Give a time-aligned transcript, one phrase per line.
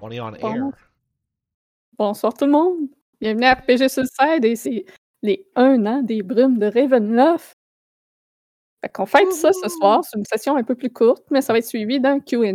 [0.00, 0.34] On est Bon.
[0.34, 0.70] air.
[1.98, 2.88] Bonsoir tout le monde.
[3.20, 4.84] Bienvenue à RPG Suicide et c'est
[5.22, 7.54] les 1 an des brumes de Ravenloft.
[8.82, 10.04] Fait qu'on fête ça ce soir.
[10.04, 12.52] C'est une session un peu plus courte, mais ça va être suivi d'un Q&A.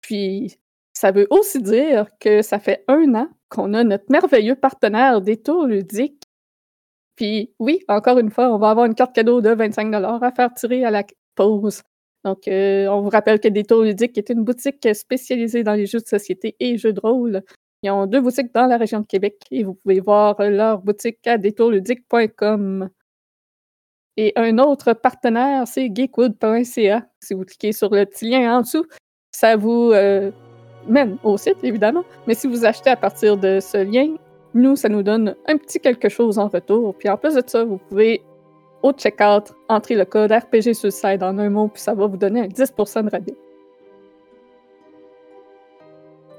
[0.00, 0.58] Puis,
[0.92, 5.66] ça veut aussi dire que ça fait un an qu'on a notre merveilleux partenaire Détour
[5.66, 6.24] Ludique.
[7.16, 10.54] Puis, oui, encore une fois, on va avoir une carte cadeau de 25 à faire
[10.54, 11.04] tirer à la
[11.34, 11.82] pause.
[12.28, 16.00] Donc, euh, on vous rappelle que Détour Ludique est une boutique spécialisée dans les jeux
[16.00, 17.42] de société et jeux de rôle.
[17.82, 21.26] Ils ont deux boutiques dans la région de Québec et vous pouvez voir leur boutique
[21.26, 22.90] à détourludique.com.
[24.18, 27.06] Et un autre partenaire, c'est geekwood.ca.
[27.18, 28.84] Si vous cliquez sur le petit lien en dessous,
[29.30, 30.30] ça vous euh,
[30.86, 32.04] mène au site, évidemment.
[32.26, 34.16] Mais si vous achetez à partir de ce lien,
[34.52, 36.94] nous, ça nous donne un petit quelque chose en retour.
[36.94, 38.20] Puis en plus de ça, vous pouvez,
[38.82, 42.42] au checkout, entrer le code RPG Suicide en un mot, puis ça va vous donner
[42.42, 43.34] un 10% de rabais.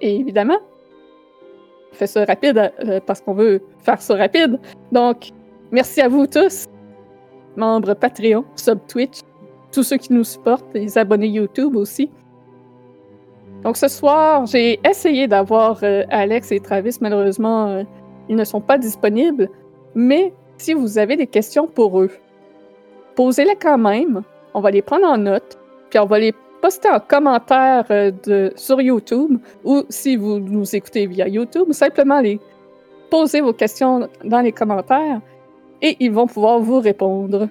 [0.01, 0.57] Et évidemment,
[1.91, 4.59] on fait ça rapide euh, parce qu'on veut faire ça rapide.
[4.91, 5.31] Donc,
[5.71, 6.65] merci à vous tous,
[7.57, 9.19] membres Patreon, sub Twitch,
[9.71, 12.09] tous ceux qui nous supportent, les abonnés YouTube aussi.
[13.63, 16.97] Donc ce soir, j'ai essayé d'avoir euh, Alex et Travis.
[17.01, 17.83] Malheureusement, euh,
[18.29, 19.49] ils ne sont pas disponibles.
[19.95, 22.11] Mais si vous avez des questions pour eux,
[23.19, 24.23] posez-les quand même.
[24.53, 25.57] On va les prendre en note,
[25.89, 30.73] puis on va les poster en commentaire euh, de, sur YouTube ou si vous nous
[30.73, 32.39] écoutez via YouTube, simplement les
[33.11, 35.19] poser vos questions dans les commentaires
[35.81, 37.49] et ils vont pouvoir vous répondre.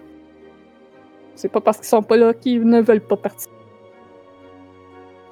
[1.34, 3.52] C'est pas parce qu'ils sont pas là qu'ils ne veulent pas participer.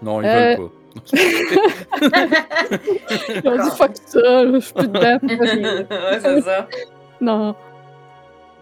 [0.02, 0.72] Non, ils Euh, veulent pas.
[3.42, 5.18] Ils ont dit fuck ça, je suis plus dedans.
[5.90, 6.68] ouais, c'est ça.
[7.22, 7.54] Non.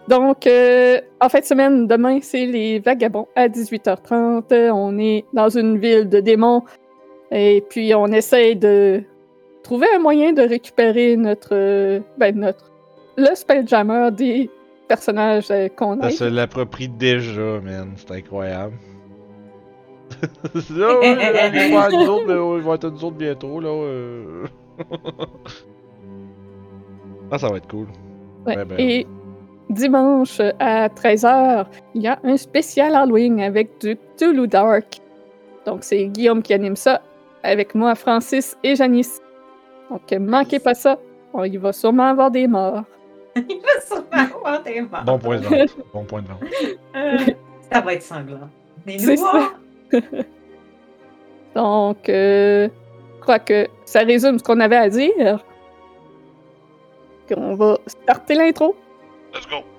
[0.07, 4.43] Donc, euh, en fin de semaine, demain, c'est les Vagabonds à 18h30.
[4.51, 6.63] Euh, On est dans une ville de démons
[7.31, 9.03] et puis on essaye de
[9.63, 11.49] trouver un moyen de récupérer notre.
[11.53, 12.71] euh, Ben, notre.
[13.17, 14.49] Le Spelljammer des
[14.87, 16.09] personnages euh, qu'on Ça a.
[16.11, 17.93] se l'approprie déjà, man.
[17.95, 18.73] C'est incroyable.
[20.77, 23.69] là, ouais, là, ils vont être nous autres, ils vont être nous autres bientôt, là.
[23.69, 24.45] euh.
[27.31, 27.87] ah, ça va être cool.
[28.45, 29.07] Ouais, Ouais, ben, Et
[29.69, 35.01] dimanche à 13h, il y a un spécial Halloween avec du Cthulhu Dark.
[35.65, 37.01] Donc, c'est Guillaume qui anime ça
[37.43, 39.21] avec moi, Francis et Janice.
[39.89, 40.97] Donc, manquez pas ça.
[41.43, 42.83] Il va sûrement avoir des morts.
[43.35, 45.03] Il va sûrement avoir des morts.
[45.03, 45.77] Bon point de vente.
[45.93, 46.39] bon point de vente.
[46.95, 47.17] Euh,
[47.69, 48.49] ça va être sanglant.
[48.85, 49.59] Des C'est noirs.
[51.55, 52.69] Donc, euh,
[53.15, 55.43] je crois que ça résume ce qu'on avait à dire.
[57.35, 58.75] On va starter l'intro.
[59.35, 59.74] Let's go.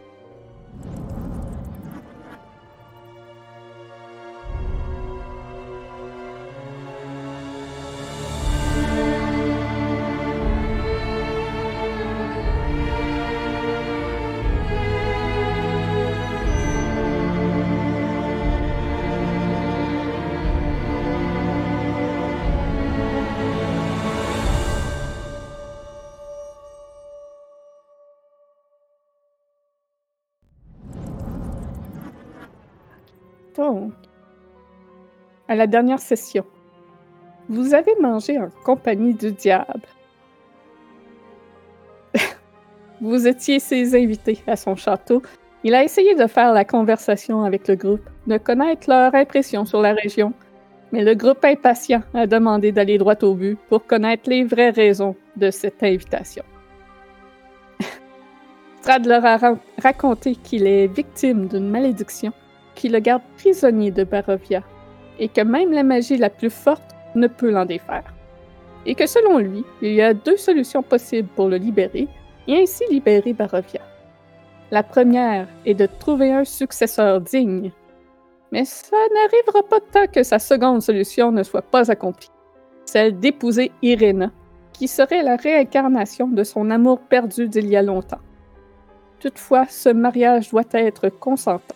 [35.48, 36.44] À la dernière session,
[37.48, 39.86] vous avez mangé en compagnie du diable.
[43.00, 45.22] vous étiez ses invités à son château.
[45.62, 49.80] Il a essayé de faire la conversation avec le groupe, de connaître leur impression sur
[49.80, 50.32] la région,
[50.92, 55.14] mais le groupe impatient a demandé d'aller droit au but pour connaître les vraies raisons
[55.36, 56.44] de cette invitation.
[58.80, 62.32] Strad leur a ra- raconté qu'il est victime d'une malédiction
[62.76, 64.62] qui le garde prisonnier de Barovia,
[65.18, 68.14] et que même la magie la plus forte ne peut l'en défaire.
[68.84, 72.06] Et que selon lui, il y a deux solutions possibles pour le libérer,
[72.46, 73.80] et ainsi libérer Barovia.
[74.70, 77.72] La première est de trouver un successeur digne,
[78.52, 82.30] mais ça n'arrivera pas tant que sa seconde solution ne soit pas accomplie,
[82.84, 84.30] celle d'épouser Irena,
[84.72, 88.20] qui serait la réincarnation de son amour perdu d'il y a longtemps.
[89.20, 91.74] Toutefois, ce mariage doit être consentant.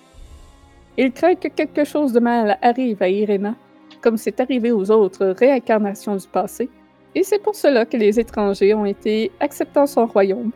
[0.96, 3.54] Il craint que quelque chose de mal arrive à Irena,
[4.00, 6.68] comme c'est arrivé aux autres réincarnations du passé,
[7.14, 10.52] et c'est pour cela que les étrangers ont été acceptant son royaume.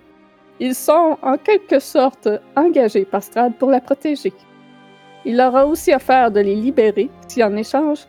[0.61, 4.33] Ils sont en quelque sorte engagés par Strad pour la protéger.
[5.25, 8.07] Il leur a aussi offert de les libérer si en échange,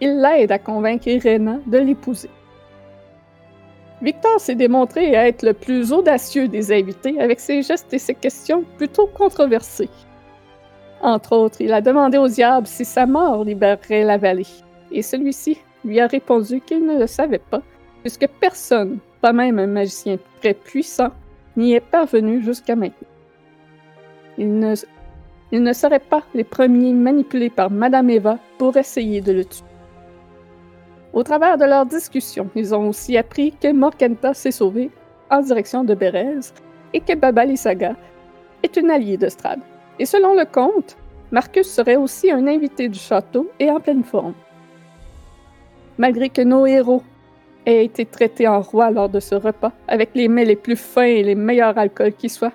[0.00, 2.30] il l'aide à convaincre Irena de l'épouser.
[4.02, 8.64] Victor s'est démontré être le plus audacieux des invités avec ses gestes et ses questions
[8.76, 9.88] plutôt controversées.
[11.04, 14.46] Entre autres, il a demandé au diable si sa mort libérerait la vallée,
[14.90, 17.60] et celui-ci lui a répondu qu'il ne le savait pas,
[18.00, 21.10] puisque personne, pas même un magicien très puissant,
[21.58, 23.08] n'y est parvenu jusqu'à maintenant.
[24.38, 29.62] Il ne, serait pas les premiers manipulés par Madame Eva pour essayer de le tuer.
[31.12, 34.90] Au travers de leur discussion, ils ont aussi appris que Morganta s'est sauvée
[35.30, 36.40] en direction de Bérez
[36.94, 37.94] et que Baba Lysaga
[38.62, 39.60] est une alliée de Strad.
[39.98, 40.96] Et selon le conte,
[41.30, 44.34] Marcus serait aussi un invité du château et en pleine forme.
[45.98, 47.02] Malgré que nos héros
[47.66, 51.02] aient été traités en roi lors de ce repas, avec les mets les plus fins
[51.02, 52.52] et les meilleurs alcools qui soient,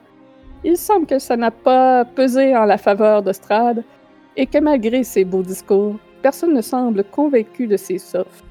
[0.63, 3.31] il semble que ça n'a pas pesé en la faveur de
[4.35, 8.43] et que malgré ses beaux discours, personne ne semble convaincu de ses offres.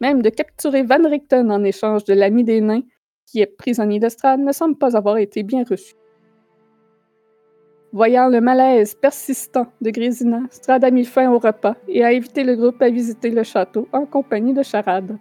[0.00, 2.82] Même de capturer Van Richten en échange de l'ami des nains,
[3.26, 5.94] qui est prisonnier de ne semble pas avoir été bien reçu.
[7.94, 12.42] Voyant le malaise persistant de Grésina, Strad a mis fin au repas et a invité
[12.42, 15.18] le groupe à visiter le château en compagnie de Charade,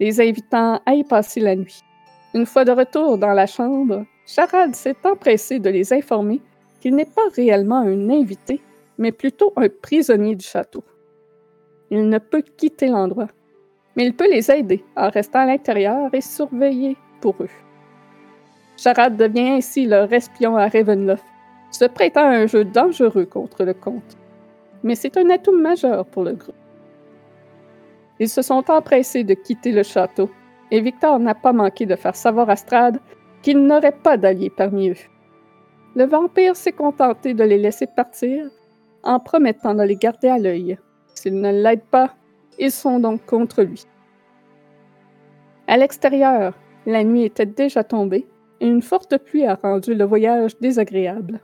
[0.00, 1.80] les invitant à y passer la nuit.
[2.34, 6.40] Une fois de retour dans la chambre, Charade s'est empressé de les informer
[6.80, 8.60] qu'il n'est pas réellement un invité,
[8.98, 10.82] mais plutôt un prisonnier du château.
[11.92, 13.28] Il ne peut quitter l'endroit,
[13.94, 17.50] mais il peut les aider en restant à l'intérieur et surveiller pour eux.
[18.76, 21.22] Charade devient ainsi leur espion à Ravenloft,
[21.72, 24.16] se prêtant à un jeu dangereux contre le comte.
[24.82, 26.54] Mais c'est un atout majeur pour le groupe.
[28.20, 30.30] Ils se sont empressés de quitter le château,
[30.70, 33.00] et Victor n'a pas manqué de faire savoir à Strad
[33.42, 34.96] qu'il n'aurait pas d'alliés parmi eux.
[35.96, 38.46] Le vampire s'est contenté de les laisser partir
[39.02, 40.78] en promettant de les garder à l'œil.
[41.14, 42.14] S'ils ne l'aident pas,
[42.58, 43.84] ils sont donc contre lui.
[45.66, 46.54] À l'extérieur,
[46.86, 48.26] la nuit était déjà tombée
[48.60, 51.40] et une forte pluie a rendu le voyage désagréable.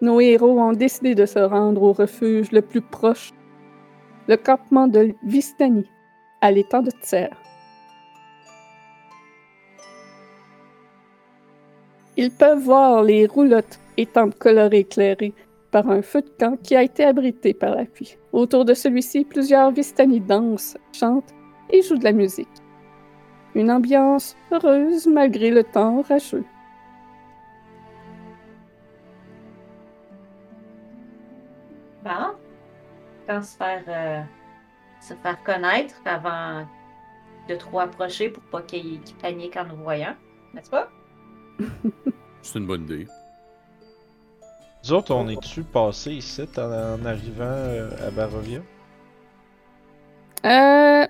[0.00, 3.32] Nos héros ont décidé de se rendre au refuge le plus proche,
[4.28, 5.86] le campement de Vistani,
[6.40, 7.28] à l'étang de Tser.
[12.16, 15.34] Ils peuvent voir les roulottes tentes colorées éclairées
[15.70, 18.16] par un feu de camp qui a été abrité par la pluie.
[18.32, 21.34] Autour de celui-ci, plusieurs Vistani dansent, chantent
[21.70, 22.48] et jouent de la musique.
[23.54, 26.44] Une ambiance heureuse malgré le temps orageux.
[32.04, 32.34] Bon.
[33.26, 34.22] Quand se faire, euh,
[35.00, 36.66] se faire connaître avant
[37.48, 40.14] de trop approcher pour pas qu'il qu'il panique en nous voyant.
[40.54, 40.88] N'est-ce pas?
[42.42, 43.06] C'est une bonne idée.
[44.84, 48.60] Nous autres, on est-tu passé ici en, en arrivant euh, à Barovia?
[50.46, 51.06] Euh...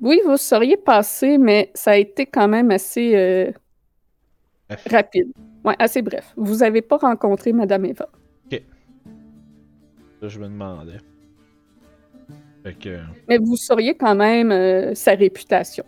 [0.00, 3.50] Oui, vous seriez passé, mais ça a été quand même assez euh,
[4.68, 4.86] Bref.
[4.90, 5.32] rapide.
[5.64, 6.32] Ouais, assez bref.
[6.36, 8.08] Vous n'avez pas rencontré Madame Eva.
[10.20, 10.98] Ça, je me demandais.
[12.64, 12.98] Fait que.
[13.28, 15.84] Mais vous sauriez quand même euh, sa réputation,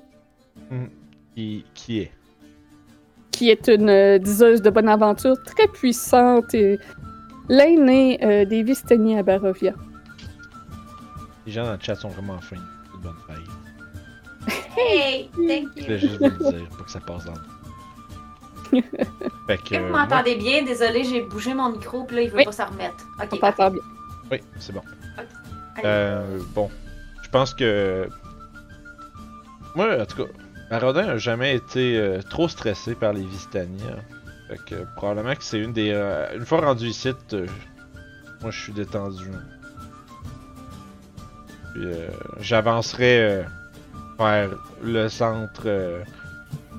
[1.34, 2.12] Qui, qui est?
[3.32, 6.78] Qui est une euh, diseuse de bonne aventure très puissante et
[7.48, 9.72] l'aînée euh, des Vistani à Barovia.
[11.46, 12.56] Les gens dans le chat sont vraiment fins.
[12.92, 13.44] C'est bonne faille.
[14.76, 15.28] Hey!
[15.34, 15.98] Thank Je voulais you!
[15.98, 18.82] juste vous le dire pour que ça passe dans le.
[19.48, 19.78] fait que.
[19.86, 20.62] Vous m'entendez bien?
[20.62, 22.44] Désolé, j'ai bougé mon micro, puis là, il veut Oui.
[22.44, 23.04] pas s'en remettre.
[23.18, 23.80] On Ok, t'entend bien.
[24.30, 24.82] Oui, c'est bon.
[25.84, 26.70] Euh, bon,
[27.22, 28.08] je pense que.
[29.74, 30.30] Moi, en tout cas,
[30.70, 33.82] Marodin a jamais été euh, trop stressé par les Vistani.
[33.88, 34.00] hein.
[34.48, 35.90] Fait que probablement que c'est une des.
[35.92, 37.12] euh, une fois rendu ici,
[38.42, 39.30] moi je suis détendu.
[41.74, 41.86] Puis
[42.40, 43.44] j'avancerai
[44.18, 44.50] vers
[44.82, 46.02] le centre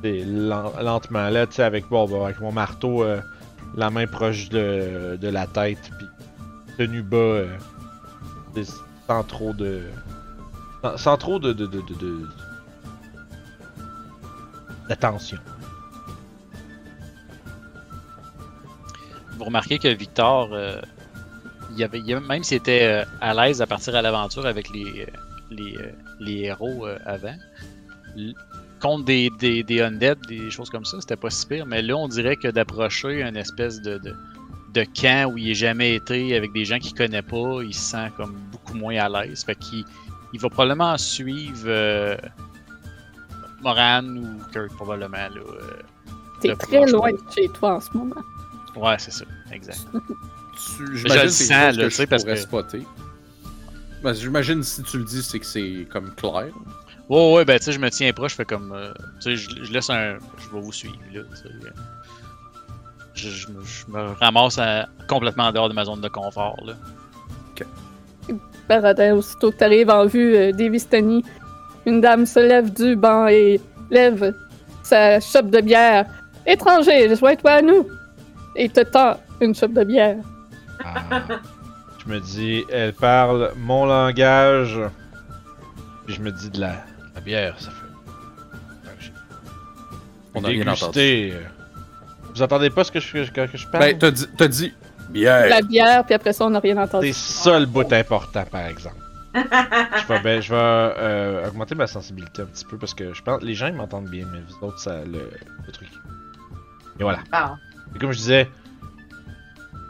[0.02, 3.06] des, lentement là, tu sais, avec, bon, bon, avec mon marteau,
[3.78, 6.08] la main proche de, de la tête, puis
[6.78, 7.18] tenu bas.
[7.18, 7.58] euh,
[9.08, 9.82] sans trop de.
[10.84, 11.54] Sans, sans trop de.
[11.54, 12.28] de, de, de, de-
[14.90, 15.38] d'attention.
[19.38, 20.80] Vous remarquez que Victor, euh,
[21.75, 25.08] il avait, il même s'il était euh, à l'aise à partir à l'aventure avec les,
[25.50, 25.78] les,
[26.20, 27.36] les héros euh, avant,
[28.18, 28.34] l-
[28.82, 31.66] contre des, des, des undead, des choses comme ça, c'était pas si pire.
[31.66, 34.13] Mais là, on dirait que d'approcher une espèce de, de,
[34.74, 37.92] de camp où il n'a jamais été avec des gens qu'il connaît pas, il se
[37.92, 39.44] sent comme beaucoup moins à l'aise.
[39.44, 39.84] Fait qu'il
[40.34, 42.16] il va probablement suivre euh,
[43.62, 45.18] Moran ou Kurt, probablement.
[45.18, 45.62] Là, euh,
[46.40, 48.16] T'es Le très loin de chez toi en ce moment.
[48.75, 49.86] ouais, c'est ça, exact.
[50.78, 52.86] Tu- le J'imagine que sens, là, que je parce que- spotter.
[54.04, 56.48] Ben, J'imagine si tu le dis, c'est que c'est comme clair.
[57.10, 58.72] Ouais, ouais, ben tu sais, je me tiens proche, je fais comme.
[58.72, 60.18] euh, tu sais, je, je laisse un.
[60.40, 61.22] Je vais vous suivre, là.
[63.13, 66.58] Je, je me- je me ramasse à- complètement en dehors de ma zone de confort,
[66.65, 66.74] là.
[68.70, 71.25] Baradin, aussitôt que t'arrives en vue euh, des Vistani,
[71.86, 74.34] une dame se lève du banc et lève
[74.84, 76.06] sa chope de bière.
[76.46, 77.86] Étranger, joins-toi à nous!
[78.56, 80.18] Et te tend une chope de bière.
[80.86, 81.01] Ah.
[82.06, 84.80] Je me dis, elle parle mon langage.
[86.06, 89.12] Puis je me dis de la, de la bière, ça fait.
[90.34, 91.34] On a Dégusté.
[91.34, 91.34] entendu.
[92.34, 93.84] Vous entendez pas ce que je, que, que je parle?
[93.84, 94.74] Ben, t'as dit, t'as dit
[95.10, 95.50] bière.
[95.50, 97.08] La bière, puis après ça, on n'a rien entendu.
[97.14, 98.96] C'est ça le bout important, par exemple.
[99.34, 103.22] je vais, ben, je vais euh, augmenter ma sensibilité un petit peu parce que je
[103.22, 105.30] pense les gens ils m'entendent bien, mais vous autres, ça le,
[105.66, 105.88] le truc.
[107.00, 107.20] Et voilà.
[107.32, 107.56] Bon.
[107.96, 108.50] Et comme je disais,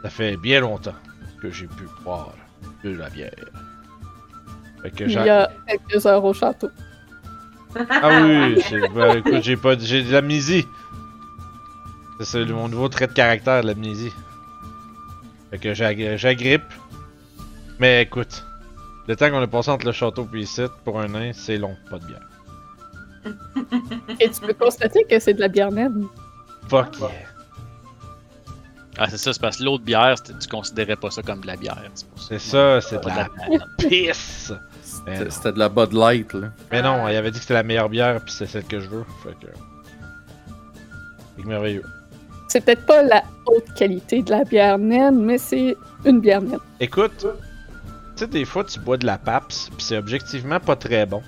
[0.04, 0.94] ça fait bien longtemps
[1.42, 2.36] que j'ai pu boire
[2.84, 3.32] de la bière.
[4.84, 6.70] Fait que Il y a quelques heures au château.
[7.76, 8.62] Ah oui,
[8.94, 10.66] ben, écoute, j'ai pas, j'ai de l'amnésie.
[12.24, 14.12] C'est ça, mon nouveau trait de caractère, l'amnésie.
[15.50, 16.64] Fait que j'ag- j'agrippe.
[17.80, 18.46] Mais écoute,
[19.08, 21.76] le temps qu'on a passé entre le château et ici, pour un nain, c'est long,
[21.90, 22.22] pas de bière.
[24.20, 26.06] Et tu peux constater que c'est de la bière naine.
[26.70, 27.10] Fuck yeah.
[28.98, 31.56] Ah, c'est ça, c'est parce que l'autre bière, tu considérais pas ça comme de la
[31.56, 31.82] bière.
[31.96, 32.28] C'est pour ça.
[32.30, 33.68] C'est ça, c'est de Pas la bière.
[33.80, 34.54] pisse.
[34.84, 36.52] C'était de la Bud Light, là.
[36.72, 38.88] Mais non, il avait dit que c'était la meilleure bière, puis c'est celle que je
[38.90, 39.06] veux.
[39.24, 39.52] Fait que.
[41.38, 41.84] C'est merveilleux.
[42.52, 46.60] C'est peut-être pas la haute qualité de la bière naine, mais c'est une bière naine.
[46.82, 47.28] Écoute, tu
[48.18, 51.24] sais, des fois tu bois de la PAPS, puis c'est objectivement pas très bon.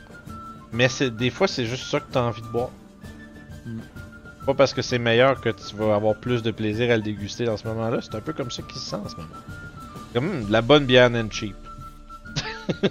[0.74, 2.72] Mais des fois c'est juste ça que t'as envie de boire.
[4.46, 7.46] Pas parce que c'est meilleur que tu vas avoir plus de plaisir à le déguster
[7.46, 8.00] dans ce moment-là.
[8.02, 9.30] C'est un peu comme ça qu'il se sent en ce moment.
[10.14, 11.56] Comme hum, de la bonne bière naine cheap.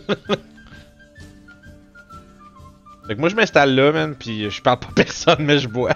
[3.06, 5.68] fait que moi je m'installe là, man, puis je parle pas à personne, mais je
[5.68, 5.92] bois.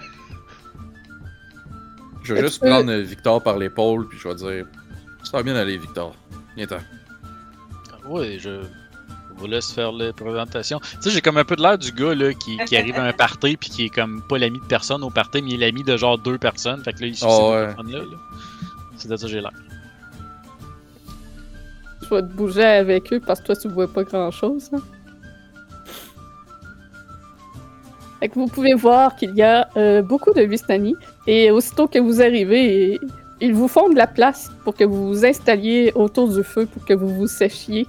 [2.26, 4.66] Je vais juste prendre Victor par l'épaule, puis je vais dire
[5.24, 6.14] Ça va bien aller, Victor.
[6.56, 6.78] Viens-t'en.
[8.08, 8.60] Oui, je
[9.36, 10.78] vous laisse faire la présentation.
[10.80, 13.04] Tu sais, j'ai comme un peu de l'air du gars là, qui, qui arrive à
[13.04, 15.66] un party puis qui est comme pas l'ami de personne au party, mais il est
[15.66, 16.82] l'ami de genre deux personnes.
[16.82, 17.66] Fait que là, il suit Ah ces deux ouais.
[17.66, 17.98] personnes-là.
[17.98, 18.16] là.
[18.96, 19.50] C'est de ça que j'ai l'air.
[22.02, 24.70] Je vais te bouger avec eux parce que toi, tu vois pas grand-chose.
[24.72, 24.80] hein.
[28.20, 30.94] Fait que vous pouvez voir qu'il y a euh, beaucoup de Vistani.
[31.26, 33.00] Et aussitôt que vous arrivez,
[33.40, 36.84] ils vous font de la place pour que vous vous installiez autour du feu pour
[36.84, 37.86] que vous vous séchiez.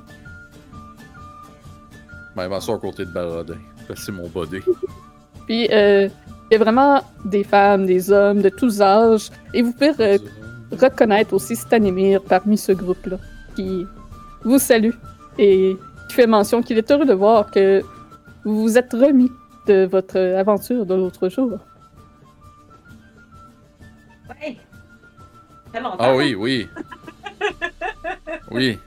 [2.35, 3.57] Ben, va s'asseoir à côté de Barodin.
[3.87, 4.59] Ça, C'est mon body.
[5.47, 6.09] Puis, euh,
[6.49, 9.29] il y a vraiment des femmes, des hommes de tous âges.
[9.53, 10.19] Et vous pouvez
[10.71, 13.17] reconnaître aussi Stanimir parmi ce groupe-là,
[13.55, 13.85] qui
[14.43, 14.93] vous salue
[15.37, 15.77] et
[16.09, 17.81] qui fait mention qu'il est heureux de voir que
[18.43, 19.31] vous vous êtes remis
[19.67, 21.59] de votre aventure de l'autre jour.
[24.29, 24.57] Ouais.
[25.65, 25.97] Ça fait longtemps.
[25.99, 26.67] Ah oui, oui.
[28.51, 28.79] Oui.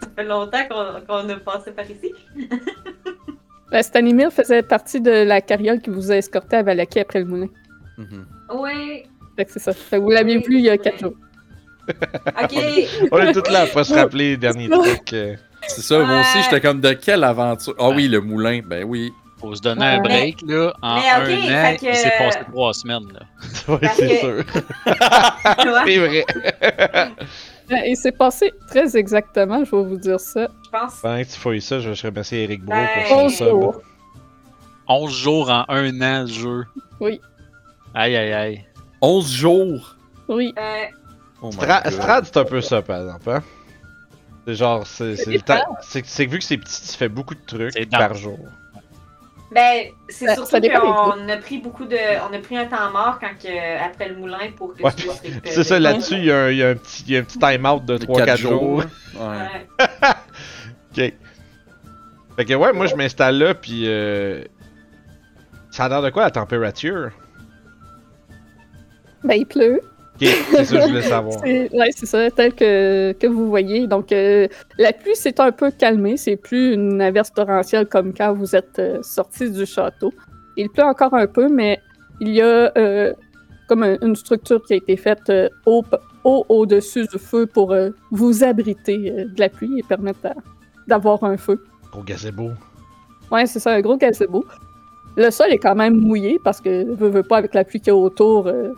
[0.00, 2.12] Ça fait longtemps qu'on qu'on a passé par ici.
[3.70, 7.24] Ben, Stanimir faisait partie de la carriole qui vous a escorté à Valaki après le
[7.24, 7.48] moulin.
[7.96, 8.26] Mhm.
[8.52, 9.04] Oui.
[9.34, 9.72] Fait que c'est ça.
[9.72, 11.14] Fait que vous l'aviez vu il y a quatre jours.
[11.88, 12.52] Ok.
[13.12, 15.14] On est tous là après se rappeler les derniers trucs.
[15.14, 15.36] euh.
[15.68, 17.74] C'est ça, moi aussi, j'étais comme de quelle aventure?
[17.78, 19.10] Ah oui, le moulin, ben oui.
[19.42, 20.72] Faut se donner un break, là.
[20.80, 21.22] En Mais un
[21.72, 23.20] an, que- il s'est passé trois semaines, là.
[23.78, 24.44] Parce c'est que- sûr.
[25.84, 26.24] C'est vrai.
[27.68, 30.48] Ben, Et c'est passé très exactement, je vais vous dire ça.
[30.64, 30.96] je pense.
[31.00, 33.74] Pendant que tu fouilles ça, je vais remercier Eric Bro Ben, pour son Onze jours.
[33.74, 33.82] sub.
[34.88, 36.64] 11 jours en un an, le jeu.
[37.00, 37.20] Oui.
[37.94, 38.64] Aïe, aïe, aïe.
[39.00, 39.96] 11 jours?
[40.28, 40.52] Oui.
[40.58, 40.84] Euh,
[41.40, 41.92] Oh my Stra- God.
[41.92, 43.30] Strad, c'est un peu ça, par exemple.
[43.30, 43.42] Hein?
[44.46, 47.34] C'est genre, c'est c'est le temps- c'est que vu que c'est petit, tu fais beaucoup
[47.34, 48.38] de trucs par jour.
[49.54, 51.96] Ben, c'est Ça- surtout ça qu'on a pris beaucoup de.
[52.30, 55.08] On a pris un temps mort quand que, après le moulin pour que Ouais, tu.
[55.44, 57.20] C'est ça, là-dessus, il y, a un- il y a un petit, il y a
[57.20, 58.76] un petit time-out de De 3-4 quatre jours.
[58.78, 58.84] Ouais.
[59.20, 59.86] Ouais.
[60.94, 61.12] Ok.
[62.36, 64.42] Fait que ouais, moi je m'installe là, puis euh,
[65.70, 67.10] ça a l'air de quoi la température?
[69.24, 69.80] Ben, il pleut.
[70.26, 71.42] C'est ça que je voulais savoir.
[71.44, 73.86] Ouais, c'est ça, tel que, que vous voyez.
[73.86, 74.46] Donc, euh,
[74.78, 76.16] la pluie s'est un peu calmée.
[76.16, 80.12] C'est plus une averse torrentielle comme quand vous êtes euh, sorti du château.
[80.56, 81.80] Il pleut encore un peu, mais
[82.20, 83.12] il y a euh,
[83.68, 85.82] comme un- une structure qui a été faite euh, au-
[86.24, 87.74] au- au-dessus du feu pour
[88.10, 90.20] vous abriter de la pluie et permettre
[90.86, 91.62] d'avoir un feu.
[91.90, 92.50] Gros gazebo.
[93.30, 94.44] Ouais, c'est ça, un gros gazebo.
[95.16, 97.88] Le sol est quand même mouillé parce que, veux, veux pas, avec la pluie qu'il
[97.88, 98.72] y a autour, euh,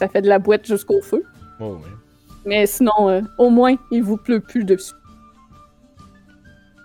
[0.00, 1.22] ça fait de la boîte jusqu'au feu.
[1.60, 1.90] Oh, oui.
[2.46, 4.94] Mais sinon, euh, au moins, il vous pleut plus dessus.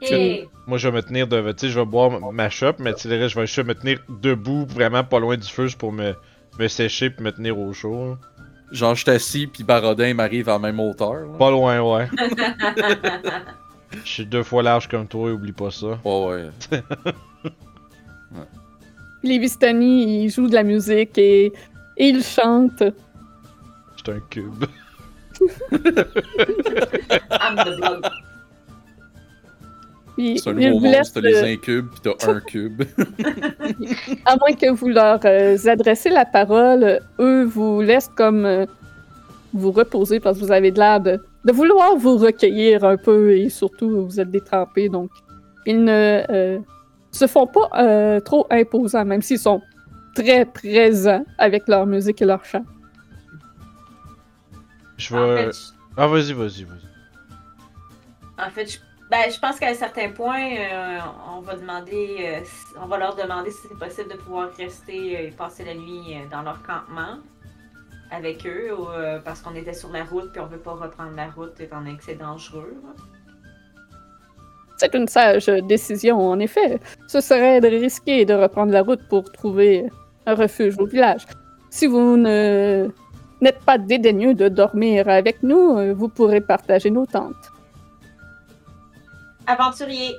[0.02, 1.42] Et Moi je vais me tenir de.
[1.54, 4.00] Tu sais, je vais boire ma- shop, mais tu sais, je vais juste me tenir
[4.22, 6.14] debout, vraiment pas loin du feu, pour me,
[6.60, 8.18] me sécher puis me tenir au chaud.
[8.72, 11.14] Genre, je suis assis, puis Barodin m'arrive à la même hauteur.
[11.14, 11.38] là.
[11.40, 12.08] Pas loin, ouais.
[14.04, 15.98] Je suis deux fois large comme toi, oublie pas ça.
[16.04, 16.82] Ouais, ouais.
[19.22, 21.46] Puis les Vistani, ils jouent de la musique et,
[21.96, 22.84] et ils chantent.
[24.06, 24.66] J'étais un cube.
[27.32, 27.64] I'm the
[30.18, 32.84] C'est un ils nouveau vous laissent, monstre, t'as les euh, incubes, pis t'as un cube.
[34.26, 38.66] à moins que vous leur euh, adressez la parole, eux vous laissent comme euh,
[39.54, 43.36] vous reposer parce que vous avez de l'air de, de vouloir vous recueillir un peu
[43.36, 45.10] et surtout vous êtes détrempés donc
[45.66, 46.60] ils ne euh,
[47.12, 49.62] se font pas euh, trop imposants même s'ils sont
[50.14, 52.64] très présents avec leur musique et leur chant.
[54.98, 55.52] Je En vais.
[55.52, 55.58] fait,
[55.98, 56.86] Ah, vas-y, vas-y, vas-y.
[58.38, 61.00] En fait, je, ben, je pense qu'à un certain point, euh,
[61.36, 65.18] on va demander, euh, si- on va leur demander si c'est possible de pouvoir rester
[65.18, 67.18] euh, et passer la nuit euh, dans leur campement
[68.12, 71.16] avec eux, ou, euh, parce qu'on était sur la route puis on veut pas reprendre
[71.16, 72.76] la route étant donné que c'est dangereux.
[72.84, 72.90] là.
[74.78, 76.80] C'est une sage décision en effet.
[77.08, 79.86] Ce serait de risquer de reprendre la route pour trouver
[80.26, 81.26] un refuge au village.
[81.70, 82.90] Si vous ne
[83.42, 87.52] n'êtes pas dédaigneux de dormir avec nous, euh, vous pourrez partager nos tentes.
[89.48, 90.16] Aventurier!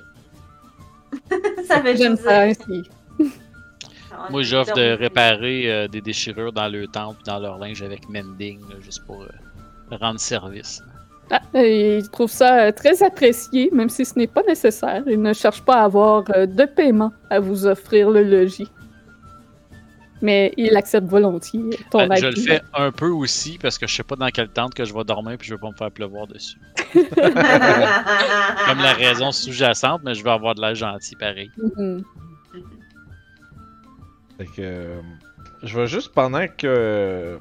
[1.66, 2.18] Ça veut ça dire.
[2.30, 2.90] ainsi.
[3.18, 8.08] On Moi, j'offre de réparer euh, des déchirures dans le temple, dans leur linge avec
[8.08, 10.82] mending, là, juste pour euh, rendre service.
[11.30, 15.02] Ah, et il trouve ça très apprécié, même si ce n'est pas nécessaire.
[15.06, 18.68] Il ne cherche pas à avoir euh, de paiement à vous offrir le logis.
[20.23, 22.23] Mais il accepte volontiers ton Ben, aide.
[22.23, 24.85] je le fais un peu aussi parce que je sais pas dans quelle tente que
[24.85, 26.56] je vais dormir puis je veux pas me faire pleuvoir dessus.
[26.94, 31.50] Comme la raison sous-jacente, mais je vais avoir de l'air gentil pareil.
[31.58, 32.02] Mhm.
[34.38, 34.52] Fait que.
[34.61, 35.00] euh,
[35.62, 37.38] je vais juste pendant que.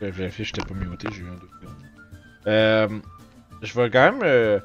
[0.00, 1.50] Je vais vérifier, je t'ai pas muté, j'ai eu un doute.
[2.46, 2.88] Euh,
[3.62, 4.22] je vais quand même.
[4.22, 4.60] euh,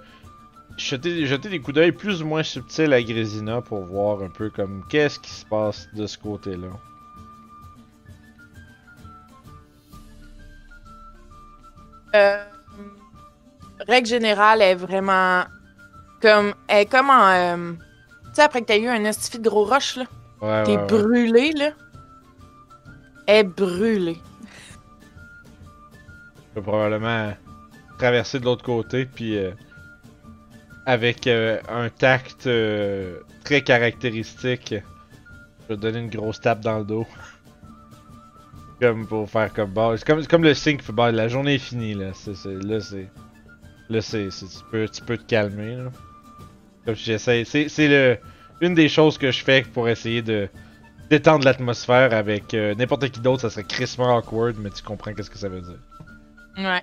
[0.78, 4.50] jeter, jeter des coups d'œil plus ou moins subtils à Grésina pour voir un peu
[4.50, 6.68] comme qu'est-ce qui se passe de ce côté-là.
[12.16, 12.44] Euh,
[13.88, 15.44] règle générale, elle est vraiment
[16.22, 16.54] comme.
[16.68, 17.28] Elle est comme en.
[17.30, 17.74] euh,
[18.26, 20.06] tu sais, après que t'as eu un estifi de gros roche, là.
[20.42, 20.88] Ouais, T'es ouais, ouais.
[20.88, 21.70] brûlé, là.
[23.28, 24.18] Elle est brûlée.
[26.54, 27.34] Je vais probablement
[27.98, 29.52] traverser de l'autre côté, puis euh,
[30.86, 32.48] avec un tact
[33.44, 37.06] très caractéristique, je vais te donner une grosse tape dans le dos.
[38.82, 39.96] Comme pour faire comme bon.
[39.98, 42.08] C'est comme, comme le signe qui fait la journée est finie là.
[42.14, 43.08] C'est, c'est- là c'est.
[43.90, 44.30] Là c'est.
[44.32, 45.90] c'est- tu, peux, tu peux te calmer là.
[46.86, 47.44] Comme j'essaie.
[47.46, 48.18] C'est, c'est le.
[48.62, 50.48] Une des choses que je fais pour essayer de
[51.10, 55.30] détendre l'atmosphère avec euh, n'importe qui d'autre, ça serait crissement awkward, mais tu comprends qu'est-ce
[55.30, 55.78] que ça veut dire.
[56.58, 56.82] Ouais.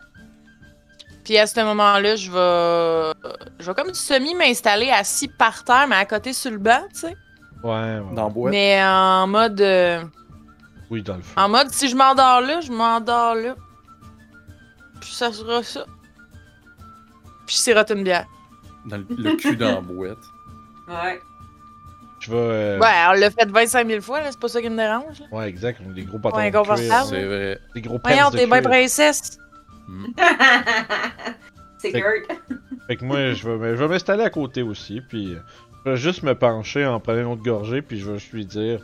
[1.24, 3.30] Puis à ce moment-là, je vais.
[3.60, 7.00] Je vais comme semi m'installer assis par terre, mais à côté sur le banc, tu
[7.00, 7.16] sais.
[7.64, 8.14] Ouais, ouais.
[8.14, 8.50] Dans la boîte.
[8.52, 9.60] Mais en mode.
[9.60, 10.02] euh,
[10.92, 11.32] Oui, dans le feu.
[11.36, 13.54] En mode, si je m'endors là, je m'endors là.
[15.00, 15.84] Puis ça sera ça.
[17.46, 18.26] Puis je sirote une bière.
[18.86, 20.18] Dans le, le cul dans la boîte.
[20.86, 21.18] Ouais.
[22.20, 22.36] Je vais.
[22.36, 25.18] euh, Ouais, on l'a fait 25 000 fois, là, c'est pas ça qui me dérange.
[25.20, 25.26] Là.
[25.32, 25.80] Ouais, exact.
[25.84, 26.36] on a Des gros patins.
[26.36, 27.06] Ouais, de cuir, confortable.
[27.08, 27.58] C'est vrai.
[27.74, 28.70] Des gros pants Voyons, de t'es bien cuir.
[28.70, 29.38] princesse.
[31.78, 32.36] c'est Fait- Gert.
[32.86, 35.38] Fait que moi, je vais, me- je vais m'installer à côté aussi, puis euh,
[35.86, 38.44] je vais juste me pencher en prenant une autre gorgée, puis je vais juste lui
[38.44, 38.80] dire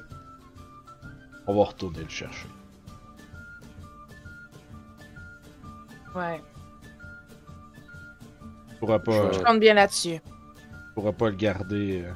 [1.49, 2.47] On va retourner le chercher.
[6.15, 6.45] Ouais,
[8.71, 10.17] Je pourra pas, Je je compte bien là-dessus.
[10.17, 12.13] je pourra pas le garder euh,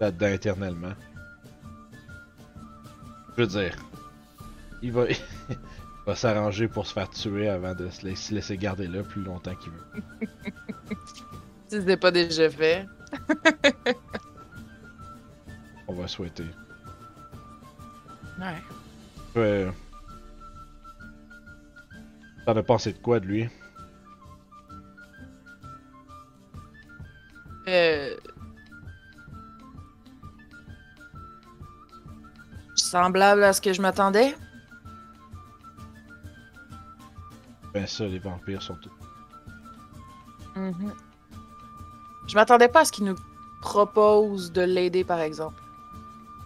[0.00, 0.94] là-dedans éternellement.
[3.36, 3.76] Je veux dire,
[4.82, 5.56] il va, il
[6.06, 9.22] va s'arranger pour se faire tuer avant de se laisser, se laisser garder là plus
[9.22, 10.02] longtemps qu'il veut.
[11.68, 12.86] Si ce n'est pas déjà fait.
[15.88, 16.44] On va souhaiter.
[18.44, 18.62] Ouais.
[19.36, 19.72] Euh...
[22.44, 23.48] T'en as pensé de quoi de lui?
[27.68, 28.14] Euh...
[32.74, 34.36] Semblable à ce que je m'attendais.
[37.72, 38.90] Ben ça, les vampires sont tout.
[40.54, 40.92] Mhm.
[42.28, 43.16] Je m'attendais pas à ce qu'il nous
[43.62, 45.62] propose de l'aider, par exemple.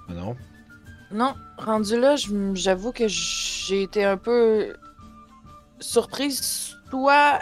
[0.08, 0.36] Ah non
[1.10, 2.16] Non, rendu là,
[2.54, 4.74] j'avoue que j'ai été un peu
[5.80, 6.76] surprise.
[6.90, 7.40] Soit...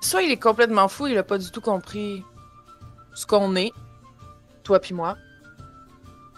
[0.00, 2.24] Soit il est complètement fou, il a pas du tout compris
[3.14, 3.72] ce qu'on est,
[4.64, 5.16] toi puis moi.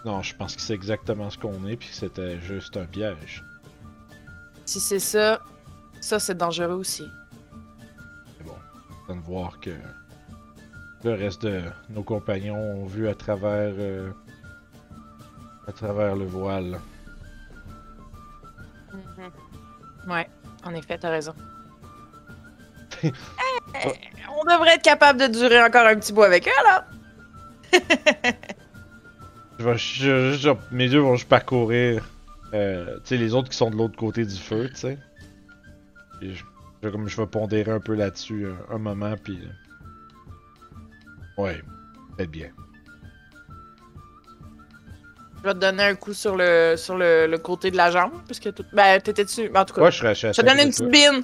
[0.05, 3.43] Non, je pense que c'est exactement ce qu'on est, puis que c'était juste un piège.
[4.65, 5.41] Si c'est ça,
[5.99, 7.07] ça c'est dangereux aussi.
[8.37, 8.55] Mais bon,
[9.09, 9.71] on de voir que
[11.03, 14.11] le reste de nos compagnons ont vu à travers euh,
[15.67, 16.79] à travers le voile.
[18.93, 20.11] Mhm.
[20.11, 20.27] Ouais,
[20.63, 21.33] en effet, t'as raison.
[23.03, 23.11] Eh,
[24.39, 26.83] on devrait être capable de durer encore un petit bout avec eux, alors.
[29.59, 32.05] Je vais, je- je- je- mes yeux vont juste parcourir
[32.53, 34.97] euh, les autres qui sont de l'autre côté du feu, tu sais.
[36.21, 36.29] Je,
[36.83, 39.39] je- comme je vais pondérer un peu là-dessus un, un moment, puis.
[39.43, 41.61] euh, Ouais,
[42.17, 42.49] peut-être bien.
[45.45, 48.13] Je vais te donner un coup sur le, sur le, le côté de la jambe,
[48.27, 48.65] parce que tout...
[48.73, 49.51] Ben, t'étais dessus.
[49.55, 51.23] En tout cas, Ouais, je serais je serais je te donne une petite bine.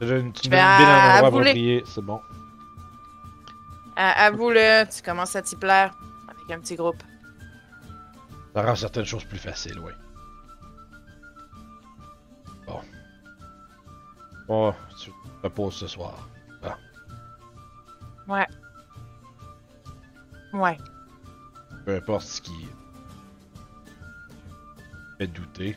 [0.00, 2.20] Je te donne une petite bine à un endroit approprié, c'est bon.
[3.96, 5.92] À- Avoue-le, tu commences à t'y plaire
[6.28, 7.02] avec un petit groupe.
[8.54, 9.90] Ça rend certaines choses plus faciles, oui.
[12.68, 12.80] Bon.
[14.46, 16.28] Oh, tu te reposes ce soir.
[18.28, 18.46] Ouais.
[20.52, 20.78] Ouais.
[21.84, 22.68] Peu importe ce qui
[25.18, 25.76] fait douter.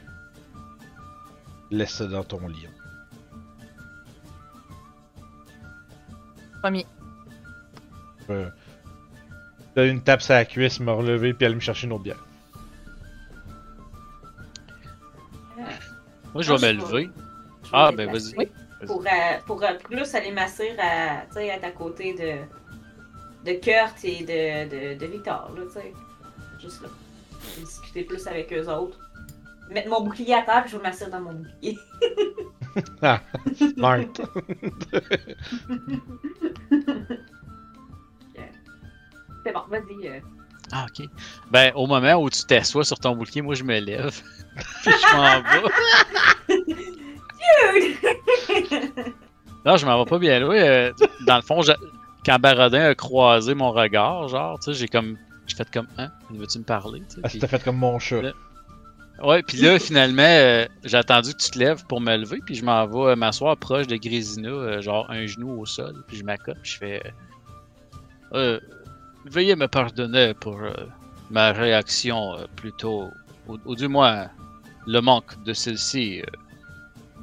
[1.71, 2.67] Laisse ça dans ton lit.
[6.61, 6.85] Promis.
[8.29, 8.49] Euh,
[9.75, 12.23] Donne une tape sur la cuisse, me relever, puis aller me chercher une autre bière.
[16.33, 17.09] Moi, je vais me lever.
[17.73, 18.35] Ah, ben vas-y.
[18.37, 18.49] Oui.
[18.85, 24.95] Pour, euh, pour euh, plus aller m'asseoir à, à côté de, de Kurt et de,
[24.95, 25.93] de, de Victor, là, tu sais.
[26.59, 26.89] Juste là.
[27.57, 28.97] Discuter plus avec eux autres.
[29.71, 31.77] Mettre mon bouclier à terre, puis je vais m'asseoir dans mon bouclier.
[33.75, 33.99] Smart.
[39.43, 40.07] C'est bon, vas-y.
[40.07, 40.19] euh.
[40.71, 41.05] Ah, ok.
[41.49, 44.21] Ben, au moment où tu t'assois sur ton bouclier, moi, je me lève.
[44.83, 45.61] Puis je m'en vais.
[49.65, 50.55] Non, je m'en vais pas bien loin.
[50.55, 50.91] euh,
[51.25, 51.71] dans le fond, je-
[52.25, 55.17] quand Barodin a croisé mon regard, genre, tu sais, j'ai comme.
[55.47, 55.87] J'ai fait comme.
[55.97, 56.09] Hein?
[56.29, 57.01] Veux-tu me parler?
[57.23, 58.21] Ah, puis- fait comme mon chat.
[58.21, 58.31] Là.
[59.23, 62.55] Ouais, puis là, finalement, euh, j'ai attendu que tu te lèves pour me lever, puis
[62.55, 66.17] je m'en vais euh, m'asseoir proche de Grésina, euh, genre un genou au sol, puis
[66.17, 67.13] je m'accote, je fais.
[68.33, 68.59] euh,
[69.25, 70.59] veuillez me pardonner pour
[71.29, 73.13] ma réaction, plutôt,
[73.47, 74.29] ou, du moins
[74.87, 76.23] le manque de celle-ci.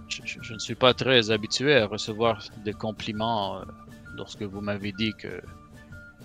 [0.08, 3.62] je, je- ne suis pas très habitué à recevoir des compliments
[4.16, 5.40] lorsque vous m'avez dit que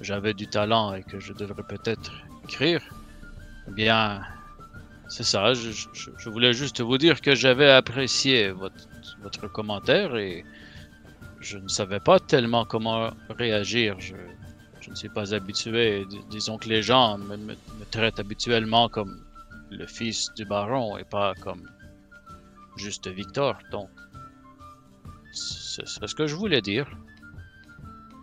[0.01, 2.11] j'avais du talent et que je devrais peut-être
[2.43, 2.81] écrire.
[3.67, 4.21] Eh bien,
[5.07, 10.43] c'est ça, je, voulais juste vous dire que j'avais apprécié votre, commentaire et
[11.39, 13.99] je ne savais pas tellement comment réagir.
[13.99, 14.15] Je,
[14.89, 16.05] ne suis pas habitué.
[16.09, 17.55] Dis- disons que les gens me,
[17.91, 19.23] traitent habituellement comme
[19.69, 21.69] le fils du baron et pas comme
[22.77, 23.57] juste Victor.
[23.71, 23.89] Donc,
[25.31, 26.87] c'est ce que je voulais dire.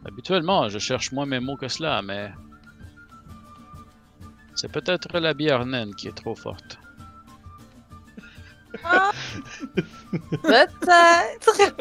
[0.04, 2.32] Habituellement, je cherche moins mes mots que cela, mais
[4.60, 6.78] c'est peut-être la bière naine qui est trop forte.
[10.42, 11.72] Peut-être.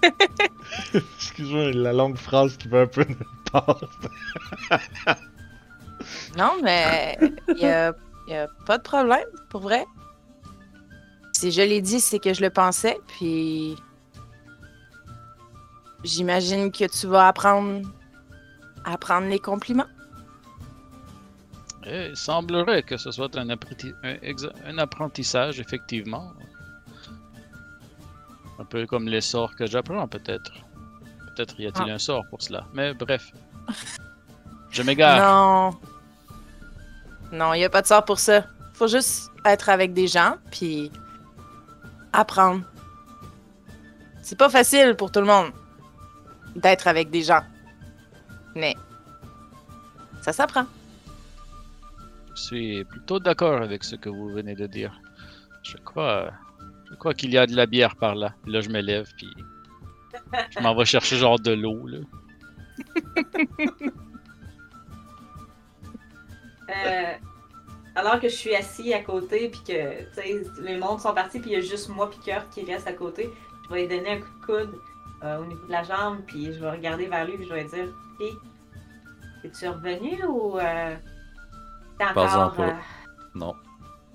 [0.94, 3.04] Excuse-moi, la longue phrase qui va un peu
[3.50, 3.80] part.
[6.36, 7.92] Non, mais il y a,
[8.28, 9.84] y a pas de problème, pour vrai.
[11.32, 13.74] Si je l'ai dit, c'est que je le pensais, puis
[16.04, 17.82] j'imagine que tu vas apprendre
[18.84, 19.88] à prendre les compliments.
[21.88, 26.32] Et il semblerait que ce soit un, apprenti- un exa- un apprentissage, effectivement.
[28.58, 30.52] Un peu comme les sorts que j'apprends, peut-être.
[31.34, 32.66] Peut-être y a-t-il un sort pour cela.
[32.74, 33.30] Mais bref.
[34.70, 35.72] Je m'égare.
[35.72, 35.78] Non.
[37.32, 38.44] Non, il n'y a pas de sort pour ça.
[38.74, 40.90] Faut juste être avec des gens, puis
[42.12, 42.62] apprendre.
[44.22, 45.52] C'est pas facile pour tout le monde
[46.56, 47.42] d'être avec des gens.
[48.54, 48.74] Mais
[50.20, 50.66] ça s'apprend.
[52.38, 55.00] Je suis plutôt d'accord avec ce que vous venez de dire.
[55.64, 56.30] Je crois,
[56.88, 58.32] je crois qu'il y a de la bière par là.
[58.42, 59.28] Puis là, je me lève, puis
[60.50, 61.98] je m'en vais chercher genre de l'eau, là.
[66.70, 67.14] Euh,
[67.94, 71.40] alors que je suis assis à côté, puis que tu sais, les mondes sont partis,
[71.40, 73.30] puis il y a juste moi puis Kurt qui reste à côté,
[73.64, 74.80] je vais lui donner un coup de coude
[75.24, 77.62] euh, au niveau de la jambe, puis je vais regarder vers lui, puis je vais
[77.62, 77.88] lui dire
[78.20, 78.32] Hé,
[79.44, 80.94] es-tu revenu ou euh,
[81.98, 82.60] Pas encore.
[82.60, 82.72] euh,
[83.34, 83.54] Non.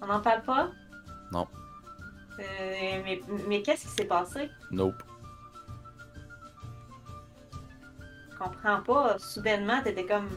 [0.02, 0.70] on n'en parle pas?
[1.32, 1.48] Non.
[2.40, 4.50] Euh, mais mais qu'est-ce qui s'est passé?
[4.72, 5.02] Nope.
[8.32, 9.18] Je comprends pas.
[9.20, 10.30] Soudainement, t'étais comme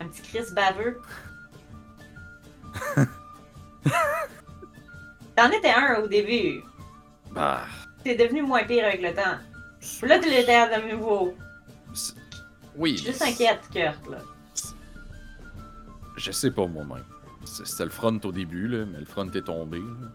[0.00, 1.00] un petit Chris baveux.
[5.36, 6.62] T'en étais un au début.
[7.30, 7.60] Bah.
[8.04, 9.38] T'es devenu moins pire avec le temps.
[10.02, 11.34] Là, tu l'étais à nouveau.
[12.76, 12.96] Oui.
[12.96, 14.18] Je suis juste inquiète, Kurt, là.
[16.18, 17.04] Je sais pas moi-même.
[17.44, 19.78] C'est- C'était le front au début, là, mais le front est tombé.
[19.78, 20.08] là.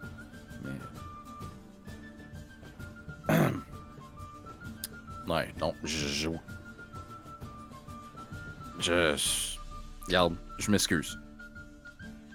[3.27, 3.51] Mais.
[5.27, 6.39] ouais, non, je joue.
[8.79, 9.15] Je.
[10.07, 11.17] Regarde, je m'excuse.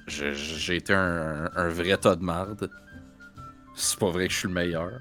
[0.07, 2.71] J'ai été un, un vrai tas de marde.
[3.75, 5.01] C'est pas vrai que je suis le meilleur.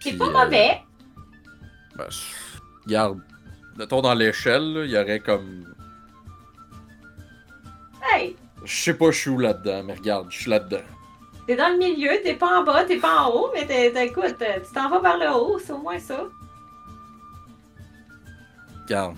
[0.00, 0.80] C'est pas euh, mauvais.
[1.96, 3.20] ben, je- regarde,
[3.76, 5.67] mettons dans l'échelle, là, il y aurait comme.
[8.12, 10.78] Hey, Je sais pas, je suis où là-dedans, mais regarde, je suis là-dedans.
[11.46, 14.06] t'es dans le milieu, t'es pas en bas, t'es pas en haut, mais t'es- t'es-
[14.06, 16.24] écoute, euh, tu t'en vas vers le haut, c'est au moins ça.
[18.84, 19.16] Regarde.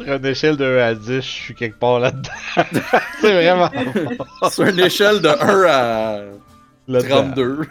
[0.00, 2.30] Sur une échelle de 1 à 10, je suis quelque part là-dedans.
[3.20, 3.70] c'est vraiment
[4.50, 6.18] Sur une échelle de 1 à
[6.88, 7.22] là-dedans.
[7.34, 7.60] 32.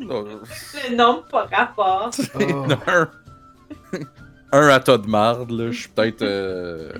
[0.00, 2.10] Non, Le nom pas rapport.
[2.40, 2.64] Oh.
[2.86, 3.08] un,
[4.50, 5.70] un à tas de marde, là.
[5.70, 6.22] Je suis peut-être.
[6.22, 6.90] euh,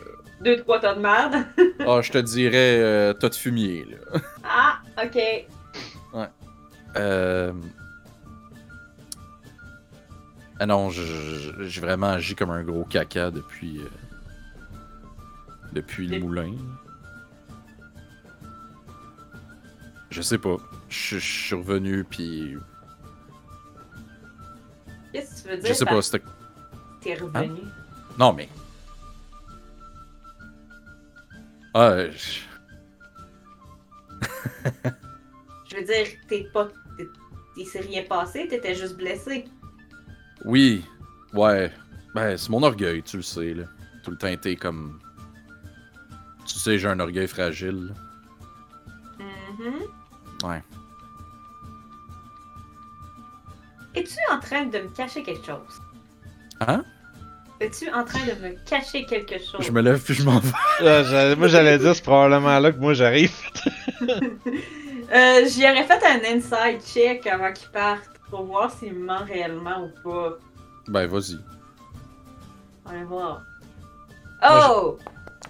[0.40, 1.34] Deux, trois tas de merde.
[1.86, 4.20] Ah, je te dirais euh, tas de fumier, là.
[4.44, 5.18] Ah, ok.
[6.96, 7.52] Euh...
[10.58, 13.78] Ah non, j'ai vraiment agi comme un gros caca depuis.
[13.78, 13.88] euh,
[15.72, 16.52] Depuis le moulin.
[20.10, 20.56] Je sais pas.
[20.88, 22.56] Je suis revenu, puis.
[25.12, 25.68] Qu'est-ce que tu veux dire?
[25.68, 26.24] Je sais par pas, c'était.
[27.00, 27.60] T'es revenu.
[28.18, 28.48] Non, mais.
[31.74, 32.40] Ah, euh, je-
[35.70, 36.68] Je veux dire, t'es pas.
[36.96, 37.08] t'es-
[37.56, 39.44] Il s'est rien passé, t'étais juste blessé.
[40.44, 40.84] oui.
[41.32, 41.72] Ouais.
[42.14, 43.64] Ben, c'est mon orgueil, tu le sais, là.
[44.02, 44.98] Tout le temps été comme.
[46.44, 47.94] Tu sais, j'ai un orgueil fragile.
[49.20, 49.82] Mhm.
[50.42, 50.62] Ouais.
[53.94, 55.80] Es-tu en train de me cacher quelque chose?
[56.60, 56.84] Hein?
[57.60, 59.60] Es-tu en train de me cacher quelque chose?
[59.60, 61.34] Je me lève puis je m'en vais.
[61.36, 63.32] Moi, j'allais dire, c'est probablement là que moi j'arrive.
[65.12, 69.24] Euh, J'y aurais fait un inside check avant qu'il parte pour voir s'il me ment
[69.24, 70.38] réellement ou pas.
[70.86, 71.36] Ben, vas-y.
[72.86, 73.42] On va voir.
[74.48, 74.98] Oh!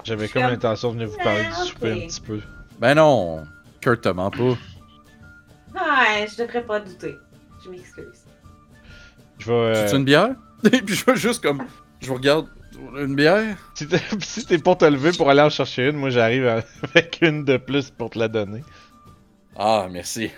[0.02, 2.40] J'avais comme l'intention de venir vous parler Ah, du souper un petit peu.
[2.78, 3.44] Ben non,
[3.82, 4.38] Kurt te ment pas.
[4.44, 7.18] Ouais, je devrais pas douter.
[7.62, 8.24] Je m'excuse.
[9.40, 9.52] Je vais.
[9.76, 10.30] euh, Tu une bière?
[10.64, 11.62] Et puis je vais juste comme.
[12.00, 12.48] Je vous regarde.
[12.96, 13.56] Une bière?
[13.74, 16.46] si t'es si pour te lever pour aller en chercher une, moi j'arrive
[16.82, 18.62] avec une de plus pour te la donner.
[19.56, 20.30] Ah, merci.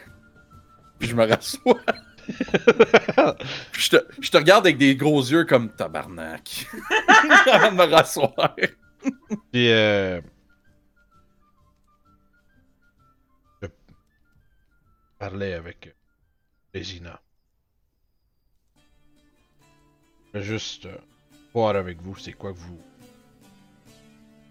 [0.99, 1.81] Puis je me rassois.
[3.73, 6.67] Puis je te, je te regarde avec des gros yeux comme tabarnak.
[7.47, 8.57] Avant de me rasseoir.
[9.53, 10.21] Puis euh...
[13.61, 13.69] Je
[15.19, 15.95] parlais avec
[16.75, 17.21] Résina.
[20.35, 20.97] Juste euh,
[21.55, 22.81] voir avec vous c'est quoi que vous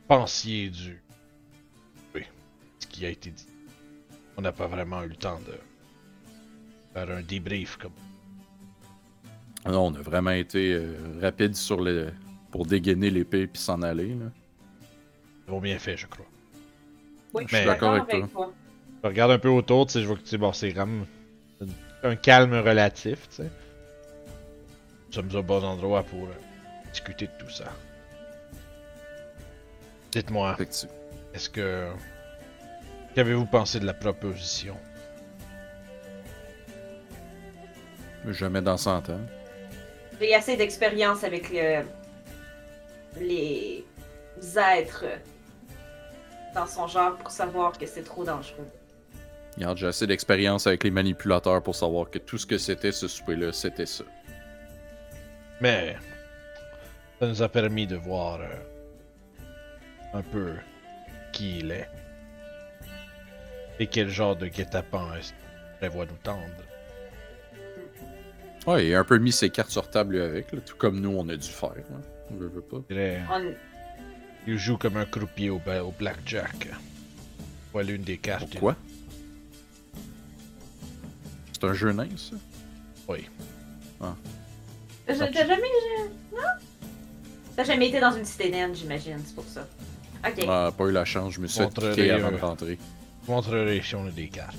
[0.08, 1.02] pensiez du...
[2.14, 2.24] Oui,
[2.80, 3.48] ce qui a été dit.
[4.38, 5.58] On n'a pas vraiment eu le temps de
[6.94, 7.94] faire un débrief comme...
[9.66, 12.12] Non, on a vraiment été euh, rapide sur le.
[12.50, 14.16] pour dégainer l'épée puis s'en aller.
[14.16, 14.26] Là.
[15.48, 16.26] Ils ont bien fait, je crois.
[17.34, 18.52] Oui, Je suis d'accord avec toi.
[19.04, 21.06] Je regarde un peu autour, tu sais, je vois que tu bon, c'est vraiment
[22.04, 23.52] un calme relatif, tu sais.
[25.08, 26.34] Nous sommes au bon endroit pour euh,
[26.92, 27.66] discuter de tout ça.
[30.12, 30.96] Dites-moi, Effectivement.
[31.34, 31.88] est-ce que.
[33.16, 34.76] Qu'avez-vous pensé de la proposition?
[38.30, 39.20] Jamais dans 100 ans.
[40.20, 41.84] J'ai assez d'expérience avec le-
[43.20, 43.84] les
[44.56, 45.06] êtres
[46.54, 48.68] dans son genre pour savoir que c'est trop dangereux.
[49.58, 53.08] Regarde, j'ai assez d'expérience avec les manipulateurs pour savoir que tout ce que c'était ce
[53.08, 54.04] souper-là, c'était ça.
[55.60, 55.96] Mais.
[57.22, 58.40] Ça nous a permis de voir.
[58.42, 58.48] euh,
[60.14, 60.56] un peu.
[61.32, 61.88] qui il est.
[63.80, 66.42] Et quel genre de guet-apens est-ce qu'il prévoit nous tendre.
[68.68, 71.00] Ouais, il a un peu mis ses cartes sur table lui avec, là, tout comme
[71.00, 71.74] nous on a dû faire.
[71.74, 71.84] Là.
[72.32, 72.78] On veut, veut pas.
[72.90, 73.56] Je On-
[74.46, 76.68] Il joue comme un croupier au, ba- au blackjack.
[77.72, 78.50] Voilà une des cartes.
[78.52, 78.76] Pourquoi?
[81.54, 82.36] C'est un jeu nain, ça?
[83.08, 83.30] Oui.
[85.06, 85.62] T'as t'as jamais.
[86.34, 86.40] Non?
[87.56, 89.68] T'as jamais été dans une cité naine, j'imagine, c'est pour ça.
[90.26, 90.46] Ok.
[90.48, 92.78] Ah, pas eu la chance, je me suis fait avant euh, de rentrer.
[93.22, 94.56] Je vous montrerai si on a des cartes.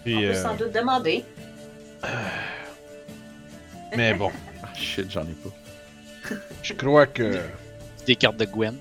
[0.00, 1.24] On Puis, peut euh, sans doute demander.
[3.96, 4.30] mais bon,
[4.62, 6.34] Ah shit, j'en ai pas.
[6.62, 7.40] je crois que.
[8.06, 8.74] Des cartes de Gwent.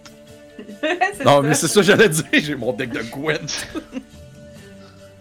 [1.26, 1.42] Non, ça.
[1.42, 3.66] mais c'est ça que j'allais dire, j'ai mon deck de Gwent.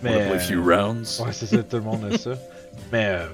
[0.02, 1.18] Mais, a euh, few rounds.
[1.20, 2.32] Ouais, c'est ça, tout le monde a ça.
[2.92, 3.06] Mais.
[3.06, 3.26] euh,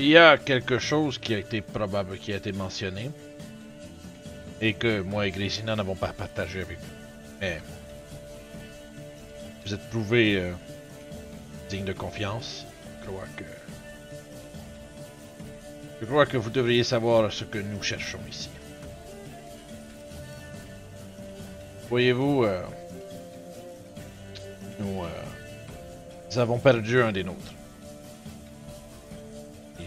[0.00, 3.10] Il y a quelque chose qui a été probable, qui a été mentionné.
[4.62, 6.94] Et que moi et Gracina n'avons pas partagé avec vous.
[7.38, 7.60] Mais.
[9.62, 10.52] Vous êtes prouvé euh,
[11.68, 12.64] digne de confiance.
[13.02, 13.44] Je crois que.
[16.00, 18.48] Je crois que vous devriez savoir ce que nous cherchons ici.
[21.90, 22.62] Voyez-vous, euh,
[24.80, 25.08] euh,
[26.30, 27.52] nous avons perdu un des nôtres.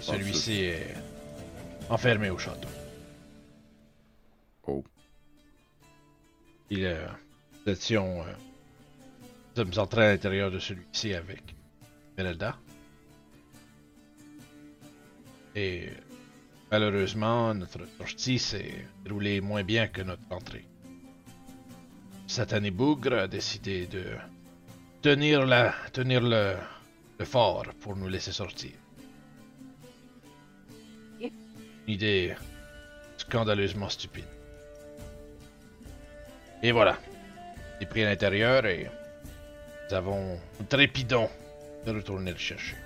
[0.03, 0.95] Et celui-ci est
[1.89, 2.67] enfermé au château.
[4.67, 4.83] Oh.
[6.69, 7.07] Il, euh,
[7.65, 8.33] nous étions, euh,
[9.55, 11.55] nous sommes entrés à l'intérieur de celui-ci avec
[12.17, 12.57] Merelda.
[15.55, 15.89] Et
[16.69, 20.65] malheureusement, notre sortie s'est déroulée moins bien que notre entrée.
[22.27, 24.03] Satané Bougre a décidé de
[25.01, 26.55] tenir, la, tenir le,
[27.19, 28.82] le fort pour nous laisser sortir.
[31.87, 32.35] Idée
[33.17, 34.25] scandaleusement stupide.
[36.61, 36.97] Et voilà.
[37.79, 38.89] Il est pris à l'intérieur et
[39.89, 41.29] nous avons nous trépidons
[41.85, 42.77] de retourner le chercher.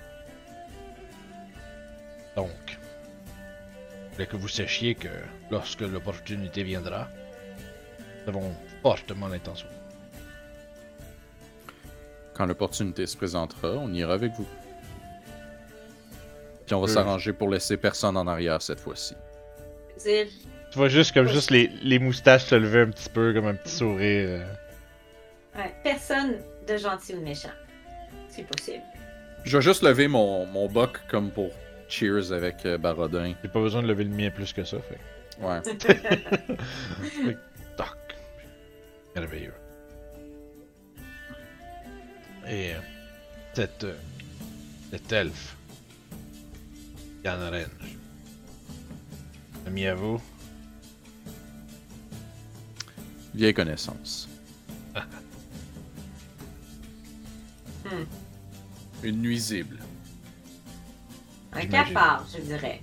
[2.34, 5.08] Donc, je voulais que vous sachiez que
[5.50, 7.08] lorsque l'opportunité viendra,
[8.22, 9.68] nous avons fortement l'intention.
[12.34, 14.46] Quand l'opportunité se présentera, on ira avec vous.
[16.68, 16.92] Puis on va Euh.
[16.94, 19.14] s'arranger pour laisser personne en arrière cette fois-ci.
[20.04, 20.28] Tu
[20.76, 23.74] vois juste comme juste les, les moustaches se lever un petit peu, comme un petit
[23.74, 24.28] sourire.
[24.28, 24.44] euh.
[25.56, 26.34] ouais, personne
[26.68, 27.48] de gentil ou de méchant.
[28.28, 28.82] C'est possible.
[29.44, 31.50] Je vais juste lever mon, mon buck comme pour
[31.88, 33.32] cheers avec euh, Barodin.
[33.42, 34.98] J'ai pas besoin de lever le mien plus que ça, fait.
[35.42, 35.60] Ouais.
[37.78, 37.96] Doc.
[39.16, 39.54] Merveilleux.
[42.46, 42.78] Et euh,
[43.54, 43.94] cette, euh,
[44.90, 45.56] cet elfe,
[49.66, 50.20] Ami à vous,
[53.34, 54.28] Vieille connaissance.
[57.84, 58.04] Hmm.
[59.02, 59.78] Une nuisible.
[61.54, 62.82] Un cafard, je dirais.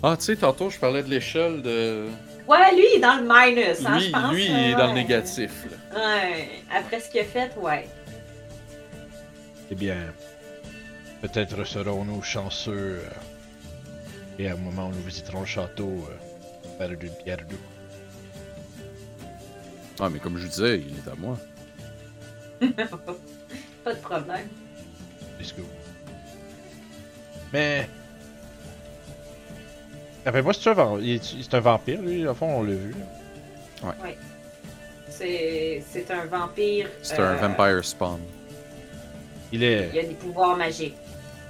[0.00, 2.06] Ah, tu sais, tantôt, je parlais de l'échelle de.
[2.46, 4.32] Ouais, lui, il est dans le minus, hein, Lui, je pense.
[4.32, 5.50] lui il euh, est dans le négatif.
[5.68, 5.98] là.
[5.98, 7.88] Ouais, après ce qu'il a fait, ouais.
[9.72, 9.96] eh bien,
[11.22, 13.10] peut-être serons-nous chanceux euh,
[14.38, 17.58] et à un moment où nous visiterons le château, euh, faire d'une pierre deux.
[19.98, 21.38] Ah, mais comme je vous disais, il est à moi.
[23.84, 24.48] Pas de problème.
[25.40, 25.62] Let's go.
[27.52, 27.88] Mais.
[30.24, 30.98] Rappelle-moi, c'est un,
[31.42, 32.94] c'est un vampire, lui, au fond, on l'a vu.
[33.82, 33.94] là.
[35.08, 36.88] C'est c'est un vampire.
[37.02, 38.20] C'est euh, un vampire spawn.
[39.52, 39.88] Il est.
[39.94, 40.96] Il a des pouvoirs magiques.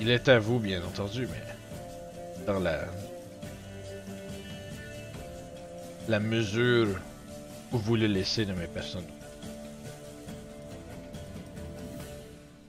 [0.00, 2.84] Il est à vous, bien entendu, mais dans la
[6.08, 6.88] la mesure
[7.72, 9.06] où vous le laissez de mes personnes.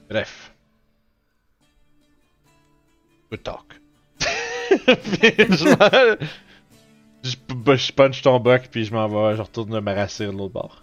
[0.09, 0.53] Bref.
[3.29, 3.81] Good talk.
[4.19, 5.75] Puis je,
[7.23, 7.35] je,
[7.75, 10.81] je punch ton buck puis je m'en vais, je retourne me rasser de l'autre bord.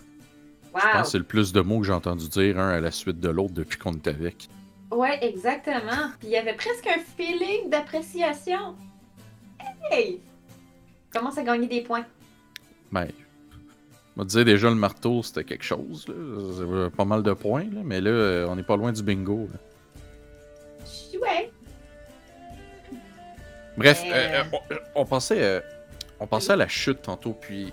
[0.74, 0.80] Wow.
[0.80, 2.90] Je pense que c'est le plus de mots que j'ai entendu dire un à la
[2.90, 4.48] suite de l'autre depuis qu'on est avec.
[4.94, 6.10] Ouais, exactement.
[6.18, 8.76] Puis il y avait presque un feeling d'appréciation.
[9.90, 10.20] Hey!
[11.12, 12.04] Commence à gagner des points.
[12.92, 13.08] Ben,
[14.16, 16.06] on va dire déjà le marteau, c'était quelque chose.
[16.08, 16.90] Là.
[16.90, 19.48] Pas mal de points, là, mais là, euh, on n'est pas loin du bingo.
[19.52, 19.58] là.
[21.20, 21.50] Ouais.
[23.76, 24.10] Bref, Euh.
[24.12, 25.60] euh, euh, on, on pensait, euh,
[26.20, 27.72] on pensait à la chute tantôt, puis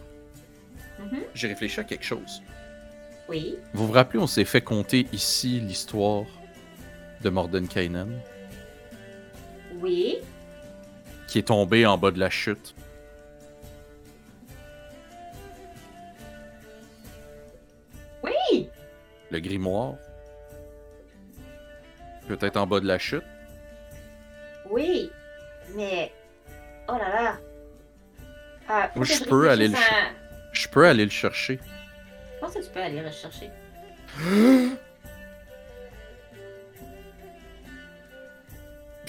[0.99, 1.19] Mhm.
[1.36, 2.41] j'ai réfléchi à quelque chose.
[3.29, 3.55] Oui.
[3.73, 6.25] Vous vous rappelez, on s'est fait compter ici l'histoire
[7.21, 8.19] de Mordenkainen,
[9.75, 10.17] Oui.
[11.27, 12.73] qui est tombé en bas de la chute.
[18.23, 18.69] Oui!
[19.29, 19.95] Le grimoire.
[22.27, 23.23] Peut-être en bas de la chute.
[24.69, 25.12] Oui.
[25.75, 26.12] Mais.
[26.87, 27.37] Oh là là.
[28.96, 30.12] Moi, que je peux aller le à-
[30.54, 31.60] Je peux aller le chercher.
[32.35, 33.50] Je pense que tu peux aller rechercher.
[34.17, 34.71] Puis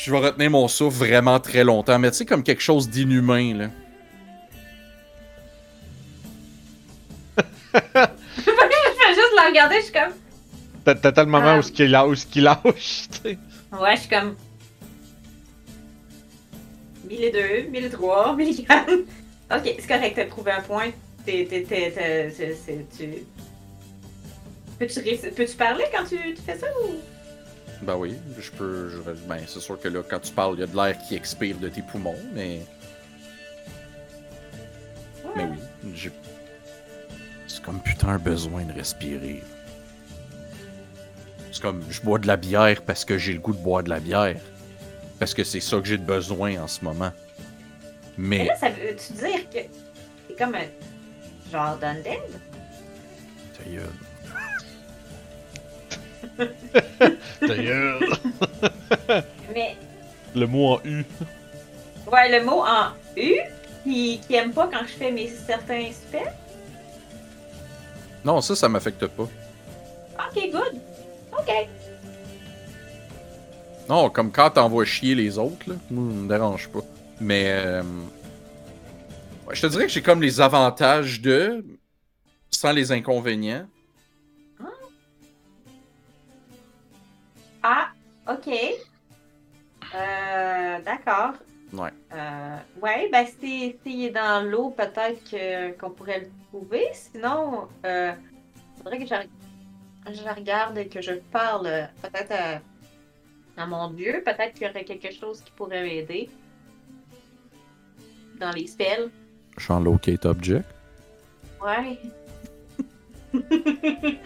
[0.04, 3.54] je vais retenir mon souffle vraiment très longtemps, mais tu sais, comme quelque chose d'inhumain,
[3.56, 3.68] là.
[7.74, 10.12] je fais juste la regarder, je suis comme.
[10.84, 11.58] T'as t'as le moment Ah.
[11.58, 12.60] où ce qu'il lâche, où ce qu'il lâche,
[13.10, 13.38] tu sais.
[13.72, 14.36] Ouais, je suis comme.
[17.08, 18.90] 1002, 1003, 1004.
[19.54, 20.90] Ok, c'est correct, t'as trouvé un point.
[21.24, 21.46] T'es.
[21.48, 21.62] t'es.
[21.62, 21.90] t'es.
[21.92, 23.08] t'es- c'est- c'est- tu.
[24.78, 26.94] Peux-tu, ré- peux-tu parler quand tu, tu fais ça ou?
[27.82, 28.88] Ben oui, je peux.
[28.88, 31.16] Je, ben, c'est sûr que là, quand tu parles, il y a de l'air qui
[31.16, 32.60] expire de tes poumons, mais.
[35.34, 35.58] Mais oui,
[35.94, 36.12] j'ai.
[37.48, 39.42] C'est comme putain un besoin de respirer.
[41.50, 43.90] C'est comme je bois de la bière parce que j'ai le goût de boire de
[43.90, 44.36] la bière.
[45.18, 47.12] Parce que c'est ça que j'ai de besoin en ce moment.
[48.16, 48.44] Mais Mais.
[48.46, 49.58] là, ça veut-tu dire que
[50.28, 52.20] c'est comme un genre d'undead?
[53.56, 53.88] Ta gueule.
[57.40, 58.00] D'ailleurs.
[59.54, 59.76] Mais,
[60.34, 61.04] Le mot en U.
[62.10, 63.34] ouais, le mot en U,
[63.84, 66.32] qui, qui aime pas quand je fais mes certains spells.
[68.24, 69.24] Non, ça, ça m'affecte pas.
[69.24, 70.80] Ok, good.
[71.32, 71.50] Ok.
[73.88, 76.80] Non, comme quand t'envoies chier les autres, là, moi, ça me dérange pas.
[77.20, 77.44] Mais.
[77.48, 77.82] euh,
[79.46, 81.64] ouais, je te dirais que j'ai comme les avantages de.
[82.50, 83.66] sans les inconvénients.
[87.62, 87.88] Ah,
[88.28, 88.48] ok.
[89.94, 91.34] Euh, d'accord.
[91.72, 91.90] Ouais.
[92.12, 96.88] Euh, ouais, ben si s'il est dans l'eau, peut-être que- qu'on pourrait le trouver.
[96.92, 98.12] Sinon, euh,
[98.76, 104.22] faudrait que je, je regarde et que je parle euh, peut-être à, à mon dieu.
[104.24, 106.28] Peut-être qu'il y aurait quelque chose qui pourrait m'aider.
[108.38, 109.10] Dans les spells.
[109.56, 110.64] Je suis en locate object.
[111.64, 111.98] Ouais.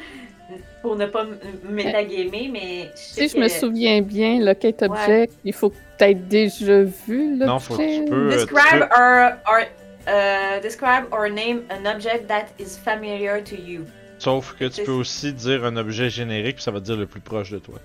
[0.83, 1.27] Pour ne pas
[1.69, 6.05] métagamer, mais je sais Si je me souviens bien, Locate Object, il faut que tu
[6.05, 7.47] aies déjà vu l'objet.
[7.47, 8.15] Non, faut que tu peux.
[8.15, 9.59] euh, tu Describe peux- or, or
[10.07, 13.85] uh, describe or name an object that is familiar to you.
[14.19, 17.07] Sauf que tu peux aussi dire un objet générique, puis ça va te dire le
[17.07, 17.79] plus proche de toi.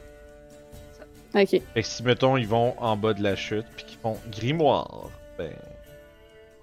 [1.34, 1.48] Ok.
[1.50, 5.10] Fait que si, mettons, ils vont en bas de la chute, puis qu'ils font grimoire,
[5.38, 5.50] ben.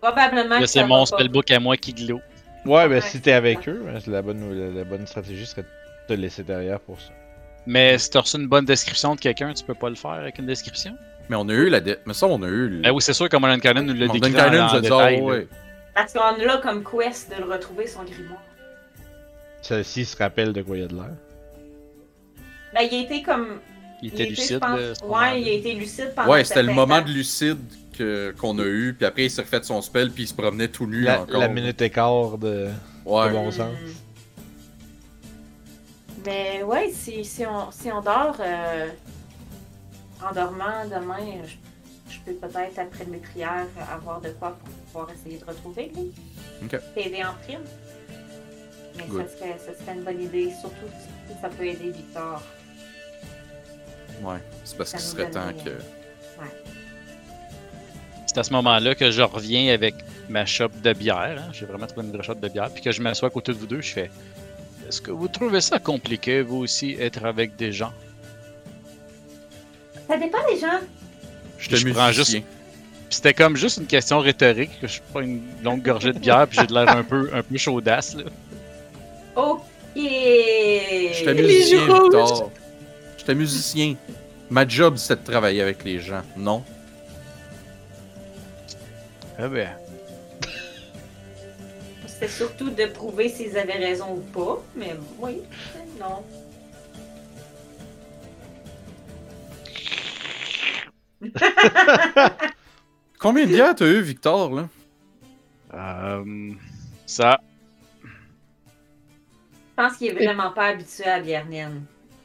[0.00, 0.54] Probablement.
[0.56, 2.20] Là, que c'est mon spellbook à moi qui glow.
[2.64, 3.00] Ouais, ben Ouais.
[3.00, 5.66] si t'es avec eux, hein, c'est la bonne, la, la bonne stratégie serait de
[6.08, 7.10] te laisser derrière pour ça.
[7.66, 10.38] Mais si t'as reçu une bonne description de quelqu'un, tu peux pas le faire avec
[10.38, 10.94] une description?
[11.28, 11.80] Mais on a eu la.
[12.06, 12.68] Mais ça, on a eu.
[12.68, 14.80] le- Ben oui, c'est sûr que Morgan Cannon nous l'a décrit Cannon en, nous a
[14.80, 15.16] dit, détail.
[15.18, 15.22] là.
[15.24, 15.48] ouais.
[15.94, 18.42] Parce qu'on a là comme quest de le retrouver son grimoire.
[19.60, 21.10] Celle-ci se rappelle de quoi il y a de l'air.
[22.74, 23.58] Ben, il a été comme.
[24.02, 26.30] Il il était lucide, pense- Ouais, il a été lucide pendant.
[26.30, 27.06] Ouais, c'était le moment temps.
[27.06, 27.58] de lucide
[27.98, 30.68] que- qu'on a eu, puis après il s'est refait son spell, puis il se promenait
[30.68, 31.40] tout nu La, encore.
[31.40, 32.68] la minute écart de.
[33.04, 33.28] Ouais.
[33.28, 33.72] de bon sens.
[33.72, 33.92] Hmm.
[36.28, 38.88] Mais ouais, si, si, on, si on dort euh,
[40.22, 41.16] en dormant demain,
[41.46, 41.54] je,
[42.12, 46.12] je peux peut-être après mes prières avoir de quoi pour pouvoir essayer de retrouver lui.
[46.64, 46.78] Ok.
[46.94, 47.60] T'aider en prime.
[48.98, 49.26] Mais Good.
[49.26, 50.88] ça serait, ça serait une bonne idée, surtout
[51.28, 52.42] si ça peut aider Victor.
[54.22, 55.82] Ouais, c'est parce Ça qu'il nous serait temps donnerait, que.
[58.26, 59.94] C'est à ce moment-là que je reviens avec
[60.28, 61.38] ma shop de bière.
[61.42, 61.48] hein.
[61.52, 62.68] J'ai vraiment trouvé une vraie shop de bière.
[62.70, 64.10] Puis que je m'assois à côté de vous deux, je fais
[64.88, 67.92] Est-ce que vous trouvez ça compliqué, vous aussi, être avec des gens?
[70.08, 70.80] Ça dépend des gens.
[71.58, 72.40] Je te Je prends musicien.
[72.40, 76.46] Puis c'était comme juste une question rhétorique, que je prends une longue gorgée de bière,
[76.48, 78.16] puis j'ai de l'air un peu, un peu chaudasse.
[78.16, 78.24] Là.
[79.36, 79.60] Ok.
[79.94, 82.50] Je Je suis musicien, Victor.
[83.18, 83.94] Je suis musicien.
[84.48, 86.64] Ma job, c'est de travailler avec les gens, non?
[89.38, 89.68] Ah ben.
[92.18, 95.36] C'était surtout de prouver s'ils avaient raison ou pas, mais oui,
[96.00, 96.24] non.
[103.20, 104.68] Combien de bières t'as eu, Victor, là?
[105.74, 106.50] Euh,
[107.06, 107.38] ça.
[108.02, 108.08] Je
[109.76, 111.82] pense qu'il est vraiment pas habitué à la bière naine.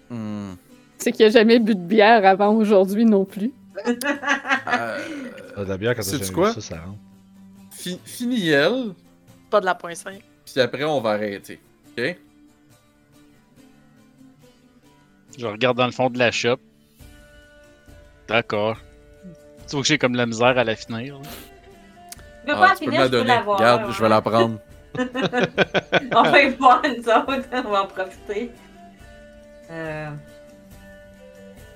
[0.09, 0.53] Hmm.
[0.97, 3.51] C'est qu'il a jamais bu de bière avant aujourd'hui non plus.
[3.87, 3.93] Euh,
[4.65, 4.97] Ah,
[5.57, 6.51] de la bière quand jamais quoi?
[6.53, 6.97] ça, ça rentre.
[9.53, 10.19] Pas de la point 5.
[10.45, 11.61] puis après on va arrêter.
[11.95, 12.17] Ok?
[15.37, 16.57] Je regarde dans le fond de la shop.
[18.27, 18.77] D'accord.
[19.67, 21.19] Tu vois que j'ai comme la misère à la finir.
[21.19, 21.29] là.
[22.47, 23.27] Je veux Ah, pas tu peux finir, me la je peux donner.
[23.27, 23.59] l'avoir.
[23.59, 24.59] Regarde, je vais la prendre.
[26.15, 27.47] On va y voir, nous autres.
[27.53, 28.49] On va en profiter.
[29.69, 30.09] Euh...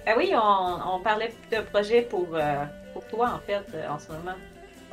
[0.03, 3.99] Ben oui, on, on parlait de projet pour, euh, pour toi, en fait, euh, en
[3.99, 4.35] ce moment.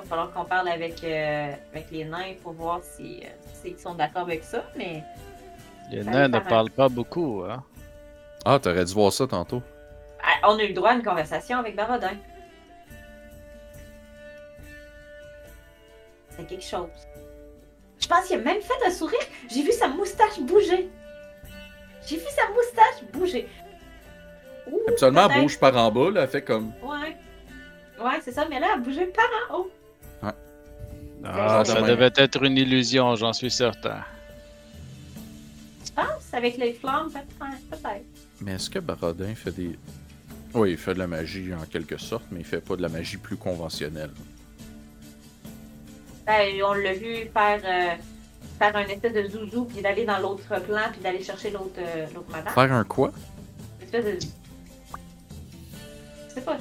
[0.05, 3.79] Il va falloir qu'on parle avec, euh, avec les nains pour voir si, euh, s'ils
[3.79, 5.03] sont d'accord avec ça, mais...
[5.91, 7.63] Les nains ne parlent pas beaucoup, hein.
[8.45, 9.63] Ah, t'aurais dû voir ça tantôt.
[10.23, 12.13] Ah, On a eu le droit à une conversation avec Barodin.
[16.37, 16.91] C'est quelque chose.
[17.99, 19.19] Je pense qu'il a même fait un sourire.
[19.51, 20.91] J'ai vu sa moustache bouger.
[22.07, 23.49] J'ai vu sa moustache bouger.
[24.71, 26.75] Ouh, Habituellement, elle bouge par en bas, là, elle fait comme.
[26.83, 27.17] Ouais.
[27.99, 29.71] Ouais, c'est ça, mais là, elle a bougé par en haut.
[31.25, 34.03] Ah, ça de devait être une illusion, j'en suis certain.
[35.85, 37.71] Je pense, avec les flammes, peut-être?
[37.71, 38.05] peut-être.
[38.41, 39.79] Mais est-ce que Barodin fait des.
[40.53, 42.89] Oui, il fait de la magie en quelque sorte, mais il fait pas de la
[42.89, 44.11] magie plus conventionnelle.
[46.27, 47.95] Ben, on l'a vu faire, euh,
[48.59, 52.07] faire un espèce de zouzou, puis d'aller dans l'autre plan, puis d'aller chercher l'autre euh,
[52.15, 52.55] l'autre madame.
[52.55, 53.13] Faire un quoi?
[53.81, 54.19] Une espèce de.
[56.29, 56.59] Je sais pas.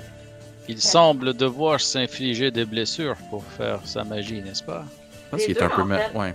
[0.70, 4.86] Il semble devoir s'infliger des blessures pour faire sa magie, n'est-ce pas?
[5.26, 6.34] Je pense qu'il est un peu ma- ouais.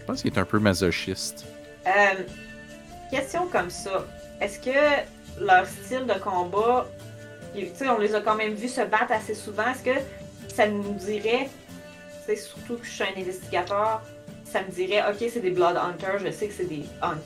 [0.00, 1.44] Je pense qu'il est un peu masochiste.
[1.86, 1.90] Euh,
[3.10, 4.04] question comme ça.
[4.40, 6.86] Est-ce que leur style de combat,
[7.52, 10.00] puis, tu sais, on les a quand même vus se battre assez souvent, est-ce que
[10.54, 11.48] ça nous dirait,
[12.36, 14.02] surtout que je suis un investigateur,
[14.44, 17.16] ça me dirait, ok, c'est des Blood Hunters, je sais que c'est des Hunt.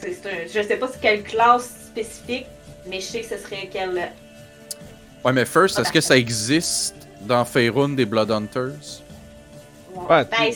[0.00, 2.46] C'est- c'est un- je sais pas c'est quelle classe spécifique,
[2.88, 4.10] mais je sais que ce serait quelle.
[5.26, 9.02] Ouais, mais first, est-ce que ça existe dans Faerun des Blood Hunters?
[9.92, 10.52] Ouais, ben,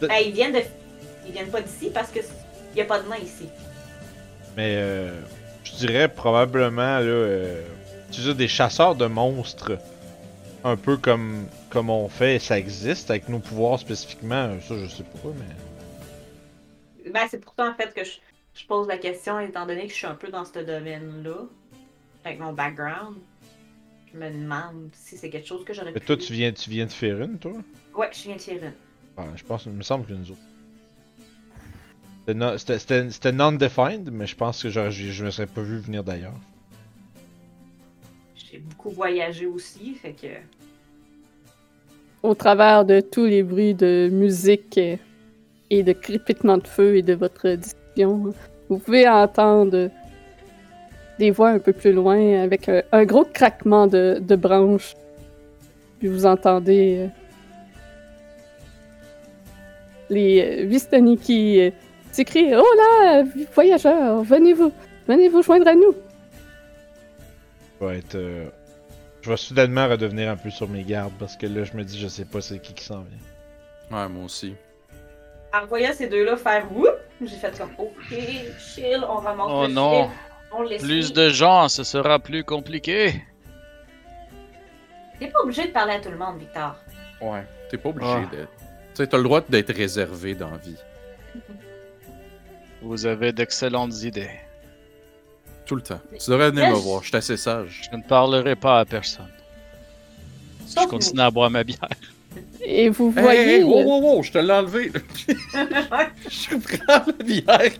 [0.00, 0.62] ben, ils viennent de.
[1.24, 2.18] Ils viennent pas d'ici parce que
[2.74, 3.48] y a pas de nain ici.
[4.56, 5.20] Mais euh,
[5.62, 7.62] je dirais probablement là, euh,
[8.10, 9.78] tu sais, des chasseurs de monstres,
[10.64, 14.50] un peu comme comme on fait, ça existe avec nos pouvoirs spécifiquement.
[14.66, 18.14] Ça, je sais pas, mais Ben, c'est pourtant en fait que je,
[18.54, 21.44] je pose la question, étant donné que je suis un peu dans ce domaine-là,
[22.24, 23.18] avec mon background.
[24.12, 26.06] Je me demande si c'est quelque chose que j'aurais Mais pu.
[26.06, 27.52] toi, tu viens, tu viens de faire une, toi?
[27.94, 29.22] Ouais, je viens de tirer une.
[29.24, 30.40] Ouais, Je pense, il me semble que nous autres.
[32.20, 35.62] C'était non- C'était c'était- c'était non-defined, mais je pense que je, je me serais pas
[35.62, 36.34] vu venir d'ailleurs.
[38.34, 40.26] J'ai beaucoup voyagé aussi, fait que.
[42.22, 44.78] Au travers de tous les bruits de musique
[45.70, 48.32] et de crépitement de feu et de votre discussion,
[48.68, 49.90] vous pouvez entendre
[51.18, 54.94] des voix un peu plus loin avec un, un gros craquement de, de branches.
[55.98, 57.06] Puis vous entendez euh,
[60.10, 61.70] les euh, Vistani qui euh,
[62.12, 64.72] s'écrient Oh là, voyageurs, venez-vous,
[65.06, 65.94] venez vous joindre à nous.
[67.80, 68.14] Je vais être.
[68.14, 68.46] euh,
[69.22, 71.98] Je vais soudainement redevenir un peu sur mes gardes parce que là, je me dis,
[71.98, 73.98] je sais pas c'est qui qui s'en vient.
[73.98, 74.54] Ouais, moi aussi.
[75.54, 78.18] En voyant ces deux-là faire whoop, j'ai fait comme ok,
[78.58, 80.04] chill, on ramasse Oh le non.
[80.04, 80.10] fil,
[80.52, 81.12] on les Plus suit.
[81.12, 83.22] de gens, ce sera plus compliqué.
[85.18, 86.76] T'es pas obligé de parler à tout le monde, Victor.
[87.20, 88.28] Ouais, t'es pas obligé Ah.
[88.30, 88.48] d'être.
[88.94, 90.76] Tu sais, t'as le droit d'être réservé dans la vie.
[92.82, 94.30] Vous avez d'excellentes idées.
[95.66, 96.00] Tout le temps.
[96.18, 97.88] Tu devrais venir me voir, je suis assez sage.
[97.90, 99.28] Je ne parlerai pas à personne.
[100.66, 101.88] Je continue à boire ma bière.
[102.64, 103.40] Et vous Hey, voyez.
[103.56, 104.92] hey, wow, euh, wow, wow, je te l'ai enlevé.
[106.28, 107.70] je prends la bière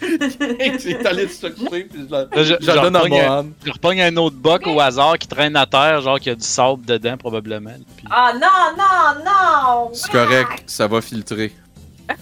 [0.78, 3.46] J'ai allé se couper, puis je la, je- je la donne à Mohan.
[3.64, 6.34] Je repogne un autre boc au hasard qui traîne à terre, genre qu'il y a
[6.36, 7.70] du sable dedans probablement.
[7.96, 8.06] Puis...
[8.10, 9.90] Ah non, non, non!
[9.92, 11.52] C'est correct, ça va filtrer.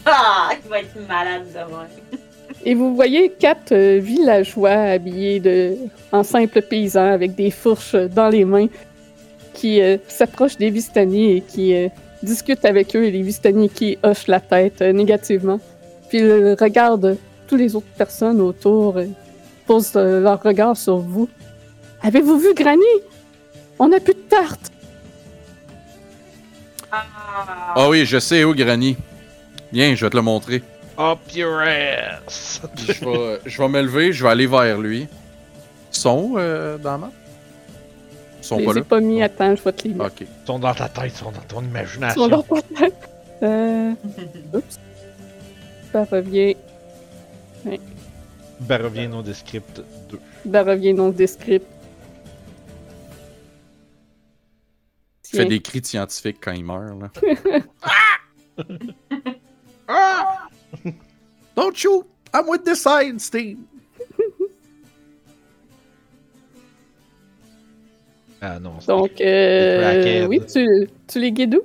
[0.04, 1.86] Ah, il va être malade demain.
[2.64, 5.76] Et vous voyez quatre euh, villageois habillés de...
[6.12, 8.66] en simples paysans avec des fourches dans les mains
[9.54, 11.88] qui euh, s'approchent des Vistani et qui euh,
[12.22, 15.59] discutent avec eux et les Vistani qui hochent la tête euh, négativement.
[16.11, 17.16] Puis ils regardent
[17.49, 19.01] toutes les autres personnes autour
[19.66, 21.28] posent euh, leur regard sur vous.
[22.03, 22.84] Avez-vous vu Granny?
[23.78, 24.70] On n'a plus de tarte!
[26.90, 27.05] Ah,
[27.74, 28.96] Ah oui, je sais où, Granny.
[29.72, 30.62] Viens, je vais te le montrer.
[30.99, 32.61] Up your ass!
[32.76, 35.03] je, vais, je vais me lever, je vais aller vers lui.
[35.92, 37.11] Ils sont euh, dans la map?
[38.40, 38.86] Ils sont Je pas les ai là?
[38.88, 40.14] pas mis, attends, je vais te les mettre.
[40.20, 42.22] Ils sont dans ta tête, ils sont dans ton Ils imagination.
[42.22, 43.09] sont dans ta tête.
[43.42, 43.92] Euh...
[44.55, 44.78] Oups.
[45.92, 46.57] Ça revient.
[48.60, 50.18] Ben revient au descript 2.
[50.50, 51.66] Ça revient non descript.
[55.32, 57.10] Il fait des cris de scientifiques quand il meurt, là.
[59.90, 60.48] Ah!
[61.56, 62.04] Don't shoot!
[62.34, 63.66] I'm with the science team!
[68.40, 71.62] Ah non, c'est Donc, euh, oui, tu, tu les guides où?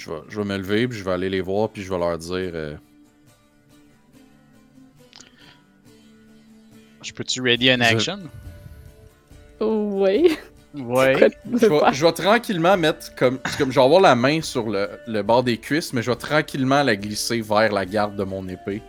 [0.00, 1.98] Je vais, je vais me lever, puis je vais aller les voir, puis je vais
[1.98, 2.50] leur dire...
[2.54, 2.74] euh,
[7.02, 8.18] Je peux-tu ready an Je- action?
[9.60, 10.36] Oui.
[10.74, 11.14] Ouais.
[11.44, 13.70] Je vais, je tranquillement mettre comme, comme.
[13.72, 16.82] Je vais avoir la main sur le, le bord des cuisses, mais je vais tranquillement
[16.82, 18.80] la glisser vers la garde de mon épée.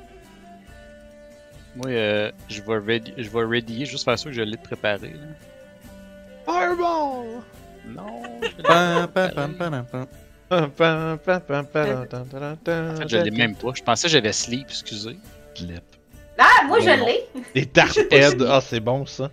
[1.75, 5.13] Moi, euh, je vais ready, je vais ready, juste faire sûr que je l'ai préparé.
[5.13, 5.27] là.
[6.45, 7.41] Fireball!
[7.87, 8.21] Non.
[8.63, 9.85] Pam,
[10.51, 11.41] En fait,
[13.07, 13.71] je l'ai même pas.
[13.73, 15.17] Je pensais que j'avais sleep, excusez.
[15.55, 15.81] Clip.
[16.37, 17.25] Ah, moi je l'ai!
[17.53, 19.29] Des tartheads, ah c'est bon ça.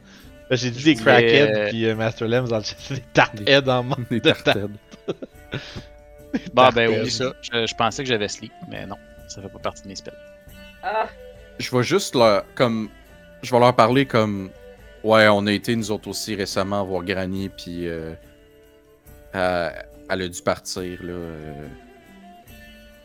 [0.51, 3.83] J'ai dit des crackheads puis euh, Master Lems dans le chat, c'est des tartheads en
[3.83, 4.71] manque Des tartades.
[6.53, 7.01] Bon, ben Tartheads.
[7.01, 7.33] oublie ça.
[7.41, 8.97] Je, je pensais que j'avais sleep, mais non.
[9.29, 10.13] Ça fait pas partie de mes spells.
[10.83, 11.07] Ah,
[11.59, 12.91] je vais juste leur, comme,
[13.43, 14.51] je vais leur parler comme,
[15.05, 18.13] ouais, on a été nous autres aussi récemment voir Granny, puis euh,
[20.09, 21.13] elle a dû partir là.
[21.13, 21.67] euh.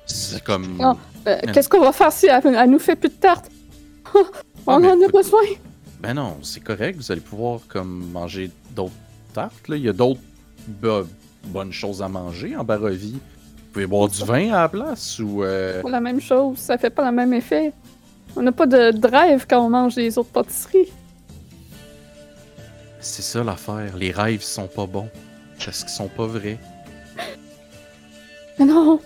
[0.05, 0.97] c'est comme, Non.
[1.27, 3.49] Euh, Qu'est-ce qu'on va faire si elle, elle nous fait plus de tartes?
[4.13, 4.25] Oh,
[4.67, 5.41] on Ah, en a besoin.
[5.99, 8.91] ben non, c'est correct, vous allez pouvoir comme manger d'autres
[9.33, 9.75] tartes là.
[9.77, 10.19] Il y a d'autres
[10.67, 11.07] bo-
[11.45, 13.13] bonnes choses à manger en Barovie.
[13.13, 15.43] Vous pouvez boire du vin à la place ou.
[15.43, 17.73] euh, Pas la même chose, ça fait pas le même effet.
[18.35, 20.91] On n'a pas de drive quand on mange les autres pâtisseries.
[22.99, 23.95] C'est ça l'affaire.
[23.97, 25.09] Les rêves sont pas bons.
[25.63, 26.57] Parce qu'ils sont pas vrais.
[28.59, 28.99] Mais non,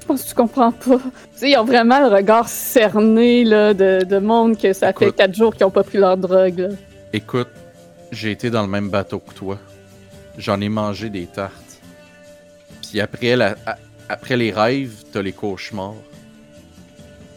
[0.00, 0.98] je pense que tu comprends pas.
[0.98, 5.12] Tu sais, ils ont vraiment le regard cerné là, de, de monde que ça fait
[5.12, 6.58] quatre jours qu'ils ont pas pris leur drogue.
[6.58, 6.68] là.
[7.12, 7.48] Écoute,
[8.12, 9.58] j'ai été dans le même bateau que toi.
[10.38, 11.52] J'en ai mangé des tartes.
[12.88, 13.76] Puis après, la, a-
[14.08, 15.94] après les rêves, t'as les cauchemars.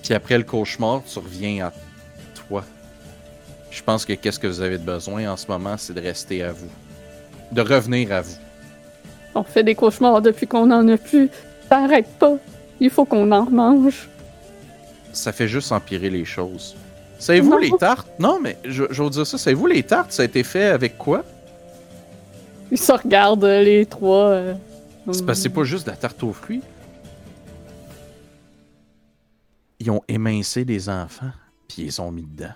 [0.03, 1.73] Puis après le cauchemar, tu reviens à
[2.47, 2.63] toi.
[3.71, 6.43] Je pense que qu'est-ce que vous avez de besoin en ce moment, c'est de rester
[6.43, 6.69] à vous.
[7.51, 8.35] De revenir à vous.
[9.37, 11.29] On fait des cauchemars depuis qu'on en a plus.
[11.69, 12.35] Ça arrête pas.
[12.79, 14.07] Il faut qu'on en mange.
[15.13, 16.75] Ça fait juste empirer les choses.
[17.19, 18.07] Savez-vous les tartes?
[18.19, 19.37] Non, mais je, je vous dire ça.
[19.37, 21.23] Savez-vous les tartes, ça a été fait avec quoi?
[22.71, 24.27] Ils se regardent les trois.
[24.29, 24.53] euh,
[25.11, 26.61] C'est parce que c'est pas juste de la tarte aux fruits.
[29.79, 31.31] Ils ont émincé des enfants,
[31.67, 32.53] puis ils les ont mis dedans.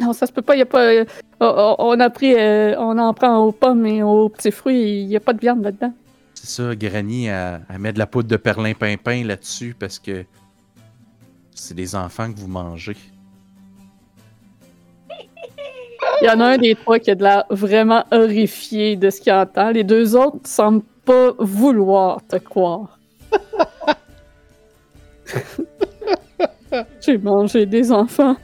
[0.00, 0.56] Non, ça se peut pas.
[0.56, 1.04] Y a pas euh,
[1.40, 5.02] on- a pris, euh, on en prend aux pommes et aux petits fruits.
[5.02, 5.92] Il y a pas de viande là-dedans.
[6.34, 10.24] C'est ça, Granny, elle, elle met de la poudre de perlimpinpin là-dessus parce que
[11.54, 12.96] c'est des enfants que vous mangez.
[16.22, 19.20] Il y en a un des trois qui a de l'air vraiment horrifié de ce
[19.20, 19.70] qu'il entend.
[19.70, 22.98] Les deux autres semblent pas vouloir te croire.
[27.00, 28.36] J'ai mangé des enfants.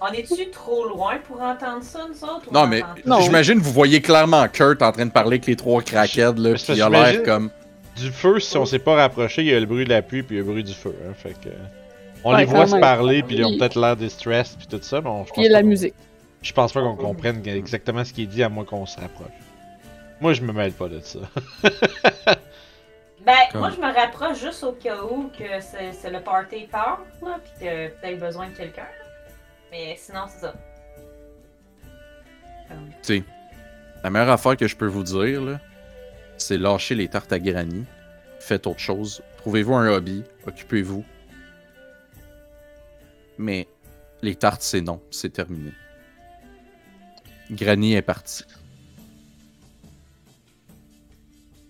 [0.00, 2.52] On est-tu trop loin pour entendre ça, nous autres?
[2.52, 2.82] Non, on mais
[3.22, 6.64] j'imagine vous voyez clairement Kurt en train de parler avec les trois crackheads, là, puis
[6.74, 7.50] il a l'air comme...
[7.96, 10.22] Du feu, si on s'est pas rapproché, il y a le bruit de la pluie
[10.22, 10.94] puis il y a le bruit du feu.
[11.08, 11.48] Hein, fait que...
[12.24, 15.00] On Ouais, les voit se parler puis ils ont peut-être l'air distressed puis tout ça,
[15.00, 15.94] mais on, je Puis il y a pense la pas qu'on- musique.
[16.42, 19.28] Je pense pas qu'on comprenne exactement ce qui est dit à moins qu'on se rapproche.
[20.20, 21.20] Moi, je me mêle pas de ça.
[23.24, 27.00] Ben, Comme- moi, je me rapproche juste au cas où que c'est le party part,
[27.22, 28.86] là, pis que t'as eu besoin de quelqu'un.
[29.70, 30.54] Mais sinon, c'est ça.
[32.68, 33.24] Comme- Tu sais,
[34.02, 35.60] la meilleure affaire que je peux vous dire, là,
[36.38, 37.84] c'est lâcher les tartes à granny.
[38.40, 39.22] Faites autre chose.
[39.38, 40.22] Trouvez-vous un hobby.
[40.46, 41.04] Occupez-vous.
[43.38, 43.66] Mais
[44.22, 45.00] les tartes, c'est non.
[45.10, 45.72] C'est terminé.
[47.50, 48.44] Granny est partie.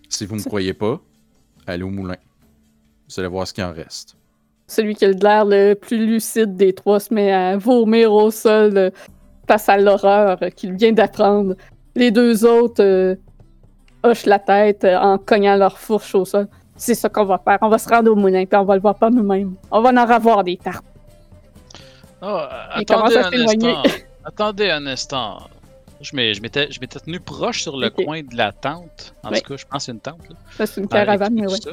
[0.09, 1.01] Si vous me C'est- croyez pas,
[1.67, 2.17] allez au moulin.
[3.09, 4.16] Vous allez voir ce qu'il en reste.
[4.69, 8.77] Celui qui a l'air le plus lucide des trois se met à vomir au sol
[8.77, 8.91] euh,
[9.47, 11.55] face à l'horreur qu'il vient d'apprendre.
[11.95, 13.15] Les deux autres euh,
[14.03, 16.49] hochent la tête euh, en cognant leur fourche au sol.
[16.75, 17.59] C'est ça qu'on va faire.
[17.63, 19.55] On va se rendre au moulin, puis on va le voir par nous-mêmes.
[19.71, 20.85] On va en avoir des tartes.
[22.21, 22.41] Oh,
[22.71, 23.83] attendez un instant.
[24.25, 25.39] attendez un instant.
[26.01, 29.15] Je m'étais je m'étais tenu proche sur le coin de la tente.
[29.23, 30.29] En tout cas, je pense que c'est une tente.
[30.29, 30.37] Là.
[30.57, 31.61] Ça, c'est une caravane, mais ouais.
[31.61, 31.71] ça.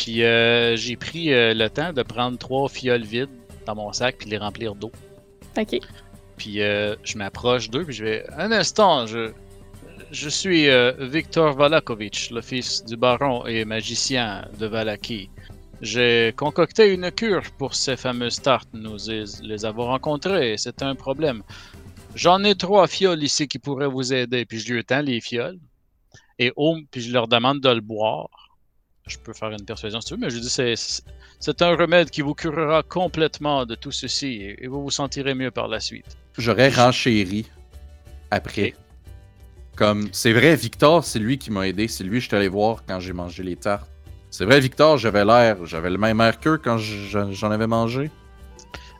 [0.00, 3.28] Puis euh, j'ai pris euh, le temps de prendre trois fioles vides
[3.66, 4.90] dans mon sac puis de les remplir d'eau.
[5.58, 5.78] Ok.
[6.38, 9.30] Puis euh, je m'approche d'eux puis je vais un instant, je
[10.10, 15.28] je suis euh, Viktor Valakovitch, le fils du baron et magicien de Valaki.
[15.82, 18.70] J'ai concocté une cure pour ces fameuses tartes.
[18.72, 18.96] Nous
[19.42, 21.42] les- avons rencontrées et c'est un problème.
[22.14, 24.46] J'en ai trois fioles ici qui pourraient vous aider.
[24.46, 25.58] Puis je lui tends les fioles.
[26.38, 28.49] Et oh, puis je leur demande de le boire.
[29.10, 30.74] Je peux faire une persuasion si tu veux, mais je dis c'est
[31.38, 35.34] c'est un remède qui vous curera complètement de tout ceci et, et vous vous sentirez
[35.34, 36.16] mieux par la suite.
[36.38, 37.46] J'aurais renchéri
[38.30, 38.74] après.
[39.76, 41.88] Comme, c'est vrai, Victor, c'est lui qui m'a aidé.
[41.88, 43.88] C'est lui que je suis allé voir quand j'ai mangé les tartes.
[44.30, 48.10] C'est vrai, Victor, j'avais l'air, j'avais le même air qu'eux quand je- j'en avais mangé.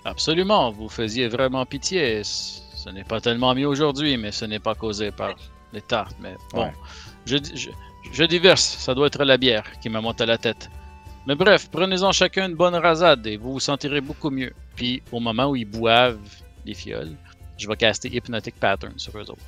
[0.05, 2.23] Absolument, vous faisiez vraiment pitié.
[2.25, 5.35] Ce n'est pas tellement mieux aujourd'hui, mais ce n'est pas causé par
[5.75, 6.17] les tartes.
[6.21, 6.73] Mais bon, Ouais.
[7.27, 7.69] je, je,
[8.13, 10.71] je diverse, ça doit être la bière qui me monte à la tête.
[11.27, 14.53] Mais bref, prenez-en chacun une bonne rasade et vous vous sentirez beaucoup mieux.
[14.75, 16.19] Puis au moment où ils boivent
[16.65, 17.13] les fioles,
[17.59, 19.43] je vais caster Hypnotic Pattern sur eux autres.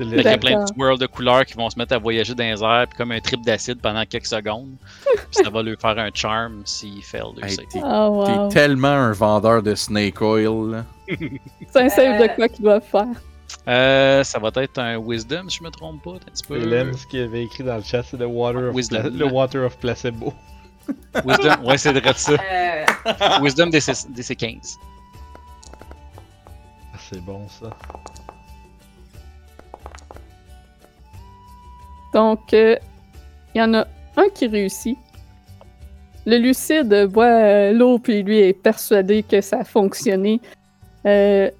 [0.00, 2.44] Qu'il y a plein de swirls de couleurs qui vont se mettre à voyager dans
[2.44, 4.68] les airs, puis comme un trip d'acide pendant quelques secondes.
[5.04, 8.48] puis ça va leur faire un charm s'ils fail Hey, t'es, Oh, t'es wow.
[8.48, 10.84] tellement un vendeur de snake oil.
[11.08, 13.06] C'est un save Euh, de quoi qu'ils doivent faire.
[13.66, 16.58] Euh, ça va être un Wisdom, si je me trompe pas, un petit peu.
[16.58, 19.00] Lens qui avait écrit dans le chat, c'est le water, of Wisdom.
[19.02, 20.32] Pla- le water of placebo.
[21.24, 22.32] Wisdom, ouais, c'est vrai de ça.
[22.32, 22.84] Euh,
[23.42, 24.76] Wisdom DC, DC 15.
[26.94, 27.70] Ah, C'est bon ça.
[32.14, 32.76] Donc, euh,
[33.54, 33.86] il y en a
[34.16, 34.96] un qui réussit.
[36.26, 40.40] Le lucide voit euh, l'eau, puis lui est persuadé que ça a fonctionné.
[41.06, 41.50] Euh,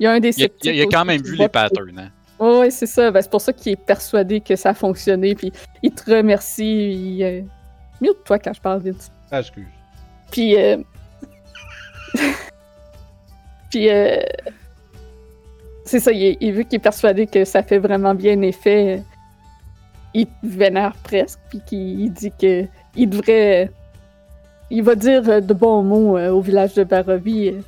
[0.00, 0.64] il y a un des Il a, sceptiques.
[0.64, 1.98] il a- il a quand même vu les patterns.
[1.98, 2.10] Hein.
[2.38, 3.10] Ouais, ouais, c'est ça.
[3.10, 5.34] Ben, c'est pour ça qu'il est persuadé que ça a fonctionné.
[5.34, 6.92] Puis il te remercie.
[7.18, 7.42] Il, euh...
[8.00, 9.10] Mute-toi quand je parle vite.
[9.30, 9.66] Ah, excuse.
[10.30, 10.56] Puis.
[10.56, 10.76] euh,
[13.70, 13.88] Puis.
[13.90, 14.16] euh,
[15.84, 19.02] C'est ça, il, est- il- vu qu'il est persuadé que ça fait vraiment bien effet,
[20.14, 21.38] il te vénère presque.
[21.50, 23.70] Puis qu'il il dit que il devrait.
[24.70, 27.60] Il va dire de bons mots euh, au village de Barovie euh,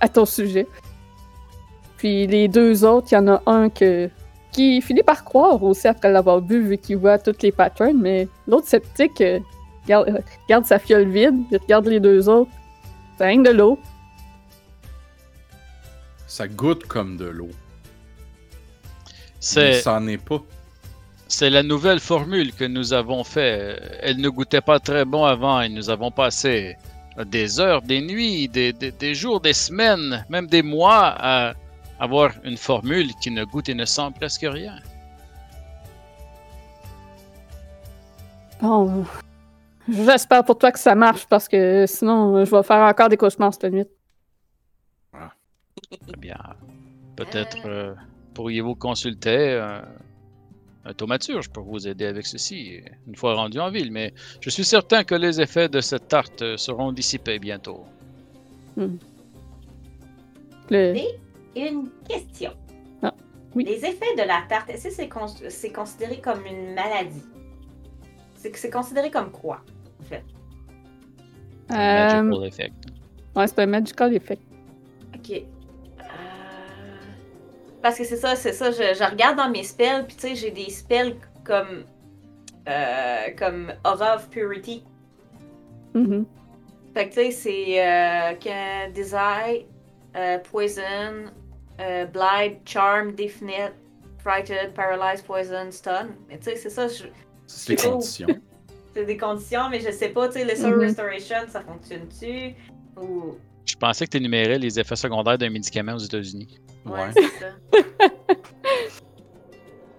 [0.00, 0.66] à ton sujet.
[1.98, 4.08] Puis les deux autres, il y en a un que,
[4.52, 8.26] qui finit par croire aussi après l'avoir vu, vu qu'il voit toutes les patterns, mais
[8.46, 9.40] l'autre sceptique euh,
[9.86, 12.50] garde, garde sa fiole vide, il regarde les deux autres,
[13.18, 13.78] c'est rien que de l'eau.
[16.26, 17.50] Ça goûte comme de l'eau.
[19.40, 20.40] C'est ça n'en est pas.
[21.28, 23.80] c'est la nouvelle formule que nous avons fait.
[24.02, 26.76] Elle ne goûtait pas très bon avant et nous avons passé
[27.26, 31.54] des heures, des nuits, des, des- des jours, des semaines, même des mois à
[31.98, 34.76] avoir une formule qui ne goûte et ne sent presque rien.
[38.60, 39.04] Bon,
[39.88, 43.54] j'espère pour toi que ça marche parce que sinon je vais faire encore des cauchemars
[43.54, 43.86] cette nuit.
[45.92, 46.38] Eh bien,
[47.16, 47.94] peut-être euh,
[48.34, 49.80] pourriez-vous consulter euh,
[50.84, 54.64] un thaumaturge pour vous aider avec ceci, une fois rendu en ville, mais je suis
[54.64, 57.84] certain que les effets de cette tarte seront dissipés bientôt.
[60.70, 60.94] Le-
[61.56, 62.52] une question.
[63.02, 63.12] Ah,
[63.54, 63.64] oui.
[63.64, 67.24] Les effets de la tarte, est-ce que c'est cons- c'est considéré comme une maladie?
[68.36, 69.60] C'est c'est considéré comme quoi,
[70.00, 70.22] en fait?
[71.70, 72.74] Euh, Magical effect.
[73.36, 74.42] ouais, c'est un magical effect.
[75.14, 75.30] Ok.
[75.32, 76.04] Euh,
[77.82, 78.70] Parce que c'est ça, c'est ça.
[78.70, 81.84] Je, je regarde dans mes spells, puis tu sais, j'ai des spells comme.
[82.68, 84.82] euh, comme Aura of Purity.
[85.94, 86.24] Mhm.
[86.94, 87.86] Fait que tu sais, c'est.
[87.86, 89.64] Euh, que Desire,
[90.18, 90.82] euh, Poison,
[91.80, 93.72] euh, Blight, Charm, Definite,
[94.18, 96.08] Frightened, Paralyzed, Poison, Stun.
[96.28, 96.88] Mais tu sais, c'est ça.
[96.88, 97.04] je-
[97.46, 97.92] C'est les Oh.
[97.92, 98.26] conditions.
[98.94, 100.80] C'est des conditions, mais je sais pas, tu sais, le Soul Mhm.
[100.80, 102.54] Restoration, ça fonctionne-tu?
[103.00, 103.36] Ou.
[103.64, 106.58] Je pensais que tu énumérais les effets secondaires d'un médicament aux États-Unis.
[106.84, 107.10] Ouais, Ouais.
[107.14, 107.46] c'est ça.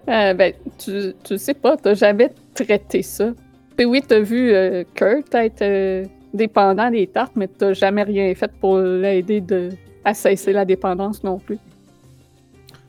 [0.08, 3.32] Euh, ben, tu, tu sais pas, t'as jamais traité ça.
[3.76, 6.04] Puis oui, t'as vu euh, Kurt être euh,
[6.34, 9.68] dépendant des tartes, mais t'as jamais rien fait pour l'aider de...
[10.04, 11.58] à cesser la dépendance non plus.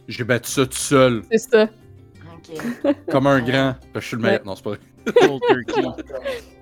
[0.08, 1.68] J'ai battu ça tout seul, C'est ça.
[2.34, 2.96] Ok.
[3.10, 3.76] comme un grand.
[3.94, 4.46] Parce que je suis le meilleur.
[4.46, 4.76] Non, c'est pas.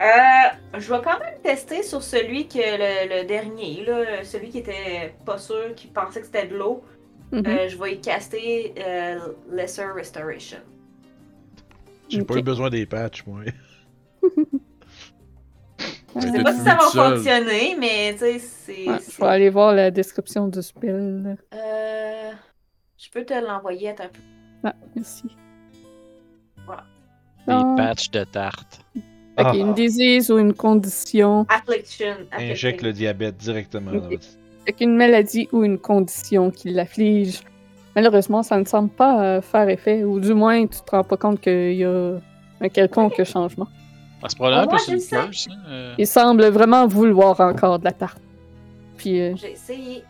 [0.01, 4.59] Euh, je vais quand même tester sur celui que le, le dernier, là, celui qui
[4.59, 6.81] était pas sûr, qui pensait que c'était de l'eau.
[7.31, 7.45] Mhm.
[7.45, 9.19] Euh, je vais y caster euh,
[9.51, 10.59] Lesser Restoration.
[12.07, 13.41] J'ai pas eu besoin des patchs, moi.
[16.15, 17.13] Je sais pas si ça va seul.
[17.15, 18.89] fonctionner, mais tu sais, c'est.
[18.89, 21.37] Ouais, je vais aller voir la description du spell.
[21.53, 22.31] Euh,
[22.97, 24.19] je peux te l'envoyer attends un peu.
[24.63, 25.23] Ah, merci.
[27.47, 28.81] Des Ah, patchs de tarte.
[28.95, 29.01] ok,
[29.37, 29.51] Ah.
[29.55, 31.45] une disease ou une condition.
[31.49, 32.15] Affliction.
[32.37, 34.25] Injecte le diabète directement dans votre-
[34.63, 37.41] Avec une maladie ou une condition qui l'afflige.
[37.95, 41.17] Malheureusement, ça ne semble pas euh, faire effet, ou du moins, tu te rends pas
[41.17, 42.19] compte qu'il y a
[42.61, 43.67] un quelconque changement.
[44.21, 45.13] Ah, c'est probablement curse.
[45.13, 45.29] hein,
[45.69, 45.95] euh.
[45.97, 48.21] Il semble vraiment vouloir encore de la tarte.
[48.97, 50.03] Puis euh, J'ai essayé.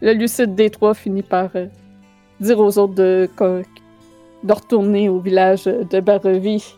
[0.00, 1.66] le lucide des trois finit par euh,
[2.40, 3.28] dire aux autres de,
[4.44, 6.74] de retourner au village de Barovie.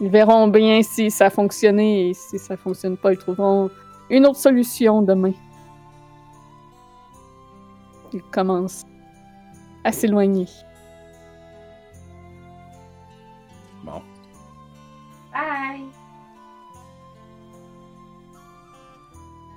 [0.00, 3.70] Ils verront bien si ça a fonctionné et si ça fonctionne pas, ils trouveront
[4.10, 5.32] une autre solution demain.
[8.12, 8.84] Ils commencent
[9.84, 10.46] à s'éloigner.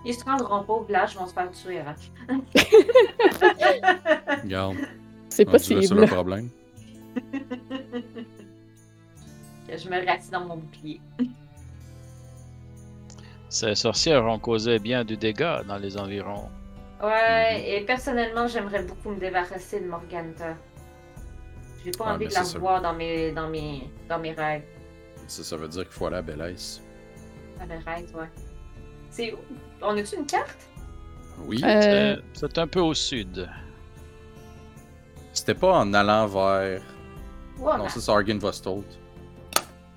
[0.05, 1.93] Ils se rendront pas au village, ils vont se faire tuer avant.
[4.43, 4.75] Regarde.
[4.77, 5.99] C'est là, C'est possible.
[6.01, 6.49] le problème.
[9.67, 10.99] Que je me rassis dans mon bouclier.
[13.49, 16.49] Ces sorcières ont causé bien du dégât dans les environs.
[17.03, 20.55] Ouais, et personnellement, j'aimerais beaucoup me débarrasser de Morganta.
[21.85, 22.55] J'ai pas Ouais, envie de la ça.
[22.57, 24.63] revoir dans mes, dans mes, dans mes rêves.
[25.27, 26.81] Ça, ça veut dire qu'il faut aller à.
[27.59, 28.29] Dans mes rêves, ouais.
[29.11, 29.37] C'est où?
[29.81, 30.57] On a-tu une carte?
[31.45, 31.61] Oui.
[31.63, 33.49] Euh, C'est- C'est un peu au sud.
[35.33, 36.81] C'était pas en allant vers.
[37.57, 38.83] Ouais, Non, ça, c'est Argin Vostold.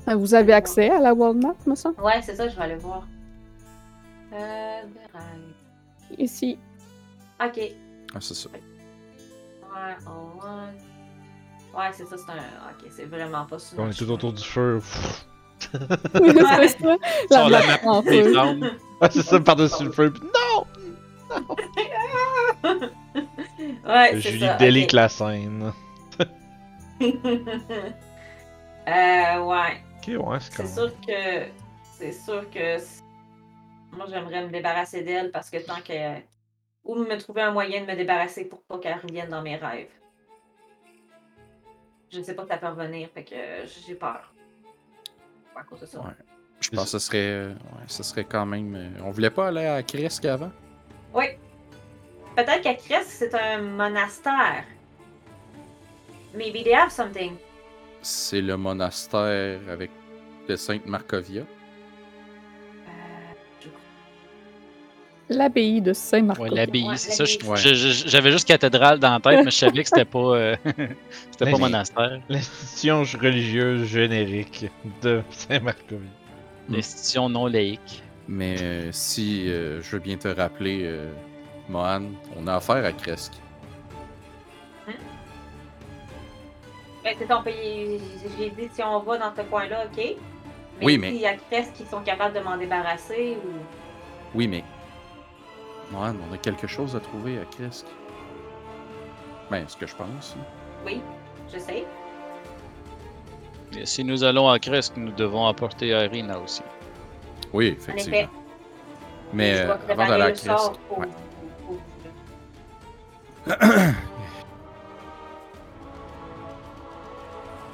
[0.07, 2.01] Ah, Vous avez accès à la world map, me semble?
[2.03, 3.07] ouais c'est ça, je vais aller voir.
[4.33, 4.81] Euh.
[6.19, 6.59] Ici.
[7.45, 7.61] Ok.
[8.15, 8.49] Ah, c'est ça.
[8.51, 8.59] Ouais,
[10.07, 11.79] oh, ouais.
[11.79, 12.37] Ouais, c'est ça, c'est un.
[12.37, 14.81] Ok, c'est vraiment pas sur On est tout autour du feu.
[16.13, 16.97] c'est ça.
[17.31, 18.33] Sur la map en feu.
[19.01, 20.13] Ouais, c'est ça, par-dessus le feu.
[20.23, 20.67] Non!
[23.85, 24.97] Ouais, c'est Julie ça.
[24.97, 25.73] la scène.
[27.03, 27.15] euh,
[28.87, 29.83] ouais.
[29.99, 30.67] Ok, ouais, c'est comme.
[30.67, 31.47] sûr que.
[31.99, 32.79] C'est sûr que.
[33.93, 36.21] Moi, j'aimerais me débarrasser d'elle parce que tant que.
[36.85, 39.91] Ou me trouver un moyen de me débarrasser pour pas qu'elle revienne dans mes rêves.
[42.11, 44.32] Je ne sais pas que ça peut revenir, fait que euh, j'ai peur.
[45.57, 45.99] À cause de ça.
[46.01, 46.13] Ouais.
[46.61, 48.75] Je pense que ce serait, euh, ouais, ce serait quand même.
[48.75, 50.51] euh, On voulait pas aller à Kresk avant?
[51.15, 51.25] Oui.
[52.37, 54.65] Peut-être qu'à Kresk, c'est un monastère.
[56.35, 57.37] Maybe they have something.
[58.01, 59.91] C'est le monastère avec
[60.49, 61.43] de Sainte Marcovia.
[65.29, 66.41] L'abbaye de Saint-Marc.
[66.41, 67.25] Ouais, l'abbaye, Ouais, c'est ça.
[67.25, 67.57] je- l'abbaye.
[67.57, 70.57] je- je- J'avais juste cathédrale dans la tête, mais je savais que c'était pas, euh,
[71.31, 72.21] c'était pas monastère.
[72.29, 74.67] L'institution religieuse générique
[75.03, 76.07] de Saint-Marcovie.
[76.69, 76.75] Hmm.
[76.75, 78.03] L'institution non laïque.
[78.29, 81.11] Mais euh, si euh, je veux bien te rappeler, euh,
[81.69, 82.03] Mohan,
[82.37, 83.33] on a affaire à Kresk.
[87.05, 87.99] Ben, c'est ton pays.
[88.39, 89.97] J'ai dit si on va dans ce coin-là, ok.
[90.79, 93.49] Mais Oui, mais- s'il y a Kresk qui sont capables de m'en débarrasser ou.
[94.35, 94.63] Oui, mais.
[95.95, 97.87] On a quelque chose à trouver à Kresk.
[99.51, 100.37] Ben, ce que je pense.
[100.85, 101.03] Oui,
[101.53, 101.85] je sais.
[103.77, 106.63] Et si nous allons à Kresk, nous devons apporter Irina aussi.
[107.53, 108.17] Oui, En effectivement.
[108.19, 108.29] effet.
[109.35, 110.73] Mais euh, avant d'aller à Kresk.
[110.89, 111.07] pour- ouais.
[111.67, 111.79] pour-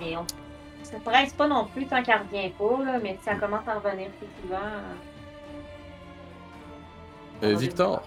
[0.00, 0.24] Mais on
[0.84, 3.74] se presse pas non plus tant qu'elle revient pas, là, mais si ça commence à
[3.74, 4.58] revenir plus souvent.
[7.43, 8.03] Euh, va Victor,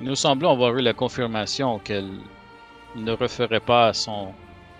[0.00, 2.10] Nous semblons avoir eu la confirmation qu'elle
[2.96, 4.32] ne referait pas son,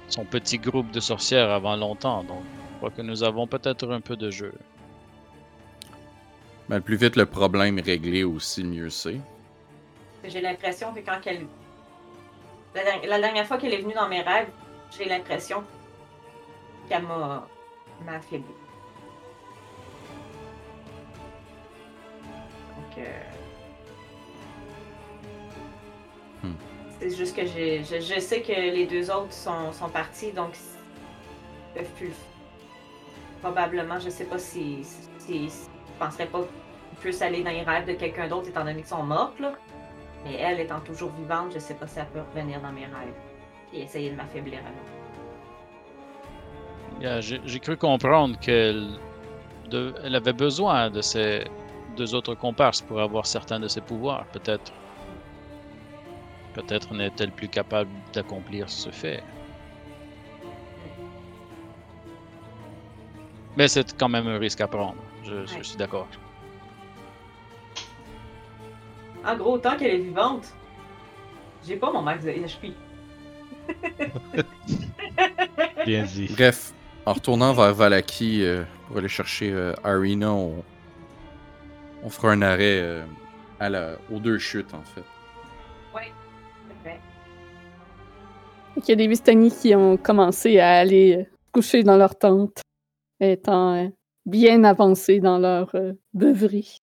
[0.09, 2.43] son petit groupe de sorcières avant longtemps, donc
[2.73, 4.53] je crois que nous avons peut-être un peu de jeu.
[6.69, 9.21] ben, le plus vite le problème est réglé aussi, mieux c'est.
[10.25, 11.47] J'ai l'impression que quand elle.
[12.75, 14.49] La, der- la dernière fois qu'elle est venue dans mes rêves,
[14.97, 15.63] j'ai l'impression
[16.89, 17.47] qu'elle m'a
[18.05, 18.45] m'a affaibli.
[26.43, 26.53] Hmm.
[27.01, 30.51] C'est juste que je, je sais que les deux autres sont, sont partis, donc
[31.75, 32.13] ils peuvent plus.
[33.43, 34.85] Probablement, je sais pas si.
[34.85, 38.65] si, si- je penserais pas qu'ils puissent aller dans les rêves de quelqu'un d'autre étant
[38.65, 39.53] donné qu'ils sont morts, là.
[40.25, 43.15] Mais elle étant toujours vivante, je sais pas si elle peut revenir dans mes rêves
[43.73, 44.91] et essayer de m'affaiblir à nouveau.
[47.01, 48.99] Yeah, J'ai cru comprendre qu'elle
[49.73, 51.45] elle avait besoin de ses
[51.95, 54.73] deux autres comparses pour avoir certains de ses pouvoirs, peut-être.
[56.53, 59.23] Peut-être n'est-elle plus capable d'accomplir ce fait.
[63.57, 64.97] Mais c'est quand même un risque à prendre.
[65.25, 66.09] Je, suis d'accord.
[69.25, 70.53] En gros, tant qu'elle est vivante,
[71.67, 72.73] j'ai pas mon max de HP.
[75.87, 76.29] Bien dit.
[76.31, 76.73] Bref,
[77.07, 80.63] en retournant vers Valaki euh, pour aller chercher euh, Arena, on,
[82.05, 83.05] on fera un arrêt euh,
[83.59, 85.05] à la, aux deux chutes en fait.
[85.93, 87.01] Parfait.
[88.77, 92.61] Il y a des Vistani qui ont commencé à aller euh, coucher dans leur tente,
[93.21, 93.89] étant euh,
[94.27, 96.79] bien avancés dans leur euh, beuverie.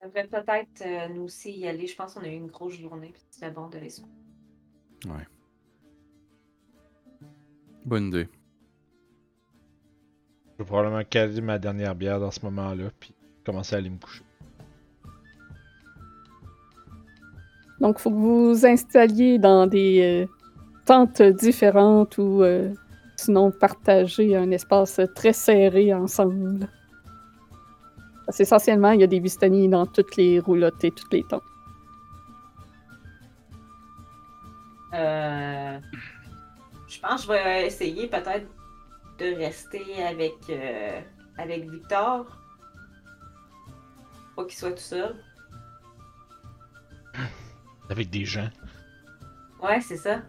[0.00, 1.86] Ça devrait peut-être euh, nous aussi y aller.
[1.86, 4.12] Je pense qu'on a eu une grosse journée, puis c'est bon de les soigner.
[7.84, 8.28] Bonne idée.
[10.58, 13.14] Je vais probablement caler ma dernière bière dans ce moment-là, puis
[13.46, 14.24] commencer à aller me coucher.
[17.80, 20.26] Donc, il faut que vous vous installiez dans des euh,
[20.84, 22.74] tentes différentes ou euh,
[23.14, 26.68] sinon partager un espace très serré ensemble.
[28.26, 31.42] Parce qu'essentiellement, il y a des Vistani dans toutes les roulottes et toutes les tentes.
[34.92, 35.78] Euh,
[36.88, 38.46] je pense que je vais essayer peut-être
[39.18, 41.00] de rester avec, euh,
[41.36, 42.26] avec Victor.
[44.36, 45.16] Pas qu'il soit tout seul.
[47.90, 48.50] Avec des gens.
[49.62, 50.20] Ouais, c'est ça.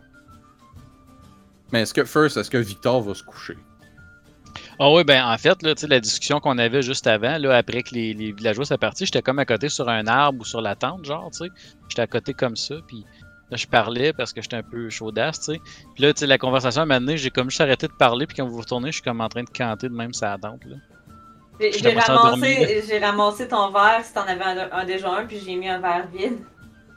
[1.72, 3.58] Mais est-ce que, first, est-ce que Victor va se coucher?
[4.80, 7.58] Ah oui, ben en fait, là, tu sais, la discussion qu'on avait juste avant, là,
[7.58, 10.46] après que les, les villageois soient partis, j'étais comme à côté sur un arbre ou
[10.46, 11.52] sur la tente, genre, tu sais.
[11.90, 13.06] J'étais à côté comme ça, puis
[13.52, 15.62] là, je parlais parce que j'étais un peu chaudasse, tu sais.
[15.95, 17.93] Puis là, tu sais, la conversation, à un moment donné, j'ai comme juste arrêté de
[17.93, 20.28] parler, puis quand vous retournez, je suis comme en train de canter de même sur
[20.28, 20.76] la tente, là.
[21.60, 25.56] J'ai ramassé, j'ai ramassé ton verre si t'en avais un, un déjà un, puis j'ai
[25.56, 26.39] mis un verre vide.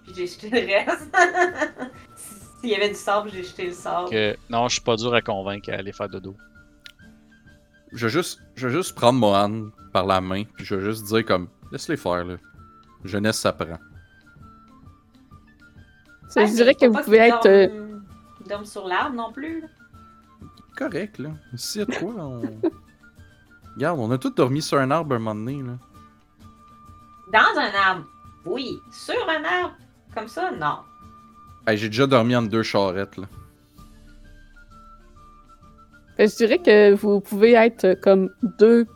[0.05, 1.16] Puis j'ai jeté le reste.
[2.61, 4.09] S'il y avait du sable, j'ai jeté le sable.
[4.11, 6.36] Que, non, je suis pas dur à convaincre à aller faire dodo.
[7.90, 11.05] Je vais juste, je vais juste prendre Mohan par la main, puis je vais juste
[11.07, 12.36] dire comme, laisse-les faire, là.
[13.05, 13.78] Jeunesse, ça prend.
[16.32, 17.46] Ça, Ah, je mais dirais que vous pouvez être.
[17.46, 18.02] euh, dorme-
[18.48, 19.60] dorme sur l'arbre non plus.
[19.60, 19.66] là.
[20.78, 21.30] Correct, là.
[21.56, 22.40] Si y a de quoi, on...
[23.74, 25.72] Regarde, on a tous dormi sur un arbre un moment donné, là.
[27.32, 28.06] Dans un arbre,
[28.46, 28.78] oui.
[28.90, 29.76] Sur un arbre,
[30.14, 30.78] comme ça, non.
[31.66, 33.26] Hey, j'ai déjà dormi entre deux charrettes, là.
[36.16, 38.86] Que je dirais que vous pouvez être euh, comme deux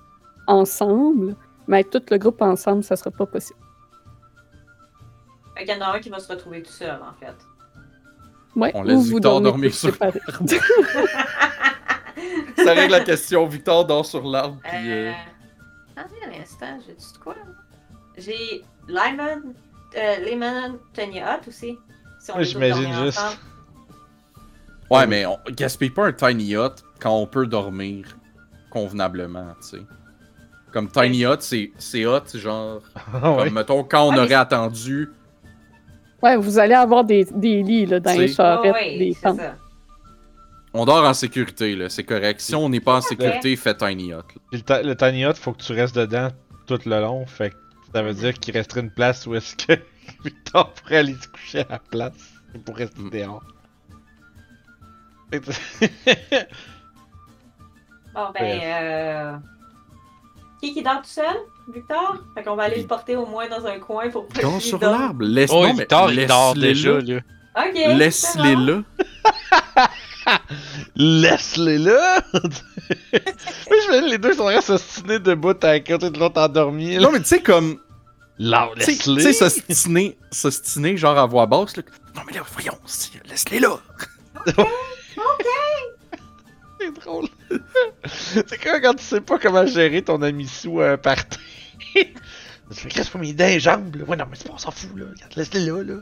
[0.47, 1.37] ensemble,
[1.69, 3.59] mais être tout le groupe ensemble, ça sera pas possible.
[5.57, 7.35] Fait qu'il y en a un qui va se retrouver tout seul, en fait.
[8.55, 10.21] Ouais, On laisse Victor dormir sur séparés.
[12.57, 13.47] Ça règle la question.
[13.47, 14.91] Victor dort sur l'arbre, puis...
[14.93, 15.13] euh, Euh...
[15.97, 17.35] Attendez un instant, j'ai dit de quoi?
[17.35, 17.41] là?
[18.19, 19.55] J'ai Lyman,
[19.97, 21.79] euh, Lemon, Tony Hot aussi.
[22.21, 23.19] Si les j'imagine juste.
[23.19, 23.39] ensemble.
[24.91, 28.07] Ouais, mais on gaspille pas un tiny hut quand on peut dormir
[28.71, 29.83] convenablement, tu sais.
[30.73, 32.81] Comme tiny hut, c'est c'est hot, genre.
[33.13, 33.45] Ah ouais.
[33.45, 35.11] Comme, mettons, quand on aurait attendu.
[36.23, 39.21] Ouais, vous allez avoir des, des lits là, dans les charrettes, Ouais, ouais, des c'est
[39.23, 39.37] tentes.
[39.39, 39.55] ça.
[40.73, 42.41] On dort en sécurité, là, c'est correct.
[42.41, 44.17] Si on n'est pas en sécurité, fait tiny hut.
[44.53, 46.29] le, le tiny hut, faut que tu restes dedans
[46.67, 47.25] tout le long.
[47.27, 47.57] Fait que
[47.95, 49.73] ça veut dire qu'il resterait une place où est-ce que
[50.25, 52.13] Victor pourrait aller se coucher à la place.
[52.55, 53.11] Il pourrait rester Mm.
[53.11, 53.43] dehors.
[58.15, 59.37] Bon, ben, euh...
[60.61, 61.37] Qui qui dort tout seul?
[61.73, 62.17] Victor?
[62.35, 64.79] Fait qu'on va aller le porter au moins dans un coin pour pas Dors sur
[64.79, 65.25] l'arbre.
[65.25, 67.21] Laisse Oh, non, mais Victor, il dort laisse-les déjà, là.
[67.57, 67.67] là.
[67.69, 67.99] Ok.
[67.99, 68.83] Laisse-les là.
[70.97, 72.23] Laisse-les là!
[72.33, 72.43] Moi,
[73.13, 76.97] je me les deux sont restés s'ostiner debout à côté de l'autre endormi.
[76.97, 77.79] Non, mais tu sais, comme.
[78.39, 79.33] Là, Tu sais- tu laisse-les!
[79.33, 81.83] sais, s'ostiner, s'ostiner, genre à voix basse, là.
[82.15, 82.77] Non, mais là, voyons,
[83.29, 83.79] laisse-les là.
[86.87, 87.27] C'est drôle.
[88.05, 91.39] c'est comme quand tu sais pas comment gérer ton ami sous un party.
[91.95, 92.05] tu
[92.73, 94.05] fais, qu'est-ce pas mes dents et jambes, là?
[94.05, 95.07] Ouais, non, mais c'est pas, on s'en fout, là.
[95.13, 95.95] Regarde, laisse-les là, là.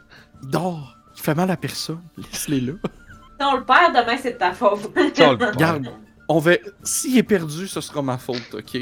[0.42, 0.96] Il dort.
[1.16, 2.02] Il fait mal à personne.
[2.16, 2.72] Laisse-les là.
[2.82, 4.90] Si on le perd demain, c'est de ta faute.
[5.14, 5.88] Ça, on le Regarde,
[6.28, 6.52] on va.
[6.82, 8.80] S'il est perdu, ce sera ma faute, ok?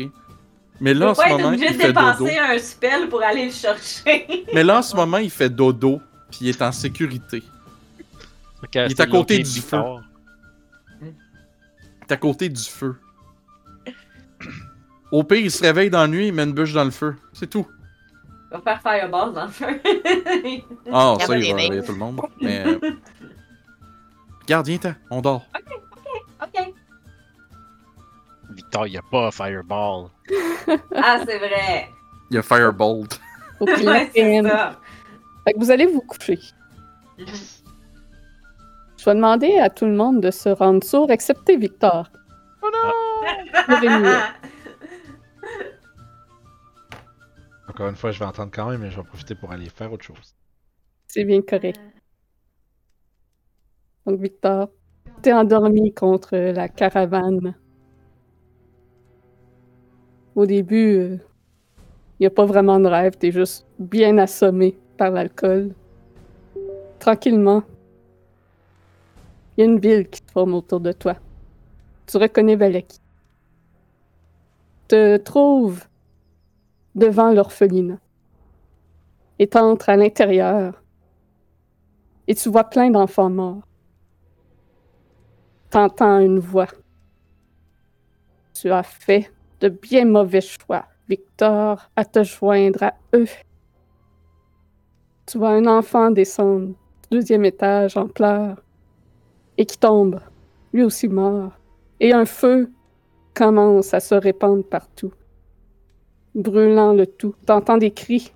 [0.80, 2.24] Mais là, en ce moment, il fait dodo.
[2.24, 4.44] dépenser un spell pour aller le chercher.
[4.54, 6.00] Mais là, en ce moment, il fait dodo,
[6.30, 7.42] puis il est en sécurité.
[8.74, 9.48] Il est à côté du.
[9.48, 9.60] Il est
[12.12, 12.96] à côté du feu.
[15.10, 17.16] Au pire, il se réveille dans la nuit, il met une bûche dans le feu.
[17.32, 17.66] C'est tout.
[18.50, 19.66] On va faire fireball dans le feu.
[20.92, 21.52] Ah, Il ça, il va réveille.
[21.52, 22.20] réveiller tout le monde.
[22.40, 22.66] Mais.
[22.66, 22.78] euh,
[24.42, 25.46] Regarde, viens-t'en, on dort.
[26.42, 26.72] ok.
[28.50, 30.08] Victor, il a pas Fireball.
[30.94, 31.88] Ah, c'est vrai.
[32.30, 33.20] Il y a Firebolt.
[33.58, 34.78] Qu'il Ouais, c'est ça.
[35.44, 36.38] Fait que vous allez vous coucher.
[39.02, 42.08] Je vais demander à tout le monde de se rendre sourd, excepté Victor.
[42.62, 42.92] Oh non!
[43.80, 44.08] Nuit.
[47.68, 49.92] Encore une fois, je vais entendre quand même, mais je vais profiter pour aller faire
[49.92, 50.36] autre chose.
[51.08, 51.80] C'est bien correct.
[54.06, 54.68] Donc, Victor,
[55.20, 57.56] t'es endormi contre la caravane.
[60.36, 61.18] Au début, il
[62.20, 65.74] n'y a pas vraiment de rêve, t'es juste bien assommé par l'alcool.
[67.00, 67.64] Tranquillement,
[69.56, 71.16] il y a une ville qui se forme autour de toi.
[72.06, 73.00] Tu reconnais Valaki.
[74.88, 75.84] Te trouves
[76.94, 77.98] devant l'orphelinat.
[79.38, 80.82] Et t'entres à l'intérieur
[82.28, 83.62] et tu vois plein d'enfants morts.
[85.70, 86.68] T'entends une voix.
[88.54, 93.28] Tu as fait de bien mauvais choix, Victor, à te joindre à eux.
[95.26, 96.74] Tu vois un enfant descendre
[97.10, 98.62] deuxième étage en pleurs
[99.62, 100.18] et qui tombe,
[100.72, 101.52] lui aussi mort.
[102.00, 102.68] Et un feu
[103.32, 105.12] commence à se répandre partout,
[106.34, 107.36] brûlant le tout.
[107.46, 108.32] T'entends des cris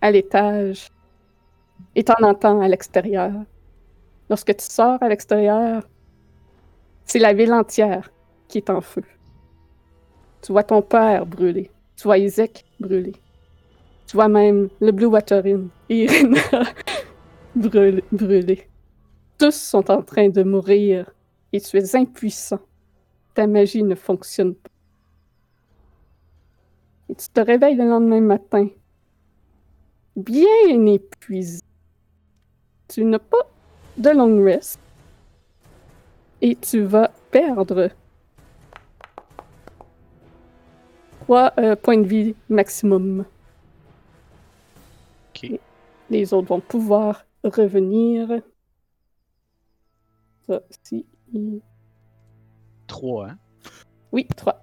[0.00, 0.90] à l'étage
[1.96, 3.32] et t'en entends à l'extérieur.
[4.30, 5.88] Lorsque tu sors à l'extérieur,
[7.04, 8.12] c'est la ville entière
[8.46, 9.02] qui est en feu.
[10.40, 11.68] Tu vois ton père brûler.
[11.96, 13.14] Tu vois Isaac brûler.
[14.06, 16.40] Tu vois même le Blue Water Inn et Irina
[17.56, 18.68] brûler, brûler.
[19.44, 21.10] Tous sont en train de mourir
[21.52, 22.60] et tu es impuissant.
[23.34, 24.70] Ta magie ne fonctionne pas.
[27.10, 28.68] Et tu te réveilles le lendemain matin,
[30.16, 31.60] bien épuisé.
[32.88, 33.46] Tu n'as pas
[33.98, 34.80] de long rest.
[36.40, 37.90] Et tu vas perdre
[41.24, 43.26] 3 euh, points de vie maximum.
[46.08, 48.40] Les autres vont pouvoir revenir.
[50.48, 51.06] Ça, si.
[52.86, 53.38] 3, hein?
[54.12, 54.60] Oui, 3.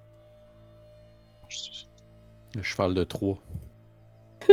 [2.54, 3.38] Le cheval de Troie.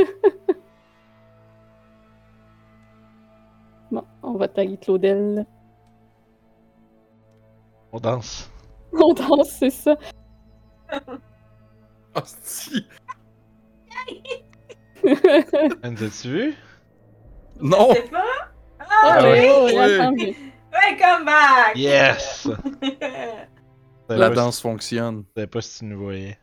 [3.92, 5.46] Bon, on va tailler Claudel.
[7.92, 8.50] On danse.
[8.94, 9.96] On danse, c'est ça.
[12.16, 12.88] Ah, si!
[15.84, 16.56] Anne, As-tu vu?
[17.62, 17.94] Non!
[18.12, 18.24] Pas?
[18.80, 19.74] Ah, Ah, oui, oui!
[19.76, 20.36] oui, mais-
[20.82, 21.76] Welcome back!
[21.76, 22.48] Yes!
[24.10, 25.24] La danse fonctionne.
[25.28, 26.38] je savais pas si tu nous voyais.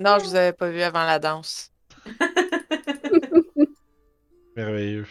[0.00, 1.70] Non, je vous avais pas vu avant la danse.
[4.56, 5.06] Merveilleux.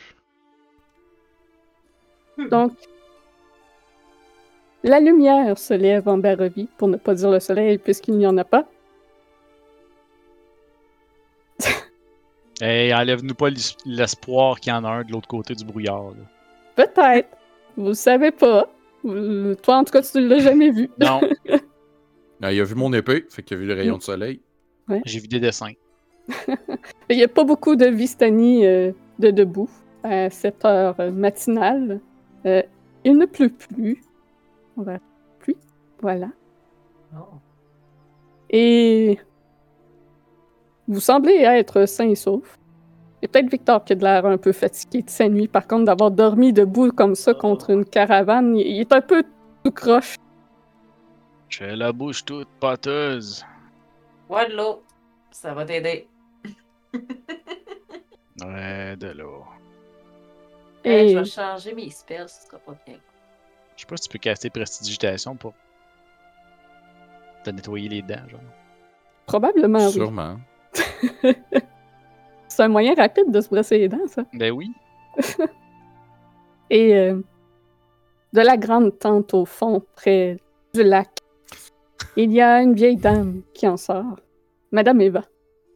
[2.50, 2.74] Donc,
[4.84, 8.38] la lumière se lève en Barovie, pour ne pas dire le soleil, puisqu'il n'y en
[8.38, 8.66] a pas.
[12.64, 16.12] Hey, enlève-nous pas l'es- l'espoir qu'il y en a un de l'autre côté du brouillard.
[16.12, 16.24] là.
[16.86, 17.30] Peut-être.
[17.78, 18.70] Vous le savez pas.
[19.04, 20.90] Vous- Toi, en tout cas, tu ne l'as jamais vu.
[21.00, 21.22] Non,
[22.42, 24.42] Ah, il a vu mon épée, fait qu'il a vu le rayon de soleil.
[25.06, 25.72] j'ai vu des dessins.
[27.10, 29.70] Il n'y a pas beaucoup de Vistani euh, de debout
[30.04, 32.00] à cette heure matinale.
[32.46, 32.62] Euh,
[33.04, 34.02] il ne pleut plus.
[34.78, 35.00] On va
[35.40, 35.58] pluie.
[36.02, 36.30] Voilà.
[37.16, 37.26] Oh.
[38.50, 39.20] Et
[40.88, 42.58] vous semblez être sain et sauf.
[43.22, 45.86] Et peut-être Victor qui a de l'air un peu fatigué de sa nuit, par contre,
[45.86, 48.58] d'avoir dormi debout comme ça contre une caravane.
[48.58, 49.24] Il est un peu
[49.64, 50.16] tout croche.
[51.50, 53.46] J'ai la bouche toute pâteuse.
[54.28, 54.84] Bois de l'eau.
[55.32, 56.08] Ça va t'aider.
[58.44, 59.44] Ouais, de l'eau.
[60.84, 62.98] Eh, je vais changer mes spells, ce sera pas bien.
[63.76, 65.54] Je sais pas si tu peux caster prestidigitation pour
[67.44, 68.40] te nettoyer les dents, genre.
[69.28, 69.92] probablement, oui.
[69.92, 70.40] Sûrement.
[72.62, 74.24] C'est un moyen rapide de se brosser les dents, ça.
[74.36, 74.72] Ben oui.
[76.70, 77.20] Et euh,
[78.34, 80.38] de la grande tente au fond, près
[80.72, 81.10] du lac,
[82.16, 84.20] il y a une vieille dame qui en sort,
[84.72, 85.24] Madame Eva,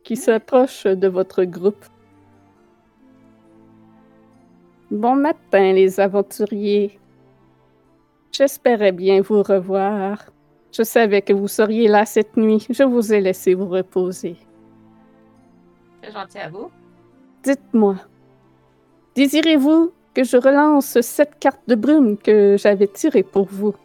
[0.04, 1.84] qui s'approche de votre groupe.
[4.92, 7.00] Bon matin, les aventuriers.
[8.32, 10.24] J'espérais bien vous revoir.
[10.72, 12.68] Je savais que vous seriez là cette nuit.
[12.70, 14.38] Je vous ai laissé vous reposer.
[16.12, 16.72] Gentil à vous.
[17.44, 17.96] Dites-moi,
[19.16, 23.76] désirez-vous que je relance cette carte de brume que j'avais tirée pour vous?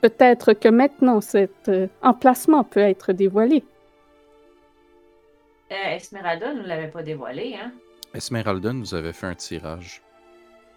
[0.00, 3.64] Peut-être que maintenant cet euh, emplacement peut être dévoilé.
[5.72, 7.72] Euh, Esmeralda ne nous l'avait pas dévoilé, hein?
[8.14, 10.02] Esmeralda nous avait fait un tirage.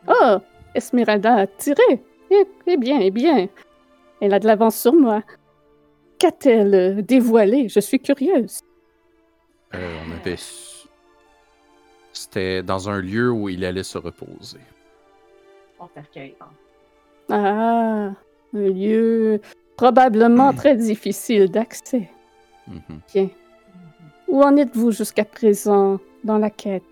[0.08, 0.38] Oh,
[0.74, 2.04] Esmeralda a tiré.
[2.32, 3.48] Eh, eh bien, eh bien.
[4.20, 5.24] Elle a de l'avance sur moi.
[6.20, 7.70] Qu'a-t-elle euh, dévoilé?
[7.70, 8.62] Je suis curieuse.
[9.76, 10.36] Euh, on avait.
[12.14, 14.60] C'était dans un lieu où il allait se reposer.
[15.80, 16.36] On cercueil.
[16.42, 16.46] hein.
[17.30, 18.14] Ah,
[18.54, 19.40] un lieu
[19.78, 22.10] probablement très difficile d'accès.
[22.68, 23.00] Mhm.
[23.14, 23.30] Bien.
[24.28, 26.84] Où en êtes-vous jusqu'à présent dans la quête?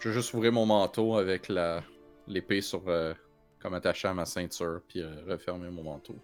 [0.00, 1.82] Je vais juste ouvrir mon manteau avec la
[2.28, 3.14] l'épée sur euh,
[3.60, 6.14] comme attachée à ma ceinture, puis euh, refermer mon manteau.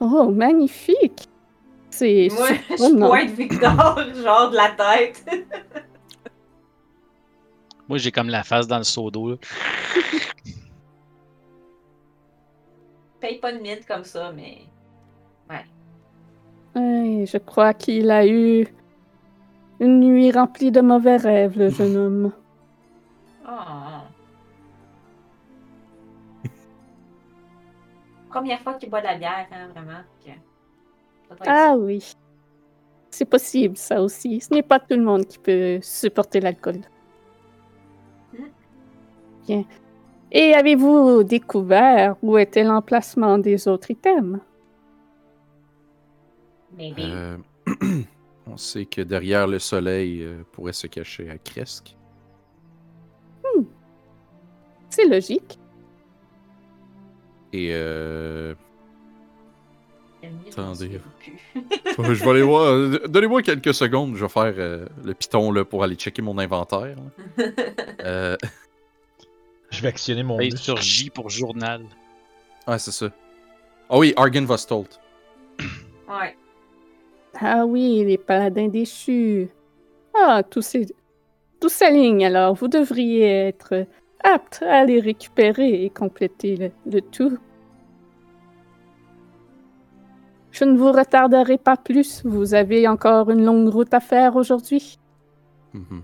[0.00, 1.28] Oh, magnifique!
[1.94, 5.24] C'est Moi, je pointe Victor, genre de la tête.
[7.88, 9.30] Moi, j'ai comme la face dans le seau d'eau.
[9.30, 9.36] là.
[13.20, 14.62] Paye pas de mine comme ça, mais.
[16.74, 18.66] Ouais, je crois qu'il a eu
[19.78, 22.32] une nuit remplie de mauvais rêves, le jeune homme.
[23.46, 24.02] Oh.
[28.30, 30.02] Première fois qu'il boit de la bière, hein, vraiment.
[31.40, 31.76] Ah ça.
[31.76, 32.14] oui.
[33.10, 34.40] C'est possible, ça aussi.
[34.40, 36.80] Ce n'est pas tout le monde qui peut supporter l'alcool.
[38.32, 38.44] Mm.
[39.46, 39.64] Bien.
[40.32, 44.40] Et avez-vous découvert où était l'emplacement des autres items?
[46.76, 46.98] Maybe.
[46.98, 47.36] Euh,
[48.46, 51.96] on sait que derrière le soleil euh, pourrait se cacher à Cresque.
[54.94, 55.58] C'est logique.
[57.52, 58.54] Et euh,
[60.46, 61.00] Je attendez.
[61.98, 62.62] vais aller voir.
[62.64, 66.38] euh, Donnez-moi quelques secondes, je vais faire euh, le piton là, pour aller checker mon
[66.38, 66.96] inventaire.
[68.04, 68.36] Euh,
[69.70, 71.82] Je vais actionner mon sur J pour journal.
[72.68, 73.06] ouais, c'est ça.
[73.88, 75.00] Ah oui, Argen Vostolt.
[76.08, 76.36] Ouais.
[77.40, 79.48] Ah oui, les paladins déchus.
[80.14, 80.86] Ah, tous ces...
[81.60, 82.54] Tout s'aligne alors.
[82.54, 83.86] Vous devriez être
[84.22, 87.38] apte à les récupérer et compléter le, le tout.
[90.54, 92.24] Je ne vous retarderai pas plus.
[92.24, 95.00] Vous avez encore une longue route à faire aujourd'hui.
[95.72, 96.02] Mhm.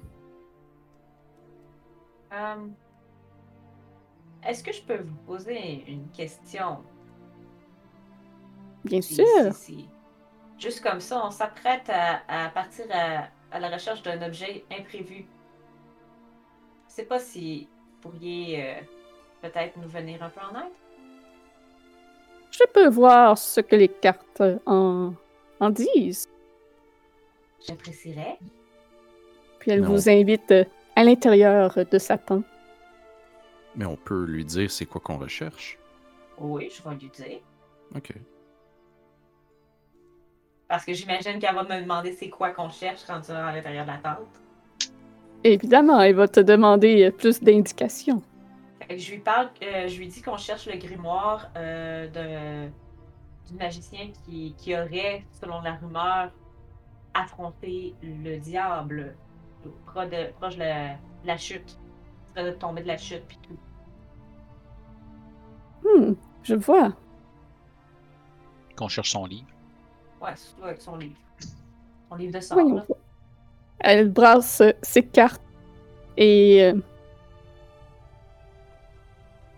[2.32, 2.66] Euh,
[4.44, 6.78] Est-ce que je peux vous poser une question?
[8.84, 9.52] Bien Si- sûr.
[9.52, 9.88] si- si.
[10.58, 15.26] Juste comme ça, on s'apprête à, à partir à, à la recherche d'un objet imprévu.
[16.88, 17.68] Je sais pas si
[18.02, 18.80] vous pourriez euh,
[19.42, 20.72] peut-être nous venir un peu en aide?
[22.60, 25.14] Je peux voir ce que les cartes en,
[25.60, 26.28] en disent.
[27.66, 28.38] J'apprécierais.
[29.58, 29.90] Puis elle Non.
[29.90, 30.52] vous invite
[30.96, 32.44] à l'intérieur de sa tente.
[33.76, 35.78] Mais on peut lui dire c'est quoi qu'on recherche?
[36.38, 37.40] Oui, je vais lui dire.
[37.94, 38.12] Ok.
[40.68, 43.90] Parce que j'imagine qu'elle va me demander c'est quoi qu'on cherche rendu à l'intérieur de
[43.90, 44.90] la tente.
[45.44, 48.22] Évidemment, elle va te demander plus d'indications.
[48.96, 52.72] Je lui parle, euh, je lui dis qu'on cherche le grimoire euh, d'un
[53.48, 56.30] du magicien qui, qui aurait, selon la rumeur,
[57.14, 59.14] affronté le diable
[59.86, 61.78] proche de, proche de la, de la chute.
[61.78, 63.58] Il serait de tomber de la chute puis tout.
[65.84, 66.92] Hmm, je vois.
[68.76, 69.48] Qu'on cherche son livre.
[70.20, 71.16] Ouais, surtout avec son livre.
[72.08, 72.58] Son livre de sort.
[72.58, 72.84] Là.
[73.80, 75.42] Elle brasse ses cartes
[76.16, 76.74] et euh,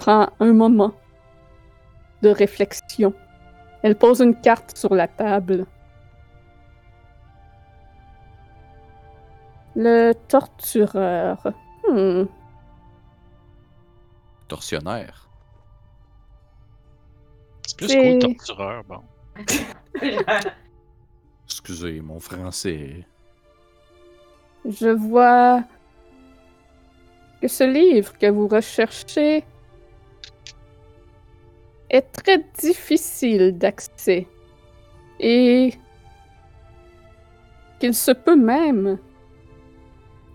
[0.02, 0.94] prend un moment
[2.22, 3.14] de réflexion.
[3.84, 5.64] Elle pose une carte sur la table.
[9.76, 11.52] Le tortureur.
[11.88, 12.24] Hmm.
[14.48, 15.28] Tortionnaire.
[17.64, 18.82] C'est plus cool, tortureur.
[18.84, 19.02] Bon.
[21.44, 23.06] Excusez, mon français.
[24.64, 25.62] Je vois
[27.40, 29.44] que ce livre que vous recherchez
[31.93, 34.27] est très difficile d'accès
[35.20, 35.74] et
[37.78, 38.98] qu'il se peut même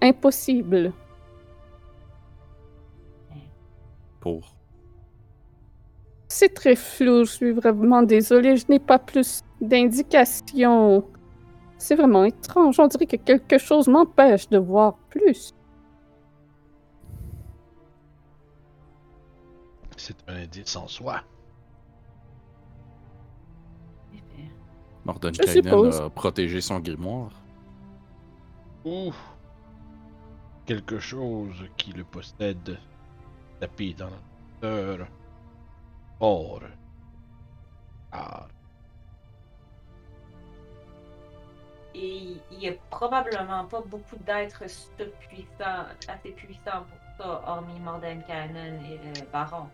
[0.02, 0.94] impossible.
[4.20, 4.56] Pour.
[6.28, 11.06] C'est très flou, je suis vraiment désolée, je n'ai pas plus d'indications.
[11.80, 15.54] C'est vraiment étrange, on dirait que quelque chose m'empêche de voir plus.
[19.96, 21.24] C'est un indice en soi.
[25.08, 27.32] Mordenkainen a protégé son grimoire.
[28.84, 29.14] Ou
[30.66, 32.78] quelque chose qui le possède
[33.62, 34.20] tapé dans la
[34.60, 35.08] terre.
[36.20, 36.62] Or.
[38.12, 38.48] Ah.
[41.96, 48.84] Et il y a probablement pas beaucoup d'êtres surpuissants, assez puissants pour ça, hormis Mordenkainen
[48.84, 49.68] et le baron.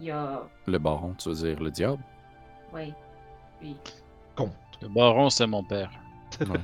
[0.00, 0.42] Il y a.
[0.66, 2.02] Le baron, tu veux dire le diable?
[2.72, 2.94] Oui.
[3.60, 3.76] Oui.
[4.36, 4.52] Compte.
[4.82, 5.90] Le baron, c'est mon père.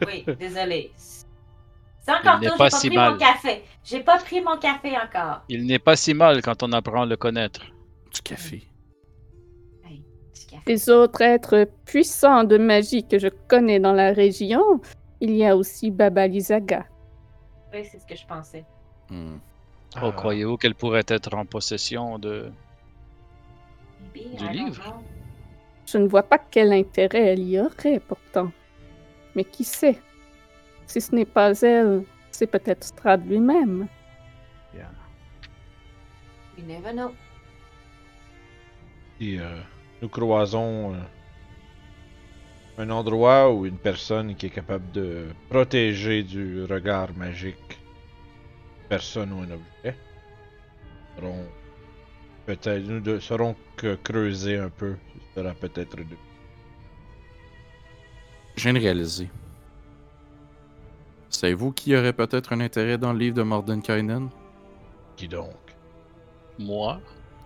[0.07, 0.93] Oui, désolé.
[0.97, 3.13] C'est encore Il n'est tôt, pas j'ai pas si pris mal.
[3.13, 3.63] mon café.
[3.85, 5.41] J'ai pas pris mon café encore.
[5.49, 7.63] Il n'est pas si mal quand on apprend à le connaître.
[8.13, 8.63] Du café.
[9.89, 10.63] Du café.
[10.67, 14.81] Les autres êtres puissants de magie que je connais dans la région,
[15.21, 16.85] il y a aussi Baba Lizaga.
[17.73, 18.65] Oui, c'est ce que je pensais.
[19.09, 19.37] Hmm.
[19.97, 20.13] Oh, Ah.
[20.13, 22.51] croyez-vous qu'elle pourrait être en possession de...
[24.15, 24.83] Maybe, Du livre?
[24.85, 25.03] know.
[25.87, 28.51] Je ne vois pas quel intérêt elle y aurait pourtant.
[29.35, 29.99] Mais qui sait?
[30.87, 33.89] Si ce n'est pas elle, c'est peut-être Strad lui-même.
[36.59, 37.13] You never know.
[39.21, 39.61] Et euh,
[40.03, 40.99] nous croisons euh,
[42.79, 47.79] un endroit où une personne qui est capable de protéger du regard magique
[48.89, 49.97] personne ou un objet.
[52.47, 54.97] Peut-être nous serons que creuser un peu.
[55.35, 56.19] Sera peut-être deux.
[58.57, 59.31] Je viens de réaliser.
[61.31, 64.29] Savez-vous qui aurait peut-être un intérêt dans le livre de Mordenkainen?
[65.17, 65.57] Qui donc?
[66.59, 67.01] Moi?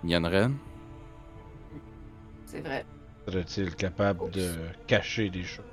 [0.05, 0.57] Yanren?
[2.45, 2.85] C'est vrai.
[3.27, 4.53] serait-il capable de
[4.87, 5.65] cacher des choses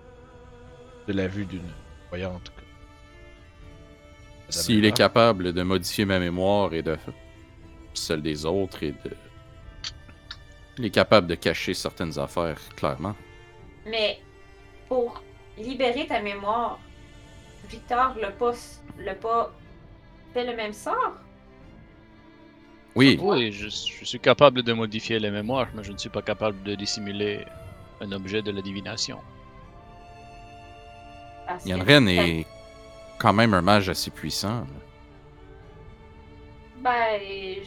[1.07, 1.71] de la vue d'une
[2.09, 2.51] voyante
[4.49, 6.97] S'il est capable de modifier ma mémoire et de
[7.93, 9.11] celle des autres et de.
[10.77, 13.15] Il est capable de cacher certaines affaires, clairement.
[13.85, 14.19] Mais
[14.87, 15.23] pour
[15.57, 16.79] libérer ta mémoire,
[17.63, 18.53] Victor l'a pas,
[18.97, 19.53] l'a pas
[20.33, 21.15] fait le même sort?
[22.95, 26.21] Oui, Oui, je, je suis capable de modifier les mémoires, mais je ne suis pas
[26.21, 27.45] capable de dissimuler
[28.01, 29.23] un objet de la divination.
[31.45, 32.47] Parce Yanren est
[33.19, 34.67] quand même un mage assez puissant.
[36.75, 37.63] Ben,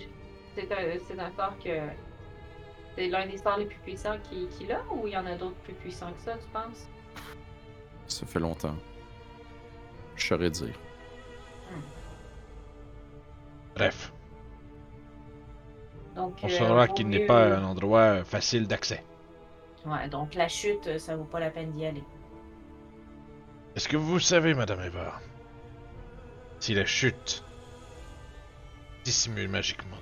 [0.54, 1.70] c'est un, c'est un sort que
[2.96, 5.34] C'est l'un des sorts les plus puissants qui- qu'il a ou il y en a
[5.36, 6.88] d'autres plus puissants que ça, tu penses?
[8.06, 8.74] Ça fait longtemps.
[10.16, 10.74] Je saurais dire.
[13.74, 14.10] Bref,
[16.14, 19.04] Donc, on euh, saura qu'il n'est pas un endroit facile d'accès.
[19.84, 22.02] Ouais, donc la chute, ça vaut pas la peine d'y aller.
[23.74, 25.20] Est-ce que vous savez, Madame Eva,
[26.58, 27.44] si la chute
[29.04, 29.98] dissimule magiquement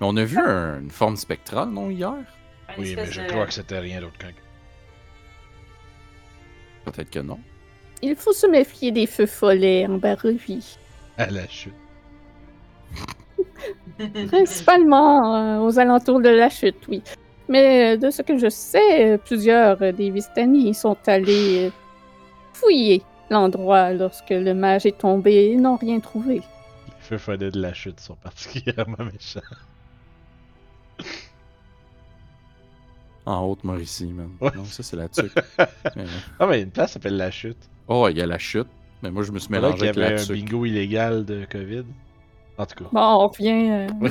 [0.00, 2.12] Mais on a vu un- une forme spectrale, non, hier?
[2.12, 2.24] Une
[2.84, 4.28] Oui, mais espèce je de- crois que c'était rien d'autre qu'un.
[6.84, 7.38] Peut-être que non.
[8.02, 10.78] Il faut se méfier des feux follets en Barovie.
[11.18, 11.74] À la chute.
[14.28, 17.02] Principalement euh, aux alentours de la chute, oui.
[17.48, 21.70] Mais euh, de ce que je sais, euh, plusieurs euh, des Vistani sont allés euh,
[22.54, 26.36] fouiller l'endroit lorsque le mage est tombé et n'ont rien trouvé.
[26.36, 26.42] Les
[27.00, 29.40] feux follets de la chute sont particulièrement méchants.
[33.26, 34.30] En Haute-Mauricie, man.
[34.40, 34.50] Ouais.
[34.56, 35.32] Non, ça, c'est la tuque.
[35.96, 36.04] Mais-
[36.38, 37.68] Ah, mais une place s'appelle la chute.
[37.86, 38.66] Oh, il y a la chute.
[39.02, 40.34] Mais moi, je me suis mélangé qu'il y avec avait la un tuque.
[40.36, 41.84] bingo illégal de COVID.
[42.58, 42.90] En tout cas.
[42.92, 43.70] Bon, on revient.
[43.70, 43.88] euh.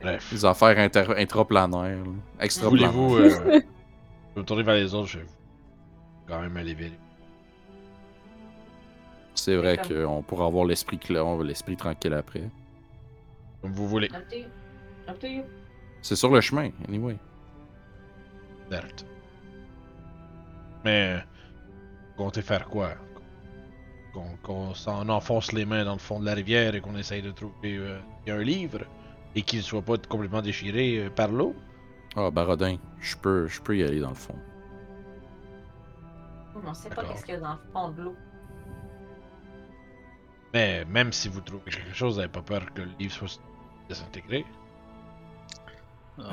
[0.00, 0.32] Bref.
[0.32, 1.98] Les affaires inter- intraplanaires.
[2.04, 2.12] là.
[2.44, 2.92] Extraplanaires.
[2.92, 3.62] Voulez-vous euh, je vais
[4.36, 5.26] me tourner vers les autres, je vais
[6.28, 6.98] quand même aller vérifier.
[9.34, 12.42] C'est vrai qu'on pourra avoir l'esprit clair, l'esprit tranquille après.
[13.62, 14.10] Comme vous voulez.
[16.02, 17.16] C'est sur le chemin, anyway.
[18.70, 19.06] Certes.
[20.84, 22.90] Mais, vous comptez faire quoi?
[24.12, 27.22] Qu'on qu'on s'en enfonce les mains dans le fond de la rivière et qu'on essaye
[27.22, 27.98] de trouver euh,
[28.28, 28.80] un livre
[29.34, 31.54] et qu'il soit pas complètement déchiré euh, par l'eau?
[32.16, 34.36] Ah, Barodin, je peux, je peux y aller dans le fond.
[36.64, 38.16] On sait pas qu'est-ce qu'il y a dans le fond de l'eau.
[40.52, 43.40] Mais même si vous trouvez quelque chose, vous n'avez pas peur que le livre soit
[43.92, 44.44] désintégré?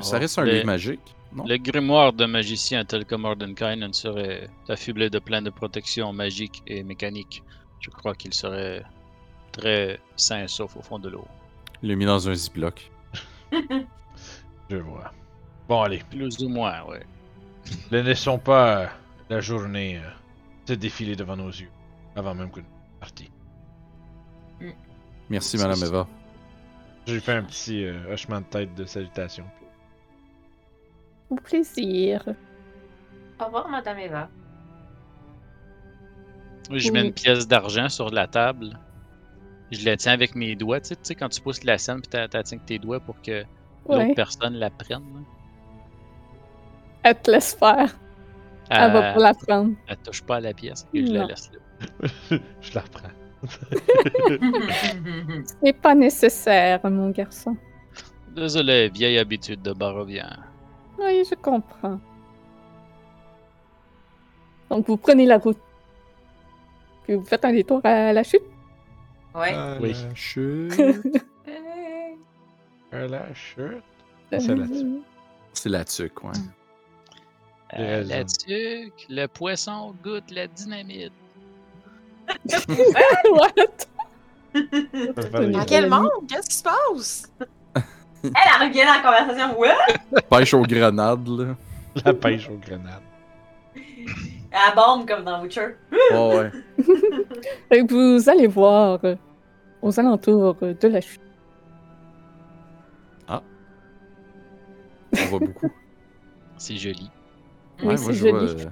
[0.00, 1.44] Ça reste un le, livre magique, non?
[1.46, 6.82] Le grimoire de magicien tel que Mordenkainen serait affublé de plein de protections magiques et
[6.82, 7.42] mécaniques.
[7.80, 8.82] Je crois qu'il serait
[9.52, 11.26] très sain sauf au fond de l'eau.
[11.82, 12.90] Il l'a mis dans un ziploc.
[14.70, 15.12] Je vois.
[15.68, 16.02] Bon, allez.
[16.10, 17.04] Plus ou moins, ouais.
[17.90, 18.86] Ne laissons pas euh,
[19.30, 20.10] la journée euh,
[20.68, 21.70] se défiler devant nos yeux
[22.16, 22.66] avant même que nous
[23.00, 23.26] partions.
[25.30, 26.08] Merci, C'est- Madame Eva.
[27.10, 29.44] J'ai fait un petit euh, hochement de tête de salutation.
[31.28, 32.22] Au plaisir.
[33.40, 34.28] Au revoir, Madame Eva.
[36.70, 37.06] Je mets Oui.
[37.08, 38.78] une pièce d'argent sur la table.
[39.72, 40.80] Je la tiens avec mes doigts.
[40.80, 42.78] Tu sais, tu sais, quand tu pousses la scène, puis t'as t'as tiens avec tes
[42.78, 43.42] doigts pour que
[43.88, 44.14] l'autre Ouais.
[44.14, 45.24] personne la prenne.
[47.02, 47.96] Elle te laisse faire.
[48.68, 49.74] Elle va Elle, pas la prendre.
[49.88, 50.86] elle touche pas à la pièce.
[50.94, 51.58] Et je la laisse là.
[52.60, 53.08] Je la reprends.
[54.30, 57.56] Ce n'est pas nécessaire, mon garçon.
[58.34, 60.30] Désolé, vieille habitude de Barovien.
[60.98, 61.98] Oui, je comprends.
[64.68, 65.58] Donc, vous prenez la route.
[67.04, 68.42] Puis vous faites un détour à la chute?
[69.34, 69.54] ouais.
[69.80, 69.92] Oui.
[69.92, 70.74] La chute.
[72.92, 73.84] Euh, la chute.
[74.32, 75.00] C'est là-dessus.
[75.52, 76.32] C'est la tuque, ouais.
[77.78, 81.12] Euh, la tuque, le poisson goûte la dynamite.
[83.32, 83.52] What?
[85.52, 86.08] Dans quel monde?
[86.28, 87.32] Qu'est-ce qui se passe?
[88.22, 89.58] Elle, elle revient dans la conversation.
[89.58, 90.22] Ouais!
[90.28, 91.54] Pêche aux grenades, là.
[92.04, 93.02] La pêche aux grenades.
[94.52, 95.76] Elle bombe comme dans Witcher.
[96.12, 96.50] Oh, ouais.
[97.70, 97.88] Que
[98.18, 99.14] vous allez voir euh,
[99.80, 101.20] aux alentours euh, de la chute.
[105.12, 105.70] On voit beaucoup.
[106.58, 107.10] C'est joli.
[107.80, 108.62] Oui, Ouais, c'est moi, je vois joli.
[108.62, 108.68] euh,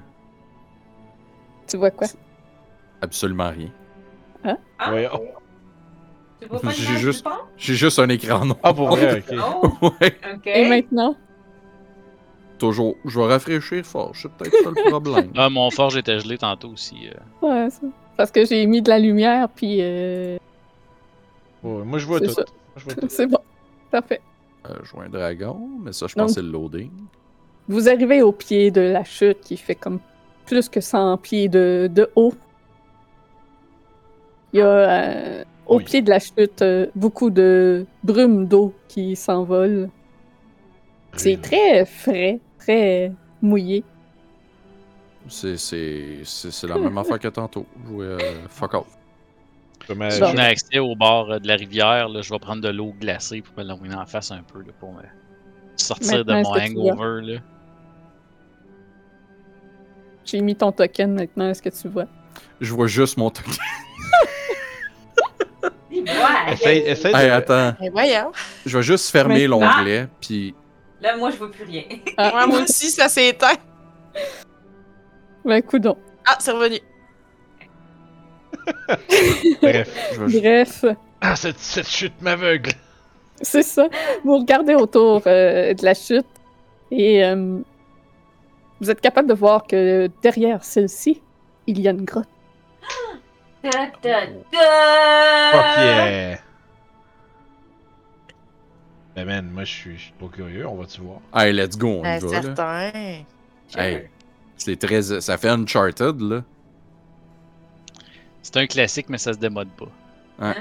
[1.66, 2.06] Tu vois quoi?
[3.00, 3.70] Absolument rien.
[4.78, 5.20] Ah, Ouais, oh.
[6.70, 7.26] J'ai juste-?
[7.56, 8.58] J'ai juste un écran noir.
[8.62, 9.36] Ah, pour vrai, ok.
[9.62, 10.16] Oh, Ouais.
[10.34, 10.46] ok.
[10.46, 11.16] Et maintenant?
[12.58, 12.96] Toujours.
[13.04, 14.12] Je vais rafraîchir fort.
[14.14, 15.30] C'est peut-être ça le problème.
[15.36, 17.08] Ah, mon forge était gelé tantôt aussi.
[17.08, 17.46] euh.
[17.64, 17.80] Ouais, ça.
[18.16, 20.38] Parce que j'ai mis de la lumière, puis euh,
[21.62, 22.34] Ouais, moi, je vois tout.
[23.08, 23.38] c'est bon.
[23.90, 24.20] Parfait.
[24.68, 26.90] Euh, je vois un dragon, mais ça, je pense que c'est le loading.
[27.68, 30.00] Vous arrivez au pied de la chute qui fait comme
[30.46, 32.32] plus que 100 pieds de, de haut.
[34.52, 35.84] Il y a euh, au Oui.
[35.84, 39.90] pied de la chute euh, beaucoup de brume d'eau qui s'envole.
[41.14, 43.12] C'est très frais, très
[43.42, 43.84] mouillé.
[45.28, 45.56] C'est,
[46.64, 47.66] la même affaire que tantôt.
[47.86, 48.18] Jouer euh,
[48.48, 48.98] fuck off.
[49.96, 52.68] Mais Si on a accès au bord de la rivière, là, je vais prendre de
[52.68, 55.02] l'eau glacée pour me l'envoyer en face un peu là, pour me
[55.76, 57.40] sortir de mon hangover.
[60.24, 62.04] J'ai mis ton token maintenant, est-ce que tu vois?
[62.60, 63.54] Je vois juste mon token.
[66.08, 66.52] Ouais.
[66.54, 68.32] Essaye, essaye Hey, attends, Mais voyons.
[68.64, 70.54] je vais juste fermer l'onglet, puis
[71.00, 71.84] Là, moi, je vois plus rien.
[72.18, 73.54] Ouais, moi aussi, ça s'est éteint.
[75.44, 75.96] Ben, coudon.
[76.26, 76.78] Ah, c'est revenu.
[79.62, 79.88] Bref.
[80.12, 80.84] je vais Bref,
[81.20, 82.72] Ah, cette, cette chute m'aveugle.
[83.42, 83.88] c'est ça.
[84.24, 86.26] Vous regardez autour euh, de la chute
[86.90, 87.58] et euh,
[88.80, 91.22] vous êtes capable de voir que derrière celle-ci,
[91.66, 92.28] il y a une grotte.
[93.70, 95.84] Ta, ta, Fuck ta.
[95.84, 96.38] yeah.
[99.14, 101.18] Ben man, moi je suis trop curieux, on va-tu voir?
[101.34, 102.42] Hey, let's go, on y Ben, va, là.
[102.42, 102.90] certain.
[103.76, 104.08] Hey,
[104.56, 105.02] c'est très...
[105.20, 106.42] Ça fait Uncharted, là.
[108.42, 109.88] C'est un classique, mais ça se démode pas.
[110.40, 110.54] Uh-huh.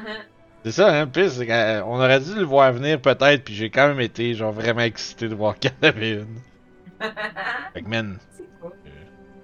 [0.66, 3.88] C'est ça, hein, pis qu'on- on aurait dû le voir venir peut-être, puis j'ai quand
[3.88, 6.40] même été genre vraiment excité de voir qu'il y en avait une.
[7.74, 8.18] Fait que man,
[8.60, 8.72] cool.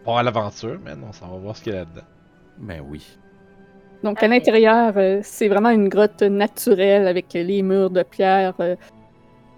[0.03, 2.02] pas à l'aventure, man, on s'en va voir ce qu'il y a là-dedans.
[2.57, 3.06] Ben oui.
[4.04, 8.76] Donc, à l'intérieur, euh, c'est vraiment une grotte naturelle avec les murs de pierre euh,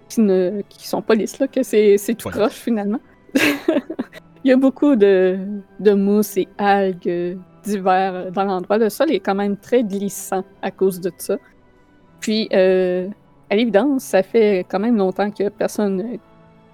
[0.08, 2.32] qui ne qui sont pas lisses, là, que c'est c'est tout Ouais.
[2.34, 3.00] croche finalement.
[4.44, 5.38] Il y a beaucoup de,
[5.80, 8.78] de mousse et algues divers euh, dans l'endroit.
[8.78, 11.36] Le sol est quand même très glissant à cause de ça.
[12.20, 13.08] Puis, euh,
[13.50, 16.18] à l'évidence, ça fait quand même longtemps qu'il n'y a personne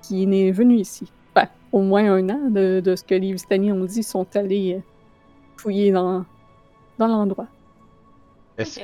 [0.02, 1.10] qui n'est venu ici.
[1.34, 4.82] Enfin, au moins un an de, de ce que les visiteurs ont dit, sont allés
[5.56, 6.24] fouiller dans,
[6.98, 7.48] dans l'endroit.
[8.58, 8.80] Est-ce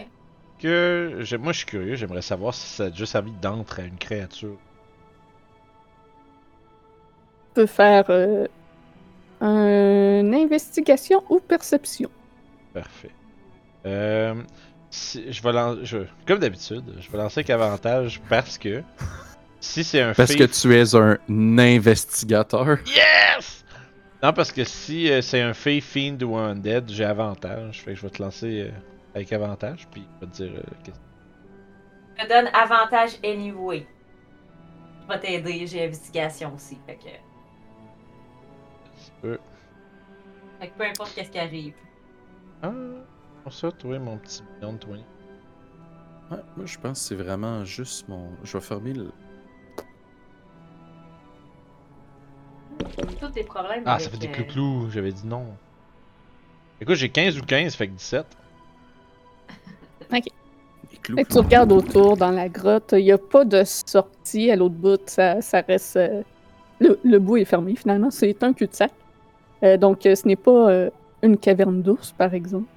[0.61, 1.37] que.
[1.37, 4.57] Moi je suis curieux, j'aimerais savoir si ça a déjà servi d'entre à une créature.
[7.55, 8.47] peut faire euh,
[9.41, 12.09] une investigation ou perception.
[12.73, 13.11] Parfait.
[13.87, 14.35] Euh,
[14.91, 18.83] si, je vais je- Comme d'habitude, je vais lancer avec avantage parce que.
[19.61, 21.19] Si c'est un Parce que fait- tu es un
[21.59, 22.79] investigateur.
[22.87, 23.65] Yes!
[24.23, 27.81] Non, parce que si euh, c'est un Fey, Fiend ou un Undead, j'ai avantage.
[27.83, 28.71] Fait que je vais te lancer euh,
[29.15, 30.53] avec avantage, puis je vais te dire.
[30.59, 31.01] euh, qu'est-ce-
[32.19, 33.87] Je te donne avantage anyway.
[35.03, 36.79] Je vais t'aider, j'ai investigation aussi.
[36.87, 37.09] Fait que,
[40.61, 41.75] fait que peu importe qu'est-ce qui arrive.
[42.63, 42.73] Ah,
[43.45, 44.97] pour ça, toi, mon petit Beyond 20.
[46.31, 48.31] Ouais, moi, je pense que c'est vraiment juste mon.
[48.45, 49.11] Je vais fermer le.
[53.21, 53.83] Tous tes problèmes.
[53.87, 55.47] Ah, avec, ça fait des euh, clou-clous, j'avais dit non.
[56.81, 58.27] Écoute, j'ai 15 ou 15, fait que 17.
[60.13, 61.17] Les clous.
[61.17, 64.57] Fait que tu regardes autour dans la grotte, il n'y a pas de sortie à
[64.57, 65.97] l'autre bout, ça, ça reste.
[65.97, 66.23] euh,
[66.81, 68.93] le, le bout est fermé finalement, c'est un cul-de-sac.
[69.65, 70.91] Euh, donc euh, ce n'est pas euh,
[71.23, 72.69] une caverne d'ours par exemple.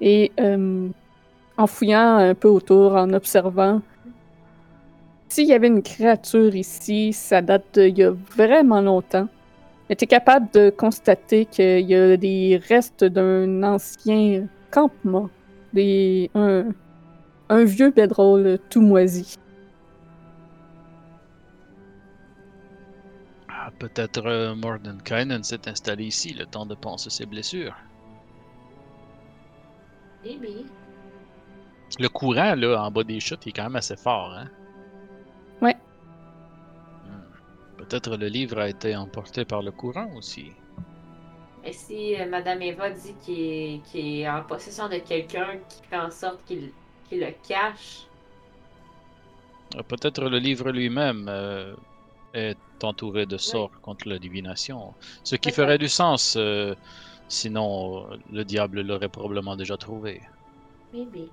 [0.00, 0.32] Et
[1.56, 3.80] en fouillant un peu autour, en observant,
[5.28, 9.28] s'il y avait une créature ici, ça date d'il y a vraiment longtemps.
[9.88, 15.30] Mais tu es capable de constater qu'il y a des restes d'un ancien campement,
[15.76, 16.70] des, un,
[17.50, 19.34] un vieux bedroll tout moisi.
[23.48, 27.76] Ah, Peut-être euh, Mordenkainen s'est installé ici le temps de penser ses blessures.
[30.24, 30.66] Maybe.
[31.98, 34.50] Le courant, là, en bas des chutes, il est quand même assez fort, hein?
[35.60, 35.76] Ouais.
[37.04, 37.22] Hmm.
[37.78, 40.52] Peut-être le livre a été emporté par le courant aussi.
[41.66, 45.82] Et si euh, Madame Eva dit qu'il est, qu'il est en possession de quelqu'un qui
[45.88, 46.72] fait en sorte qu'il
[47.08, 48.08] qu'il le cache,
[49.76, 51.74] Euh, Peut-être le livre lui-même euh,
[52.34, 54.94] est entouré de sorts contre la divination.
[55.24, 56.74] Ce qui ferait du sens, euh,
[57.28, 60.22] sinon euh, le diable l'aurait probablement déjà trouvé.
[60.92, 61.30] maybe.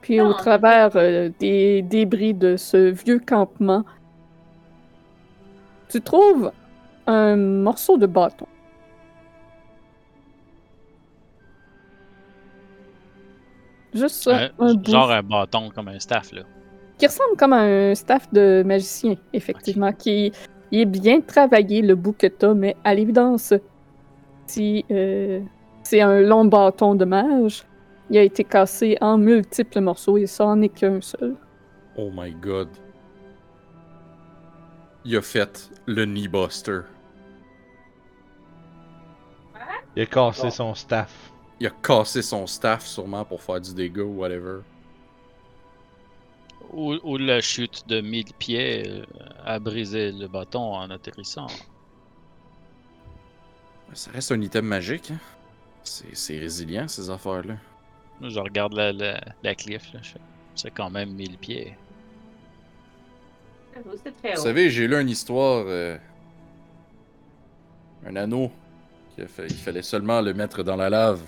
[0.00, 3.84] Puis Non, au travers euh, des débris de ce vieux campement,
[5.88, 6.52] tu trouves
[7.06, 8.46] un morceau de bâton.
[13.92, 14.90] Juste ça, Euh, un bout.
[14.90, 16.42] genre un bâton comme un staff, là.
[16.98, 20.32] qui ressemble comme à un staff de magicien, effectivement, qui
[20.70, 23.52] il est bien travaillé, le bout que t'as, mais à l'évidence,
[24.46, 25.40] si euh,
[25.82, 27.64] c'est un long bâton de mage,
[28.10, 31.36] il a été cassé en multiples morceaux et ça en est qu'un seul.
[31.96, 32.68] Oh my god.
[35.04, 36.80] Il a fait le knee buster.
[39.96, 41.32] Il a cassé son staff.
[41.60, 44.60] Il a cassé son staff sûrement pour faire du dégât ou whatever.
[46.72, 49.04] Ou, ou la chute de 1000 pieds euh,
[49.44, 51.46] a brisé le bâton en atterrissant.
[53.92, 55.10] Ça reste un item magique.
[55.10, 55.20] hein.
[55.84, 57.56] C'est résilient ces affaires-là.
[58.20, 59.92] Moi, Je regarde la, la, la cliff,
[60.54, 61.76] c'est quand même 1000 pieds.
[64.22, 65.64] Très Vous savez, j'ai lu une histoire.
[65.66, 65.96] euh,
[68.06, 68.50] un anneau
[69.14, 71.22] qu'il a fait- il fallait seulement le mettre dans la lave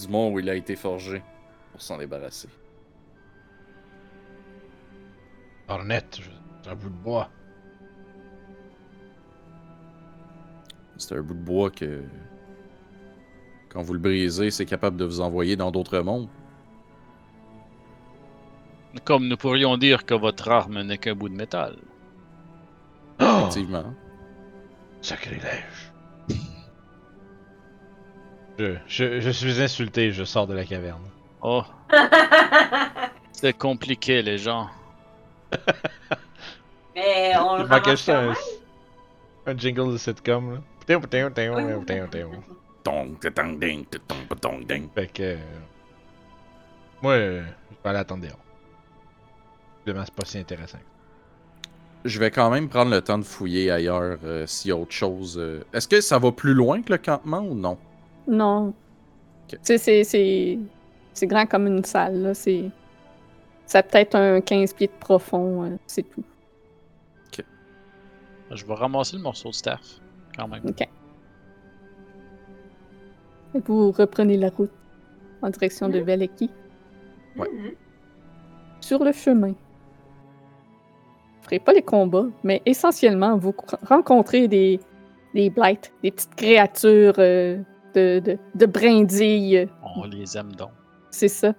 [0.00, 1.22] du mont où il a été forgé
[1.72, 2.48] pour s'en débarrasser.
[5.68, 6.20] Ornette,
[6.62, 7.30] c'est un bout de bois.
[10.98, 12.02] C'est un bout de bois que.
[13.70, 16.28] Quand vous le brisez, c'est capable de vous envoyer dans d'autres mondes.
[19.04, 21.76] Comme nous pourrions dire que votre arme n'est qu'un bout de métal.
[23.20, 23.24] Oh!
[23.48, 23.94] Effectivement.
[25.00, 25.92] Sacrilège.
[28.58, 31.08] Je, je, je suis insulté, je sors de la caverne.
[31.40, 31.62] Oh,
[33.32, 34.68] c'est compliqué, les gens.
[36.94, 38.34] Mais on le Il juste quand un,
[39.46, 40.60] un jingle de sitcom, là.
[44.94, 45.22] Fait que.
[45.22, 45.36] euh,
[47.00, 48.38] Moi, euh, je vais aller attendre dehors.
[49.86, 50.78] Évidemment, c'est pas si intéressant.
[52.04, 54.92] Je vais quand même prendre le temps de fouiller ailleurs euh, s'il y a autre
[54.92, 55.36] chose.
[55.38, 55.62] euh.
[55.72, 57.76] Est-ce que ça va plus loin que le campement ou non?
[58.26, 58.68] Non.
[58.68, 58.74] Ok.
[59.50, 60.58] Tu sais, c'est- c'est.
[61.12, 62.34] C'est grand comme une salle, là.
[62.34, 62.70] C'est.
[63.66, 66.24] Ça a peut-être un 15 pieds de profond, euh, c'est tout.
[68.52, 70.00] Je vais ramasser le morceau de staff,
[70.36, 70.62] quand même.
[70.66, 70.80] OK.
[70.80, 70.88] Et
[73.64, 74.72] vous reprenez la route
[75.40, 76.50] en direction de Valaki.
[77.36, 77.48] Ouais.
[77.48, 77.70] Mhm.
[78.80, 79.54] Sur le chemin,
[81.50, 83.52] ferez pas les combats, mais essentiellement, vous
[83.82, 84.78] rencontrez des,
[85.34, 87.58] des blights, des petites créatures euh,
[87.94, 89.68] de, de, de brindilles.
[89.96, 90.70] On les aime donc.
[91.10, 91.54] C'est ça.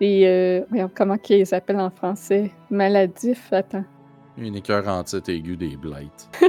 [0.00, 0.24] Des.
[0.26, 2.52] euh, voyons, comment qu'ils les appellent en français?
[2.70, 3.84] Maladifs, attends.
[4.38, 6.28] Une écœur en titre aiguë des blights.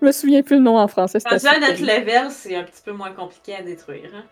[0.00, 1.18] Je me souviens plus le nom en français.
[1.26, 4.10] à notre level, c'est un petit peu moins compliqué à détruire.
[4.14, 4.22] Hein?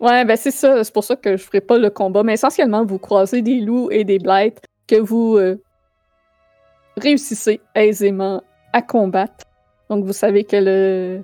[0.00, 0.82] Ouais, ben c'est ça.
[0.82, 2.22] C'est pour ça que je ferai pas le combat.
[2.24, 5.62] Mais essentiellement, vous croisez des loups et des blights que vous euh,
[6.96, 8.42] réussissez aisément
[8.72, 9.44] à combattre.
[9.90, 11.22] Donc, vous savez que le...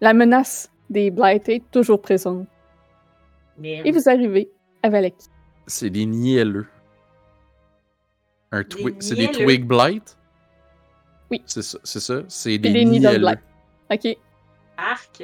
[0.00, 2.46] la menace des blights est toujours présente.
[3.58, 4.50] Mais Et vous arrivez
[4.82, 5.28] à Valaki.
[5.66, 6.66] C'est des nielleux.
[8.50, 10.16] Un twi- c'est des twig blight?
[11.30, 11.42] Oui.
[11.46, 12.22] C'est ça, c'est ça?
[12.28, 13.18] C'est Et des, des nielleux.
[13.18, 13.40] blights.
[13.90, 14.16] OK.
[14.76, 15.22] arc.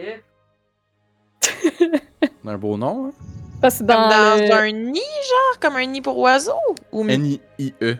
[2.45, 3.13] Un beau nom, hein?
[3.61, 6.53] Parce que Comme dans, le- un nid, genre, comme un nid pour oiseaux?
[6.93, 7.07] Ou...
[7.07, 7.97] N-I-I-E.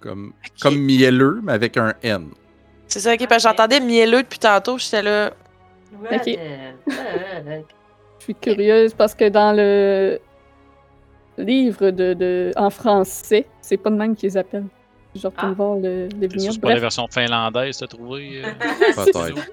[0.00, 2.28] Comme, comme mielleux, mais avec un N.
[2.86, 5.32] C'est ça, ok, parce que j'entendais mielleux depuis tantôt, j'étais là.
[6.10, 6.24] Ok.
[6.24, 6.38] the
[6.88, 7.64] fuck?
[8.18, 10.18] Je suis curieuse parce que dans le
[11.38, 12.52] livre de, de...
[12.56, 14.66] en français, c'est pas de même qu'ils appellent.
[15.14, 15.54] Je retourne Ah.
[15.56, 18.42] voir le, le C'est pas la version finlandaise, t'as trouvé?
[18.44, 18.48] euh?
[18.94, 19.46] Peut-être.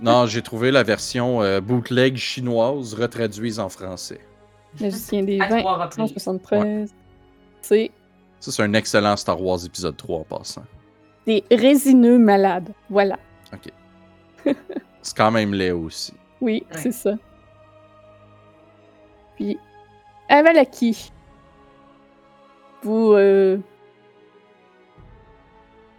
[0.00, 4.20] non, j'ai trouvé la version euh, bootleg chinoise retraduite en français.
[4.80, 5.96] Magicien des vins, trois reprises.
[6.14, 6.94] 173.
[7.60, 7.90] C'est
[8.42, 10.64] Ça, c'est un excellent Star Wars épisode 3 en passant.
[11.26, 12.70] des résineux malades.
[12.90, 13.16] Voilà.
[15.00, 16.12] C'est quand même laid aussi.
[16.40, 16.76] Oui, Ouais.
[16.80, 17.12] c'est ça.
[19.36, 19.56] Puis,
[20.28, 21.12] à Valaki,
[22.82, 23.58] vous euh,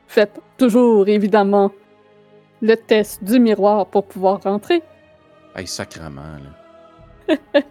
[0.08, 1.72] faites toujours, évidemment,
[2.62, 4.84] le test du miroir pour pouvoir rentrer.
[5.56, 6.22] Hey, sacrement,
[7.30, 7.38] là.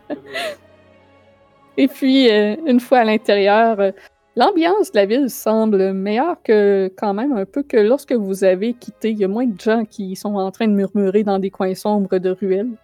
[1.76, 3.92] Et puis, euh, une fois à l'intérieur, euh,
[4.36, 8.74] l'ambiance de la ville semble meilleure que quand même un peu que lorsque vous avez
[8.74, 9.10] quitté.
[9.10, 11.74] Il y a moins de gens qui sont en train de murmurer dans des coins
[11.74, 12.76] sombres de ruelles.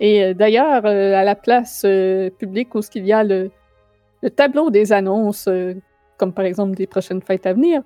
[0.00, 3.50] Et euh, d'ailleurs, euh, à la place euh, publique où il y a le,
[4.22, 5.48] le tableau des annonces,
[6.16, 7.82] comme par exemple des prochaines fêtes à venir,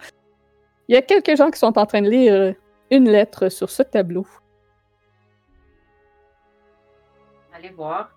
[0.88, 2.54] il y a quelques gens qui sont en train de lire
[2.90, 4.26] une lettre sur ce tableau.
[7.54, 8.10] Allez voir.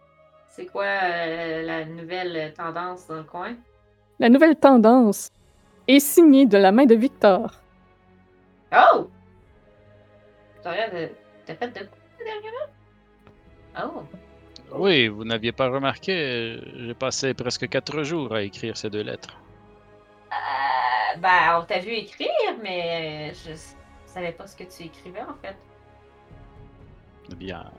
[0.49, 3.56] C'est quoi la nouvelle tendance dans le coin?
[4.20, 5.30] La nouvelle tendance
[5.88, 7.52] est signée de la main de Victor.
[8.72, 9.10] Oh!
[10.56, 10.90] Victoria,
[11.46, 11.90] t'as fait de
[12.24, 12.70] dernièrement?
[13.84, 14.04] Oh!
[14.72, 19.04] Oui, vous n'aviez pas remarqué, euh, j'ai passé presque quatre jours à écrire ces deux
[19.04, 19.38] lettres.
[20.32, 22.30] Euh, ben, on t'a vu écrire,
[22.64, 23.52] mais je
[24.06, 25.56] savais pas ce que tu écrivais en fait.
[27.32, 27.72] Eh bien,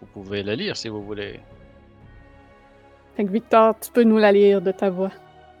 [0.00, 1.40] vous pouvez la lire si vous voulez.
[3.18, 5.12] Victor, tu peux nous la lire de ta voix.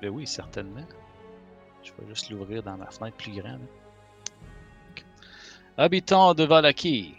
[0.02, 0.86] Ben oui, certainement.
[1.82, 3.66] Je vais juste l'ouvrir dans ma fenêtre plus grande.
[5.78, 7.14] Habitants de Valaki,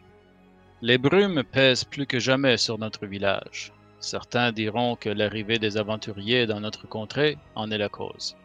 [0.81, 3.73] les brumes pèsent plus que jamais sur notre village.
[3.99, 8.35] Certains diront que l'arrivée des aventuriers dans notre contrée en est la cause.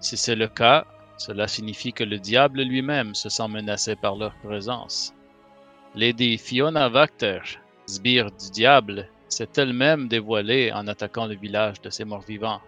[0.00, 0.84] Si c'est le cas,
[1.16, 5.14] cela signifie que le diable lui-même se sent menacé par leur présence.
[5.94, 7.40] Lady Fiona Vacter,
[7.86, 12.60] sbire du diable, s'est elle-même dévoilée en attaquant le village de ses morts-vivants.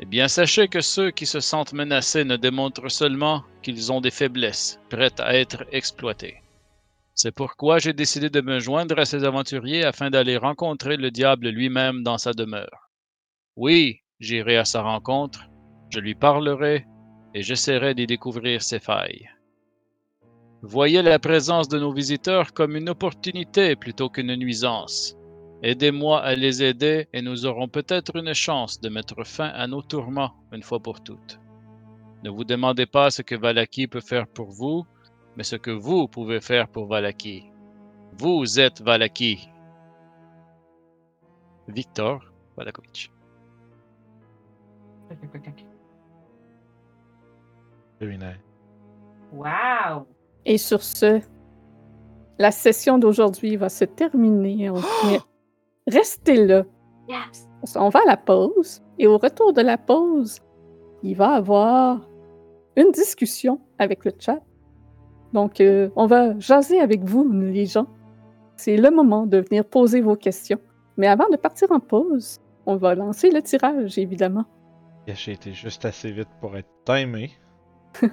[0.00, 4.10] Eh bien, sachez que ceux qui se sentent menacés ne démontrent seulement qu'ils ont des
[4.10, 6.42] faiblesses, prêtes à être exploitées.
[7.14, 11.48] C'est pourquoi j'ai décidé de me joindre à ces aventuriers afin d'aller rencontrer le diable
[11.48, 12.90] lui-même dans sa demeure.
[13.56, 15.48] Oui, j'irai à sa rencontre,
[15.90, 16.86] je lui parlerai
[17.34, 19.30] et j'essaierai d'y découvrir ses failles.
[20.66, 25.14] Voyez la présence de nos visiteurs comme une opportunité plutôt qu'une nuisance.
[25.62, 29.82] Aidez-moi à les aider et nous aurons peut-être une chance de mettre fin à nos
[29.82, 31.38] tourments une fois pour toutes.
[32.22, 34.86] Ne vous demandez pas ce que Valaki peut faire pour vous,
[35.36, 37.44] mais ce que vous pouvez faire pour Valaki.
[38.16, 39.46] Vous êtes Valaki.
[41.68, 42.24] Victor
[42.56, 43.12] Valakovic.
[48.00, 48.40] Very nice.
[49.30, 50.06] Wow!
[50.46, 51.20] Et sur ce,
[52.38, 54.70] la session d'aujourd'hui va se terminer.
[54.70, 54.80] On-
[55.86, 56.64] restez là.
[57.08, 57.48] Yes!
[57.76, 58.82] On va à la pause.
[58.98, 60.38] Et au retour de la pause,
[61.02, 62.00] il va y avoir
[62.76, 64.40] une discussion avec le chat.
[65.32, 67.86] Donc, euh, on va jaser avec vous, les gens.
[68.56, 70.60] C'est le moment de venir poser vos questions.
[70.96, 74.44] Mais avant de partir en pause, on va lancer le tirage, évidemment.
[75.08, 77.30] J'ai été juste assez vite pour être timé.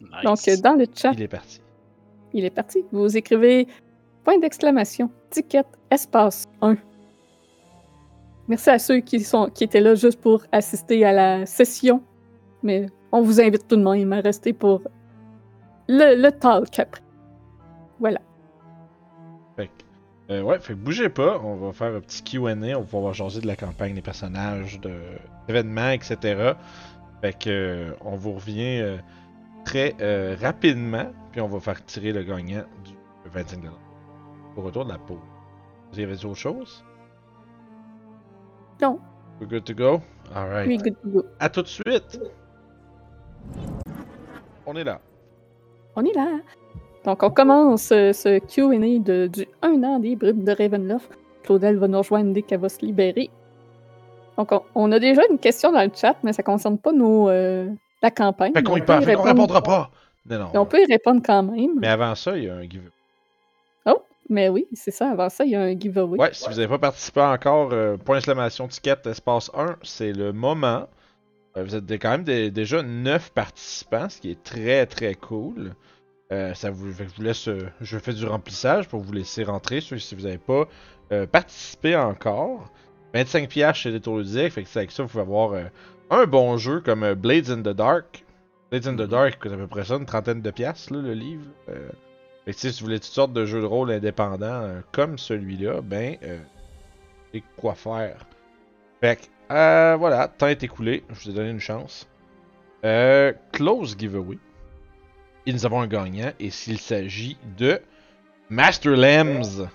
[0.00, 0.24] Nice.
[0.24, 1.61] Donc, euh, dans le chat, Il est parti.
[2.32, 2.84] Il est parti.
[2.92, 3.66] Vous écrivez
[4.24, 6.76] point d'exclamation, ticket, espace 1.
[8.48, 12.02] Merci à ceux qui, sont, qui étaient là juste pour assister à la session.
[12.62, 14.82] Mais on vous invite tout de même à rester pour
[15.88, 17.02] le, le talk après.
[18.00, 18.20] Voilà.
[19.56, 22.80] Fait que, euh, ouais, fait que bougez pas, on va faire un petit QA, on
[22.80, 24.92] va pouvoir jaser de la campagne, des personnages, de
[25.46, 26.54] d'événements, etc.
[27.20, 28.96] Fait que euh, on vous revient euh,
[29.64, 32.92] très euh, rapidement, puis on va faire tirer le gagnant du
[33.30, 33.58] 25$.
[34.56, 35.18] Au retour de la pause.
[35.92, 36.84] Vous y avez autre chose?
[38.80, 38.98] Non.
[39.40, 40.00] We're good to go?
[40.34, 40.66] Alright.
[40.68, 41.24] Oui, good to go.
[41.40, 42.20] À tout de suite!
[44.66, 45.00] On est là.
[45.96, 46.38] On est là.
[47.04, 51.10] Donc, on commence euh, ce QA du 1 an des bribes de Ravenloft.
[51.42, 53.30] Claudel va nous rejoindre dès qu'elle va se libérer.
[54.38, 56.92] Donc, on, on a déjà une question dans le chat, mais ça ne concerne pas
[56.92, 57.68] nos, euh,
[58.02, 58.52] la campagne.
[58.52, 59.90] Fait qu'on On y parle, répondra pas!
[60.28, 60.50] Non, non.
[60.52, 61.78] Mais on peut y répondre quand même.
[61.80, 62.90] Mais avant ça, il y a un giveaway.
[64.28, 65.10] Mais oui, c'est ça.
[65.10, 66.16] Avant ça, il y a un giveaway.
[66.18, 70.32] Ouais, si vous n'avez pas participé encore, euh, point d'exclamation ticket espace 1, c'est le
[70.32, 70.88] moment.
[71.56, 75.16] Euh, vous êtes des- quand même des- déjà 9 participants, ce qui est très très
[75.16, 75.74] cool.
[76.32, 79.12] Euh, ça vous, fait que je vous laisse, euh, je fais du remplissage pour vous
[79.12, 80.66] laisser rentrer, ceux si vous n'avez pas
[81.10, 82.70] euh, participé encore.
[83.12, 85.64] 25 pièces chez les tours ludiques, fait que c'est avec ça vous pouvez avoir euh,
[86.12, 88.24] un bon jeu comme euh, Blades in the Dark.
[88.70, 91.46] Blades in the Dark coûte à peu près ça, une trentaine de pièces le livre.
[91.68, 91.88] Euh,
[92.44, 94.80] fait que, tu sais, si vous voulez toutes sortes de jeux de rôle indépendants euh,
[94.92, 96.38] comme celui-là, ben, euh,
[97.32, 98.26] c'est quoi faire.
[99.00, 102.08] Fait que, euh, voilà, temps est écoulé, je vous ai donné une chance.
[102.84, 104.38] Euh, close giveaway.
[105.46, 107.80] Et nous avons un gagnant, et s'il s'agit de
[108.50, 109.68] Master Lems.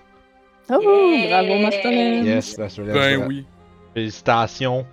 [0.70, 1.28] Oh, Yeah!
[1.42, 2.26] bravo, Masterland.
[2.26, 2.94] Yes, Master Lems.
[2.94, 3.26] Ben voilà.
[3.26, 3.46] oui.
[3.94, 4.86] Félicitations.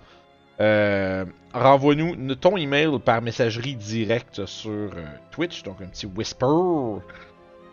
[0.59, 7.01] Euh, Renvoie-nous ton email par messagerie directe sur euh, Twitch, donc un petit whisper.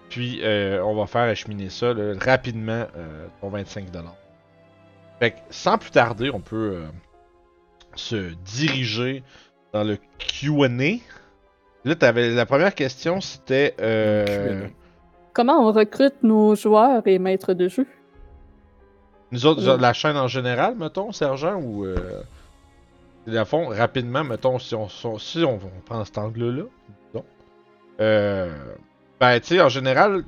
[0.09, 2.87] Puis euh, on va faire acheminer ça là, rapidement,
[3.41, 3.87] ton 25$.
[5.19, 6.83] Fait que sans plus tarder, on peut
[7.97, 9.25] se diriger
[9.73, 10.69] dans le QA.
[11.85, 13.75] Là, t'avais la première question, c'était.
[15.33, 17.87] Comment on recrute nos joueurs et maîtres de jeu?
[19.33, 21.85] Nous autres, la chaîne en général, mettons, sergent, ou.
[23.27, 26.65] Dans fond, rapidement, mettons, si on, si on- prend cet angle-là,
[27.13, 27.25] disons.
[28.01, 28.53] Euh,
[29.21, 30.25] ben, tu sais, en général,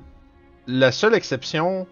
[0.66, 1.86] la seule exception.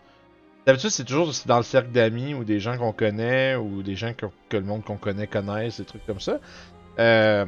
[0.65, 4.13] D'habitude, c'est toujours dans le cercle d'amis ou des gens qu'on connaît ou des gens
[4.15, 4.27] que,
[4.57, 6.39] le monde qu'on connaît connaissent, des trucs comme ça.
[7.01, 7.45] Euh,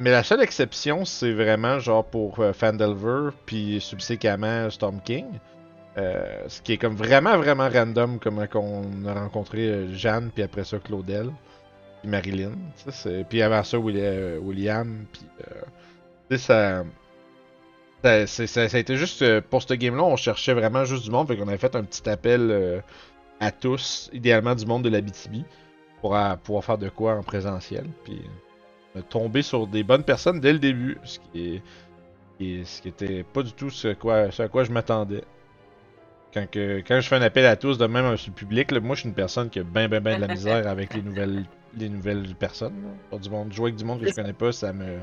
[0.00, 5.26] mais la seule exception, c'est vraiment genre pour euh, Fandelver puis subséquemment Storm King.
[5.96, 10.64] Euh, ce qui est comme vraiment, vraiment random, comme on a rencontré Jeanne, puis après
[10.64, 11.30] ça Claudel,
[12.06, 12.52] Marilyn.
[13.28, 15.22] Puis avant ça, euh, William, puis.
[15.48, 16.84] euh, ça.
[18.02, 19.22] Ça, ça- a été juste.
[19.22, 21.82] euh, pour ce game-là, on cherchait vraiment juste du monde, fait qu'on avait fait un
[21.84, 22.82] petit appel
[23.40, 25.44] à tous, idéalement du monde de la BTB,
[26.00, 27.86] pour pouvoir faire de quoi en présentiel.
[28.04, 28.20] Puis
[28.94, 31.62] on a tombé sur des bonnes personnes dès le début, ce qui
[32.40, 32.64] est.
[32.64, 35.24] ce qui était pas du tout ce, à quoi je m'attendais.
[36.34, 39.00] Quand, quand je fais un appel à tous, de même sur le public, moi je
[39.00, 41.44] suis une personne qui a ben ben ben de la misère avec les nouvelles
[41.76, 42.74] les nouvelles personnes.
[43.12, 43.18] là.
[43.18, 44.98] Du monde, jouer avec du monde que je connais pas, ça me.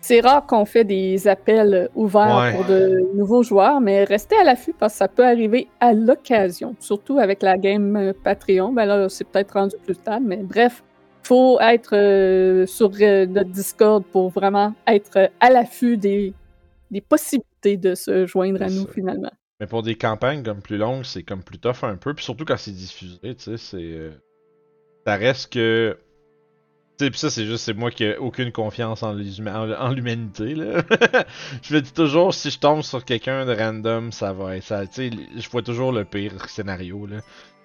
[0.00, 2.52] C'est rare qu'on fait des appels ouverts Ouais.
[2.56, 6.74] pour de nouveaux joueurs, mais restez à l'affût parce que ça peut arriver à l'occasion.
[6.80, 8.72] Surtout avec la game euh, Patreon.
[8.72, 10.82] Ben là, c'est peut-être rendu plus stable, mais bref,
[11.22, 16.34] faut être euh, sur euh, notre Discord pour vraiment être euh, à l'affût des,
[16.90, 18.92] des possibilités de se joindre à nous ça.
[18.92, 19.30] finalement.
[19.60, 22.12] Mais pour des campagnes comme plus longues, c'est comme plus tough un peu.
[22.12, 24.10] Puis surtout quand c'est diffusé, tu sais, c'est.
[25.06, 25.98] Ça reste que.
[26.98, 30.82] Tu sais, pis ça, c'est juste, c'est moi qui ai aucune confiance en l'humanité, là.
[31.62, 34.86] je me dis toujours, si je tombe sur quelqu'un de random, ça va être ça.
[34.86, 37.20] Tu sais, je vois toujours le pire scénario, là.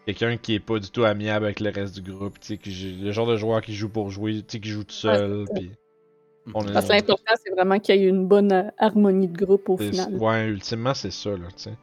[0.06, 3.12] Quelqu'un qui est pas du tout amiable avec le reste du groupe, tu sais, le
[3.12, 5.72] genre de joueur qui joue pour jouer, tu sais, qui joue tout seul, pis.
[6.54, 9.78] Parce que l'important, c'est vraiment qu'il y ait une bonne euh, harmonie de groupe au
[9.78, 10.16] final.
[10.16, 11.74] Ouais, ultimement, c'est ça, là, tu sais.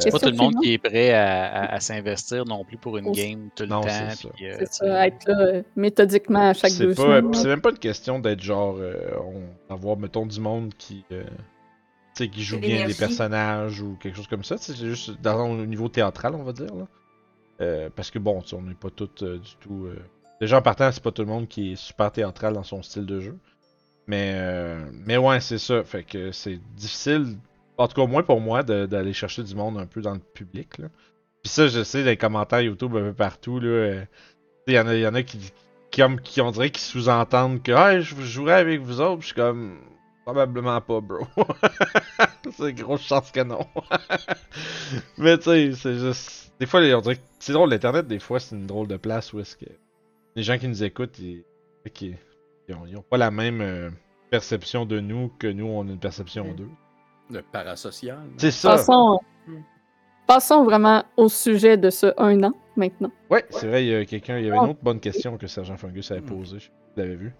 [0.00, 2.76] C'est pas tout le monde Question qui est prêt à, à- à s'investir non plus
[2.76, 3.30] pour une Aussi.
[3.30, 3.88] game tout le Non, temps.
[3.88, 4.28] c'est ça.
[4.42, 7.34] euh, C'est ça, être là euh, méthodiquement à chaque C'est deux pas, semaines.
[7.34, 8.94] c'est même pas une question d'être genre, euh,
[9.68, 13.96] on, avoir mettons du monde qui, euh, tu sais, qui joue bien des personnages ou
[14.00, 14.56] quelque chose comme ça.
[14.58, 16.86] C'est juste dans au niveau théâtral, on va dire là.
[17.60, 19.86] Euh, parce que bon, tu sais, on n'est pas tous euh, du tout.
[19.86, 19.96] Euh...
[20.40, 23.04] Déjà en partant, c'est pas tout le monde qui est super théâtral dans son style
[23.06, 23.36] de jeu.
[24.06, 25.82] Mais, euh, mais ouais, c'est ça.
[25.82, 27.36] Fait que c'est difficile,
[27.78, 30.20] en tout cas au moins pour moi, d'aller chercher du monde un peu dans le
[30.20, 30.78] public.
[30.78, 30.88] Là.
[31.42, 33.68] Puis ça, je sais, dans les commentaires YouTube un peu partout, là.
[33.68, 34.04] euh,
[34.66, 35.38] il y en a, y en a qui,
[35.90, 39.20] qui, qui on dirait qui sous-entendent que ah, je jouerai avec vous autres.
[39.20, 39.78] Puis je suis comme
[40.24, 41.26] probablement pas, bro.
[42.52, 43.66] c'est grosse chance que non.
[45.18, 46.52] Mais tu sais, c'est juste.
[46.60, 49.32] Des fois, on dirait que c'est drôle, l'internet, des fois, c'est une drôle de place
[49.32, 49.64] où est-ce que
[50.34, 51.44] les gens qui nous écoutent, ils,
[52.00, 52.16] ils
[52.74, 53.90] ont, ils ont pas la même euh,
[54.30, 56.56] perception de nous que nous, on a une perception Mm.
[56.56, 56.70] d'eux.
[57.30, 58.18] Le parasocial.
[58.38, 58.70] C'est ça.
[58.72, 59.60] Passons, Mm.
[60.26, 63.10] passons vraiment au sujet de ce un an maintenant.
[63.30, 65.46] Ouais, c'est vrai, il y a quelqu'un, il y avait une autre bonne question que
[65.46, 66.56] Sergent Fungus avait posée.
[66.56, 67.34] Pas si vous l'avez vu.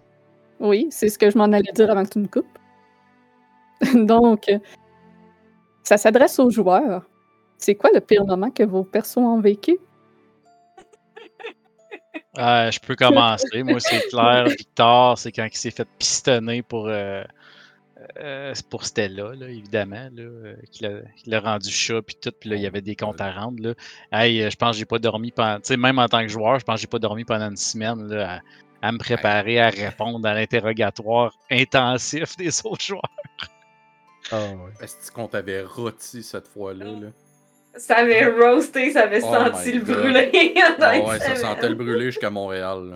[0.59, 2.57] Oui, c'est ce que je m'en allais dire avant que tu me coupes.
[4.07, 4.51] Donc,
[5.83, 7.03] ça s'adresse aux joueurs.
[7.57, 9.77] C'est quoi le pire moment que vos persos ont vécu?
[12.37, 13.63] Euh, je peux commencer.
[13.63, 14.45] Moi, c'est clair.
[14.47, 17.23] Victor, c'est quand il s'est fait pistonner pour, euh,
[18.19, 20.09] euh, pour Stella, là, évidemment.
[20.13, 22.31] Là, euh, qu'il, a, qu'il a rendu chat, puis tout.
[22.39, 23.61] Puis là, il y avait des comptes à rendre.
[23.61, 23.73] Là.
[24.11, 25.57] Hey, euh, je pense que j'ai pas dormi pendant.
[25.57, 27.57] Tu sais, même en tant que joueur, je pense que j'ai pas dormi pendant une
[27.57, 28.41] semaine là,
[28.81, 33.01] à, à me préparer à répondre à l'interrogatoire intensif des autres joueurs.
[34.31, 34.71] Ah ouais.
[34.81, 36.85] Est-ce qu'on t'avait rôti cette fois-là?
[36.85, 37.07] Là?
[37.75, 40.53] Ça avait roasté, ça avait Oh senti le brûler.
[40.81, 42.93] Ah ouais, ça sentait le brûler jusqu'à Montréal.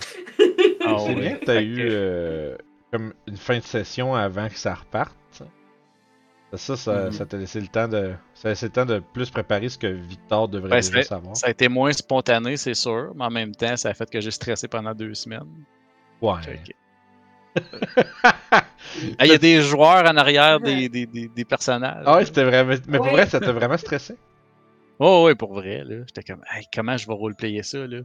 [0.85, 1.15] Ah c'est ouais.
[1.15, 2.57] bien que t'as eu euh,
[2.93, 5.15] comme une fin de session avant que ça reparte.
[6.55, 7.05] ça.
[7.05, 7.11] Mhm.
[7.11, 8.13] ça t'a laissé le temps de.
[8.35, 11.35] Ça a laissé le temps de plus préparer ce que Victor devrait Ben, déjà savoir.
[11.35, 14.21] Ça a été moins spontané, c'est sûr, mais en même temps, ça a fait que
[14.21, 15.47] j'ai stressé pendant deux semaines.
[16.21, 16.35] Ouais.
[19.19, 22.03] Il y a des joueurs en arrière des, des, des, des personnages.
[22.05, 22.75] Ah ouais, c'était vraiment.
[22.87, 23.13] Mais pour Oui.
[23.13, 24.15] vrai, ça t'a vraiment stressé?
[24.99, 26.03] Oh, ouais, pour vrai, là.
[26.07, 28.01] J'étais comme, hey, comment je vais roleplayer ça, là?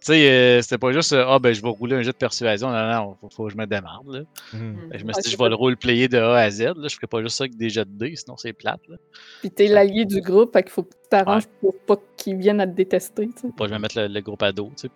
[0.00, 2.16] Tu sais, euh, c'était pas juste, euh, ah, ben, je vais rouler un jeu de
[2.16, 2.70] persuasion.
[2.70, 4.20] Non, non, faut, faut que je me démarre, là.
[4.50, 6.60] Fait que Je me Ouais, suis dit, je vais le roleplayer de A à Z,
[6.76, 6.88] là.
[6.88, 8.96] Je ferai pas juste ça avec des jets de dés, sinon c'est plate, là.
[9.40, 12.62] Puis t'es l'allié du groupe, fait qu'il faut que tu t'arranges pour pas qu'ils viennent
[12.62, 13.28] à te détester.
[13.42, 14.88] Faut pas que je me mette le, le groupe à dos, tu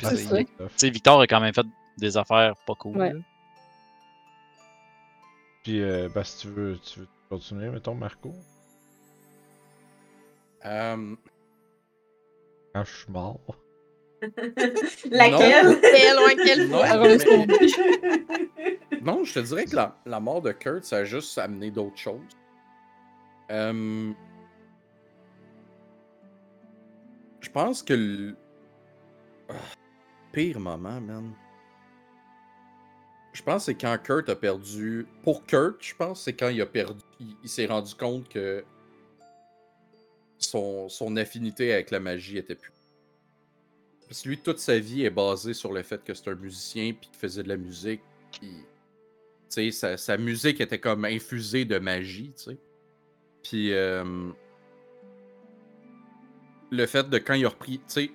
[0.79, 0.91] sais.
[0.91, 1.67] Victor a quand même fait
[1.99, 3.13] des affaires pas cool, Ouais.
[5.65, 8.33] Puis, euh, bah, si tu veux, tu veux continuer, mettons, Marco?
[10.65, 11.15] Euh,
[12.75, 13.39] Quand je suis mort.
[15.11, 15.81] Laquelle?
[16.45, 17.09] Quelle fois?
[17.09, 17.47] Est-ce qu'on-
[19.05, 21.99] Non, je te dirais que la, la mort de Kurt, ça a juste amené d'autres
[21.99, 22.21] choses.
[23.51, 24.13] Euh,
[27.41, 28.37] Je pense que le
[29.51, 29.55] Ah,
[30.33, 31.33] pire moment, man.
[33.35, 35.07] Je pense que c'est quand Kurt a perdu.
[35.23, 37.01] Pour Kurt, je pense que c'est quand il a perdu.
[37.21, 38.65] Il, il s'est rendu compte que
[40.39, 42.73] son, son affinité avec la magie était plus.
[44.15, 46.93] Parce que lui, toute sa vie est basée sur le fait que c'est un musicien
[46.93, 48.01] puis qu'il faisait de la musique.
[48.31, 48.65] Puis, tu
[49.49, 52.59] sais, sa, sa musique était comme infusée de magie, tu sais.
[53.43, 54.31] Puis, euh,
[56.71, 58.13] le fait de quand il a repris, tu sais,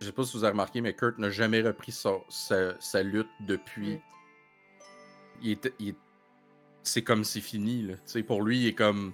[0.00, 3.02] je sais pas si vous avez remarqué, mais Kurt n'a jamais repris sa, sa- sa
[3.02, 3.96] lutte depuis.
[3.96, 4.00] Mm.
[5.42, 5.94] Il il
[6.84, 7.96] c'est comme c'est fini, là.
[7.96, 9.12] Tu sais, pour lui, il est comme.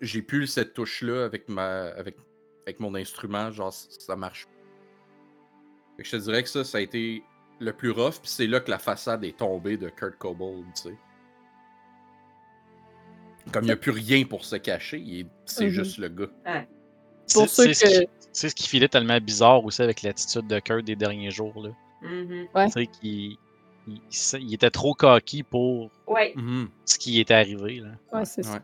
[0.00, 2.16] J'ai plus cette touche-là avec, ma, avec,
[2.64, 4.46] avec mon instrument, genre, ça marche.
[5.96, 7.22] Fait que je te dirais que ça, ça a été
[7.60, 10.82] le plus rough, puis c'est là que la façade est tombée de Kurt Cobold, tu
[10.90, 10.94] sais.
[13.52, 15.70] Comme il n'y a plus rien pour se cacher, c'est Mhm.
[15.70, 16.26] juste le gars.
[17.34, 20.46] Pour C'est- ceux c'est ce qui- C'est ce qui filait tellement bizarre aussi avec l'attitude
[20.46, 21.68] de Kurt des derniers jours, là.
[22.00, 22.46] Mhm.
[22.54, 22.66] Ouais.
[22.66, 23.36] Tu sais, qu'il
[23.88, 26.32] il, il- il était trop coquille pour Ouais.
[26.36, 26.68] Mhm.
[26.86, 27.90] ce qui était arrivé, là.
[28.12, 28.54] Ouais, c'est ça.
[28.54, 28.60] Ouais.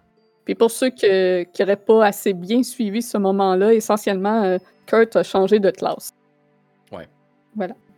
[0.46, 5.16] Puis pour ceux que- qui n'auraient pas assez bien suivi ce moment-là, essentiellement, euh, Kurt
[5.16, 6.10] a changé de classe.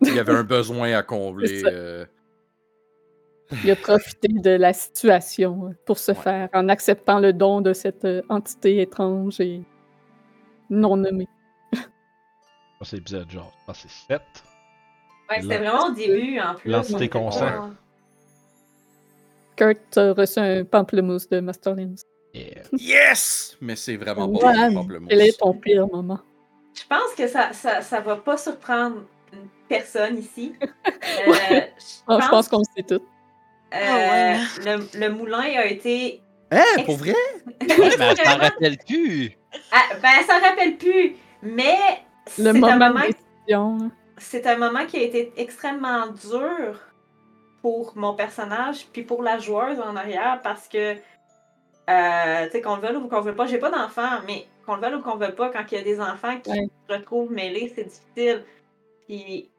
[0.01, 1.63] Il y avait un besoin à combler.
[1.65, 2.05] Euh,
[3.63, 6.17] Il a profité de la situation pour se Ouais.
[6.17, 9.61] faire, en acceptant le don de cette euh, entité étrange et
[10.69, 11.27] non nommés.
[12.81, 14.21] C'est l'épisode genre, que c'est 7.
[15.29, 16.69] Ouais, c'était vraiment au début en plus.
[16.71, 17.71] L'entité consent.
[19.55, 22.01] Kurt a reçu un pamplemousse de Masterlings.
[22.33, 22.63] Yeah.
[22.73, 23.57] Yes!
[23.61, 25.09] Mais c'est vraiment pas Voilà, bon, pamplemousse.
[25.09, 26.19] Quel est ton pire moment?
[26.73, 29.03] Je pense que ça, ça, ça va pas surprendre
[29.67, 30.53] personne ici.
[31.27, 31.59] Euh,
[32.07, 33.03] Ah, je pense qu'on le sait tout.
[33.73, 34.37] euh, Ah ouais.
[34.65, 36.21] le, le moulin a été.
[36.51, 37.13] Hein, pour vrai?
[37.61, 39.31] Ouais, mais elle s'en extrêmement- rappelle plus.
[39.71, 41.77] Ah, ben, elle s'en rappelle plus, mais
[42.27, 42.99] c'est un moment
[44.17, 46.79] c'est un moment qui a été extrêmement dur
[47.61, 50.95] pour mon personnage, puis pour la joueuse en arrière, parce que,
[51.89, 54.47] euh, tu sais, qu'on le veuille ou qu'on le veuille pas, j'ai pas d'enfants, mais
[54.65, 56.49] qu'on le veuille ou qu'on le veuille pas, quand il y a des enfants qui
[56.51, 56.67] Ouais.
[56.89, 58.43] se retrouvent mêlés, c'est difficile.
[59.11, 59.49] Puis,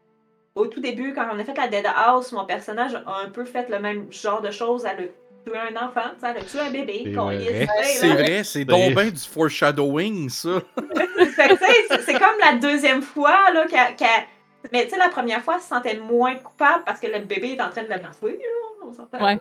[0.55, 3.45] au tout début, quand on a fait la Dead House, mon personnage a un peu
[3.45, 4.87] fait le même genre de choses.
[4.87, 5.09] Elle a
[5.45, 7.15] tué un enfant, elle a tué un bébé.
[7.83, 8.45] C'est vrai.
[8.45, 10.49] C'est donc bien du foreshadowing, ça.
[11.37, 14.09] C'est- comme la deuxième fois là, qu'elle.
[14.73, 17.57] Mais tu sais, la première fois, elle se sentait moins coupable parce que le bébé
[17.59, 17.99] est en train de la
[18.83, 19.23] on s'entend.
[19.23, 19.39] Ouais.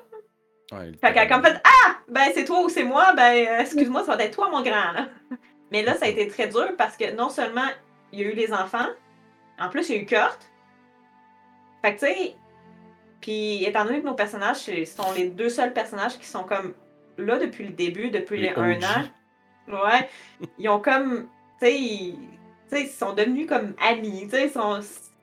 [0.74, 1.96] Ouais, Fait qu'elle a comme fait Ah!
[2.10, 4.92] Ben c'est toi ou c'est moi, ben euh, excuse-moi, ça va être toi mon grand
[4.94, 5.08] là.
[5.72, 7.68] Mais là, ça a été très dur parce que non seulement
[8.12, 8.88] il y a eu les enfants,
[9.60, 10.40] en plus il y a eu Kurt.
[11.82, 12.36] Fait que tu sais,
[13.22, 16.74] puis étant donné que nos personnages sont les deux seuls personnages qui sont comme
[17.18, 19.04] là depuis le début, depuis Les les un an.
[19.68, 20.10] Ouais.
[20.58, 21.28] Ils ont comme.
[21.60, 24.28] Tu sais, ils, sont devenus comme amis.
[24.30, 24.52] Tu sais.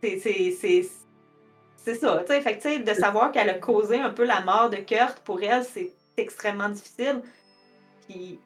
[0.00, 1.94] C'est.
[1.94, 2.40] ça, tu sais.
[2.40, 5.18] Fait que, tu sais, de savoir qu'elle a causé un peu la mort de Kurt,
[5.20, 7.22] pour elle, c'est extrêmement difficile.
[8.06, 8.38] Puis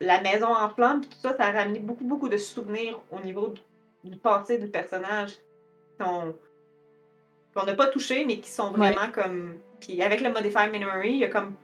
[0.00, 3.48] la maison en flammes, tout ça, ça a ramené beaucoup, beaucoup de souvenirs au niveau
[4.04, 5.32] du, passé du personnage.
[5.98, 8.90] qu'on n'a pas touché, mais qui sont Ouais.
[8.92, 9.58] vraiment comme.
[9.80, 11.54] Puis avec le Modifier Memory, il y a comme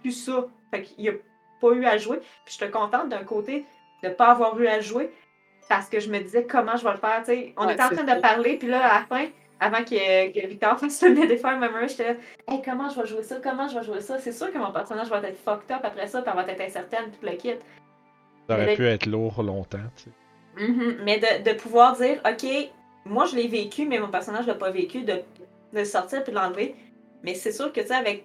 [0.00, 0.46] plus ça.
[0.70, 1.12] Fait qu'il n'y a
[1.60, 2.18] pas eu à jouer.
[2.18, 3.64] Puis je suis contente d'un côté
[4.02, 5.10] de ne pas avoir eu à jouer
[5.68, 7.18] parce que je me disais comment je vais le faire.
[7.20, 7.54] tu sais?
[7.56, 8.14] On Ouais, était en train ça.
[8.16, 9.26] de parler, puis là, à la fin,
[9.58, 12.18] avant que, que Victor fasse le Modifier Memory, j'étais là,
[12.48, 14.18] hey, comment je vais jouer ça, comment je vais jouer ça?
[14.18, 16.60] C'est sûr que mon personnage va être fucked up après ça, puis elle va être
[16.60, 17.58] incertaine, puis tout le kit.
[18.48, 20.10] Ça aurait pu être lourd longtemps, tu sais.
[20.56, 20.98] Mhm.
[21.04, 22.46] Mais de, de pouvoir dire, OK,
[23.04, 25.20] moi je l'ai vécu, mais mon personnage l'a pas vécu, de,
[25.72, 26.74] de sortir puis de l'enlever.
[27.22, 28.24] Mais c'est sûr que, tu sais, avec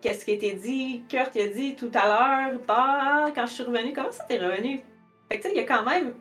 [0.00, 3.62] qu'est-ce qui a été dit, Kurt a dit tout à l'heure, bah, quand je suis
[3.62, 4.80] revenue, comment ça t'es revenu?
[5.30, 6.12] Fait que, tu sais, il y a quand même,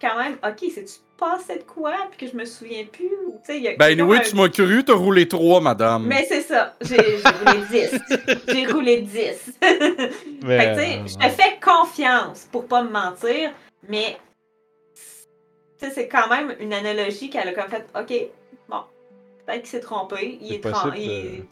[0.00, 3.10] quand même, OK, c'est-tu passé de quoi, puis que je me souviens plus?
[3.26, 6.06] ou, Tu sais, il y a Ben, oui, tu m'as cru, t'as roulé trois, madame.
[6.06, 8.00] Mais c'est ça, j'ai roulé 10.
[8.48, 9.58] J'ai roulé 10.
[10.42, 13.52] Mais, Fait que, tu sais, euh, je te fais confiance pour pas me mentir,
[13.88, 14.16] mais
[15.90, 18.14] c'est quand même une analogie qu'elle a comme fait, OK,
[18.68, 18.82] bon,
[19.46, 20.38] peut-être qu'il s'est trompé.
[20.40, 21.44] Il C'est est trom- possible il de- est-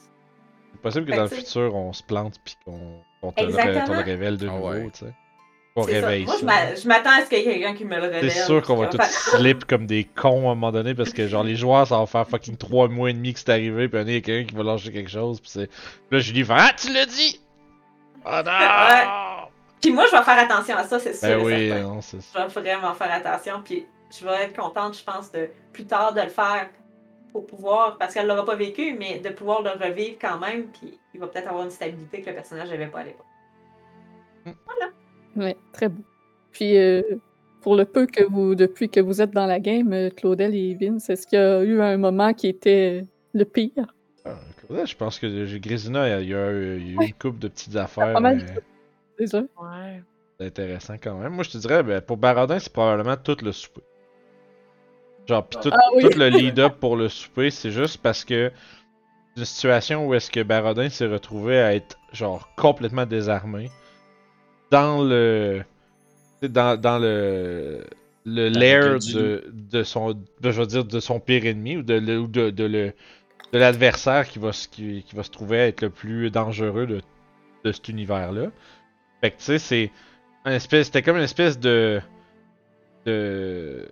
[0.73, 3.43] C'est possible que Fait dans que, le futur, on se plante puis qu'on qu'on te,
[3.43, 4.90] le, révèle de Ah nouveau, ouais.
[4.93, 5.12] tu sais.
[5.74, 6.07] Qu'on c'est ça.
[6.09, 6.40] réveille Moi, ça.
[6.40, 8.31] je m'a- je m'attends à ce qu'il y ait quelqu'un qui me le révèle.
[8.31, 11.28] C'est sûr qu'on va tous slip comme des cons à un moment donné parce que
[11.28, 13.98] genre les joueurs ça va faire fucking 3 mois et demi que c'est arrivé puis
[14.01, 15.77] un il y a quelqu'un qui va lâcher quelque chose puis c'est puis
[16.12, 17.40] là Julie fait Ah tu l'as dit!
[18.24, 18.43] Ah
[19.44, 19.51] non!
[19.81, 21.28] Puis moi, je vais faire attention à ça, c'est sûr.
[21.28, 25.05] Ben oui, non, c'est Je vais vraiment faire attention, puis je vais être contente, je
[25.05, 26.69] pense, de plus tard de le faire
[27.32, 30.99] pour pouvoir, parce qu'elle l'aura pas vécu, mais de pouvoir le revivre quand même, puis
[31.15, 33.27] il va peut-être avoir une stabilité que le personnage n'avait pas à l'époque.
[35.37, 36.03] Ouais, très beau.
[36.51, 37.03] Puis, euh,
[37.61, 40.74] pour le peu que vous, depuis que vous êtes dans la game, euh, Claudel et
[40.74, 43.95] Vince, est-ce qu'il y a eu un moment qui était le pire?
[44.24, 44.35] Ah,
[44.69, 47.15] ouais, je pense que j'ai Grisina, il y a, eu- il y a eu une
[47.15, 48.61] couple de petites affaires pas mal mais
[49.19, 49.41] Déjà?
[49.41, 50.03] Ouais.
[50.39, 51.32] c'est intéressant quand même.
[51.32, 53.82] Moi je te dirais, ben, pour Baradin, c'est probablement tout le souper.
[55.31, 56.02] Genre, pis tout, Ah oui.
[56.02, 58.51] tout le lead-up pour le souper, c'est juste parce que
[59.36, 63.70] une situation où est-ce que Barodin s'est retrouvé à être genre complètement désarmé
[64.73, 65.62] dans le
[66.40, 67.85] tu sais, dans, dans le
[68.27, 71.94] le lair de, de son de- je veux dire de son pire ennemi ou de
[71.94, 72.93] le- ou de, de le
[73.52, 76.86] de l'adversaire qui va se qui, qui va se trouver à être le plus dangereux
[76.89, 77.02] de,
[77.65, 78.48] de cet univers là.
[79.20, 79.90] Fait que tu sais c'est
[80.44, 82.01] un espèce c'était comme une espèce de
[83.07, 83.89] de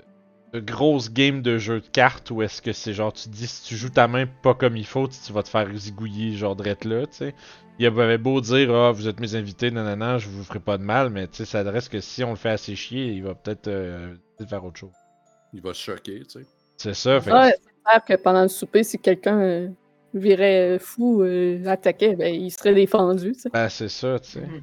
[0.54, 3.64] grosse game de jeu de cartes où est-ce que c'est genre tu te dis si
[3.64, 6.84] tu joues ta main pas comme il faut tu, vas te faire zigouiller genre drette
[6.84, 7.34] là tu sais
[7.78, 10.82] il avait beau dire ah vous êtes mes invités nanana je vous ferai pas de
[10.82, 13.34] mal mais tu sais ça adresse que si on le fait assez chier il va
[13.34, 14.14] peut-être euh,
[14.48, 14.92] faire autre chose
[15.52, 16.46] Il va se choquer, tu sais.
[16.78, 19.68] c'est ça fait que- Ouais, c'est clair que pendant le souper, si quelqu'un euh,
[20.14, 23.32] virait fou, euh, attaquait, ben, il serait défendu.
[23.32, 23.50] tu sais.
[23.52, 24.40] Ben, c'est ça, tu sais.
[24.40, 24.62] Mhm.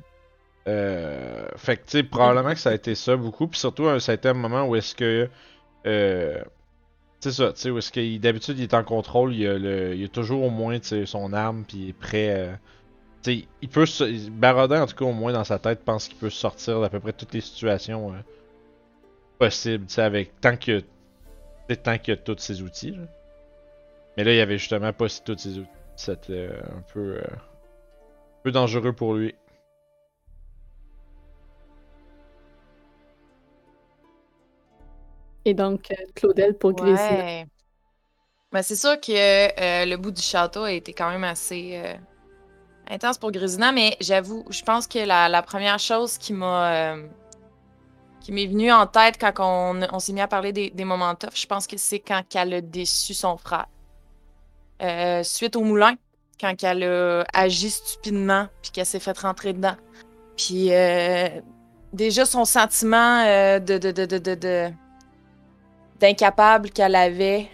[0.68, 3.48] Euh, fait que, tu sais, probablement que ça a été ça beaucoup.
[3.48, 5.30] Puis surtout, euh, ça a été un moment où est-ce que.
[5.86, 6.44] Euh,
[7.20, 10.06] c'est ça, tu sais, où est-ce d'habitude il est en contrôle, il a, le, il
[10.06, 12.30] a toujours au moins son arme, puis il est prêt.
[12.32, 12.54] euh,
[13.24, 13.86] tu sais, il peut.
[14.32, 17.00] Barodin, en tout cas, au moins dans sa tête, pense qu'il peut sortir d'à peu
[17.00, 18.14] près toutes les situations.
[18.14, 18.18] euh,
[19.40, 20.84] possible, tu sais, avec tant que
[21.84, 22.98] tant qu'il a tous ces outils.
[24.18, 25.70] Mais là, il avait justement pas tous ces outils.
[25.96, 27.38] C'était un peu, un
[28.44, 29.34] peu dangereux pour lui.
[35.46, 37.24] Et donc, euh, Claudel pour Grésina.
[37.24, 37.46] Ouais.
[38.52, 41.94] Ben, c'est sûr que euh, le bout du château a été quand même assez euh,
[42.90, 46.96] intense pour Grésina, mais j'avoue, je pense que la, première chose qui m'a
[48.22, 51.46] qui m'est venue en tête quand on, s'est mis à parler des, moments tough, je
[51.46, 53.68] pense que c'est quand elle a déçu son frère.
[55.24, 55.94] Suite au moulin,
[56.42, 59.76] quand elle a agi stupidement, puis qu'elle s'est fait rentrer dedans.
[60.38, 60.72] Puis
[61.94, 63.24] déjà son sentiment
[63.60, 64.72] de, de, de, de- de-
[66.00, 67.48] d'incapable qu'elle avait.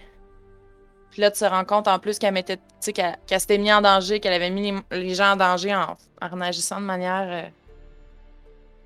[1.11, 2.59] Puis là, tu te rends compte en plus qu'elle mettait,
[2.93, 6.79] qu'elle, s'était mis en danger, qu'elle avait mis les, gens en danger en, en agissant
[6.79, 7.51] de manière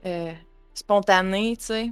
[0.05, 0.33] euh, euh,
[0.73, 1.91] spontanée, tu sais.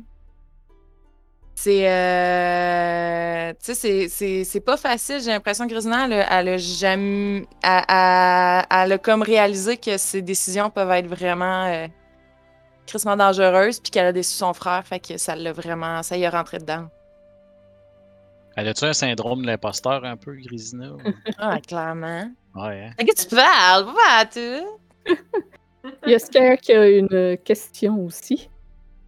[1.56, 5.22] C'est, euh, tu sais, c'est, pas facile.
[5.22, 10.90] J'ai l'impression que Grisina, elle, a- jamais, elle, a comme réalisé que ses décisions peuvent
[10.92, 11.88] être vraiment
[12.88, 16.24] crissement dangereuses, puis qu'elle a déçu son frère, fait que ça l'a vraiment, ça y
[16.24, 16.88] est rentré dedans.
[18.56, 20.94] Elle a-tu un syndrome de l'imposteur un peu, Grisina?
[20.94, 20.98] ou-
[21.38, 22.32] Ah, clairement.
[22.56, 22.92] ouais, hein?
[22.98, 23.86] Que tu parles?
[23.94, 24.80] Pas tout.
[26.06, 28.50] Il y a Scare qui a une question aussi.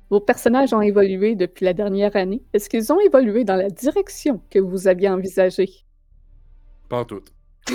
[0.10, 2.44] Vos personnages ont évolué depuis la dernière année.
[2.54, 5.70] Est-ce qu'ils ont évolué dans la direction que vous aviez envisagée?
[6.90, 7.24] Pas en tout.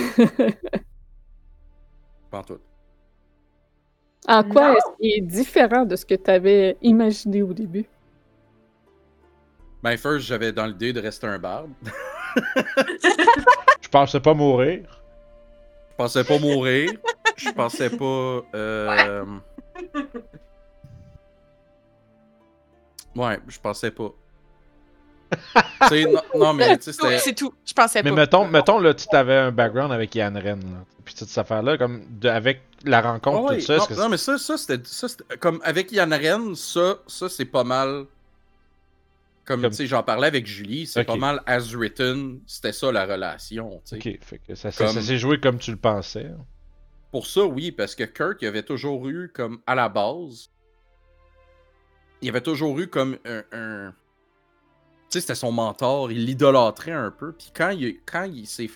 [2.31, 2.59] Pas en tout.
[4.29, 7.87] En quoi est-ce qu'il est différent de ce que tu avais imaginé au début?
[9.83, 11.71] Ben, first, j'avais dans l'idée de rester un barde.
[13.83, 15.01] Je pensais pas mourir.
[15.91, 16.93] Je pensais pas mourir.
[17.37, 18.43] Je pensais pas.
[18.55, 19.25] Euh...
[23.17, 24.11] Ouais, je pensais pas.
[25.91, 26.79] non, non, mais.
[26.81, 27.53] C'est tout.
[27.67, 28.17] Je pensais Mais pas.
[28.17, 30.85] mettons, mettons là, tu avais un background avec Yann Ren, là.
[31.05, 33.77] Puis toute cette affaire-là, comme de- avec la rencontre, Ah tout ça.
[33.77, 34.81] non, est-ce que non, mais ça, ça c'était.
[34.85, 38.05] ça, c'était- Comme avec Yann Ren, ça, ça c'est pas mal.
[39.51, 42.93] Comme, Comme- tu sais, j'en parlais avec Julie, c'est pas mal as written, c'était ça
[42.93, 43.83] la relation.
[43.93, 46.31] Ok, fait que ça, ça- ça Comme- s'est joué comme tu le pensais.
[47.11, 50.51] Pour ça, oui, parce que Kurt, il avait toujours eu comme à la base,
[52.23, 53.43] il avait toujours eu comme un.
[53.51, 53.93] un-
[55.11, 57.33] Tu sais, c'était son mentor, il l'idolâtrait un peu.
[57.33, 58.71] Puis quand il, quand il s'est.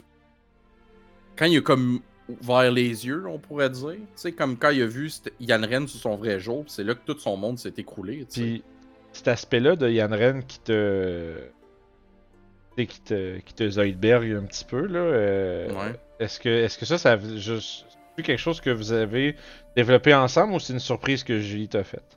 [1.37, 4.83] Quand il a comme ouvert les yeux, on pourrait dire, tu sais, comme quand il
[4.83, 7.75] a vu Yann Ren sous son vrai jour, c'est là que tout son monde s'est
[7.77, 8.27] écroulé.
[8.29, 8.65] Puis
[9.15, 11.35] cet aspect-là de Yann Ren qui te.
[12.77, 14.99] qui te, qui te Zoidberg un petit peu, là.
[14.99, 15.99] euh, Ouais.
[16.21, 17.87] Est-ce que, est-ce que ça, ça a juste.
[18.17, 19.35] Quelque chose que vous avez
[19.77, 22.17] développé ensemble ou c'est une surprise que Julie t'a faite?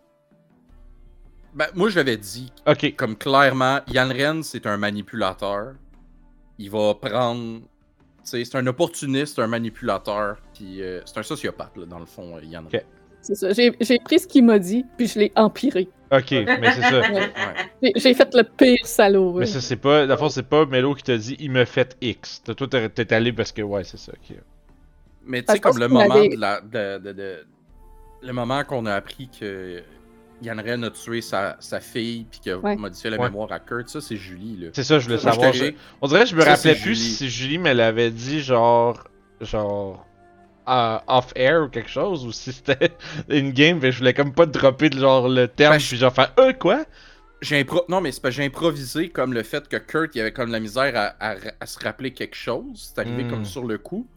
[1.55, 2.95] Ben, moi, je l'avais dit, Ok.
[2.95, 5.73] comme clairement, Yann Ren, c'est un manipulateur.
[6.59, 7.61] Il va prendre.
[7.61, 7.65] Tu
[8.23, 10.37] sais, c'est un opportuniste, un manipulateur.
[10.53, 12.81] Puis euh, c'est un sociopathe, là, dans le fond, euh, Yann Ren.
[13.27, 13.51] C'est ça.
[13.53, 15.89] J'ai j'ai pris ce qu'il m'a dit, puis je l'ai empiré.
[16.11, 17.01] Ok, mais c'est ça.
[17.11, 17.29] Ouais.
[17.83, 19.33] J'ai- J'ai fait le pire salaud.
[19.33, 20.07] Mais ça, c'est pas.
[20.07, 22.41] D'abord, c'est pas Melo qui t'a dit il me fait X.
[22.43, 24.13] Toi, t'es t'es allé parce que, ouais, c'est ça.
[24.13, 24.37] ok.
[25.25, 26.61] Mais tu sais, comme le moment m'avait- de la.
[26.61, 27.45] De, de- de-
[28.23, 29.83] le moment qu'on a appris que
[30.41, 32.75] Yann Ren a tué sa, sa fille puis qu'il a Ouais.
[32.77, 33.25] modifié la Ouais.
[33.29, 34.67] mémoire à Kurt, ça, c'est Julie, là.
[34.73, 35.51] C'est ça, je voulais savoir.
[35.53, 37.09] Je- On dirait que je me Ça, rappelais plus Julie.
[37.15, 39.03] si Julie me l'avait dit, genre.
[39.41, 40.06] Genre.
[40.67, 42.91] Euh, off-air ou quelque chose, ou si c'était
[43.29, 45.97] une game, mais je voulais comme pas dropper de genre le terme, Ben, je- puis
[45.97, 46.85] genre faire euh, quoi?
[47.41, 50.31] J'ai impro- Non, mais c'est que j'ai improvisé comme le fait que Kurt, il avait
[50.33, 52.91] comme la misère à, à- à se rappeler quelque chose.
[52.95, 53.29] C'est arrivé Hmm.
[53.29, 54.07] comme sur le coup.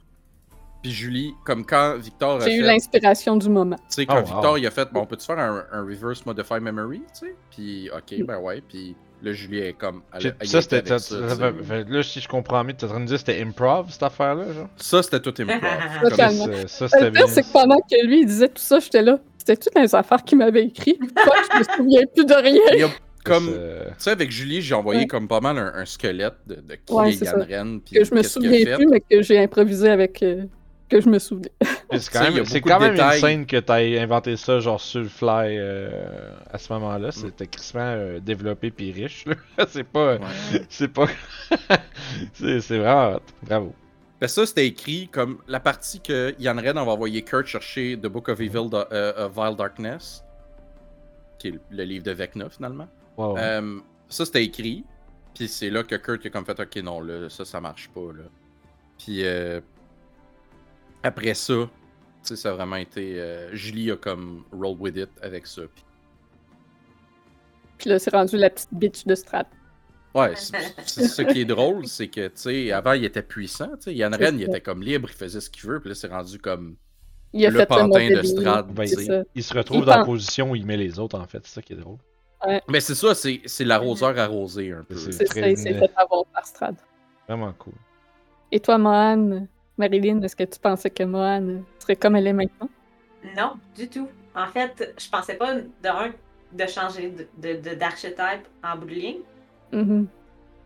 [0.83, 2.67] Puis Julie, comme quand Victor a J'ai eu fait.
[2.67, 3.77] l'inspiration du moment.
[3.77, 4.25] Tu sais, quand Oh, wow.
[4.25, 7.35] Victor il a fait, bon, on peut-tu faire un, un reverse modify memory, tu sais?
[7.51, 10.03] Puis, ok, ben ouais, puis là, Julie est comme.
[10.15, 10.77] elle- Ça, était c'était.
[10.77, 11.53] avec ça, ça, ça tu sais.
[11.65, 13.87] fait- fait- Là, si je comprends mieux, t'es en train de dire que c'était improv,
[13.91, 14.69] cette affaire-là, genre?
[14.77, 15.61] Ça, c'était tout improv.
[16.11, 16.45] Totalement.
[16.47, 16.67] Comme-.
[16.69, 17.21] Ça, Le c'était bien.
[17.23, 19.19] pire, c'est que pendant que lui, il disait tout ça, j'étais là.
[19.39, 20.99] C'était toutes les affaires qu'il m'avait écrit.
[21.19, 22.61] Fuck, je me souviens plus de rien.
[22.75, 22.89] Il y a
[23.25, 23.47] comme.
[23.49, 23.55] Tu
[23.99, 25.07] sais, avec Julie, j'ai envoyé Ouais.
[25.07, 27.59] comme pas mal un, un squelette de, de qui Ouais, est c'est Yann ça.
[27.63, 27.79] Ren.
[27.85, 30.23] puis Que je me souviens plus, mais que j'ai improvisé avec.
[30.23, 30.45] euh,
[30.91, 31.53] que je me souvenais.
[31.93, 35.57] C'est quand même, c'est quand une scène que t'as inventé ça genre sur le fly
[35.57, 37.13] euh, à ce moment-là.
[37.13, 39.25] C'était crissement euh, développé puis riche.
[39.27, 39.35] là.
[39.69, 40.17] c'est pas.
[40.17, 40.65] Ouais.
[40.69, 41.07] C'est pas.
[42.35, 43.23] c'est c'est vraiment hot.
[43.43, 43.75] Bravo.
[44.21, 47.97] Ben, ça, c'était écrit comme la partie que Yann Ren on va envoyer Kurt chercher
[47.97, 50.23] The Book of Evil, de, euh, of Vile Darkness,
[51.39, 52.89] qui est le- livre de Vecna finalement.
[53.17, 53.39] Wow.
[53.39, 54.85] Euh, ça, c'était écrit.
[55.35, 58.13] Puis c'est là que Kurt a comme fait Ok, non, là, ça, ça marche pas.
[58.13, 58.25] Là.
[58.99, 59.61] Puis euh,
[61.03, 61.69] après ça, tu
[62.23, 63.19] sais, ça a vraiment été.
[63.21, 65.63] euh, Julie a comme roll with it avec ça.
[65.75, 65.85] Puis,
[67.79, 69.47] Puis là, c'est rendu la petite bitch de Strat.
[70.15, 70.57] Ouais, c'est
[70.87, 73.95] c'est ce qui est drôle, c'est que, tu sais, avant, il était puissant, tu sais.
[73.95, 76.39] Yann Ren, il était comme libre, il faisait ce qu'il veut, puis là, c'est rendu
[76.41, 76.75] comme
[77.33, 78.89] Il a le fait pantin de Strad, Ben.
[79.37, 81.47] Il se retrouve Il dans la position où il met les autres, en fait.
[81.47, 81.99] C'est ça qui est drôle.
[82.69, 84.97] Mais c'est ça, c'est c'est l'arroseur arrosé un peu.
[84.97, 86.75] C'est- C'est très ça, il s'est fait avoir par Strad.
[87.29, 87.75] Vraiment cool.
[88.51, 89.47] Et toi, Mohan,
[89.81, 92.69] Marilyn, est-ce que tu pensais que Mohan serait comme elle est maintenant?
[93.37, 94.09] Non, du tout.
[94.35, 96.13] En fait, je pensais pas de un
[96.53, 97.79] de changer de- de-
[98.65, 99.21] en bout de ligne.
[99.73, 100.07] Mhm.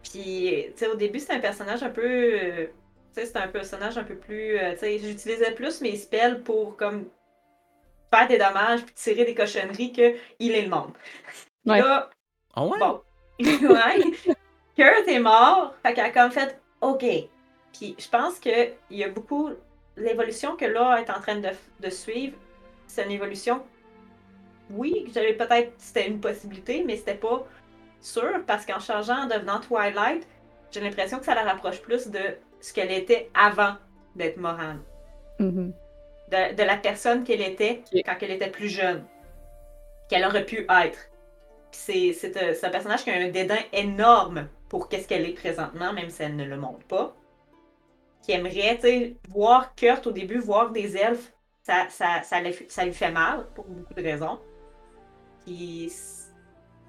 [0.03, 2.03] Puis, tu sais, au début, c'était un personnage un peu.
[2.05, 2.67] euh,
[3.15, 4.59] tu sais, c'était un personnage un peu plus.
[4.59, 7.07] euh, tu sais, j'utilisais plus mes spells pour, comme,
[8.13, 10.93] faire des dommages puis tirer des cochonneries que healer le monde.
[11.67, 11.81] Ouais.
[11.81, 12.11] Là,
[12.55, 12.79] Ah ouais?
[12.79, 13.01] bon.
[13.41, 14.37] ouais.
[14.77, 15.75] Kurt est mort.
[15.83, 17.03] Fait qu'elle a comme fait OK.
[17.75, 19.51] Puis, je pense qu'il y a beaucoup.
[19.97, 22.37] L'évolution que là est en train de, de suivre,
[22.87, 23.63] c'est une évolution.
[24.71, 25.73] Oui, j'avais peut-être.
[25.79, 27.47] C'était une possibilité, mais c'était pas
[28.01, 30.27] sûr parce qu'en changeant, en devenant Twilight,
[30.71, 32.21] j'ai l'impression que ça la rapproche plus de
[32.61, 33.75] ce qu'elle était avant
[34.17, 34.77] d'être Moran.
[35.39, 35.73] Mhm.
[36.31, 39.05] De, de la personne qu'elle était quand elle était plus jeune.
[40.09, 40.99] Qu'elle aurait pu être.
[41.71, 45.35] Puis C'est un, c'est un personnage qui a un dédain énorme pour qu'est-ce qu'elle est
[45.35, 47.15] présentement, même si elle ne le montre pas.
[48.25, 51.33] Qui aimerait, tu sais, voir Kurt au début, voir des elfes,
[51.63, 54.41] ça, ça, ça, lui- ça lui fait mal pour beaucoup de raisons.
[55.45, 56.33] Puis, c'est-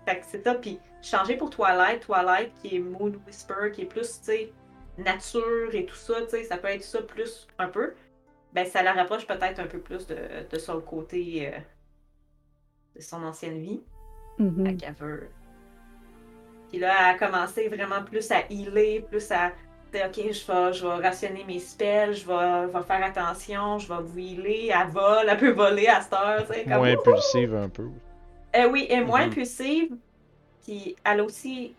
[0.05, 0.55] fait que c'est ça.
[0.55, 4.53] Puis, changer pour Twilight, Twilight qui est Moon Whisper, qui est plus, tu sais,
[4.97, 7.93] nature et tout ça, tu sais, ça peut être ça plus un peu.
[8.53, 10.15] Ben, ça la rapproche peut-être un peu plus de,
[10.49, 11.59] de son côté euh,
[12.95, 13.83] de son ancienne vie.
[14.65, 15.29] Fait qu'elle veut.
[16.69, 19.51] Puis là, elle a commencé vraiment plus à healer, plus à.
[20.03, 23.87] Ok, je vais, je vais rationner mes spells, je vais, je vais faire attention, je
[23.87, 24.71] vais vous healer.
[24.73, 26.63] Elle vole, elle peut voler à cette heure, tu sais.
[26.63, 26.73] Comme...
[26.77, 27.87] Moins impulsive un peu.
[28.55, 29.31] Euh, oui, elle est moins Mhm.
[29.31, 29.89] impulsive.
[30.63, 31.73] Puis elle a aussi.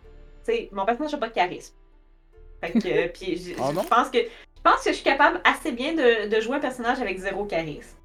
[0.45, 1.73] Tu sais, mon personnage n'a pas de charisme.
[2.61, 2.87] Fait que.
[2.87, 4.19] euh, puis je Ah pense que.
[4.19, 7.45] Je pense que je suis capable assez bien de, de jouer un personnage avec zéro
[7.45, 7.97] charisme.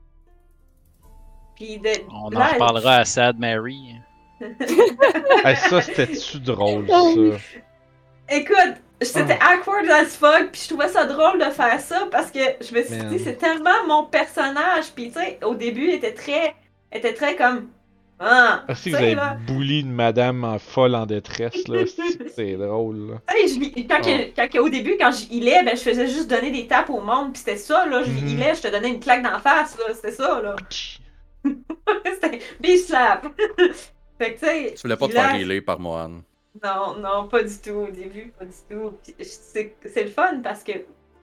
[1.57, 1.89] Puis de.
[2.11, 3.95] On en elle- reparlera à Sad Mary.
[5.45, 6.95] Hey, ça, c'était-tu drôle, ça?
[8.31, 9.55] Écoute, c'était Ah.
[9.55, 12.83] awkward as fuck, puis je trouvais ça drôle de faire ça parce que je me
[12.83, 13.09] suis Man.
[13.09, 14.93] dit, c'est tellement mon personnage.
[14.95, 16.55] Puis tu sais, au début, il était très.
[16.93, 17.69] était très comme.
[18.25, 18.63] Ah!
[18.69, 19.37] Ah, si tu vous avez là.
[19.49, 21.83] bully une madame en folle en détresse, là,
[22.37, 23.15] c'est drôle, là.
[23.35, 26.31] Hey, je quand, que- quand que- au début, quand je healais, ben, je faisais juste
[26.31, 28.05] donner des tapes au monde, puis c'était ça, là.
[28.05, 28.29] Je Mhm.
[28.29, 29.93] healais, je te donnais une claque d'en face, là.
[29.95, 30.55] C'était ça, là.
[32.05, 33.27] c'était beast slap.
[34.19, 34.75] fait que, tu sais.
[34.77, 36.21] Tu voulais pas te faire healer par Mohan.
[36.63, 38.99] Non, non, pas du tout au début, pas du tout.
[39.21, 40.73] C'est le fun parce que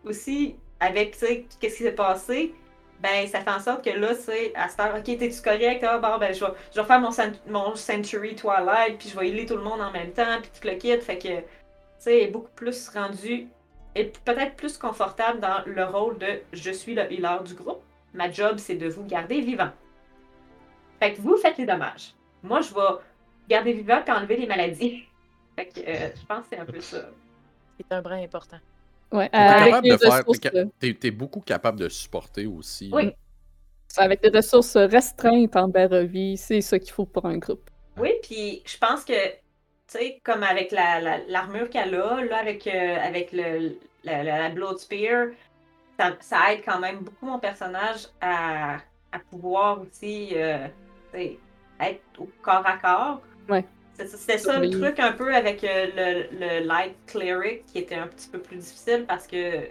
[0.03, 2.53] aussi, avec, qu'est-ce qui s'est passé,
[2.99, 5.83] ben, ça fait en sorte que là, c'est à cette heure, ok, t'es-tu correct?
[5.83, 9.29] Ah, bon, ben, je vais, je faire mon, cent- mon Century Twilight, puis je vais
[9.29, 10.99] healer tout le monde en même temps, puis tout le kit.
[10.99, 11.43] Fait que, tu
[11.99, 13.47] sais, est beaucoup plus rendu,
[13.95, 17.81] et peut-être plus confortable dans le rôle de je suis le healer du groupe.
[18.13, 19.69] Ma job, c'est de vous garder vivant.
[20.99, 22.13] Fait que vous faites les dommages.
[22.43, 22.99] Moi, je vais
[23.49, 25.03] garder vivant puis enlever les maladies.
[25.59, 27.09] Fait que euh, je pense que c'est un peu ça.
[27.77, 28.57] C'est un brin important.
[29.11, 29.37] Ouais, T'es
[30.55, 32.89] euh, T'es t'es beaucoup capable de supporter aussi.
[32.93, 33.11] Oui.
[33.97, 37.69] avec des ressources restreintes en Barovie, c'est ça qu'il faut pour un groupe.
[37.97, 39.39] Oui, puis je pense que, tu
[39.87, 44.39] sais, comme avec la- la- l'armure qu'elle a, là, avec, euh, avec le, la, la,
[44.39, 45.29] la Blood Spear,
[45.99, 48.75] ça, ça aide quand même beaucoup mon personnage à,
[49.11, 50.67] à pouvoir aussi euh,
[51.15, 53.21] être au corps à corps.
[53.49, 53.65] Ouais.
[54.07, 55.87] C'est- C'était ça le truc un peu avec euh,
[56.31, 59.65] le, le Light Cleric qui était un petit peu plus difficile parce que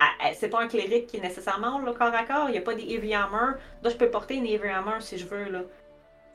[0.00, 2.48] ah, ah, c'est pas un cléric qui est nécessairement le corps à corps.
[2.48, 3.54] Il n'y a pas des Heavy Armor.
[3.82, 5.48] Là, je peux porter une Heavy Armor si je veux.
[5.50, 5.62] Là.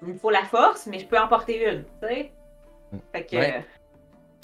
[0.01, 1.83] Il me faut la force, mais je peux en porter une.
[2.01, 3.35] Fait que.
[3.35, 3.65] Ouais.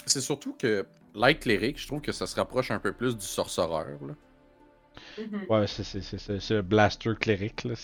[0.06, 3.24] C'est surtout que Light Cleric, je trouve que ça se rapproche un peu plus du
[3.26, 3.86] sorcereur.
[4.00, 4.14] Là.
[5.18, 5.46] euh, mhm.
[5.48, 5.82] Ouais, c'est-
[6.40, 7.74] c'est blaster cléric, là.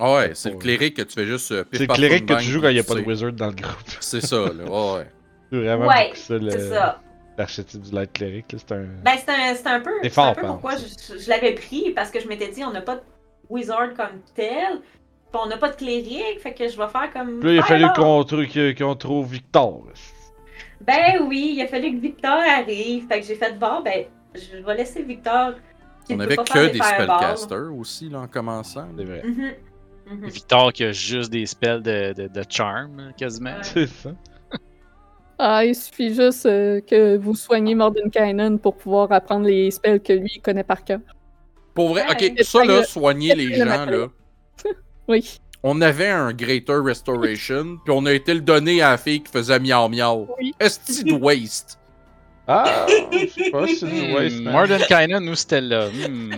[0.00, 1.52] C'est Ah ouais, C'est le cléric que tu fais juste.
[1.52, 3.46] euh, c'est le cléric que tu joues quand il n'y a pas de wizard dans
[3.48, 3.76] le groupe.
[4.00, 4.64] C'est ça, là.
[4.64, 5.06] Ouais, ouais.
[5.52, 7.00] C'est vraiment Ouais, ça, le- C'est ça.
[7.36, 8.58] l'archétype du light cleric, là.
[8.58, 8.86] C'est un.
[9.04, 12.10] Ben, c'est un, c'est un peu, C'est un peu pourquoi je, je l'avais pris, parce
[12.10, 13.02] que je m'étais dit, on n'a pas de
[13.48, 17.40] wizard comme tel, puis on n'a pas de cléric, fait que je vais faire comme.
[17.40, 18.24] Puis là, il a fallu Fireball.
[18.76, 19.82] qu'on qu'on trouve Victor.
[20.80, 24.04] Ben oui, il a fallu que Victor arrive, fait que j'ai fait, bon, ben,
[24.34, 25.54] je vais laisser Victor.
[26.06, 28.88] qui On ne avait peut pas faire que des spellcasters aussi, là, en commençant.
[28.96, 29.22] C'est vrai.
[30.22, 33.50] Victor qui a juste des spells de, de, de charm, quasiment.
[33.56, 33.62] Ouais.
[33.62, 34.10] C'est ça.
[35.38, 40.12] Ah, il suffit juste euh, que vous soigniez Mordenkainen pour pouvoir apprendre les spells que
[40.12, 41.00] lui il connaît par cœur.
[41.74, 42.32] Pour vrai, Ouais.
[42.32, 44.06] ok, ça là, soigner les Le gens, là.
[45.08, 45.38] Oui.
[45.62, 49.30] On avait un Greater Restoration, puis on a été le donner à la fille qui
[49.32, 50.26] faisait miau miau.
[50.38, 50.54] Oui.
[50.60, 51.78] Est-ce de waste?
[52.46, 54.36] Ah, je sais pas si c'est du Hmm, waste.
[54.46, 54.50] hein.
[54.50, 55.88] Mordenkainen ou Stella?
[55.88, 56.32] Hmm.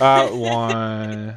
[0.00, 1.32] Ah, ouais.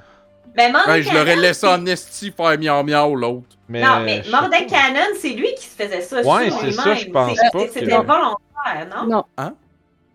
[0.55, 0.73] Ben.
[0.87, 3.57] Ouais, je l'aurais laissé en esti faire miau miau l'autre.
[3.69, 4.41] Mais, Non, mais pas.
[4.41, 4.75] Mordecai,
[5.19, 6.21] c'est lui qui se faisait ça.
[6.21, 9.07] Ouais, sur c'est ça, je pense C'est- pas C'était que- volontaire, non?
[9.07, 9.23] Non.
[9.37, 9.53] Hein?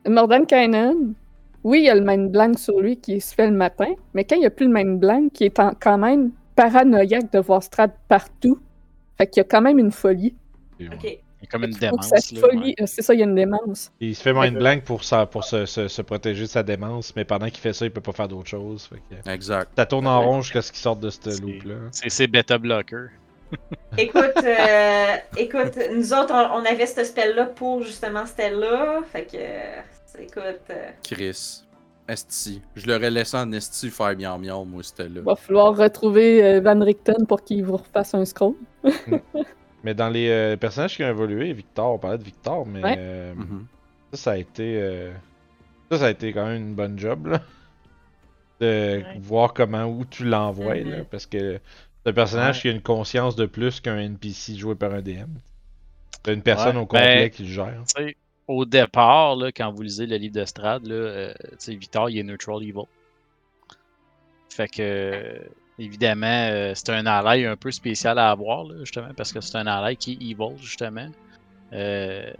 [0.06, 1.14] Mordenkainen,
[1.64, 4.24] oui, il y a le main blanc sur lui qui se fait le matin, mais
[4.24, 7.38] quand il n'y a plus le main blanc, qui est en- quand même paranoïaque de
[7.40, 8.58] voir Strad partout,
[9.18, 10.34] fait qu'il y a quand même une folie.
[10.80, 11.18] Ok.
[11.40, 12.10] Il y a comme une démence.
[12.10, 12.74] ouais.
[12.80, 13.92] euh, c'est ça, il y a une démence.
[14.00, 17.14] Il se fait mind blank pour, ça, pour se, se, se protéger de sa démence,
[17.14, 18.88] mais pendant qu'il fait ça, il peut pas faire d'autre chose.
[18.88, 19.30] Que...
[19.30, 19.70] Exact.
[19.76, 21.74] Ça tourne en rond jusqu'à ce qu'il sorte de cette loop-là.
[21.92, 23.08] C'est c'est beta blocker.
[23.98, 29.00] Écoute, euh, écoute, nous autres, on, on avait ce spell-là pour justement Stella.
[29.10, 31.62] Fait que, euh, écoute, euh, Chris.
[32.08, 32.62] Esti.
[32.76, 35.16] Je l'aurais laissé en esti faire miau miau, moi, c'était là.
[35.16, 38.54] Il va falloir retrouver Van Richten pour qu'il vous refasse un scroll.
[39.86, 42.96] Mais dans les euh, personnages qui ont évolué, Victor, on parlait de Victor, mais Ouais.
[42.98, 43.66] euh, Mhm.
[44.10, 44.80] ça, ça a été.
[44.82, 45.12] euh,
[45.92, 47.40] Ça, ça a été quand même une bonne job, là.
[48.60, 49.18] De Ouais.
[49.20, 50.96] voir comment, où tu l'envoies, là.
[50.98, 51.04] Mhm.
[51.04, 51.60] Parce que
[52.02, 52.62] c'est un personnage Ouais.
[52.62, 55.28] qui a une conscience de plus qu'un NPC joué par un DM.
[56.24, 57.84] C'est une personne Ouais, au complet ben- qui le gère.
[58.48, 61.34] Au départ, là, quand vous lisez le livre de Strad, là, euh,
[61.68, 62.82] Victor, il est neutral evil.
[64.50, 65.40] Fait que,
[65.78, 69.66] évidemment, euh, c'est un ally un peu spécial à avoir, justement, parce que c'est un
[69.66, 71.08] ally qui est evil, justement.
[71.72, 72.32] Euh,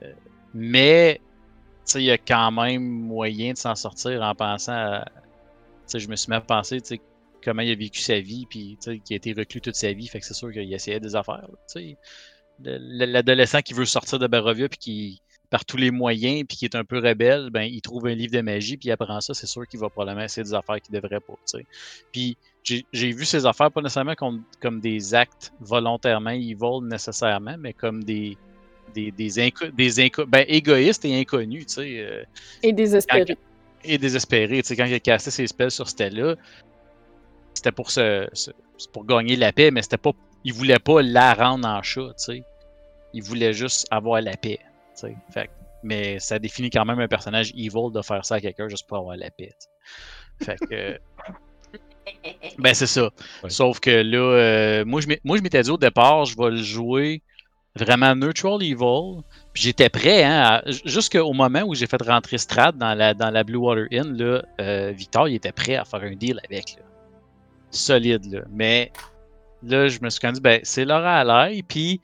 [0.55, 5.05] mais, tu sais, il y a quand même moyen de s'en sortir en pensant à.
[5.05, 7.01] Tu sais, je me suis tu sais,
[7.45, 10.21] comment il a vécu sa vie, puis, qu'il a été reclus toute sa vie, fait
[10.21, 11.97] que c'est sûr qu'il essayait des affaires, tu sais.
[12.65, 16.57] Le- le- L'adolescent qui veut sortir de Barovia, puis qui par tous les moyens, puis
[16.59, 19.21] qui est un peu rebelle, ben, il trouve un livre de magie, puis il apprend
[19.21, 21.35] ça, c'est sûr qu'il va probablement essayer des affaires qu'il devrait pas.
[22.13, 22.37] Puis
[22.67, 28.03] j'ai vu ces affaires pas nécessairement comme, comme des actes volontairement evil nécessairement, mais comme
[28.05, 28.37] des
[28.95, 32.25] des, des, inco- des inco- ben, égoïstes et inconnus, tu sais, euh,
[32.63, 33.37] Et désespéré.
[33.85, 34.63] et désespérés.
[34.63, 36.35] Tu sais, quand il a cassé ses spells sur Stella,
[37.53, 38.27] c'était pour se,
[38.93, 40.13] pour gagner la paix, mais c'était pas,
[40.45, 42.43] il voulait pas la rendre en chat, tu sais.
[43.13, 44.61] Il voulait juste avoir la paix,
[44.95, 45.17] tu sais.
[45.31, 45.51] Fait
[45.83, 48.97] mais ça définit quand même un personnage evil de faire ça à quelqu'un juste pour
[48.99, 49.55] avoir la paix.
[50.43, 50.99] Fait que,
[52.59, 53.11] ben c'est ça.
[53.43, 53.51] Ouais.
[53.51, 57.23] Sauf que là, euh, moi je m'étais dit au départ, je vais le jouer
[57.75, 59.23] vraiment neutral evil.
[59.53, 63.31] Puis j'étais prêt, hein, à- jusqu'au moment où j'ai fait rentrer Strad dans la, dans
[63.31, 66.77] la Blue Water Inn, là, euh, Victor, il était prêt à faire un deal avec.
[66.77, 66.83] Là.
[67.71, 68.41] Solide, là.
[68.51, 68.93] Mais
[69.63, 72.01] là, je me suis quand même dit, ben, c'est Laura Allaire, puis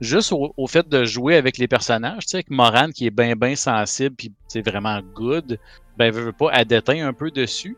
[0.00, 3.10] juste au, au fait de jouer avec les personnages, tu sais, avec Moran qui est
[3.10, 5.58] bien, bien sensible, puis c'est vraiment good,
[5.96, 7.76] ben, veut, veut pas, elle déteint un peu dessus.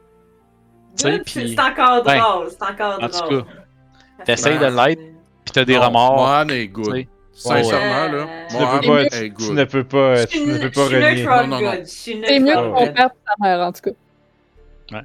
[0.96, 3.44] Tu Good, c'est c'est encore ben, drôle, c'est encore en tout drôle.
[3.44, 5.00] cas, t'essayes de l'être,
[5.44, 6.16] Puis t'as des Non, remords.
[6.16, 7.06] Mohan est tu good.
[7.32, 8.26] Sincèrement, là.
[8.50, 9.56] Tu ne Mohan peux pas, est tu, tu good.
[9.56, 11.60] ne peux pas, Je tu ne peux pas je suis renier.
[11.60, 12.94] good, C'est mieux neutral que ton good.
[12.94, 13.90] père et ta mère, en tout cas.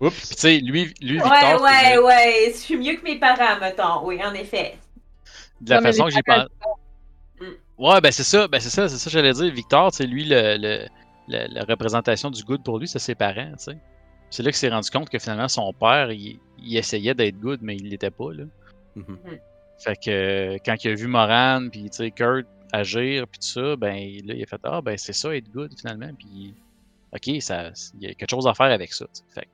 [0.02, 0.18] Oups.
[0.18, 3.20] Puis tu sais, lui, lui Ouais, Victor, ouais, c'est ouais, je suis mieux que mes
[3.20, 4.78] parents, mettons, oui, en effet.
[5.62, 6.48] de la Non, façon que j'ai parents,
[7.40, 7.46] pas.
[7.78, 9.54] Ouais, ben c'est ça, ben c'est ça, c'est ça que j'allais dire.
[9.54, 10.88] Victor, c'est lui le, le-
[11.28, 13.78] le- la représentation du good pour lui, c'est ses parents, tu sais.
[14.36, 17.62] C'est là qu'il s'est rendu compte que finalement son père, il, il essayait d'être good,
[17.62, 18.44] mais il l'était pas là.
[18.98, 19.18] Mhm.
[19.78, 23.78] Fait que quand il a vu Moran puis tu sais Kurt agir puis tout ça,
[23.78, 23.96] ben
[24.26, 26.54] là il a fait ah ben c'est ça être good finalement puis
[27.14, 29.06] ok ça il y a quelque chose à faire avec ça.
[29.34, 29.48] Fait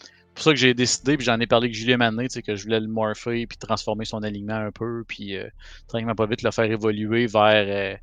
[0.00, 2.64] c'est pour ça que j'ai décidé puis j'en ai parlé avec Julien sais que je
[2.64, 5.48] voulais le morpher puis transformer son alignement un peu puis euh,
[5.86, 7.96] tranquillement pas vite le faire évoluer vers euh,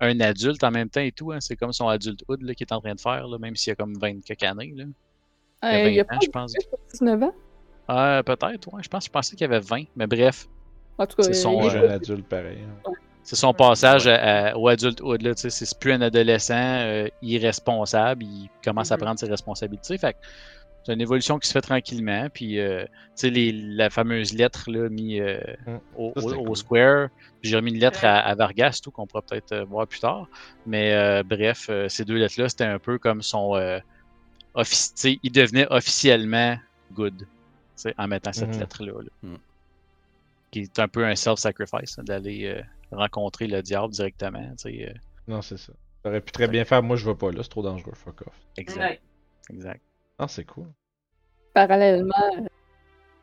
[0.00, 1.32] un adulte en même temps et tout.
[1.32, 1.40] hein.
[1.40, 3.76] C'est comme son adulthood là, qu'il est en train de faire là, même s'il a
[3.76, 4.84] comme 20 quelques années là.
[5.62, 6.52] Il Euh, y a il y a 20 pas ans, je pense.
[6.92, 7.32] 19 ans?
[7.90, 8.82] Euh, peut-être, ouais.
[8.82, 10.46] Je pense, je pensais qu'il y avait 20, mais bref.
[10.98, 12.58] En tout cas, C'est son, euh, un adulte pareil.
[12.62, 12.92] hein.
[13.22, 18.24] C'est son passage à- au adulthood, là, tu sais, c'est plus un adolescent euh, irresponsable,
[18.24, 19.02] il commence à Mhm.
[19.02, 19.98] prendre ses responsabilités.
[19.98, 20.18] Fait que
[20.84, 22.28] c'est une évolution qui se fait tranquillement.
[22.32, 25.80] Puis, euh, tu sais, les- la fameuse lettre là, mise euh, Mhm.
[25.96, 26.56] au, Ça, c'était au- au cool.
[26.56, 27.08] Square.
[27.42, 30.26] J'ai remis une lettre à, à Vargas, tout, qu'on pourra peut-être euh, voir plus tard.
[30.64, 33.54] Mais euh, bref, euh, ces deux lettres-là, c'était un peu comme son.
[34.54, 36.56] Offici- il devenait officiellement
[36.92, 37.26] good
[37.96, 38.60] en mettant cette Mhm.
[38.60, 38.92] lettre-là.
[39.02, 39.10] là.
[39.22, 39.38] Mhm.
[40.50, 44.52] Qui est un peu un self-sacrifice, hein, d'aller euh, rencontrer le diable directement.
[44.66, 44.92] euh,
[45.26, 45.72] Non, c'est ça.
[46.04, 46.82] J'aurais pu très bien faire.
[46.82, 47.92] Moi, je vais pas là, c'est trop dangereux.
[47.94, 48.34] Fuck off.
[48.56, 48.78] exact.
[48.80, 49.00] Ouais.
[49.50, 49.82] exact.
[50.18, 50.66] Non, c'est cool.
[51.54, 52.46] parallèlement, euh,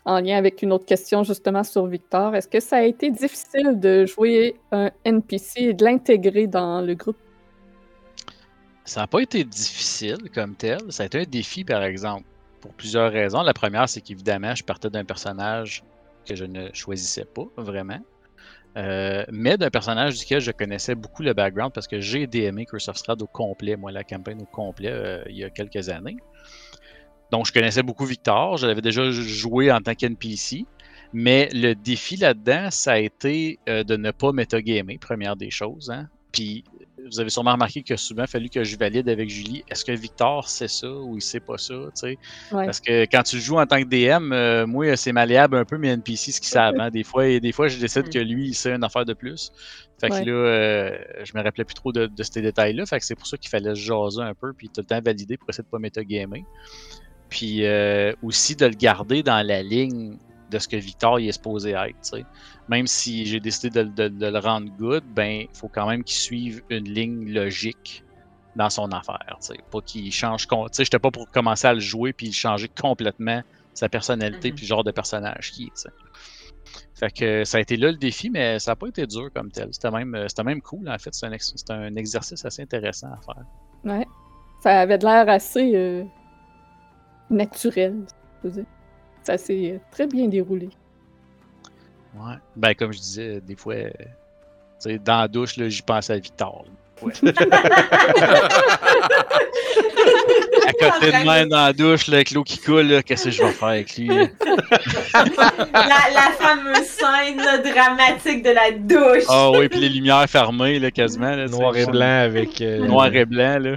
[0.03, 3.79] en lien avec une autre question justement sur Victor, est-ce que ça a été difficile
[3.79, 7.17] de jouer un NPC et de l'intégrer dans le groupe?
[8.85, 10.79] Ça n'a pas été difficile comme tel.
[10.89, 12.25] Ça a été un défi, par exemple,
[12.61, 13.41] pour plusieurs raisons.
[13.41, 15.83] La première, c'est qu'évidemment, je partais d'un personnage
[16.25, 17.99] que je ne choisissais pas vraiment.
[18.77, 22.89] Euh, mais d'un personnage duquel je connaissais beaucoup le background parce que j'ai DMé Curse
[22.89, 26.17] of au complet, moi, la campagne au complet, euh, il y a quelques années.
[27.31, 30.65] Donc, je connaissais beaucoup Victor, je l'avais déjà joué en tant qu'NPC.
[31.13, 35.89] Mais le défi là-dedans, ça a été euh, de ne pas metagamer, première des choses.
[35.89, 36.09] Hein.
[36.35, 36.63] Puis,
[37.09, 39.63] vous avez sûrement remarqué que souvent, il a fallu que je valide avec Julie.
[39.69, 41.75] Est-ce que Victor sait ça ou il sait pas ça?
[42.03, 42.17] Ouais.
[42.51, 45.77] Parce que quand tu joues en tant que DM, euh, moi, c'est malléable un peu
[45.77, 46.73] mes NPC, ce qu'ils savent.
[46.79, 46.89] hein.
[46.89, 49.51] Des, fois, et des fois, je décide que lui, il sait une affaire de plus.
[50.01, 50.25] Fait que Ouais.
[50.25, 52.85] là, euh, je me rappelais plus trop de, de ces détails-là.
[52.85, 54.99] Fait que c'est pour ça qu'il fallait se jaser un peu, puis tout le temps
[54.99, 56.43] valider pour essayer de pas metagamer.
[57.29, 60.17] Puis euh, aussi de le garder dans la ligne
[60.49, 62.17] de ce que Victor il est supposé être.
[62.67, 66.03] Même si j'ai décidé de, de- de le rendre good, ben il faut quand même
[66.03, 68.03] qu'il suive une ligne logique
[68.55, 69.37] dans son affaire.
[69.41, 69.59] tu sais.
[69.71, 70.47] Pas qu'il change.
[70.71, 73.41] sais, j'étais pas pour commencer à le jouer puis changer complètement
[73.73, 74.55] sa personnalité Mhm.
[74.55, 75.89] puis le genre de personnage qui est.
[76.97, 79.51] Fait que ça a été là le défi, mais ça n'a pas été dur comme
[79.51, 79.67] tel.
[79.71, 81.13] C'était même, euh, c'était même cool en fait.
[81.13, 83.43] C'est un, ex- un exercice assez intéressant à faire.
[83.83, 84.05] Ouais.
[84.63, 86.05] Ça avait de l'air assez euh,
[87.29, 88.05] naturel,
[88.43, 88.65] je veux dire.
[89.25, 90.69] Ça s'est très bien déroulé.
[92.15, 92.35] Ouais.
[92.55, 94.03] Ben, comme je disais, des fois, euh, tu
[94.79, 96.63] sais, dans la douche, là, j'y pense à Victor.
[96.65, 96.71] là.
[97.01, 97.11] Ouais.
[100.67, 103.31] à côté de moi, dans la douche, là, avec l'eau qui coule, là, qu'est-ce que
[103.31, 104.07] je vais faire avec lui?
[104.07, 104.23] la,
[106.13, 109.23] la fameuse scène là, dramatique de la douche.
[109.27, 111.35] Ah oui, puis les lumières fermées, là, quasiment.
[111.35, 112.61] Là, Noir et blanc avec.
[112.61, 113.75] euh, Noir et blanc, là.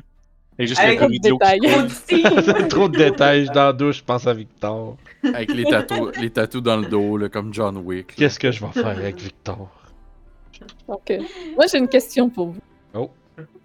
[0.59, 4.97] Et juste Avec le trop de détails dans la douche, je pense à Victor.
[5.23, 8.15] Avec les tatous, les tatous dans le dos, là, comme John Wick.
[8.17, 9.69] Qu'est-ce que je vais faire avec Victor?
[10.89, 11.21] Donc, euh,
[11.55, 12.61] moi, j'ai une question pour vous.
[12.95, 13.11] Oh.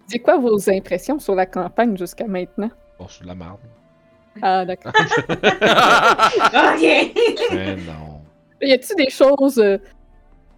[0.06, 2.70] C'est quoi vos impressions sur la campagne jusqu'à maintenant?
[2.98, 3.58] Bon, de la merde.
[4.40, 4.92] Ah, d'accord.
[5.28, 6.82] ok.
[7.52, 8.20] Mais non.
[8.60, 9.78] Y a-t-il des choses euh,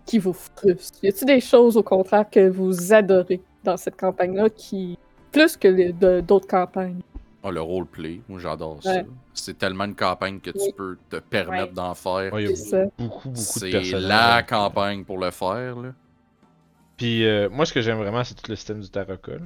[0.05, 1.03] qui vous frustrent?
[1.03, 4.99] Y a-t-il des choses, au contraire, que vous adorez dans cette campagne-là qui.
[5.37, 7.01] Plus que les- de- d'autres campagnes?
[7.43, 9.03] Ah, le roleplay, moi j'adore ça.
[9.35, 10.73] C'est tellement une campagne que tu Oui.
[10.77, 11.73] peux te permettre Ouais.
[11.75, 12.33] d'en faire.
[12.33, 12.85] Ouais, C'est ça.
[12.99, 15.77] beaucoup, beaucoup de C'est la campagne pour le faire.
[15.77, 15.91] Là.
[16.97, 19.33] Puis euh, moi, ce que j'aime vraiment, c'est tout le système du Taraka.
[19.33, 19.39] là.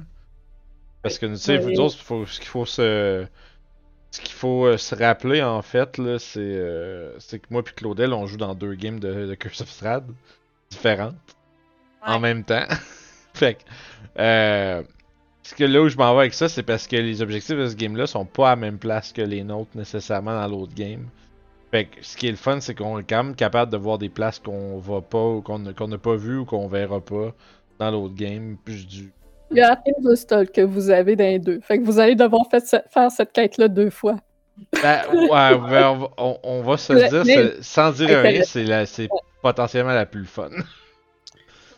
[1.03, 3.25] Parce que, tu sais, vous autres, faut, ce qu'il faut se...
[4.13, 7.73] Ce qu'il faut euh, se rappeler, en fait, là, c'est euh, c'est que moi puis
[7.73, 10.03] Claudel, on joue dans deux games de, de Curse of Strahd
[10.69, 11.15] différentes
[12.05, 12.65] en même temps.
[13.33, 13.59] fait que...
[14.19, 14.83] Euh,
[15.51, 17.67] ce que là où je m'en vais avec ça, c'est parce que les objectifs de
[17.67, 21.07] ce game-là sont pas à la même place que les nôtres nécessairement dans l'autre game.
[21.71, 23.97] Fait que ce qui est le fun, c'est qu'on est quand même capable de voir
[23.97, 27.33] des places qu'on va pas ou qu'on n'a pas vu ou qu'on verra pas
[27.79, 28.55] dans l'autre game.
[28.63, 29.11] Puis du...
[29.51, 31.59] Il y a Arcane que vous avez dans les deux.
[31.61, 34.15] Fait que vous allez devoir faire cette quête-là deux fois.
[34.81, 39.09] Ben, ouais, ben, on, va- on- on va se le dire, sans dire rien, c'est
[39.41, 40.49] potentiellement la plus fun.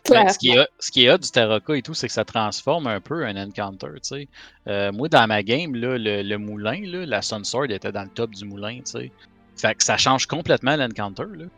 [0.09, 2.13] Ben, ce, qui est, hot- ce qui est hot du Taraka et tout, c'est que
[2.13, 3.87] ça transforme un peu un encounter.
[3.95, 4.27] tu sais.
[4.67, 8.09] Euh, moi, dans ma game, là, le, le moulin, là, la Sunsword était dans le
[8.09, 8.77] top du moulin.
[8.79, 9.11] tu sais.
[9.55, 11.23] Fait que ça change complètement l'encounter.
[11.37, 11.45] là.
[11.45, 11.49] Tu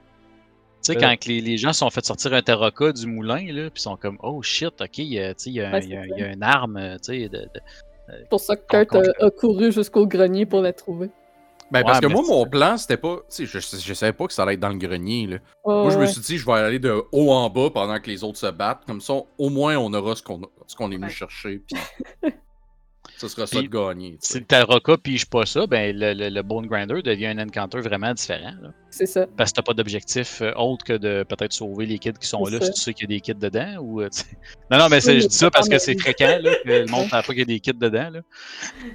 [0.82, 1.00] sais, Euh.
[1.00, 3.98] quand que les, les gens sont fait sortir un Taraka du moulin, là, puis sont
[3.98, 6.02] comme Oh shit, ok, il y a, il y a, un- Ouais, il y a-
[6.04, 10.06] c'est il y a une arme euh, C'est pour ça que Kurt a couru jusqu'au
[10.06, 11.10] grenier pour la trouver.
[11.80, 13.18] Ben, parce Ouais, que moi, mon plan, c'était pas.
[13.30, 15.28] Tu sais, je, je savais pas que ça allait être dans le grenier.
[15.28, 15.38] Là.
[15.64, 18.10] Oh, moi, je me suis dit, je vais aller de haut en bas pendant que
[18.10, 18.84] les autres se battent.
[18.86, 21.12] Comme ça, au moins, on aura ce qu'on ce qu'on est venu Ouais.
[21.12, 21.60] chercher.
[21.68, 21.78] Puis
[23.18, 24.12] ça sera ça de gagner.
[24.14, 27.40] tu Si le Taraka pige pas ça, ben le, le- le Bone Grinder devient un
[27.40, 28.54] encounter vraiment différent.
[28.62, 28.72] là.
[28.90, 29.26] C'est ça.
[29.38, 32.46] Parce que t'as pas d'objectif euh, autre que de peut-être sauver les kids qui sont
[32.46, 32.68] là ça.
[32.68, 34.10] si tu sais qu'il y a des kids dedans ou euh.
[34.72, 36.86] Non, non, mais c'est- Oui, je dis ça parce que c'est fréquent là, que le
[36.88, 38.10] monde ne pas qu'il y a des kids dedans.
[38.10, 38.20] Là.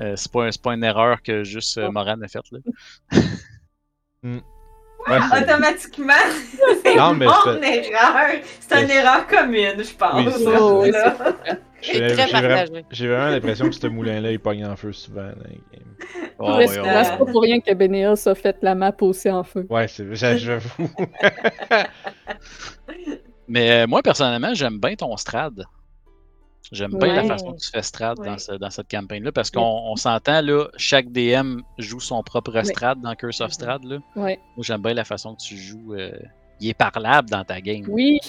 [0.01, 1.91] Euh, c'est pas, pas une erreur que juste euh.
[1.91, 2.59] Moran a faite là.
[5.09, 6.13] Ouais, c'est- Automatiquement,
[6.85, 7.21] c'est mon
[7.63, 8.31] erreur.
[8.61, 10.15] C'est une erreur commune, je pense.
[10.15, 10.85] Oui, Oh,
[11.83, 12.85] j'ai Et très j'ai vraiment, partagé.
[12.91, 16.31] j'ai vraiment l'impression que ce moulin-là, il pogne en feu souvent dans les games.
[16.39, 16.75] Oh, Ouais, ouais, c'est
[17.05, 19.67] c'est pas pour rien que Beneos a fait la map aussi en feu.
[19.71, 20.91] Ouais, j'avoue.
[23.49, 25.65] Mais euh, moi personnellement, j'aime bien ton strad.
[26.73, 28.39] J'aime bien la façon que tu fais strad dans, Ouais.
[28.39, 33.01] ce- dans cette campagne-là parce qu'on on s'entend là, chaque DM joue son propre strad
[33.01, 33.83] dans Curse of Strad.
[33.85, 33.99] Là.
[34.15, 34.39] Ouais.
[34.57, 35.95] Moi j'aime bien la façon que tu joues.
[35.95, 36.13] euh,
[36.61, 37.87] il est parlable dans ta game.
[37.89, 38.21] Oui,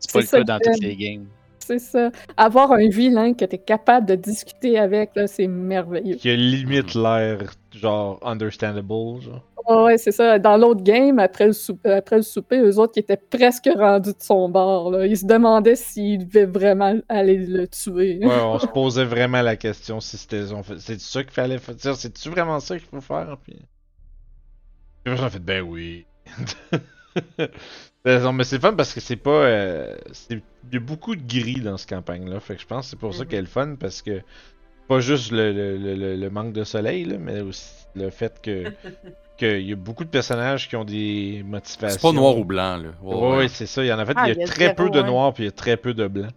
[0.00, 1.26] C'est pas le ça cas dans toutes les games.
[1.58, 2.10] C'est ça.
[2.36, 6.16] Avoir un vilain que t'es capable de discuter avec, là, c'est merveilleux.
[6.16, 9.42] Qui a limite l'air, genre, understandable, genre.
[9.68, 10.38] Ouais, c'est ça.
[10.38, 13.68] Dans l'autre game, après le, sou- euh, après le souper, eux autres qui étaient presque
[13.76, 14.92] rendus de son bord.
[14.92, 15.06] Là.
[15.06, 18.20] Ils se demandaient s'ils devaient vraiment aller le tuer.
[18.24, 20.44] Ouais, on se posait vraiment la question si c'était.
[20.78, 21.96] C'est ça qu'il fallait faire.
[21.96, 23.36] C'est-tu vraiment ça qu'il faut faire?
[23.42, 23.56] Puis.
[25.02, 26.06] Puis a fait, ben oui.
[28.04, 29.30] Ben, non, mais c'est fun parce que c'est pas.
[29.30, 32.38] euh, c'est- Il y a beaucoup de gris dans cette campagne-là.
[32.40, 33.28] Fait que je pense que c'est pour ça Mhm.
[33.28, 34.20] qu'elle est fun parce que.
[34.88, 38.64] Pas juste le, le- le- le- manque de soleil, là, mais aussi le fait que.
[39.38, 41.98] qu'il y a beaucoup de personnages qui ont des motivations.
[42.00, 42.90] C'est pas noir ou blanc, là.
[43.02, 43.36] Ouais, Ouais, ouais.
[43.38, 43.82] ouais, c'est ça.
[43.84, 45.42] Il y en a fait, Ah, il y a très zéro, peu de noir puis
[45.42, 46.28] il y a très peu de blanc.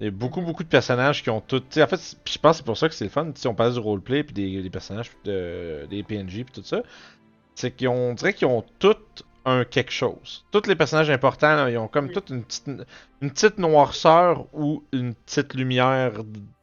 [0.00, 1.60] Il y a beaucoup, beaucoup de personnages qui ont tout.
[1.60, 3.30] tu sais, en fait, je pense que c'est pour ça que c'est le fun.
[3.34, 6.82] Si on parle du roleplay puis des, des personnages, de, des PNJ puis tout ça,
[7.54, 8.96] c'est qu'ils ont, on dirait qu'ils ont tout
[9.44, 10.44] un quelque chose.
[10.50, 12.12] Tous les personnages importants, là, ils ont comme Mm.
[12.12, 12.68] toute une petite,
[13.22, 16.12] une petite noirceur ou une petite lumière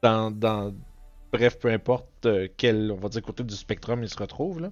[0.02, 0.32] dans.
[0.32, 0.74] dans
[1.34, 4.62] bref, peu importe euh, quel, on va dire, côté du spectrum ils se retrouvent.
[4.62, 4.70] Là.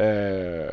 [0.00, 0.70] Euh.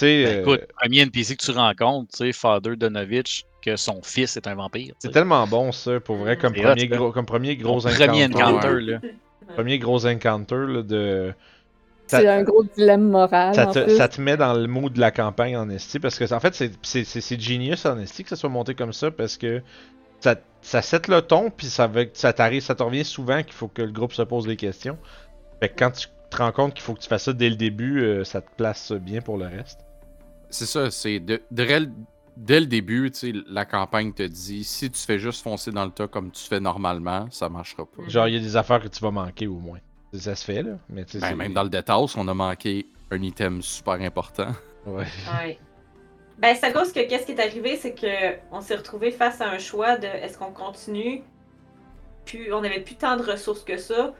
[0.00, 4.36] Ben, euh, écoute, premier NPC que tu rencontres, tu sais, Father Donovich, que son fils
[4.36, 4.94] est un vampire.
[4.98, 8.42] C'est tellement bon ça, pour vrai, comme premier, gros, comme premier gros premier encounter.
[8.42, 8.82] encounter, Ouais.
[8.82, 9.00] là.
[9.54, 11.32] Premier gros encounter là, de.
[12.06, 13.54] C'est un gros dilemme moral.
[13.54, 13.96] Ça en te, plus.
[13.96, 16.54] ça te met dans le mood de la campagne en esti parce que en fait
[16.54, 19.62] c'est- c'est c'est- c'est genius en esti que ça soit monté comme ça parce que
[20.20, 23.52] ça, ça set le ton puis ça, veut- ça t'arrive ça te revient souvent qu'il
[23.54, 24.98] faut que le groupe se pose des questions.
[25.60, 27.56] Fait que quand tu te rends compte qu'il faut que tu fasses ça dès le
[27.56, 29.80] début, euh, ça te place bien pour le reste.
[30.50, 31.90] C'est ça, c'est de, dès le-
[32.36, 35.84] dès le début, tu sais, la campagne te dit si tu fais juste foncer dans
[35.84, 38.02] le tas comme tu fais normalement, ça marchera pas.
[38.08, 39.78] Genre il y a des affaires que tu vas manquer au moins.
[40.18, 42.86] Ça se fait là, mais tu sais Ben, même dans le détail, on a manqué
[43.10, 44.52] un item super important.
[44.86, 45.04] ouais.
[45.42, 45.58] Ouais.
[46.38, 49.40] Ben, c'est à cause que qu'est-ce qui est arrivé, c'est que on s'est retrouvé face
[49.40, 51.22] à un choix de est-ce qu'on continue,
[52.24, 54.12] puis on avait plus tant de ressources que ça,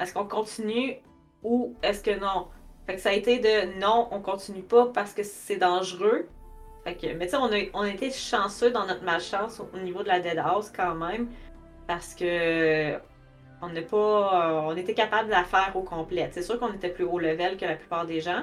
[0.00, 0.96] est-ce qu'on continue
[1.42, 2.48] ou est-ce que non?
[2.86, 6.26] Fait que ça a été de non, on continue pas parce que c'est dangereux.
[6.84, 9.68] Fait que, mais tu sais, on a, on a été chanceux dans notre malchance au,
[9.74, 11.28] au niveau de la Dead House quand même,
[11.86, 12.94] parce que
[13.62, 13.96] on n'a pas,
[14.50, 16.28] euh, on était capable de la faire au complet.
[16.32, 18.42] C'est sûr qu'on était plus haut level que la plupart des gens,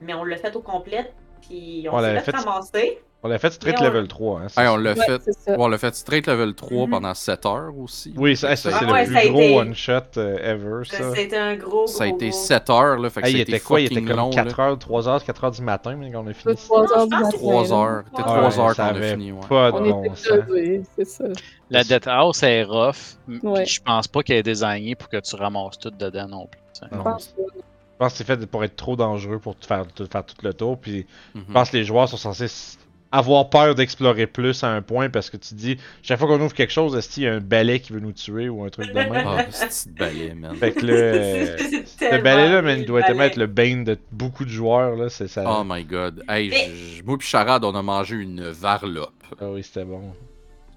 [0.00, 1.12] mais on l'a fait au complet,
[1.42, 3.02] puis on On s'est fait fait- ramasser.
[3.22, 4.40] On l'a fait straight on- level 3.
[4.40, 5.20] Hein, c'est Hey, on l'a Ouais, fait.
[5.26, 6.90] c'est ouais, on l'a fait straight level 3 Mhm.
[6.90, 8.14] pendant 7 heures aussi.
[8.16, 11.14] Oui, ça, c'est Ah ouais, le a plus gros été- one shot ever ça.
[11.14, 12.38] C'était un gros, gros, Ça a été gros.
[12.38, 13.10] 7 heures, là.
[13.10, 13.78] Fait que Hey, il était quoi?
[13.82, 14.64] Il était comme long, 4 là.
[14.68, 16.56] heures, 3 heures, 4 heures du matin, mais quand on a fini.
[16.56, 16.64] ça.
[16.64, 17.30] 3 Non, heures je du pense matin.
[17.30, 18.02] que 3 heures.
[18.06, 19.40] C'était Ouais, 3 heures qu'on a fini, ouais.
[19.48, 20.28] Pas de On bon sens.
[21.04, 21.32] c'est.
[21.68, 25.78] La Death House est rough, je pense pas qu'elle est désignée pour que tu ramasses
[25.78, 26.60] tout dedans non plus.
[26.90, 30.54] Je pense que- c'est fait pour être trop dangereux pour te faire, faire tout le
[30.54, 30.78] tour.
[30.78, 32.48] Puis je pense que les joueurs sont censés
[33.12, 36.40] avoir peur d'explorer plus à un point parce que tu te dis, chaque fois qu'on
[36.40, 38.68] ouvre quelque chose, est-ce qu'il y a un balai qui veut nous tuer ou un
[38.70, 39.12] truc de même?
[39.26, 40.54] Ah, ce petit balai, man?
[40.56, 43.98] Fait que euh, ce tellement balai-là, man, il le doit tellement être le bane de
[44.12, 44.96] beaucoup de joueurs.
[44.96, 45.44] Là, c'est ça.
[45.46, 46.22] Oh my god.
[46.28, 46.70] Hey, Mais-
[47.04, 49.12] moi pis Charade, on a mangé une varlope.
[49.40, 50.12] Ah oui, c'était bon.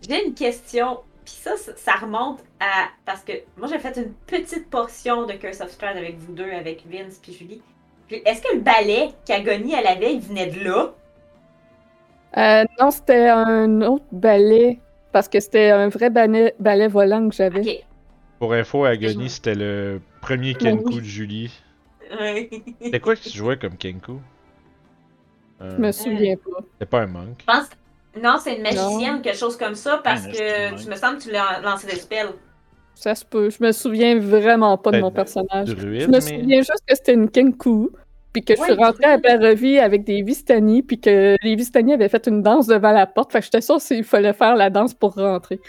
[0.07, 2.89] J'ai une question, puis ça, ça- remonte à.
[3.05, 6.51] Parce que moi, j'ai fait une petite portion de Curse of Strahd avec vous deux,
[6.51, 7.61] avec Vince puis Julie.
[8.07, 10.93] Puis est-ce que le balai qu'Agonie elle avait, il venait de là?
[12.37, 14.79] Euh, non, c'était un autre balai,
[15.11, 17.83] parce que c'était un vrai balai, balai volant que j'avais.
[18.39, 20.99] Pour info, Agony, c'était le premier Ben Kenku oui.
[20.99, 21.61] de Julie.
[22.19, 22.49] Ouais.
[22.81, 24.19] C'était quoi que tu jouais comme Kenku?
[25.61, 26.63] Euh, Je me souviens pas.
[26.73, 27.39] C'était pas un monk.
[27.39, 28.19] Je pense que.
[28.21, 31.23] Non, c'est une magicienne, quelque chose comme ça, parce Un que tu me semble que
[31.23, 32.29] tu l'as lancé des spells.
[32.95, 33.49] Ça se peut.
[33.49, 35.73] Je me souviens vraiment pas de mon personnage.
[35.73, 36.21] Druide, Je me mais...
[36.21, 37.89] souviens juste que c'était une Kenku,
[38.33, 39.17] puis que je suis rentrée à.
[39.17, 43.31] Barovie avec des Vistani, puis que les Vistani avaient fait une danse devant la porte.
[43.31, 45.59] Fait que j'étais sûre qu'il fallait faire la danse pour rentrer.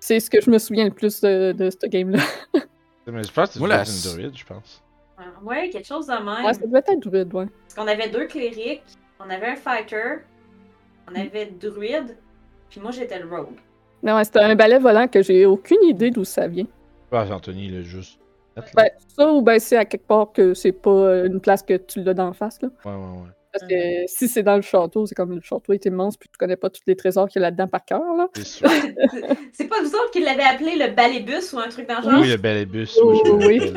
[0.00, 2.22] C'est ce que je me souviens le plus de, de ce game-là.
[3.06, 4.82] Mais je pense que la- une druide, je pense.
[5.18, 6.44] Ah, Ouais, quelque chose de même.
[6.44, 7.46] Ouais, ça devait être druide, ouais.
[7.62, 8.82] Parce qu'on avait deux clérics,
[9.20, 10.22] on avait un fighter,
[11.10, 12.16] on avait druide,
[12.70, 13.56] puis moi j'étais le rogue.
[14.02, 16.66] Non, ouais, c'était un balai volant que j'ai aucune idée d'où ça vient.
[17.12, 18.18] Ah, Anthony, il a juste.
[18.76, 21.74] Ben, ça ou ben c'est à quelque part que c'est pas euh, une place que
[21.76, 22.68] tu l'as d'en face, là.
[22.84, 23.28] Ouais, ouais, ouais.
[23.52, 23.74] Parce que
[24.06, 26.70] si c'est dans le château, c'est comme le château est immense, puis tu connais pas
[26.70, 28.28] tous les trésors qu'il y a là-dedans par cœur, là.
[28.34, 28.66] C'est sûr.
[29.52, 32.20] c'est pas vous autres qui l'avez appelé le balébus ou un truc dans le genre?
[32.20, 32.88] Oui, le balébus.
[33.04, 33.72] Oui, oui,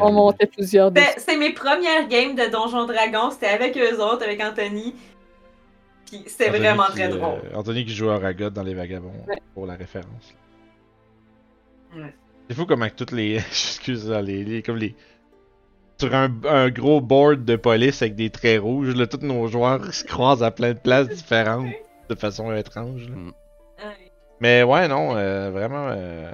[0.00, 1.06] On montait plusieurs dessus.
[1.16, 4.94] C'est- C'est mes premières games de Donjon Dragon, c'était avec eux autres, avec Anthony.
[6.04, 7.40] Puis c'était Anthony vraiment qui, très euh, drôle.
[7.54, 9.38] Anthony qui joue à Ragot dans Les Vagabonds, Ouais.
[9.54, 10.34] pour la référence.
[11.96, 12.14] Ouais.
[12.48, 13.36] C'est fou comment toutes les.
[13.36, 14.94] Excuse, les, les- comme les.
[16.00, 19.94] Sur un, un gros board de police avec des traits rouges, là, tous nos joueurs
[19.94, 21.70] se croisent à plein de places différentes
[22.08, 23.08] de façon étrange.
[23.08, 23.16] là.
[23.78, 24.12] Ouais.
[24.40, 26.32] Mais ouais, non, euh, vraiment, euh,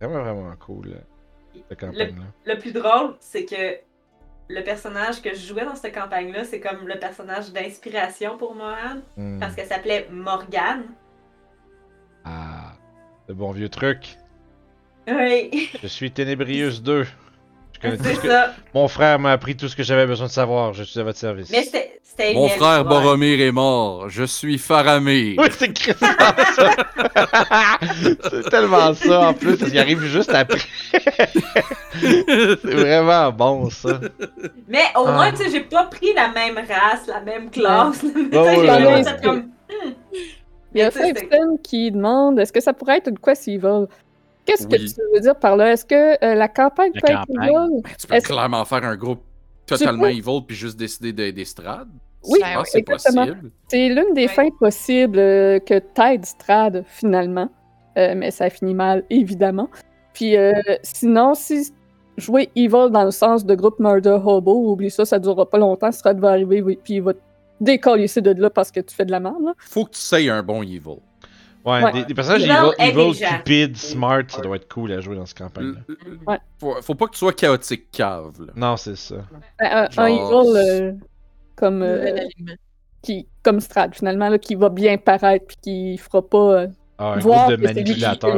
[0.00, 2.24] vraiment, vraiment cool, euh, cette campagne-là.
[2.44, 3.78] Le plus drôle, c'est que
[4.48, 9.02] le personnage que je jouais dans cette campagne-là, c'est comme le personnage d'inspiration pour Mohan,
[9.16, 9.38] Hmm.
[9.38, 10.82] parce qu'elle s'appelait Morgane.
[12.24, 12.72] Ah,
[13.28, 14.16] le bon vieux truc.
[15.08, 15.70] Oui.
[15.82, 17.04] Je suis Ténébrius 2.
[17.74, 18.54] Je connais tout C'est ce que- ça.
[18.74, 20.72] Mon frère m'a appris tout ce que j'avais besoin de savoir.
[20.72, 21.50] Je suis à votre service.
[21.50, 22.84] Mais c'était Mon frère ouais.
[22.84, 24.08] Boromir est mort.
[24.08, 25.36] Je suis Faramir.
[25.38, 25.94] Oui, c'est ça.
[28.30, 30.58] c'est tellement ça en plus, qu'il arrive juste après.
[32.00, 34.00] c'est vraiment bon ça.
[34.68, 35.12] Mais au Ah.
[35.12, 38.02] moins, tu sais, j'ai pas pris la même race, la même classe.
[39.22, 39.50] Comme.
[40.74, 43.86] Il y a Simpson qui demande est-ce que ça pourrait être une quest evil
[44.46, 45.72] Qu'est-ce que tu veux dire par là?
[45.72, 47.48] Est-ce que euh, la campagne La peut campagne.
[47.48, 49.20] être evil Tu peux clairement faire un groupe
[49.66, 51.88] peux- totalement evil puis juste décider d'aider Strad.
[52.28, 53.26] Oui, c'est exactement.
[53.26, 53.50] possible.
[53.68, 54.28] C'est l'une des Ouais.
[54.28, 57.48] fins possibles euh, que t'aides Strad finalement,
[57.98, 59.68] Euh, mais ça finit mal évidemment.
[60.12, 60.52] Puis euh,
[60.82, 61.72] sinon, si
[62.18, 65.90] jouer evil dans le sens de groupe murder hobo, oublie ça, ça durera pas longtemps.
[65.92, 67.20] Strad va arriver, oui, puis il va te
[67.60, 69.42] décoller ici de là parce que tu fais de la merde.
[69.44, 69.54] là.
[69.58, 70.98] Faut que tu sais un bon evil.
[71.66, 71.92] Ouais, Ouais.
[71.92, 72.44] Des, des personnages
[72.78, 75.80] Evil cupid, smart, ça doit être cool à jouer dans cette campagne-là.
[76.26, 76.38] Ouais.
[76.60, 78.34] Faut, faut pas que tu sois chaotique cave.
[78.40, 78.52] Là.
[78.54, 79.16] Non, c'est ça.
[79.60, 80.92] Un, un- evil euh,
[81.56, 82.20] comme, euh,
[83.02, 86.38] qui, comme Strad finalement, là, qui va bien paraître puis qui fera pas.
[86.38, 86.66] euh,
[86.98, 87.66] Ah, un Voir de les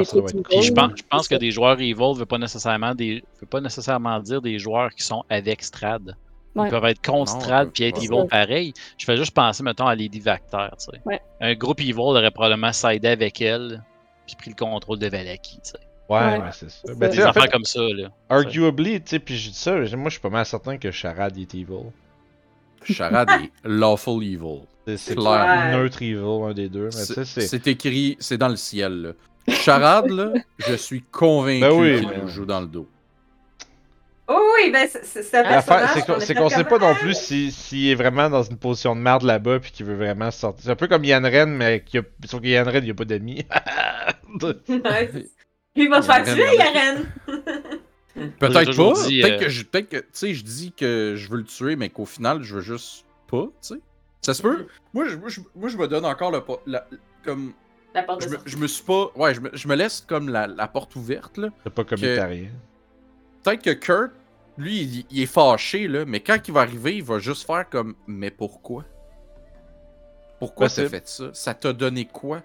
[0.05, 0.63] ça doit être cool.
[0.63, 4.19] Je pense, je pense que des joueurs Evil veut pas nécessairement des veut pas nécessairement
[4.21, 6.17] dire des joueurs qui sont avec Strad.
[6.57, 6.71] Ils Ouais.
[6.71, 7.99] peuvent être contre Strad puis être.
[8.03, 8.73] Evil pareil.
[8.97, 11.01] Je fais juste penser mettons à Lady Vactor, tu sais.
[11.05, 11.21] Ouais.
[11.41, 13.83] Un groupe Evil aurait probablement sidé avec elle
[14.27, 15.79] puis pris le contrôle de Valaki, tu sais.
[16.09, 16.79] Ouais, c'est ça.
[16.87, 18.09] C'est Ben, Des affaires fait, comme ça là.
[18.31, 21.37] arguably, tu sais, puis je dis ça, moi je suis pas mal certain que Charade
[21.37, 21.91] est evil.
[22.85, 24.63] Charade est lawful evil.
[24.97, 25.77] C'est- Clair.
[25.77, 26.91] neutre evil, un des deux.
[26.91, 29.03] C'est écrit, c'est dans le ciel.
[29.49, 29.55] Là.
[29.55, 30.33] Charade, là,
[30.67, 32.89] je suis convaincu Ben oui, qu'il nous joue dans le dos.
[34.31, 35.63] Oh oui, ben c'est c'est ça.
[35.95, 38.95] C'est qu'on c'est qu'on sait pas non plus s'il si, est vraiment dans une position
[38.95, 40.65] de merde là-bas puis qu'il veut vraiment sortir.
[40.65, 42.03] C'est un peu comme Yann Ren, mais qui a...
[42.27, 43.47] sauf que Yann Ren, il a pas d'amis.
[45.75, 47.07] Il va se faire tuer, Yaren.
[47.27, 47.53] Yaren.
[48.41, 49.07] Peut-être pas.
[49.07, 51.77] dit, Peut-être euh, que, je, que, tu sais, je dis que je veux le tuer,
[51.77, 53.81] mais qu'au final, je veux juste pas, tu sais.
[54.21, 54.67] Ça se peut.
[54.93, 56.87] Moi, je, moi, je, moi, je me donne encore le, po- la-
[57.25, 57.53] comme,
[57.95, 60.01] La porte je de me, je me suis pas, ouais, je me, je me laisse
[60.07, 61.49] comme la, la porte ouverte là.
[61.63, 62.49] C'est pas Que- rien.
[63.45, 64.11] Peut-être que Kurt,
[64.59, 67.69] lui, il, il est fâché là, mais quand il va arriver, il va juste faire
[67.71, 68.85] comme, mais pourquoi?
[70.39, 70.91] Pourquoi t'as Possible.
[70.91, 71.31] fait ça?
[71.33, 72.41] Ça t'a donné quoi?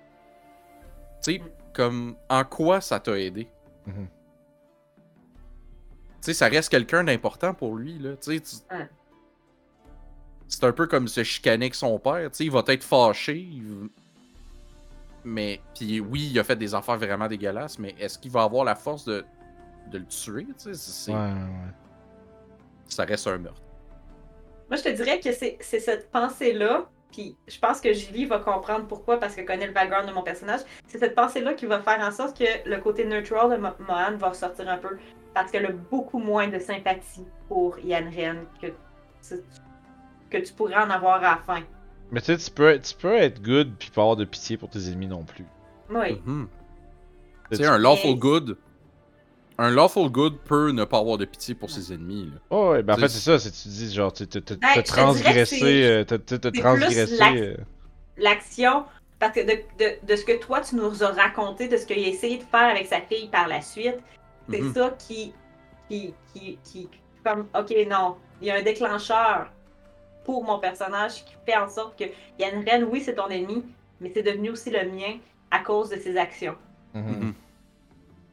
[1.23, 1.41] Tu sais,
[1.73, 3.47] comme, en quoi ça t'a aidé?
[3.85, 4.07] Mhm.
[4.07, 4.09] Tu
[6.21, 8.15] sais, ça reste quelqu'un d'important pour lui, là.
[8.15, 8.63] Tu sais,
[10.47, 12.29] c'est un peu comme se chicaner avec son père.
[12.31, 13.37] Tu sais, il va être fâché.
[13.37, 13.89] il-
[15.25, 18.63] Mais, puis oui, il a fait des affaires vraiment dégueulasses, mais est-ce qu'il va avoir
[18.65, 19.25] la force de,
[19.91, 20.45] de le tuer?
[20.45, 21.73] Tu sais, c'est- Ouais, ouais.
[22.87, 23.61] Ça reste un meurtre.
[24.69, 28.39] Moi, je te dirais que c'est c'est cette pensée-là, puis je pense que Julie va
[28.39, 30.61] comprendre pourquoi, parce qu'elle connaît le background de mon personnage.
[30.87, 34.17] C'est cette pensée-là qui va faire en sorte que le côté neutral de Mo- Mohan
[34.17, 34.97] va ressortir un peu,
[35.33, 38.67] parce qu'elle a beaucoup moins de sympathie pour Yann Ren que,
[39.27, 39.43] tu-
[40.29, 41.61] que tu pourrais en avoir à la fin.
[42.11, 44.69] Mais tu sais, tu peux, tu peux être good puis pas avoir de pitié pour
[44.69, 45.45] tes ennemis non plus.
[45.89, 46.21] Oui.
[46.25, 48.57] Tu Tu sais, un lawful good.
[49.57, 52.25] Un lawful good peut ne pas avoir de pitié pour ses ennemis.
[52.33, 52.39] Là.
[52.49, 55.57] Oh, ouais, ben en fait, c'est ça, c'est tu dis, genre, tu t'as Ben, transgressé,
[55.57, 56.05] c'est-
[56.39, 57.17] t'as transgressé.
[57.17, 57.57] l'ac-
[58.17, 58.85] L'action,
[59.19, 62.03] parce que de, de- de ce que toi, tu nous as raconté, de ce qu'il
[62.03, 63.97] a essayé de faire avec sa fille par la suite,
[64.49, 64.73] c'est Mhm.
[64.73, 65.33] ça qui,
[65.89, 66.89] qui, qui, qui,
[67.23, 69.51] comme, ok, non, il y a un déclencheur
[70.25, 72.05] pour mon personnage qui fait en sorte que
[72.39, 73.63] Yann Ren, oui, c'est ton ennemi,
[73.99, 75.17] mais c'est devenu aussi le mien
[75.51, 76.55] à cause de ses actions.
[76.93, 77.03] mhm.
[77.03, 77.33] Mhm.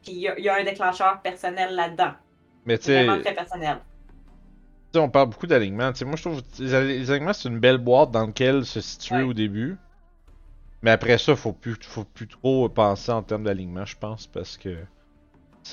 [0.03, 2.13] Puis il y, a- il y a un déclencheur personnel là-dedans,
[2.65, 3.79] Mais tu sais, vraiment très personnel.
[4.93, 5.91] Tu sais, on parle beaucoup d'alignement.
[5.91, 8.25] Tu sais, moi, je trouve que les ali- les alignements, c'est une belle boîte dans
[8.25, 9.21] laquelle se situer Ouais.
[9.23, 9.77] au début.
[10.81, 14.57] Mais après ça, faut plus, faut plus trop penser en termes d'alignement, je pense, parce
[14.57, 14.77] que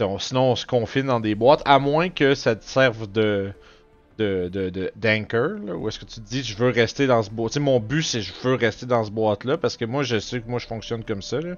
[0.01, 3.53] on- sinon on se confine dans des boîtes, à moins que ça te serve de
[4.19, 7.23] de de- de- d'anchor, là, où est-ce que tu te dis je veux rester dans
[7.23, 7.53] ce boîte.
[7.53, 10.03] Tu sais, mon but c'est je veux rester dans ce boîte là, parce que moi
[10.05, 11.41] je sais que moi je fonctionne comme ça.
[11.41, 11.57] Là.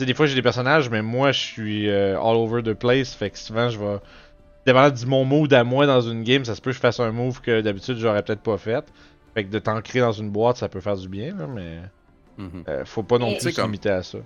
[0.00, 2.72] Tu sais, des fois j'ai des personnages, mais moi je suis euh, all over the
[2.72, 3.98] place, fait que souvent je vais
[4.64, 7.00] dépendant du mon mood à moi dans une game, ça se peut que je fasse
[7.00, 8.82] un move que d'habitude j'aurais peut-être pas fait.
[9.34, 11.80] Fait que de t'ancrer dans une boîte, ça peut faire du bien, là, mais
[12.38, 12.64] Mhm.
[12.68, 14.16] euh, faut pas non plus se limiter à ça.
[14.20, 14.24] Tu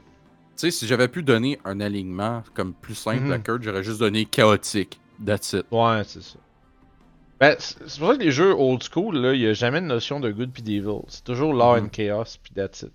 [0.54, 3.32] sais, si j'avais pu donner un alignement comme plus simple Mhm.
[3.32, 5.00] à Kurt, j'aurais juste donné chaotique.
[5.26, 5.66] That's it.
[5.72, 6.38] Ouais, c'est ça.
[7.40, 9.86] Ben, c'est pour ça que les jeux old school, là, il y a jamais de
[9.86, 11.00] notion de good puis d'evil.
[11.08, 11.86] C'est toujours law Mhm.
[11.86, 12.92] and chaos puis that's it.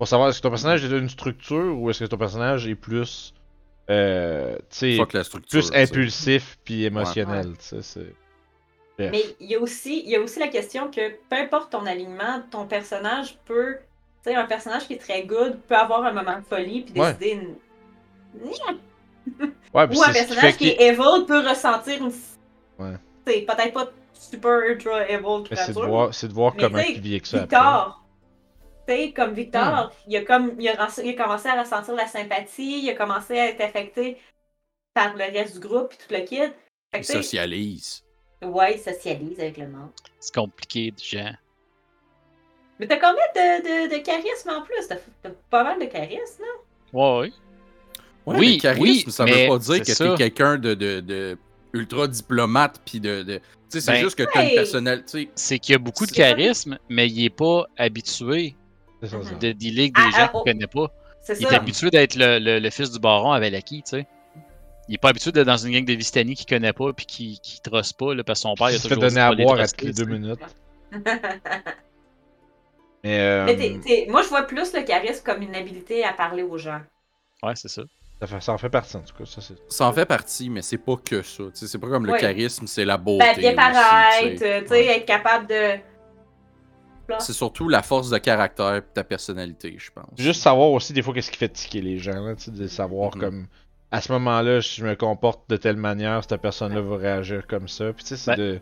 [0.00, 2.74] Pour savoir est-ce que ton personnage est une structure ou est-ce que ton personnage est
[2.74, 3.34] plus,
[3.90, 4.56] euh,
[5.12, 7.52] la plus impulsif puis émotionnel.
[7.58, 8.14] c'est-.
[8.98, 11.84] Mais il y, a aussi, il y a aussi la question que peu importe ton
[11.84, 13.76] alignement, ton personnage peut.
[14.24, 16.98] Tu sais, un personnage qui est très good peut avoir un moment de folie puis
[16.98, 17.12] Ouais.
[17.12, 17.32] décider.
[17.42, 17.56] une-
[19.74, 22.12] Ouais, Ou un personnage qui est evil peut ressentir une.
[22.82, 22.96] Ouais.
[23.26, 27.00] C'est peut-être pas super ultra evil Mais c'est de voir, c'est de voir comment tu
[27.00, 27.46] vit avec ça
[29.16, 29.92] comme Victor, Hmm.
[30.08, 32.94] il, a comme, il, a, ren- il a commencé à ressentir la sympathie, il a
[32.94, 34.18] commencé à être affecté
[34.94, 36.52] par le reste du groupe, puis tout le kit.
[36.94, 38.04] Il socialise.
[38.42, 39.92] ouais, il socialise avec le monde.
[40.20, 41.34] C'est compliqué, gens.
[42.80, 44.88] Mais t'as combien de, de, de charisme en plus?
[44.88, 46.48] T'as t'as pas mal de charisme, là?
[46.92, 47.32] Ouais,
[48.26, 50.04] Oui, mais charisme, oui, ça veut pas dire que ça.
[50.04, 51.38] t'es quelqu'un de, de, de
[51.72, 53.22] ultra diplomate puis de.
[53.22, 53.38] de...
[53.38, 55.30] Tu sais, c'est Ben, juste que t'as une personnalité.
[55.34, 58.56] C'est qu'il y a beaucoup de charisme, mais il est pas habitué.
[59.02, 60.44] De dealer avec des Ah, gens ah, qu'il oh.
[60.44, 60.90] connaît pas.
[61.38, 64.06] Il est habitué d'être le, le- le fils du baron avec Lucky, tu sais.
[64.88, 67.38] Il est pas habitué d'être dans une gang de Vistani qu'il connaît pas puis qui,
[67.40, 69.14] qui trosse pas là, parce que son père il Il a se fait toujours dit
[69.14, 70.40] donner à boire à toutes les deux minutes.
[73.04, 73.46] Mais, euh,
[73.86, 76.80] Mais moi, je vois plus le charisme comme une habilité à parler aux gens.
[77.42, 77.82] Ouais, c'est ça.
[78.20, 79.24] ça, fait- ça en fait partie en tout cas.
[79.68, 81.44] Ça, en fait partie, mais c'est pas que ça.
[81.44, 83.24] Tu sais, c'est pas comme le charisme, c'est la beauté.
[83.24, 84.86] Ben, bien paraître, Ouais.
[84.86, 85.76] être capable de.
[87.18, 90.06] C'est surtout la force de caractère et ta personnalité, je pense.
[90.16, 92.24] Juste savoir aussi des fois qu'est-ce qui fait tiquer les gens.
[92.24, 93.20] Là, de savoir Mhm.
[93.20, 93.46] comme.
[93.92, 97.66] À ce moment-là, si je me comporte de telle manière, cette personne-là va réagir comme
[97.66, 97.92] ça.
[97.92, 98.60] Puis tu sais, c'est Ben, de.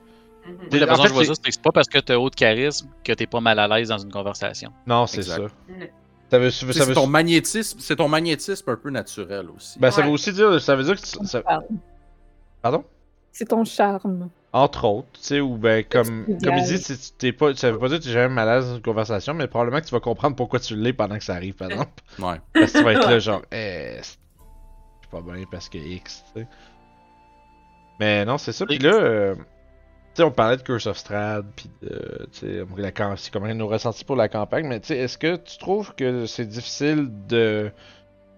[0.73, 0.81] Mhm.
[0.81, 2.31] La façon dont je vois c'est- ça, c'est que c'est pas parce que t'as haut
[2.31, 4.73] de charisme que t'es pas mal à l'aise dans une conversation.
[4.87, 5.39] Non, c'est ça.
[5.39, 5.49] Non.
[6.31, 9.79] Ça veut, C'est ton magnétisme, c'est ton magnétisme un peu naturel aussi.
[9.79, 10.61] ben, ça veut aussi dire.
[10.61, 11.01] Ça veut dire que.
[11.07, 11.43] tu- ça-.
[12.63, 12.85] Pardon?
[13.33, 14.29] C'est ton charme.
[14.53, 17.71] Entre autres, tu sais, ou ben comme, comme il dit, tu sais, t'es pas, ça
[17.71, 19.81] veut pas dire que tu es jamais mal à l'aise dans une conversation, mais probablement
[19.81, 21.91] que tu vas comprendre pourquoi tu l'es pendant que ça arrive, par exemple.
[22.19, 22.37] Ouais.
[22.55, 24.17] Parce que tu vas être là, genre, eh, c'est-
[25.03, 26.47] je suis pas bien parce que X, tu sais.
[28.01, 28.65] Mais non, c'est ça.
[28.65, 29.43] Puis là, euh, tu
[30.15, 34.17] sais, on parlait de Curse of Strahd, puis de, tu sais, comment nos ressentis pour
[34.17, 37.71] la campagne, mais tu sais, est-ce que tu trouves que c'est difficile de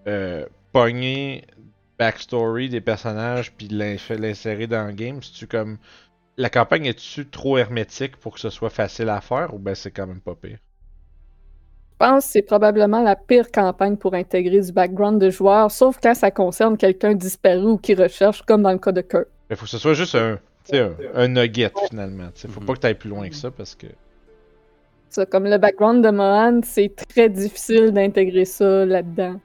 [0.07, 1.45] euh, pogner
[2.01, 5.21] backstory des personnages puis l'in- l'insérer dans le game?
[5.21, 5.77] Si tu comme.
[6.37, 9.91] La campagne est-tu trop hermétique pour que ce soit facile à faire ou ben c'est
[9.91, 10.57] quand même pas pire?
[11.93, 15.99] Je pense que c'est probablement la pire campagne pour intégrer du background de joueurs, sauf
[16.01, 19.27] quand ça concerne quelqu'un disparu ou qui recherche, comme dans le cas de Kurt.
[19.51, 20.39] Il faut que ce soit juste un,
[21.27, 22.29] nugget finalement.
[22.33, 22.47] sais.
[22.47, 22.65] Faut Mhm.
[22.65, 23.87] pas que tu ailles plus loin que ça parce que.
[25.09, 29.39] Ça, comme le background de Mohan, c'est très difficile d'intégrer ça là-dedans.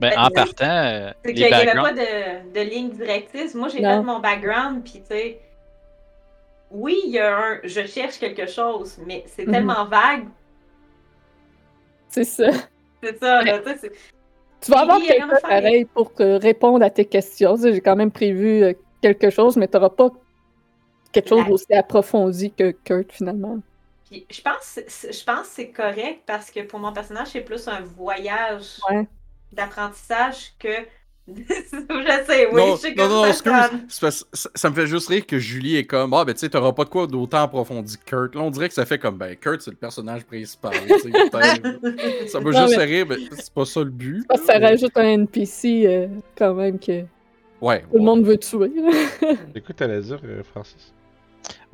[0.00, 1.88] Ben, en c'est- partant, euh, les n'y avait backgrounds.
[1.88, 3.54] pas de, de ligne directrice.
[3.54, 5.40] Moi, j'ai fait mon background, puis tu sais.
[6.70, 7.60] Oui, il y a un.
[7.62, 9.52] Je cherche quelque chose, mais c'est Mhm.
[9.52, 10.26] tellement vague.
[12.08, 12.50] C'est ça.
[13.02, 13.58] C'est ça, là.
[13.58, 13.92] tu sais,
[14.60, 15.42] Tu vas avoir il vraiment fallu.
[15.62, 17.56] pareil pour répondre à tes questions.
[17.62, 20.08] J'ai quand même prévu euh, quelque chose, mais tu n'auras pas
[21.12, 23.58] quelque chose aussi approfondi que Kurt finalement.
[24.10, 27.68] Puis je pense, je pense que c'est correct parce que pour mon personnage, c'est plus
[27.68, 29.06] un voyage Ouais.
[29.54, 30.68] D'apprentissage que.
[31.26, 31.42] je
[32.26, 33.28] sais, oui, non, je suis non, comme non, ça.
[33.30, 34.26] excuse.
[34.34, 36.72] ça, ça me fait juste rire que Julie est comme Ah, ben tu sais, t'auras
[36.72, 38.34] pas de quoi d'autant approfondi que Kurt.
[38.34, 40.74] Là, on dirait que ça fait comme Ben, Kurt, c'est le personnage principal.
[40.74, 40.98] sais,
[42.28, 44.26] ça m'a Non, juste mais- fait rire, mais c'est pas ça le but.
[44.28, 47.04] Que ça rajoute un NPC euh, quand même que
[47.60, 47.80] Ouais.
[47.90, 48.70] tout le monde veut tuer.
[49.20, 50.92] quoi t'allais dire, euh, Francis?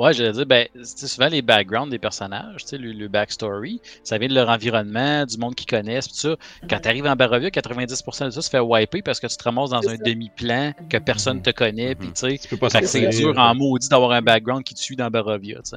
[0.00, 3.82] Ouais, j'allais dire, ben, tu souvent les backgrounds des personnages, tu sais, le, le backstory,
[4.02, 6.36] ça vient de leur environnement, du monde qu'ils connaissent, pis tout ça.
[6.70, 9.68] Quand t'arrives en Barovia, 90% de ça se fait wiper parce que tu te ramasses
[9.68, 11.42] dans un demi-plan que personne Mhm.
[11.42, 12.14] te connaît, puis Mhm.
[12.14, 12.38] tu sais.
[12.38, 15.76] Tu c'est dur en maudit d'avoir un background qui te suit dans Barovia, tu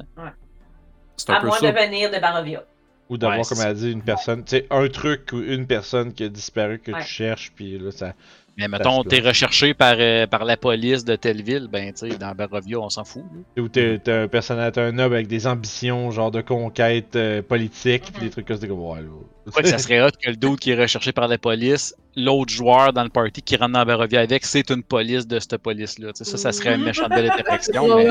[1.18, 1.70] C'est un À peu moins ça.
[1.70, 2.64] de venir de Barovia.
[3.10, 5.66] Ou d'avoir, Ouais, comme elle a dit, une personne, tu sais, un truc ou une
[5.66, 7.02] personne qui a disparu que Ouais.
[7.02, 8.14] tu cherches, puis là, ça.
[8.56, 12.16] Mais mettons, t'es recherché par, euh, par la police de telle ville, ben, tu sais,
[12.16, 13.24] dans Barovia, on s'en fout.
[13.56, 13.62] là.
[13.62, 17.42] Ou t'es t'es un personnage, t'es un noble avec des ambitions, genre de conquête euh,
[17.42, 19.00] politique, puis des trucs comme ça, ouais.
[19.56, 22.52] Ouais, que ça serait hot que le dude qui est recherché par la police, l'autre
[22.52, 26.12] joueur dans le party qui rentre dans Barovia avec, c'est une police de cette police-là.
[26.12, 27.96] Tu sais, ça, ça serait une méchante belle interaction.
[27.96, 28.06] Mais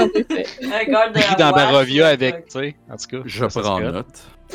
[1.14, 3.24] pris dans Barovia avec, tu sais, en tout cas.
[3.26, 4.06] Je ça, prends note.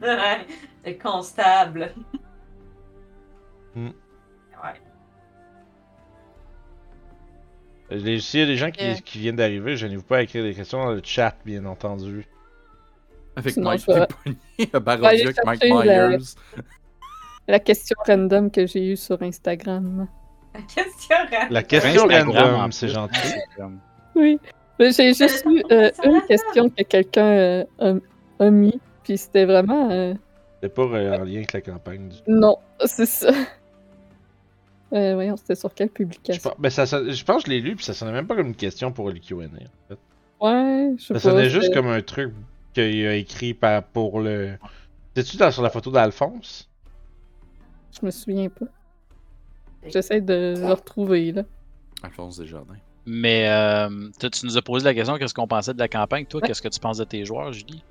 [0.00, 0.46] Ouais,
[0.86, 1.92] Le constable.
[3.74, 3.90] Hmm.
[7.90, 8.94] S'il y a des gens qui, Yeah.
[9.00, 12.26] qui viennent d'arriver, je n'ai pas à écrire des questions dans le chat, bien entendu.
[13.36, 14.36] Avec Sinon, Mike je vais- Pogné
[14.72, 16.24] à aller Barovia avec Mike la- Myers.
[17.46, 20.06] La question random que j'ai eue sur Instagram.
[20.54, 21.46] La question rare.
[21.50, 23.34] La question random, c'est gentil.
[24.16, 24.38] Oui.
[24.78, 29.44] Mais J'ai juste eu euh, une question que quelqu'un euh, a, a mis, puis c'était
[29.44, 29.90] vraiment.
[29.90, 30.14] euh,
[30.62, 33.32] C'est pas euh, en lien avec la campagne du Non, c'est ça.
[34.94, 36.50] Euh, voyons, c'était sur quelle Je publication?
[36.50, 38.46] pense, ben, ça, je pense que je l'ai lu, puis ça sonnait même pas comme
[38.48, 39.34] une question pour le QA.
[39.36, 39.48] En
[39.88, 39.98] fait.
[40.40, 41.20] Ouais, je sais Ça pas.
[41.20, 42.32] sonnait juste comme un truc
[42.74, 44.52] qu'il a écrit par, pour le.
[45.16, 46.68] C'est-tu dans- sur la photo d'Alphonse?
[48.00, 48.66] Je me souviens pas.
[49.86, 51.42] J'essaie de le retrouver, là.
[52.02, 52.76] Alphonse Desjardins.
[53.06, 56.24] Mais euh, tu nous as posé la question qu'est-ce qu'on pensait de la campagne?
[56.26, 56.48] Toi, Ouais.
[56.48, 57.82] qu'est-ce que tu penses de tes joueurs, Julie?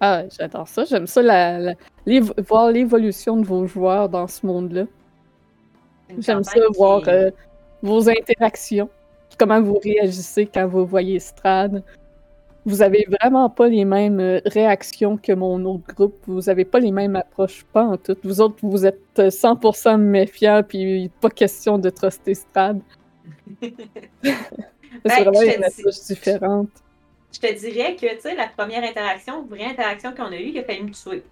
[0.00, 0.84] Ah, j'adore ça.
[0.84, 1.74] J'aime ça, la, la-
[2.06, 4.84] l'évo- voir l'évolution de vos joueurs dans ce monde-là.
[6.18, 7.30] J'aime ça, qui voir euh,
[7.82, 8.88] vos interactions,
[9.38, 11.82] comment vous réagissez quand vous voyez Strad.
[12.64, 16.16] Vous avez vraiment pas les mêmes euh, réactions que mon autre groupe.
[16.26, 18.16] Vous avez pas les mêmes approches, pas en tout.
[18.22, 22.80] Vous autres, vous êtes euh, 100% méfiants, puis pas question de truster Strad.
[23.62, 26.70] C'est Ben, vraiment une approche différente.
[27.32, 30.58] Je te dirais que, tu sais, la première interaction, vraie interaction qu'on a eue, il
[30.58, 31.22] a failli me tuer.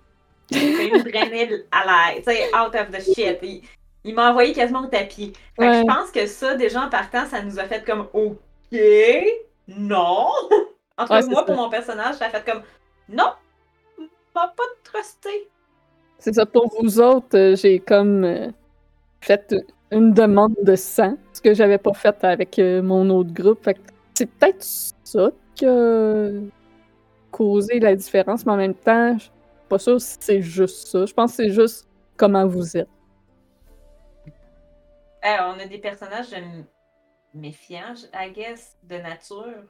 [0.51, 3.39] Il a failli me drainer à l'air, tu sais, out of the shit.
[3.43, 3.63] Il,
[4.07, 5.33] il m'a envoyé quasiment au tapis.
[5.59, 8.81] Fait que je pense que ça, déjà en partant, ça nous a fait comme OK,
[9.69, 10.29] non.
[10.99, 11.43] En tout Ouais, moi, ça.
[11.43, 12.63] pour mon personnage, ça a fait comme
[13.09, 13.33] non,
[14.35, 15.49] m'a pas trusté.
[16.19, 18.49] C'est ça, pour vous autres, euh, j'ai comme euh,
[19.21, 19.55] fait
[19.91, 23.63] une demande de sang, ce que j'avais pas fait avec euh, mon autre groupe.
[23.63, 23.77] Fait
[24.15, 24.65] c'est peut-être
[25.05, 26.31] ça qui a
[27.31, 29.33] causé la différence, mais en même temps, je suis
[29.69, 31.05] pas sûre si c'est juste ça.
[31.05, 31.87] Je pense que c'est juste
[32.17, 32.89] comment vous êtes.
[35.27, 36.35] Euh, on a des personnages
[37.35, 39.65] méfiants, I guess, de nature.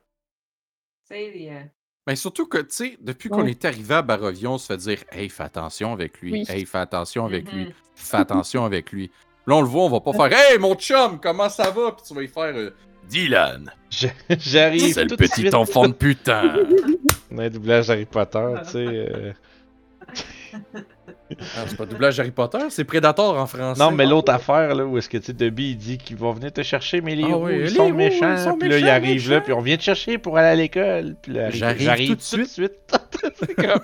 [1.08, 1.60] Tu sais, les, euh,
[2.06, 3.36] Mais surtout que, tu sais, depuis Ouais.
[3.36, 6.32] qu'on est arrivé à Barovia, on se fait dire Hey, fais attention avec lui.
[6.32, 6.44] Oui.
[6.48, 7.66] Hey, fais attention avec lui.
[7.66, 7.72] mhm.
[7.94, 9.10] Fais attention avec lui.
[9.46, 11.92] Là, on le voit, on va pas faire Hey, mon chum, comment ça va?
[11.92, 12.70] Puis tu vas y faire euh,
[13.04, 13.72] Dylan,
[14.28, 15.54] J'arrive c'est le petit suite.
[15.54, 16.58] enfant de putain.
[17.30, 18.86] Ouais, doublage Harry Potter, tu sais.
[18.86, 19.32] euh.
[21.56, 23.82] Ah, c'est pas doublage Harry Potter, c'est Predator en français.
[23.82, 26.32] Non, mais l'autre affaire, là, où est-ce que, tu sais, Debbie, il dit qu'il va
[26.32, 28.32] venir te chercher, mais les Ah oui, ils les sont méchants.
[28.32, 30.48] ils sont puis là, il méchants, arrive là, puis on vient te chercher pour aller
[30.48, 31.16] à l'école.
[31.20, 32.72] Puis là, J'arrive tout de suite.
[33.34, 33.80] c'est comme...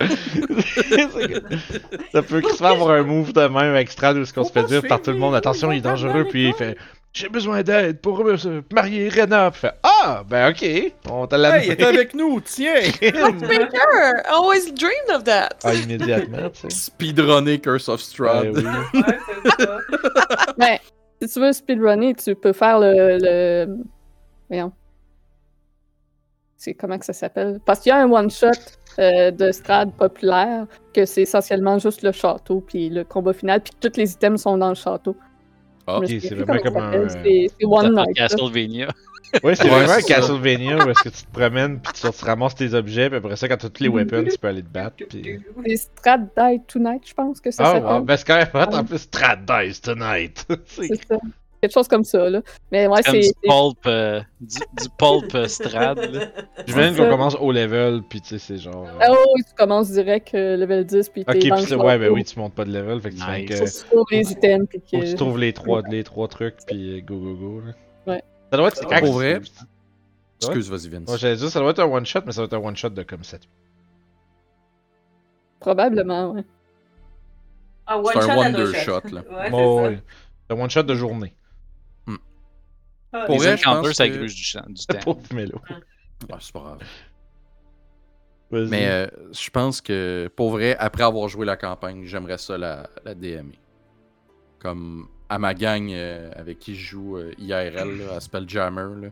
[2.13, 4.53] Ça peut qu'il se fait avoir un move de même Strad où est-ce qu'on se
[4.53, 6.77] fait dire par faire tout le monde, attention, il est dangereux, puis il fait...
[7.15, 9.51] J'ai besoin d'aide pour euh, marier Rena.
[9.51, 12.81] Fait Ah, ben ok, on t'a la Hey, il est avec nous, tiens!
[13.03, 14.23] Baker!
[14.31, 15.51] Always dreamed of that!
[15.63, 16.71] Ah, immédiatement, tu sais.
[16.71, 18.57] Speedrunner Curse of Strahd.
[18.57, 18.63] Ouais,
[18.95, 19.01] oui.
[19.01, 19.79] ouais, c'est ça.
[20.57, 20.81] Mais
[21.23, 23.19] si tu veux speedrunner, tu peux faire le.
[23.21, 23.77] le...
[24.49, 24.73] Voyons.
[26.57, 27.61] C'est comment que ça s'appelle?
[27.67, 28.49] Parce qu'il y a un one-shot
[28.99, 33.73] euh, de Strad populaire, que c'est essentiellement juste le château, puis le combat final, puis
[33.75, 35.15] que tous les items sont dans le château.
[35.87, 37.09] Ah, c'est vraiment comme un-.
[37.09, 38.17] C'est c'est One Night.
[38.17, 38.89] Castlevania.
[39.43, 40.09] Ouais, c'est vraiment un c'est.
[40.13, 43.35] Castlevania où est-ce que tu te promènes puis tu, tu ramasses tes objets puis après
[43.37, 45.41] ça quand t'as tous les weapons tu peux aller te battre puis...
[45.65, 47.93] C'est Strad Die Tonight, je pense que ça Ah s'appelle.
[47.95, 50.45] ouais, ben c'est quand même hot en plus Strad dies tonight!
[50.67, 51.17] C'est- C'est ça.
[51.63, 52.43] Quelque chose comme ça, là.
[52.73, 53.13] Mais ouais, c'est.
[53.13, 55.97] du c'est- pulp, euh, du, du pulp euh, strad.
[55.97, 56.27] là.
[56.67, 58.85] J'imagine C'est qu'on commence au level puis tu sais c'est genre...
[58.85, 62.11] euh, Ah oui, tu commences direct euh, level 10, puis Ok puis c'est- ouais ben
[62.11, 63.55] oui tu montes pas de level fait que tu fais que...
[63.79, 67.17] Tu trouves les items, puis que tu trouves les trois, les trois trucs puis go
[67.17, 67.73] go go là.
[68.13, 68.25] Ouais.
[68.51, 69.01] Ça doit être...
[69.01, 69.41] Pour vrai?
[70.41, 71.17] Excuse, vas-y, Vince.
[71.17, 72.89] J'allais dire ça doit être un one shot mais ça doit être un one shot
[72.91, 73.41] de comme 7.
[75.61, 76.45] Probablement, ouais.
[77.87, 79.23] Ah, C'est one un shot à wonder deux shot, là.
[79.31, 79.83] Ouais, c'est Oh, ça.
[79.91, 79.99] ouais.
[80.51, 81.35] C'est un one shot de journée.
[83.13, 84.99] Ah, Pour Les vrai, je encounters, pense ça que- gruge du, temps- du temps.
[85.05, 85.61] Pauvre Mélo.
[86.31, 86.79] Ah, c'est pas grave.
[88.51, 92.89] Mais euh, je pense que, pour vrai, après avoir joué la campagne, j'aimerais ça la,
[93.05, 93.59] la DMer.
[94.59, 99.07] Comme à ma gang euh, avec qui je joue euh, IRL, là, à Spelljammer.
[99.07, 99.09] Là.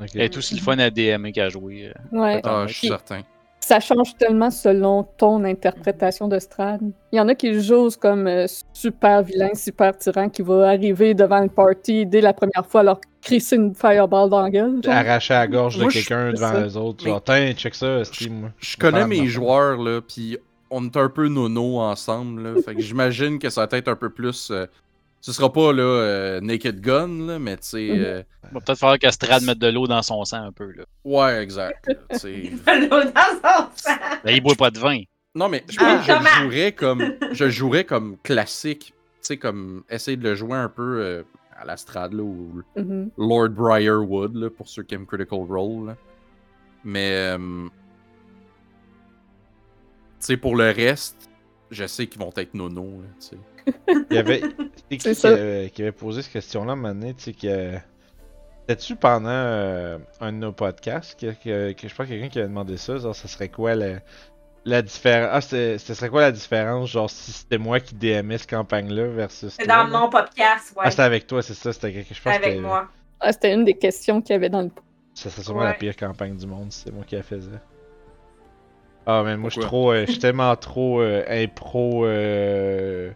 [0.00, 0.10] Ok.
[0.14, 1.88] Elle est aussi le fun à DM qu'à jouer.
[1.88, 2.16] euh.
[2.18, 2.40] Ouais.
[2.44, 3.22] Ah, je suis Puis- certain.
[3.68, 6.80] Ça change tellement selon ton interprétation de Strad.
[7.12, 10.68] Il y en a qui le jouent comme euh, super vilain, super tyran, qui va
[10.70, 14.82] arriver devant le party dès la première fois, leur crisser une fireball dans la gueule.
[14.82, 14.94] genre.
[14.94, 16.66] arracher la gorge de Moi, je- quelqu'un devant ça.
[16.66, 17.04] eux autres.
[17.04, 18.52] Genre, tiens, check ça, Steam.
[18.56, 20.38] Je connais Faire mes joueurs, là, puis
[20.70, 22.42] on est un peu nono ensemble.
[22.44, 24.50] Là, fait que j'imagine que ça va être un peu plus.
[24.50, 24.64] euh,
[25.20, 27.88] ce sera pas là, euh, Naked Gun, là, mais tu sais.
[27.90, 28.04] Mhm.
[28.04, 30.70] euh, Il va peut-être falloir qu'Astrad mette de l'eau dans son sang un peu.
[30.72, 30.84] Là.
[31.04, 31.86] ouais, exact.
[32.10, 32.50] là, sais.
[32.66, 33.96] L'eau dans son sang.
[34.24, 35.00] Ben, il boit pas de vin.
[35.34, 37.14] Non, mais je Ah, pense que je jouerais comme.
[37.32, 38.94] Je le jouerais comme classique.
[38.96, 41.22] Tu sais, comme essayer de le jouer un peu euh,
[41.58, 43.10] à la Strad, là, ou Mhm.
[43.18, 45.88] Lord Briarwood, là, pour ceux qui aiment Critical Role.
[45.88, 45.96] là.
[46.84, 47.12] Mais.
[47.36, 47.66] euh,
[50.20, 51.28] tu sais, pour le reste,
[51.70, 52.82] je sais qu'ils vont être nono.
[53.02, 53.36] Là, tu sais.
[54.10, 54.40] Il y avait.
[54.90, 57.24] C'est qui C'est qui avait, qui avait posé cette question-là à un moment donné, tu
[57.24, 57.74] sais, que.
[58.68, 62.38] C'était-tu pendant euh, un de nos podcasts que, que, que je pense que quelqu'un qui
[62.38, 64.00] avait demandé ça, genre, ça serait quoi la,
[64.66, 65.30] la différence.
[65.32, 69.06] Ah, c'était- ce serait quoi la différence, genre, si c'était moi qui DMais cette campagne-là
[69.08, 69.54] versus.
[69.58, 70.82] C'est toi, dans mon podcast, ouais.
[70.84, 72.88] Ah, c'était avec toi, c'est ça, c'était quelque je pense que avec c'était- moi.
[73.20, 74.70] Ah, C'était une des questions qu'il y avait dans le.
[75.14, 77.50] Ça serait sûrement la pire campagne du monde si c'est moi qui la faisais.
[79.06, 79.92] Ah, mais moi, je suis trop.
[79.92, 82.04] euh, je suis tellement trop euh, impro.
[82.04, 83.10] Euh,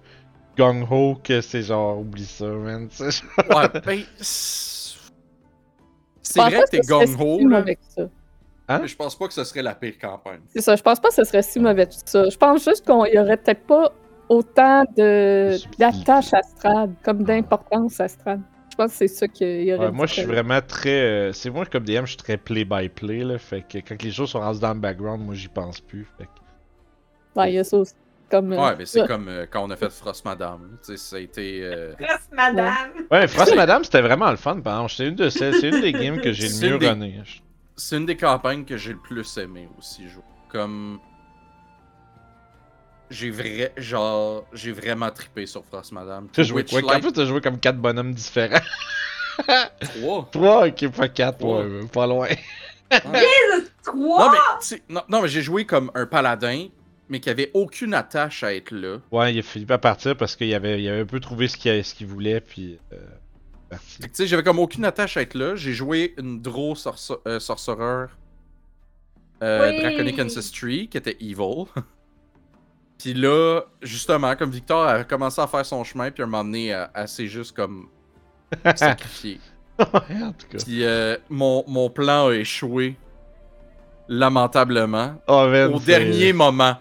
[0.56, 2.88] Gung-ho que c'est genre, oublie ça, man.
[3.00, 4.02] Ouais, ben.
[4.18, 4.96] c'est-
[6.36, 8.08] vrai que t'es gung-ho, là, ça.
[8.68, 8.78] Hein?
[8.82, 10.40] mais je pense pas que ce serait la pire campagne.
[10.54, 12.28] C'est ça, je pense pas que ce serait si mauvais que ça.
[12.28, 13.92] Je pense juste qu'il y aurait peut-être pas
[14.28, 18.40] autant de d'attache à Strad, comme d'importance à Strad.
[18.70, 19.86] Je pense que c'est ça qu'il y aurait.
[19.86, 21.02] Ouais, moi, je suis vraiment très.
[21.02, 23.38] euh, c'est moi, comme DM, je suis très play-by-play, là.
[23.38, 26.06] Fait que quand les choses sont dans le background, moi, j'y pense plus.
[26.16, 27.38] Fait que...
[27.38, 27.94] Ouais, il y a ça aussi.
[28.32, 30.78] Comme, euh, Ouais, mais c'est comme euh, quand on a fait Frost Madame.
[30.84, 31.60] Tu sais, ça a été.
[31.62, 32.90] euh, Grâce, madame.
[33.10, 34.92] Ouais, Frost Madame, c'était vraiment le fun, par exemple.
[34.96, 37.22] C'est une, de ces- c'est une des games que j'ai le mieux des- runné.
[37.76, 40.22] C'est une des campagnes que j'ai le plus aimé aussi jouer.
[40.50, 40.98] Comme.
[43.10, 43.72] J'ai vrai.
[43.76, 44.46] Genre.
[44.54, 46.28] J'ai vraiment trippé sur Frost Madame.
[46.32, 46.80] T'as joué quoi?
[46.96, 48.58] En plus, t'as joué comme 4 bonhommes différents.
[50.00, 50.28] 3.
[50.32, 51.64] 3, ok, pas 4, Trois.
[51.64, 52.28] ouais, pas loin.
[53.82, 54.24] Trois!
[54.26, 56.66] Non, mais, tu sais, non, non, mais j'ai joué comme un paladin,
[57.12, 58.96] mais qui avait aucune attache à être là.
[59.12, 61.56] Ouais, il a fini par partir parce qu'il avait, il avait un peu trouvé ce
[61.58, 62.78] qu'il ce qu'il voulait, puis.
[62.92, 62.96] Euh,
[64.00, 65.54] Tu sais, j'avais comme aucune attache à être là.
[65.54, 68.06] J'ai joué une Draw sorce- euh, Sorcerer
[69.42, 69.80] euh, Oui.
[69.82, 71.64] Draconic Ancestry, qui était evil.
[72.98, 76.44] puis là, justement, comme Victor a commencé à faire son chemin, puis à un moment
[76.44, 76.74] donné,
[77.28, 77.88] juste comme
[78.74, 79.38] sacrifiée.
[79.78, 80.58] ouais, en tout cas.
[80.64, 82.96] Puis euh, mon, mon plan a échoué
[84.08, 85.14] lamentablement.
[85.28, 86.76] Oh, man, Au c'est- dernier moment.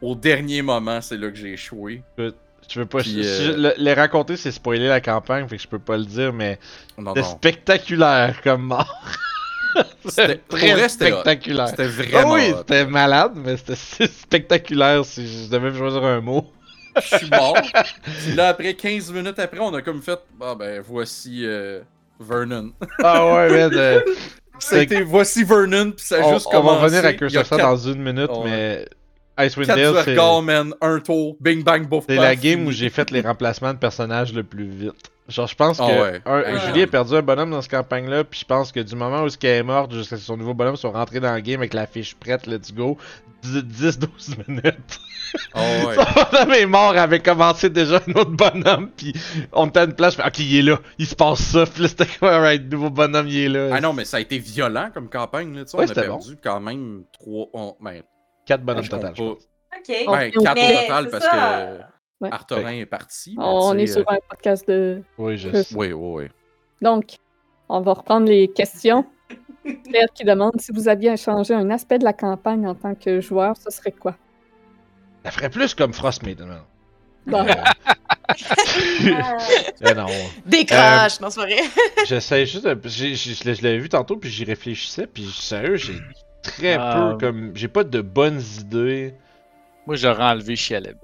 [0.00, 2.02] Au dernier moment, c'est là que j'ai échoué.
[2.18, 3.00] Je veux pas.
[3.00, 5.78] Puis, si- si euh, le- les raconter, c'est spoiler la campagne, fait que je peux
[5.78, 6.58] pas le dire, mais
[6.96, 8.94] c'était spectaculaire comme mort.
[10.06, 11.68] C'était très c'était spectaculaire.
[11.68, 12.34] C'était Ah vraiment.
[12.34, 12.58] oui, hot.
[12.58, 16.44] c'était malade, mais c'était spectaculaire si je devais choisir un mot.
[16.96, 17.56] Je suis mort.
[18.04, 20.18] Puis là, après 15 minutes après, on a comme fait.
[20.42, 21.80] Ah ben, voici euh,
[22.20, 22.72] Vernon.
[23.02, 24.04] Ah ouais, mais de-
[24.58, 26.76] C'était voici Vernon, puis ça a on, juste on commencé.
[26.76, 28.86] va revenir à Il y Curse a of Strahd quatre- dans une minute, mais
[29.38, 32.90] Icewind Dale, c'est regards, man, un tour, bing bang, bouf, c'est la game où j'ai
[32.90, 35.10] fait les remplacements de personnages le plus vite.
[35.28, 36.20] Genre, je pense que Ah ouais.
[36.26, 36.66] un- Ah.
[36.66, 39.28] Julie a perdu un bonhomme dans cette campagne-là, puis je pense que du moment où
[39.28, 41.60] ce qu'elle est morte jusqu'à ce que son nouveau bonhomme soit rentré dans le game
[41.60, 42.98] avec la fiche prête, let's go,
[43.42, 44.98] 10-12 minutes.
[45.54, 45.94] Ah ouais.
[45.94, 49.14] Son bonhomme est mort, avait commencé déjà un autre bonhomme, puis
[49.52, 51.64] on était à une place, je fais, ok, il est là, il se passe ça,
[51.72, 53.70] puis là c'était comme, alright, nouveau bonhomme, il est là.
[53.72, 55.64] Ah non, mais ça a été violent comme campagne, là.
[55.64, 57.46] Tu sais, Ouais, on a perdu quand même 3.
[57.54, 57.76] On...
[57.80, 58.02] Ben,
[58.46, 59.14] 4 bonhommes total.
[59.14, 59.22] pas.
[59.22, 59.38] Ok.
[59.88, 61.30] Ben, on- 4 Mais au total parce ça.
[61.30, 61.92] que
[62.24, 62.28] Ouais.
[62.32, 63.34] Arthurin est parti.
[63.36, 65.02] On est sur un podcast de.
[65.18, 65.74] Oui, je Euh, sais.
[65.74, 66.28] Oui, oui, oui.
[66.80, 67.16] Donc,
[67.68, 69.04] on va reprendre les questions.
[69.64, 72.94] Claire qui demande si vous aviez à changer un aspect de la campagne en tant
[72.94, 74.16] que joueur, ce serait quoi?
[75.24, 75.92] Ça ferait plus comme?
[77.26, 77.44] Bon.
[77.48, 77.72] Ah.
[79.84, 80.06] Eh non.
[80.46, 81.56] Décroche, non, c'est vrai.
[82.06, 82.78] J'essaie juste de.
[82.88, 85.94] je l'avais vu tantôt, puis j'y réfléchissais, puis sérieux, j'ai
[86.42, 87.12] très Ah.
[87.12, 87.52] peu comme.
[87.56, 89.14] J'ai pas de bonnes idées.
[89.86, 90.98] Moi, j'aurais enlevé Chialeb.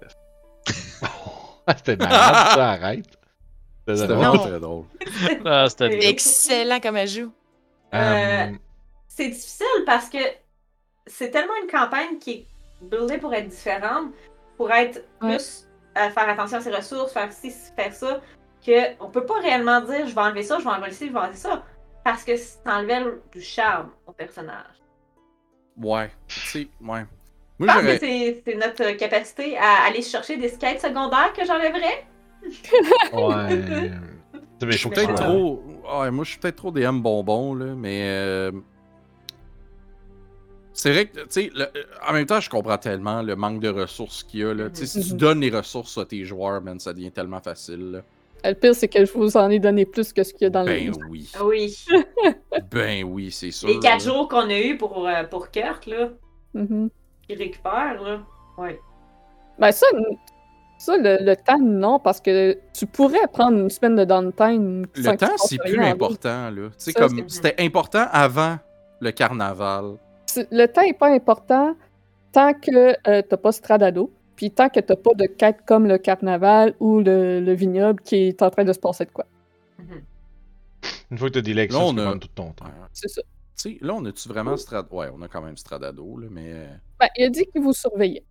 [1.67, 3.07] Ah, C'était malade, ça, arrête.
[3.87, 4.85] C'était vraiment très drôle.
[5.45, 7.33] Ah, c'était Et- Excellent comme ajout.
[7.95, 8.53] Euh, Euh,
[9.09, 10.19] C'est difficile parce que
[11.07, 12.47] c'est tellement une campagne qui est
[12.83, 14.13] buildée pour être différente,
[14.57, 15.37] pour être Ouais.
[15.37, 18.21] plus à faire attention à ses ressources, faire ci, faire ça,
[18.65, 21.13] que on peut pas réellement dire je vais enlever ça, je vais enlever ci, je
[21.13, 21.65] vais enlever ça,
[22.05, 24.77] parce que ça enlevait le- du charme au personnage.
[25.81, 26.11] Ouais.
[26.27, 27.05] Tu sais, ouais.
[27.59, 27.99] Moi, j'aurais.
[27.99, 32.07] c'est c'est notre capacité à aller chercher des skates secondaires que j'enlèverais.
[33.13, 33.91] ouais.
[34.61, 35.63] Mais Je suis peut-être trop.
[36.01, 38.03] Ouais, moi, je suis peut-être trop DM bonbon, là, mais.
[38.09, 38.51] euh,
[40.73, 41.69] C'est vrai que, tu sais, le-
[42.09, 44.69] en même temps, je comprends tellement le manque de ressources qu'il y a, là.
[44.71, 45.19] Tu sais, si tu Mhm.
[45.19, 48.01] donnes les ressources à tes joueurs, man, ça devient tellement facile, là.
[48.45, 50.51] Le pire, c'est que je vous en ai donné plus que ce qu'il y a
[50.51, 50.99] dans le Ben livre.
[51.11, 51.31] oui.
[51.43, 51.77] Oui.
[52.71, 53.69] Ben oui, c'est sûr.
[53.69, 54.13] Les quatre là.
[54.13, 56.11] jours qu'on a eu pour, euh, pour Kurt, là,
[56.55, 56.91] Mhm.
[57.27, 58.21] qui récupère, là.
[58.57, 58.79] Ouais.
[59.59, 59.87] Ben ça,
[60.79, 64.87] ça le, le temps, non, parce que tu pourrais prendre une semaine de downtime.
[64.95, 66.69] Le temps, c'est plus important, là.
[66.71, 67.29] Tu sais, comme.
[67.29, 68.59] C'était important avant
[69.01, 69.97] le carnaval.
[70.37, 71.75] Le temps n'est pas important
[72.33, 75.99] tant que euh, t'as pas Stradado, puis tant que t'as pas de quête comme le
[75.99, 79.27] carnaval ou le, le vignoble qui est en train de se passer de quoi.
[79.81, 80.03] Mhm.
[81.11, 82.67] Une fois que t'as des Là, ça on a- tout ton temps.
[82.93, 83.21] C'est ça.
[83.23, 84.87] Tu sais, là, on a-tu vraiment Strad...
[84.93, 86.45] Ouais, on a quand même Stradado, là, mais.
[86.53, 86.67] euh,
[87.01, 88.23] Ben, il a dit qu'il vous surveillait.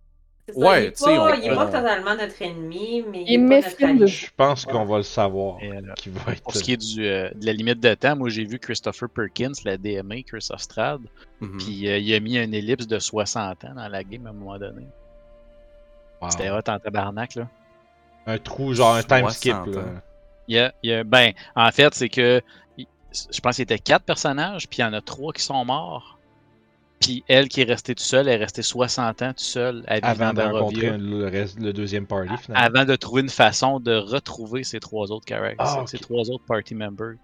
[0.46, 2.40] C'est ça, Ouais, il est tu sais, pas, on- il est pas on- totalement notre
[2.40, 4.06] ennemi, mais Il il, est pas de-.
[4.06, 5.58] Je pense qu'on va le savoir.
[5.96, 6.42] Qui va être.
[6.42, 9.10] Pour ce qui est du, euh, de la limite de temps, moi j'ai vu Christopher
[9.10, 11.02] Perkins, la DMA, Chris of Strad,
[11.42, 11.58] mhm.
[11.58, 14.32] puis euh, il a mis un ellipse de 60 ans dans la game à un
[14.32, 14.86] moment donné.
[16.20, 16.30] Wow.
[16.30, 17.48] C'était hot en tabarnak, là.
[18.26, 19.52] Un trou, genre un time skip.
[19.54, 19.80] 60 Là.
[19.80, 19.84] ans.
[20.48, 22.42] Il y a, il y a- ben, en fait, c'est que
[22.76, 25.64] je pense qu'il y était quatre personnages, puis il y en a trois qui sont
[25.64, 26.18] morts.
[27.00, 29.94] Puis elle qui est restée toute seule, elle est restée 60 ans toute seule à
[29.96, 32.66] vivre Avant de rencontrer le, reste, le deuxième party, finalement.
[32.66, 36.44] avant de trouver une façon de retrouver ces trois autres caractères, Ah, ces trois autres
[36.44, 37.14] party members.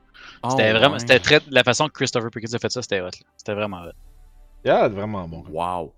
[0.45, 1.01] Ah, C'était vraiment, ouais.
[1.01, 3.07] c'était très, la façon que Christopher Pickens a fait ça, c'était hot.
[3.07, 3.11] là.
[3.37, 3.91] C'était vraiment hot.
[4.65, 5.44] Il a l'air vraiment bon.
[5.51, 5.93] Wow.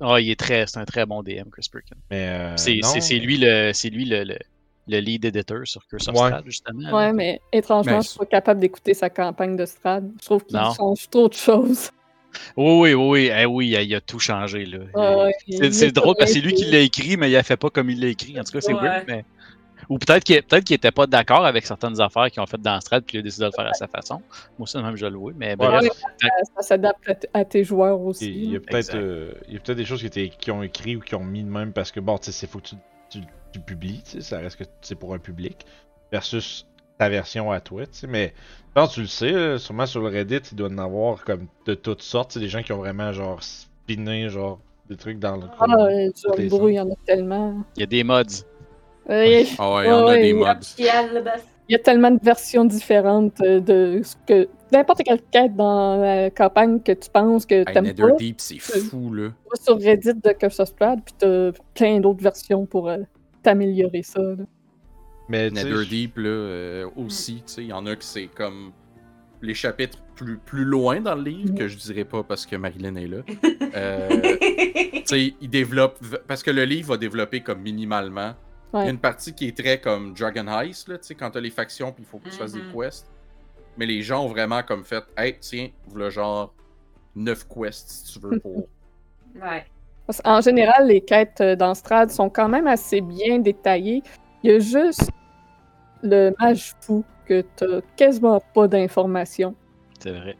[0.00, 1.94] Ah, il est très, c'est un très bon DM, Chris Perkins.
[2.10, 2.88] Mais euh, c'est, non.
[2.88, 4.36] c'est, c'est lui le, c'est lui le, le,
[4.88, 6.26] le lead editor sur Curse of Ouais.
[6.28, 6.80] Strahd, justement.
[6.80, 6.94] là.
[6.96, 10.10] Ouais, mais étrangement, Ben, je suis pas capable d'écouter sa campagne de Strad.
[10.20, 11.90] Je trouve qu'il change trop de choses.
[12.56, 14.78] Oui, oui, oui, oui, eh oui, il a, tout changé là.
[14.94, 15.32] Ouais,
[15.70, 17.90] C'est, drôle parce que c'est lui qui l'a écrit, mais il a fait pas comme
[17.90, 18.40] il l'a écrit.
[18.40, 18.80] En tout cas, c'est Ouais.
[18.80, 19.24] weird, mais.
[19.88, 22.80] Ou peut-être qu'il, peut-être qu'il était pas d'accord avec certaines affaires qu'ils ont faites dans
[22.80, 24.16] Strad, puis il a décidé de le faire à sa façon.
[24.58, 25.32] Moi aussi, même, je le vois.
[25.36, 25.88] Mais Ouais, bref,
[26.20, 28.30] ça, ça s'adapte à, tes joueurs aussi.
[28.30, 31.00] Il y a peut-être euh, il y a peut-être des choses qui, ont écrit ou
[31.00, 32.76] qui ont mis de même parce que bon, tu sais, c'est faut que tu,
[33.10, 33.20] tu,
[33.52, 35.66] tu publies, tu sais, ça reste que c'est pour un public
[36.10, 36.66] versus
[36.98, 38.34] ta version à toi, tu sais, mais
[38.74, 41.46] que tu le sais, là, sûrement sur le Reddit, il doit y en avoir comme
[41.66, 45.44] de toutes sortes, des gens qui ont vraiment genre spiné genre des trucs dans le
[45.58, 47.62] Ah, les John Brew, il y en a tellement.
[47.76, 48.44] il y a des mods.
[49.08, 50.46] Il y a- ouais, on a Ouais, des il y mods.
[50.50, 51.34] Officiel, là,
[51.68, 54.48] il y a tellement de versions différentes de ce que.
[54.72, 58.58] N'importe quelle quête dans la campagne que tu penses que Hey, t'aimes pas, Netherdeep, c'est
[58.58, 59.28] fou, là.
[59.28, 62.98] tu vas sur Reddit de Curse of Strahd, puis t'as plein d'autres versions pour euh,
[63.42, 64.20] t'améliorer ça.
[64.22, 64.44] là.
[65.28, 68.72] Mais tu Netherdeep, là, euh, aussi, tu sais, il y en a que c'est comme
[69.42, 72.96] les chapitres plus, plus loin dans le livre, que je dirais pas parce que Marilyn
[72.96, 73.18] est là.
[73.74, 74.08] Euh,
[74.38, 75.98] tu sais, il développe,
[76.28, 78.34] parce que le livre va développer comme minimalement.
[78.74, 81.30] Il y a une partie qui est très comme Dragon Heist, là, tu sais, quand
[81.30, 82.72] t'as les factions puis il faut que tu fasses des Mhm.
[82.72, 83.06] quests.
[83.76, 86.54] Mais les gens ont vraiment comme fait, hey, tiens, voilà genre
[87.14, 88.66] 9 quests si tu veux pour.
[89.42, 89.64] ouais.
[90.06, 94.02] Parce qu'en général, les quêtes euh, dans Strad sont quand même assez bien détaillées.
[94.42, 95.10] Il y a juste
[96.02, 99.54] le mage fou que t'as quasiment pas d'informations.
[100.00, 100.36] C'est vrai.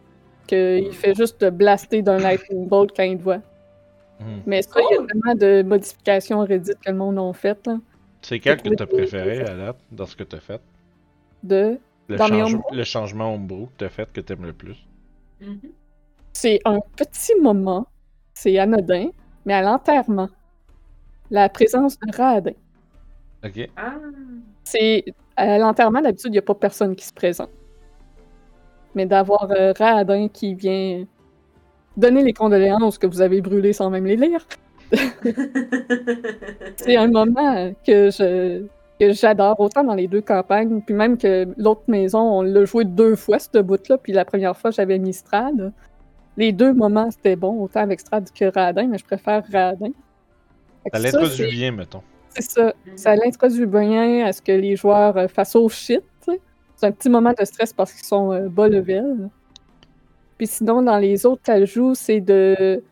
[0.46, 2.18] Qu'il fait juste te blaster d'un
[2.50, 3.40] lightning bolt quand il te voit.
[4.20, 4.42] mhm.
[4.46, 5.06] Mais ça, il y a Cool.
[5.06, 7.68] tellement de modifications Reddit que le monde a faites.
[8.22, 10.60] C'est quel que t'as préféré à date dans ce que t'as fait?
[11.42, 11.78] De...
[12.08, 12.74] le, Dans mes change- homebrew?
[12.76, 14.76] le changement Homebrew que t'as fait que t'aimes le plus?
[15.40, 15.58] Mhm.
[16.32, 17.86] C'est un petit moment,
[18.32, 19.08] c'est anodin,
[19.44, 20.28] mais à l'enterrement,
[21.30, 22.52] la présence de Radin.
[23.44, 23.68] Ok.
[23.76, 23.94] Ah.
[24.64, 25.04] C'est
[25.36, 27.50] à l'enterrement, d'habitude, il n'y a pas personne qui se présente.
[28.94, 31.04] Mais d'avoir euh, Radin qui vient
[31.96, 34.46] donner les condoléances que vous avez brûlées sans même les lire,
[36.76, 38.62] c'est un moment que je
[39.00, 42.84] que j'adore autant dans les deux campagnes, puis même que l'autre maison, on l'a joué
[42.84, 45.72] deux fois ce bout-là, puis la première fois j'avais mis Strad.
[46.36, 49.90] Les deux moments c'était bon, autant avec Strad que Radin, mais je préfère Radin.
[50.92, 52.02] Ça l'introduit bien, mettons.
[52.30, 52.72] c'est ça.
[52.96, 56.02] Ça l'introduit bien à ce que les joueurs euh, fassent au shit.
[56.76, 59.28] C'est un petit moment de stress parce qu'ils sont euh, bas level.
[60.36, 62.82] Puis sinon, dans les autres ajouts, c'est de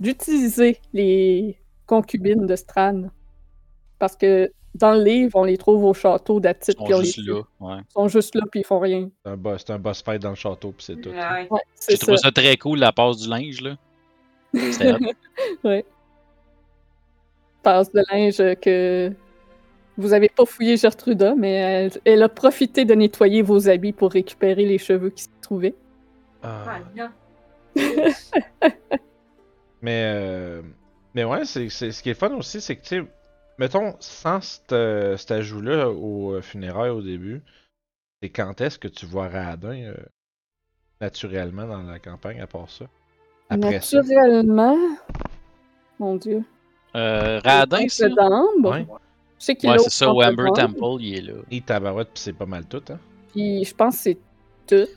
[0.00, 1.56] d'utiliser les
[1.86, 3.04] concubines de Stran.
[3.98, 6.72] Parce que dans le livre, on les trouve au château Ils d'Atit.
[6.72, 7.32] sont puis on juste les...
[7.32, 7.40] là.
[7.60, 7.80] Ouais.
[7.80, 9.10] Ils sont juste là, puis ils font rien.
[9.24, 11.10] C'est un, boss, c'est un boss fight dans le château, puis c'est tout.
[11.10, 11.48] Ouais.
[11.50, 12.24] Ouais, J'ai trouvé ça.
[12.24, 13.76] ça très cool, la passe du linge, là.
[14.54, 14.98] C'était hot.
[17.62, 19.12] Passe de linge que
[19.98, 24.10] vous avez pas fouillé Gertruda, mais elle, elle a profité de nettoyer vos habits pour
[24.12, 25.74] récupérer les cheveux qui s'y trouvaient.
[26.42, 26.64] Ah.
[26.66, 27.10] Ah, non.
[29.82, 30.62] Mais, euh,
[31.14, 33.04] mais ouais, c'est, c'est- ce qui est fun aussi, c'est que, tu sais,
[33.58, 37.42] mettons, sans cet, euh, ajout-là au euh, funérailles au début,
[38.22, 39.94] c'est quand est-ce que tu vois Radin euh,
[41.00, 42.86] naturellement dans la campagne, à part ça?
[43.48, 43.98] Après ça?
[43.98, 44.76] Naturellement?
[45.98, 46.44] Mon dieu.
[46.94, 47.86] Euh, Radin,
[48.16, 48.70] d'ambre.
[48.70, 48.86] Ouais.
[49.38, 51.32] Je sais qu'il y a Ouais, c'est ça, au Amber Temple, il est là.
[51.50, 52.98] Et tabarouette, puis c'est pas mal tout, hein?
[53.32, 54.18] Puis je pense que c'est
[54.66, 54.90] tout.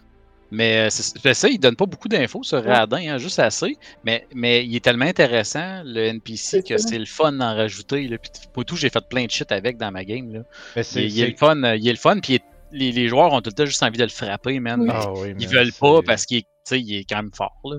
[0.53, 2.63] Mais euh, c'est ça, il donne pas beaucoup d'infos sur.
[2.63, 3.77] Radin, hein, juste assez.
[4.03, 8.07] Mais, mais il est tellement intéressant, le NPC, que c'est le fun d'en rajouter.
[8.07, 8.17] Là.
[8.19, 10.31] Puis pour tout, j'ai fait plein de shit avec dans ma game.
[10.31, 10.39] Là.
[10.75, 11.03] Mais Il, c'est.
[11.05, 13.33] il est le fun, euh, il est le fun, puis il est- les, les joueurs
[13.33, 14.79] ont tout le temps juste envie de le frapper, man.
[14.81, 14.87] Oui.
[14.87, 17.17] mais Ah oui, Ils mais veulent pas parce qu'il est, tu sais, il est quand
[17.17, 17.59] même fort.
[17.65, 17.77] Là.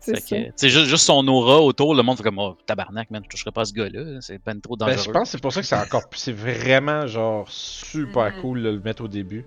[0.00, 3.28] Fait que, juste, juste son aura autour, le monde fait comme oh, tabarnak, man, je
[3.28, 5.02] toucherai pas à ce gars-là, c'est pas trop Ben, dangereux.
[5.06, 8.40] je pense que c'est pour ça que c'est encore plus- c'est vraiment genre super Mhm.
[8.40, 9.44] cool de le mettre au début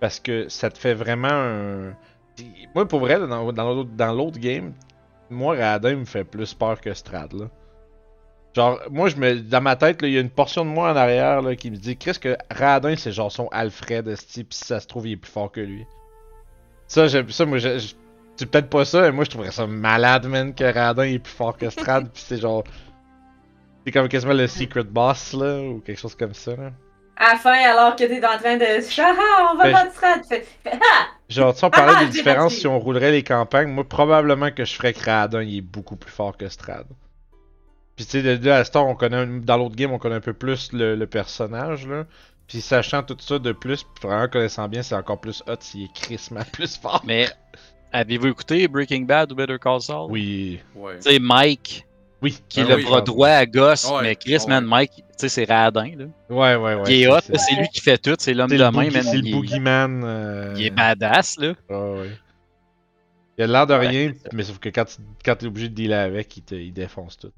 [0.00, 1.94] parce que ça te fait vraiment un
[2.74, 4.72] moi pour vrai dans l'autre game
[5.30, 7.46] moi Radin me fait plus peur que Strad là.
[8.54, 10.96] Genre moi je me dans ma tête il y a une portion de moi en
[10.96, 14.80] arrière là, qui me dit Chris que Radin c'est genre son Alfred pis si ça
[14.80, 15.84] se trouve il est plus fort que lui.
[16.86, 17.94] Ça ça moi je-
[18.36, 21.32] c'est peut-être pas ça mais moi je trouverais ça malade man que Radin est plus
[21.32, 22.64] fort que Strad pis c'est genre
[23.84, 26.72] c'est comme quasiment le secret boss là, ou quelque chose comme ça là.
[27.16, 28.64] À la fin, alors que t'es en train de.
[29.00, 31.06] Ah, ah, on va Ben, tu fais, ah!
[31.28, 33.68] Genre, tu sais, on parlait Ah, des différences si on roulerait les campagnes.
[33.70, 36.86] Moi, probablement que je ferais que Radon, il est beaucoup plus fort que Strad.
[37.96, 40.16] Puis, tu sais, de deux à Star, on connaît, un- dans l'autre game, on connaît
[40.16, 42.04] un peu plus le, le personnage, là.
[42.46, 45.84] Puis, sachant tout ça de plus, puis vraiment connaissant bien, c'est encore plus hot s'il
[45.84, 47.02] est crissement plus fort.
[47.06, 47.28] Mais
[47.92, 50.10] avez-vous écouté Breaking Bad ou Better Call Saul?
[50.10, 50.60] Oui.
[50.74, 50.96] Ouais.
[50.98, 51.85] Tu sais, Mike,
[52.22, 52.38] Oui.
[52.48, 54.46] qui est Ah le oui, bras ah, droit à gosse, Ouais, mais Chris, ouais.
[54.48, 56.04] man, Mike, tu sais, c'est Radin, là.
[56.30, 56.82] Ouais, ouais, ouais.
[56.88, 58.70] il est hot, c'est- là, c'est lui qui fait tout, c'est l'homme C'est de le,
[58.70, 59.02] main, man.
[59.02, 60.02] c'est le Il, est- boogeyman.
[60.04, 61.52] euh, il est badass, là.
[61.68, 62.10] Ouais, ouais.
[63.38, 65.74] Il a l'air de Ouais, rien, mais sauf que quand, tu, quand t'es obligé de
[65.74, 67.32] dealer avec, il, te, il défonce tout.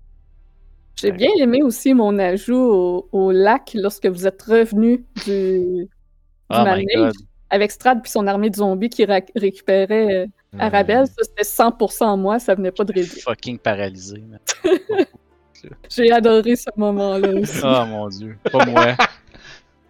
[0.94, 5.88] J'ai bien aimé aussi mon ajout au, au lac lorsque vous êtes revenu du, du
[6.50, 7.12] Oh my manège god.
[7.50, 10.26] Avec Strad puis son armée de zombies qui ra- récupérait euh,
[10.58, 11.06] Arabelle.
[11.06, 13.20] Ça, c'était 100% moi, ça venait pas de Reddit.
[13.20, 14.22] Fucking paralysé.
[15.90, 17.60] J'ai adoré ce moment-là aussi.
[17.64, 18.36] Oh mon dieu.
[18.50, 18.94] Pas moi.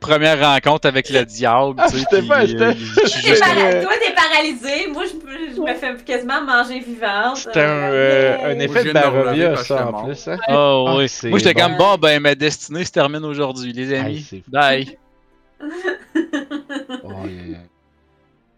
[0.00, 2.06] Première rencontre avec le diable, Ah, tu sais.
[2.20, 4.86] puis, pas- euh, T'es juste- para- Toi, t'es paralysé.
[4.92, 7.36] Moi, je, me fais quasiment manger vivante.
[7.38, 10.28] C'était un, euh, un effet de Barovia, ça, en plus.
[10.28, 10.36] Hein?
[10.50, 11.08] Oh, Ah, oui.
[11.08, 14.44] c'est Moi, j'étais comme, bon, ben, ma destinée se termine aujourd'hui, les amis.
[14.46, 14.96] Bye.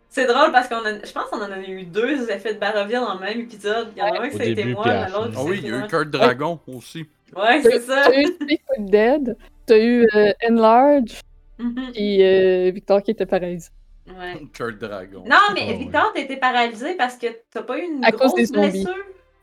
[0.08, 2.98] C'est drôle parce qu'on a, je pense qu'on en a eu deux effets de Barovia
[3.00, 3.92] dans le même épisode.
[3.94, 5.32] Il y en a un qui Au ça a été début, moi, l'autre.
[5.36, 7.06] Ah oui, il y a eu c'était Cœur Dragon aussi.
[7.36, 8.02] Ouais, c'est ça.
[8.06, 11.20] T'as eu Speak with Dead, t'as eu euh, Enlarge,
[11.60, 11.92] Mhm.
[11.92, 13.68] puis euh, Victor qui était paralysé.
[14.08, 14.40] Ouais.
[14.52, 15.22] Cœur Dragon.
[15.24, 15.76] Non, mais Oh, ouais.
[15.76, 18.90] Victor, t'as été paralysé parce que t'as pas eu une À cause grosse blessure?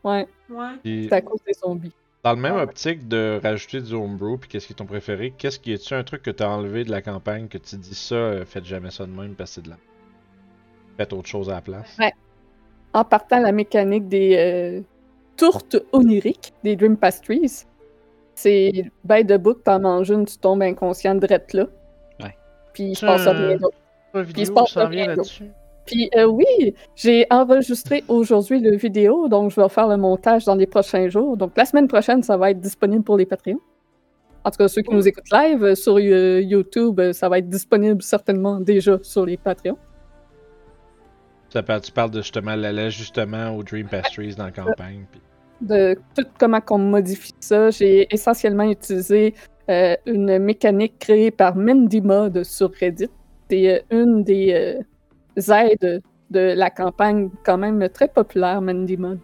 [0.04, 1.06] Ouais, Ouais.
[1.08, 1.92] C'est à cause des zombies.
[2.28, 5.58] Dans le même optique de rajouter du homebrew, puis qu'est-ce qui est ton préféré, qu'est-ce
[5.58, 8.44] qui est-tu un truc que t'as enlevé de la campagne, que tu dis ça, euh,
[8.44, 9.76] faites jamais ça de même parce que c'est de la.
[10.98, 11.96] Faites autre chose à la place.
[12.92, 14.82] En partant la mécanique des euh,
[15.38, 17.64] tourtes oniriques, des Dream Pastries,
[18.34, 18.72] c'est
[19.04, 21.66] by the book, t'en manges une, tu tombes inconscient de là.
[22.20, 22.36] Ouais.
[22.74, 23.78] Puis il se passe rien d'autre.
[24.12, 25.30] La il se passe ça rien d'autre.
[25.88, 30.54] Puis euh, oui, j'ai enregistré aujourd'hui le vidéo, donc je vais faire le montage dans
[30.54, 31.36] les prochains jours.
[31.36, 33.60] Donc la semaine prochaine, ça va être disponible pour les Patreons.
[34.44, 37.48] En tout cas, ceux qui nous écoutent live euh, sur euh, YouTube, ça va être
[37.48, 39.76] disponible certainement déjà sur les Patreons.
[41.50, 45.04] Ça parle- tu parles de justement l'ajustement aux Dream Pastries dans la campagne.
[45.10, 45.20] puis-
[45.60, 47.70] de tout comment on modifie ça.
[47.70, 49.34] J'ai essentiellement utilisé
[49.68, 53.08] euh, une mécanique créée par Mindy Mod sur Reddit.
[53.50, 54.82] C'est une des euh,
[55.38, 59.18] aides de la campagne quand même très populaire, Mindy Mod.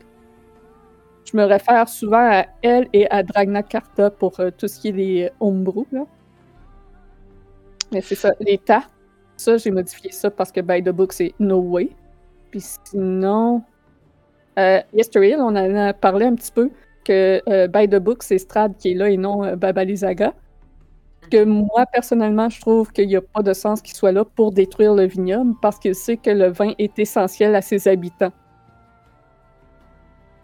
[1.31, 4.89] Je me réfère souvent à elle et à Dragna Carta pour euh, tout ce qui
[4.89, 5.87] est les homebrew.
[5.93, 6.05] Là.
[7.93, 8.91] Mais c'est ça, les tartes,
[9.37, 11.91] ça j'ai modifié ça parce que by the book c'est no way.
[12.51, 13.63] Puis sinon,
[14.59, 16.71] euh, Yesterday, on en a parlé un petit peu
[17.05, 20.33] que euh, By the Book, c'est Strad qui est là et non euh, Babalizaga.
[21.31, 24.53] Que moi, personnellement, je trouve qu'il n'y a pas de sens qu'il soit là pour
[24.53, 28.33] détruire le vignoble parce qu'il sait que le vin est essentiel à ses habitants.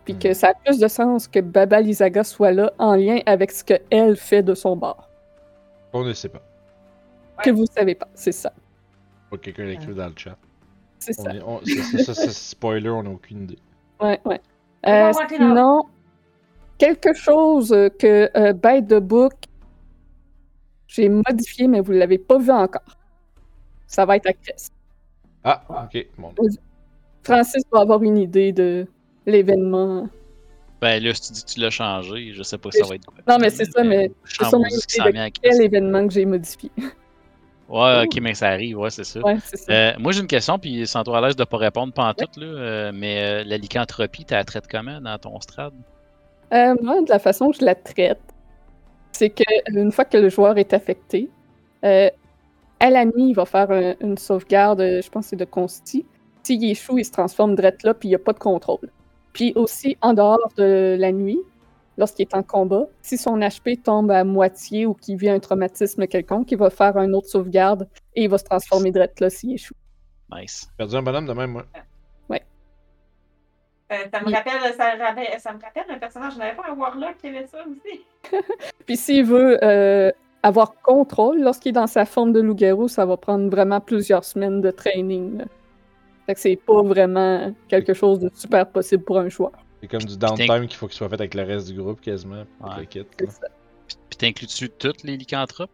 [0.05, 3.63] Puis que ça a plus de sens que Babalizaga soit là en lien avec ce
[3.63, 5.09] qu'elle fait de son bar.
[5.93, 6.43] On ne sait pas.
[7.45, 8.53] Que vous savez pas, c'est ça.
[9.31, 10.37] Que quelqu'un l'écrive dans le chat.
[10.99, 11.31] C'est ça.
[11.35, 13.59] est- on- c'est- c'est- ça, c'est spoiler, on n'a aucune idée.
[14.01, 14.41] Ouais, ouais.
[14.87, 15.83] Euh, sinon,
[16.79, 17.69] quelque chose
[17.99, 19.33] que euh, By the Book,
[20.91, 22.97] j'ai modifié, mais vous ne l'avez pas vu encore.
[23.87, 24.69] Ça va être à Chris.
[25.45, 26.07] Ah, ok.
[26.19, 26.35] Bon.
[27.23, 28.87] Francis va avoir une idée de
[29.25, 30.09] l'événement.
[30.81, 32.95] Ben là, si tu dis que tu l'as changé, je sais pas si ça va
[32.95, 33.19] être quoi.
[33.29, 36.71] Non, mais c'est ça, mais je c'est sûrement une idée Quel événement que j'ai modifié?
[37.69, 39.21] Ouais, ok, mais ça arrive, ouais, c'est ça.
[39.21, 39.73] ouais, c'est ça.
[39.73, 42.15] Euh, moi, j'ai une question, puis sans toi à l'aise de pas répondre pas en
[42.15, 45.73] tout, là, euh, mais euh, la lycanthropie, tu la traites comment dans ton strad?
[46.53, 48.19] Euh, moi, de la façon que je la traite,
[49.21, 51.29] c'est que euh, une fois que le joueur est affecté,
[51.85, 52.09] euh,
[52.81, 56.07] à la nuit, il va faire un- une sauvegarde, je pense que c'est de consti.
[56.43, 58.89] S'il échoue, il se transforme direct là, puis il n'y a pas de contrôle.
[59.35, 61.39] Puis aussi, en dehors de la nuit,
[61.99, 66.07] lorsqu'il est en combat, si son HP tombe à moitié ou qu'il vit un traumatisme
[66.07, 69.53] quelconque, il va faire un autre sauvegarde et il va se transformer direct là s'il
[69.53, 69.75] échoue.
[70.35, 70.67] Nice.
[70.79, 71.67] Perdu un bonhomme de même, moi.
[73.93, 74.35] Euh, ça, me Oui.
[74.35, 76.35] rappelle, ça, me rappelle un personnage.
[76.35, 78.05] Je n'avais pas un Warlock qui avait ça aussi.
[78.87, 80.13] Puis s'il veut euh,
[80.43, 84.61] avoir contrôle lorsqu'il est dans sa forme de loup-garou, ça va prendre vraiment plusieurs semaines
[84.61, 85.39] de training.
[85.39, 85.45] là.
[86.27, 89.53] Fait que c'est pas vraiment quelque chose de super possible pour un joueur.
[89.81, 92.45] C'est comme du downtime qu'il faut qu'il soit fait avec le reste du groupe quasiment.
[92.61, 92.87] Pour Ouais.
[92.87, 93.03] kit.
[93.17, 95.71] Puis, t'inclus-tu toutes les lycanthropes?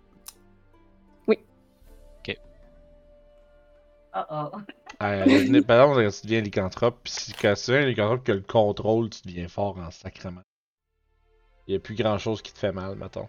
[4.19, 4.59] Oh oh.
[5.03, 8.35] Euh, par exemple, quand tu deviens lycanthrope, pis si quand tu deviens lycanthrope qui a
[8.35, 10.43] le contrôle, tu deviens fort en sacrement.
[11.67, 13.29] Il n'y a plus grand chose qui te fait mal, mettons.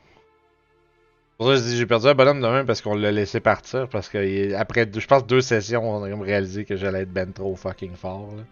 [1.38, 3.88] Pour ça, j'ai perdu un bonhomme de parce qu'on l'a laissé partir.
[3.90, 7.56] Parce que après, je pense, deux sessions, on a réalisé que j'allais être ben trop
[7.56, 8.34] fucking fort.
[8.36, 8.44] Là.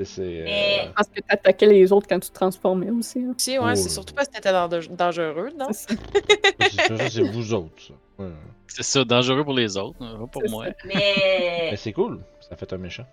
[0.00, 3.20] Euh, Mais- Parce que t'attaquais les autres quand tu te transformais aussi.
[3.24, 3.34] hein.
[3.38, 3.74] Si, ouais, Oh.
[3.74, 5.68] c'est surtout parce que t'étais dang- dangereux, non?
[5.72, 7.94] C'est vous autres, ça.
[8.18, 8.30] Ouais.
[8.66, 10.66] C'est ça, dangereux pour les autres, pas pour moi.
[10.84, 10.94] Mais
[11.70, 13.06] Mais c'est cool, ça fait un méchant.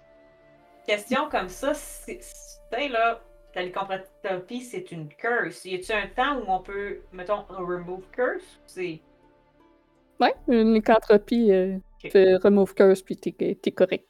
[0.88, 2.26] question comme ça, c'est tu
[2.78, 3.22] sais, là,
[3.54, 5.66] la lycanthropie, c'est une curse.
[5.66, 8.60] Y a-tu un temps où on peut, mettons, remove curse?
[8.66, 9.00] C'est.
[10.20, 12.12] Ouais, une lycanthropie, euh, Ok.
[12.12, 14.08] fais remove curse, puis t'es t'es correct.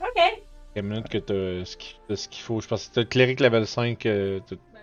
[0.00, 0.42] Ok.
[0.74, 2.60] Quelques minutes que t'as ce qu'il t'as ce qu'il faut.
[2.60, 4.04] Je pense que t'as le cléric level 5.
[4.06, 4.40] euh,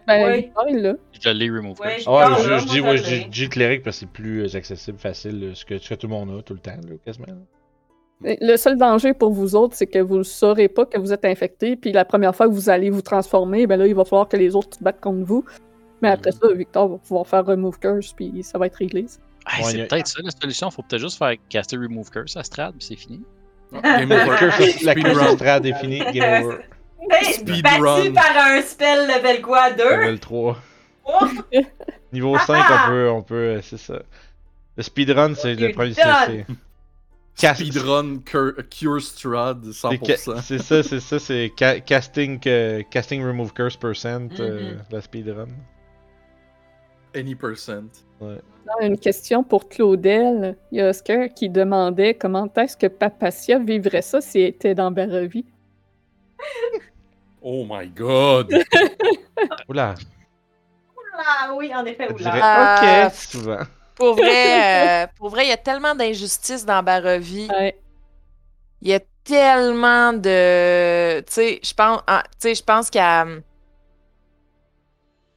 [0.08, 0.52] Ben, Ouais.
[0.70, 0.94] Est là.
[1.20, 2.08] Je l'ai remove Ouais, curse.
[2.10, 4.58] Ah je, je dis, je ouais, je dis- je cléric parce que c'est plus euh,
[4.58, 6.96] accessible, facile, euh, ce que, ce que tout le monde a tout le temps, là,
[7.06, 7.28] quasiment.
[8.24, 11.26] Le seul danger pour vous autres, c'est que vous ne saurez pas que vous êtes
[11.26, 14.28] infecté, puis la première fois que vous allez vous transformer, ben là, il va falloir
[14.28, 15.44] que les autres se battent contre vous.
[16.04, 19.06] Mais après ça, Victor va pouvoir faire remove curse, puis ça va être réglé.
[19.08, 20.70] c'est a- peut-être ça la solution.
[20.72, 23.22] Faut peut-être juste faire caster remove curse à Strad, puis c'est fini.
[23.72, 24.38] Game La over.
[24.38, 25.64] curse, la curse Speedrun.
[25.64, 26.60] Est finie, game over.
[27.10, 28.14] Hey, Speed battu run.
[28.14, 29.72] par un spell level quoi?
[29.72, 29.84] 2?
[29.84, 30.58] Level 3.
[32.14, 34.02] Niveau 5, on peut, on peut, euh, c'est ça.
[34.78, 35.94] Le speedrun, c'est le premier,
[37.38, 40.42] Cast- Speedrun Cure, Strad, c'est ca- 100%.
[40.42, 44.82] C'est ça, c'est ça, c'est ca- casting, euh, casting remove curse percent, euh, Mhm.
[44.92, 45.48] la speedrun.
[47.16, 48.04] Any percent.
[48.22, 48.40] Ouais.
[48.82, 50.56] Une question pour Claudel.
[50.72, 54.92] Il y a Oscar qui demandait comment est-ce que Papacia vivrait ça s'il était dans
[54.92, 55.46] Barovie.
[57.42, 58.54] Oh my god!
[59.68, 59.96] Oula,
[61.18, 62.18] Ah oui, en effet, oula.
[62.18, 63.60] dirais Ah, ok, souvent.
[63.96, 67.50] Pour vrai, euh, pour vrai, il y a tellement d'injustices dans Barovie.
[67.50, 67.78] Ouais.
[68.82, 71.20] Il y a tellement de.
[71.22, 73.26] Tu sais, je pense, ah, tu sais, je pense qu'à.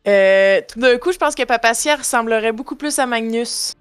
[0.06, 3.72] Euh, tout d'un coup, je pense que Papacia ressemblerait beaucoup plus à Magnus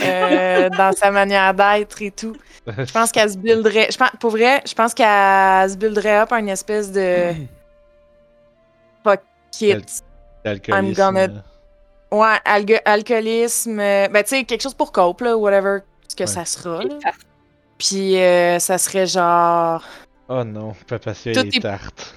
[0.00, 2.36] euh, dans sa manière d'être et tout.
[2.66, 3.88] Je pense qu'elle se builderait.
[3.90, 7.32] Je pense, pour vrai, je pense qu'elle se builderait up une espèce de.
[9.04, 9.20] Fuck
[9.60, 10.02] it.
[10.68, 11.42] I'm gonna-
[12.10, 12.36] Ouais,
[12.86, 13.78] alcoolisme.
[13.80, 16.26] euh, ben, tu sais, quelque chose pour cope, là, whatever, ce que Ouais.
[16.26, 16.82] ça sera.
[16.82, 16.94] là.
[17.76, 19.84] Puis, euh, ça serait genre.
[20.28, 22.14] Oh non, Papacia est est- tarte.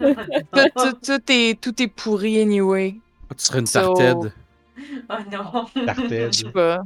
[0.00, 2.96] Tout, est, tout est pourri anyway.
[3.36, 4.32] Tu serais une So- tartède.
[5.08, 5.84] Oh non.
[5.86, 6.32] Tartède.
[6.32, 6.80] Je sais pas.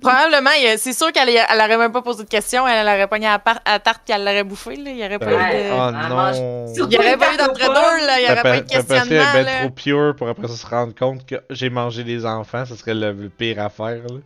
[0.00, 2.66] Probablement, c'est sûr qu'elle elle aurait même pas posé de questions.
[2.66, 4.74] Elle, elle aurait pogné à la à tarte qu'elle l'aurait bouffée.
[4.76, 4.90] Là.
[4.90, 5.70] Il y aurait pas eu de.
[5.72, 6.66] Oh Elle non.
[6.74, 8.20] Il y aurait pas eu d'entre-deux, là.
[8.20, 9.58] Il y aurait pas eu de questionnement, est ben là.
[9.60, 12.94] trop pure pour après ça se rendre compte que j'ai mangé des enfants, ce serait
[12.94, 14.02] le, le pire affaire.
[14.02, 14.18] Là.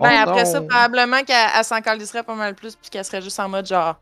[0.00, 3.20] Ben, Oh après ça, probablement qu'elle elle s'en calisserait pas mal plus, puis qu'elle serait
[3.20, 3.96] juste en mode genre.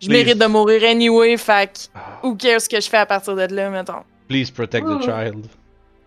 [0.00, 0.24] Je Please.
[0.24, 3.34] mérite de mourir anyway, fait que Ah, who cares ce que je fais à partir
[3.34, 4.02] de là, mettons.
[4.28, 5.46] Please protect the child.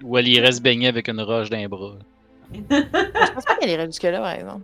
[0.04, 1.94] Ou elle irait se baigner avec une roche d'un bras.
[2.54, 4.64] Je pense pas qu'elle irait jusque-là, par exemple.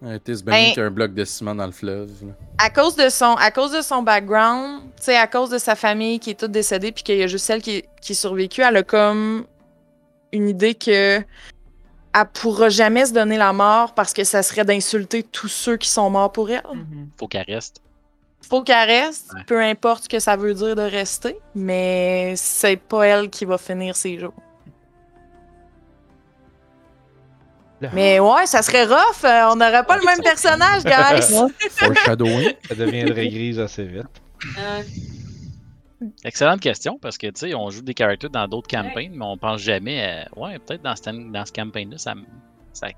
[0.00, 2.10] Ouais, T'es se baigner Ben- avec un bloc de ciment dans le fleuve.
[2.22, 2.32] là.
[2.58, 5.74] À cause de son, à cause de son background, tu sais, à cause de sa
[5.74, 8.14] famille qui est toute décédée, puis qu'il y a juste celle qui, est- qui est
[8.14, 9.44] survécue, elle a comme
[10.32, 11.18] une idée que
[12.14, 15.88] elle pourra jamais se donner la mort parce que ça serait d'insulter tous ceux qui
[15.88, 16.62] sont morts pour elle.
[16.72, 17.08] Mhm.
[17.18, 17.80] Faut qu'elle reste.
[18.48, 19.42] Faut qu'elle reste, Ouais.
[19.46, 23.58] peu importe ce que ça veut dire de rester, mais c'est pas elle qui va
[23.58, 24.32] finir ses jours.
[27.80, 27.90] Là.
[27.92, 31.22] Mais ouais, ça serait rough, euh, on n'aurait pas le même personnage, guys!
[31.70, 32.54] Foreshadowing.
[32.68, 34.06] Ça deviendrait grise assez vite.
[34.58, 34.82] Euh,
[36.24, 39.36] Excellente question, parce que, tu sais, on joue des characters dans d'autres campagnes, mais on
[39.36, 40.38] pense jamais à...
[40.38, 42.14] Ouais, peut-être dans, cette- dans ce campagne-là, ça,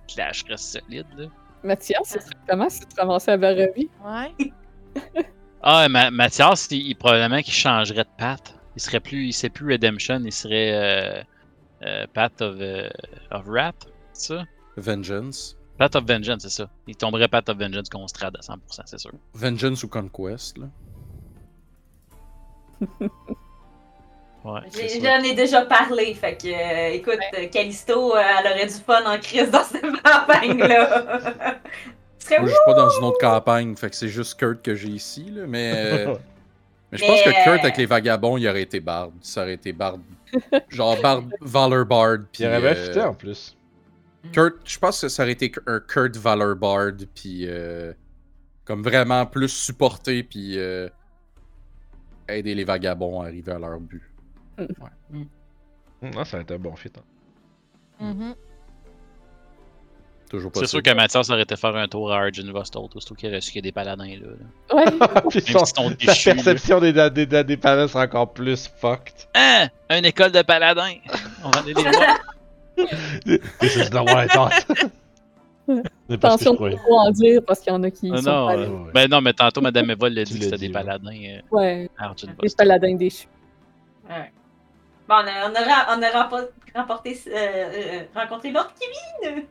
[0.06, 1.26] clasherait solide, là.
[1.62, 3.90] Mathias, ce serait comment si tu te ramassais à Barovie?
[4.04, 4.52] Ouais.
[5.62, 8.54] Ah, Ma- Mathias, il, il- probablement qu'il changerait de patte.
[8.76, 11.22] Il serait plus, il serait plus Redemption, il serait euh,
[11.86, 12.88] euh, Path of, euh,
[13.30, 14.44] of Wrath, c'est ça?
[14.76, 15.56] Vengeance.
[15.76, 16.70] Path of Vengeance, c'est ça.
[16.86, 18.56] Il tomberait Path of Vengeance contre Strad à 100%,
[18.86, 19.10] c'est sûr.
[19.34, 20.58] Vengeance ou Conquest.
[20.58, 20.66] Là.
[24.42, 24.60] Ouais.
[24.72, 27.18] J'en ai déjà parlé, fait que, euh, écoute,
[27.52, 31.56] Callisto, euh, elle aurait du fun en crise dans cette campagne-là.
[32.28, 34.88] Moi, je suis pas dans une autre campagne, fait que c'est juste Kurt que j'ai
[34.88, 35.30] ici.
[35.30, 36.14] Là, mais, euh,
[36.92, 39.10] mais je pense Mais, que Kurt, euh, avec les vagabonds, il aurait été Bard.
[39.20, 39.98] Ça aurait été Bard.
[40.68, 42.18] Genre Bard, Valor Bard.
[42.32, 43.56] Puis, Il aurait bien euh, fité en plus.
[44.32, 47.92] Kurt, je pense que ça aurait été un Kurt Valor Bard, puis euh,
[48.64, 50.88] comme vraiment plus supporté, puis euh,
[52.28, 54.02] aider les vagabonds à arriver à leur but.
[54.58, 55.26] Hum,
[56.02, 56.90] Non, ça aurait été un bon fit.
[56.96, 58.12] hein.
[58.12, 58.34] Mhm.
[60.30, 63.14] Toujours pas C'est sûr que Mathias aurait été faire un tour à Argent Vostol, surtout
[63.16, 64.28] qu'il aurait su qu'il y a des paladins là.
[64.70, 64.74] là.
[64.76, 64.84] Ouais,
[65.28, 69.26] Puis son- si ton sa perception des, des, des, des parents sera encore plus fucked.
[69.34, 69.68] Hein?
[69.90, 70.94] Une école de paladins!
[71.44, 72.18] On va aller les voir.
[73.60, 74.52] This is not what I thought.
[76.10, 78.56] Attention de trop en dire parce qu'il y en a qui Ah, sont non, pas
[78.56, 78.90] euh, ouais.
[78.94, 82.28] Ben non, mais tantôt, Madame Eva l'a dit que c'était des paladins euh, Ouais, Arjun
[82.38, 82.54] Boss.
[82.54, 83.26] paladins déchus.
[84.08, 84.32] Ouais.
[85.08, 89.44] Bon, on a, on a, on a rempo- remporté, euh, euh, rencontré Lord Kevin.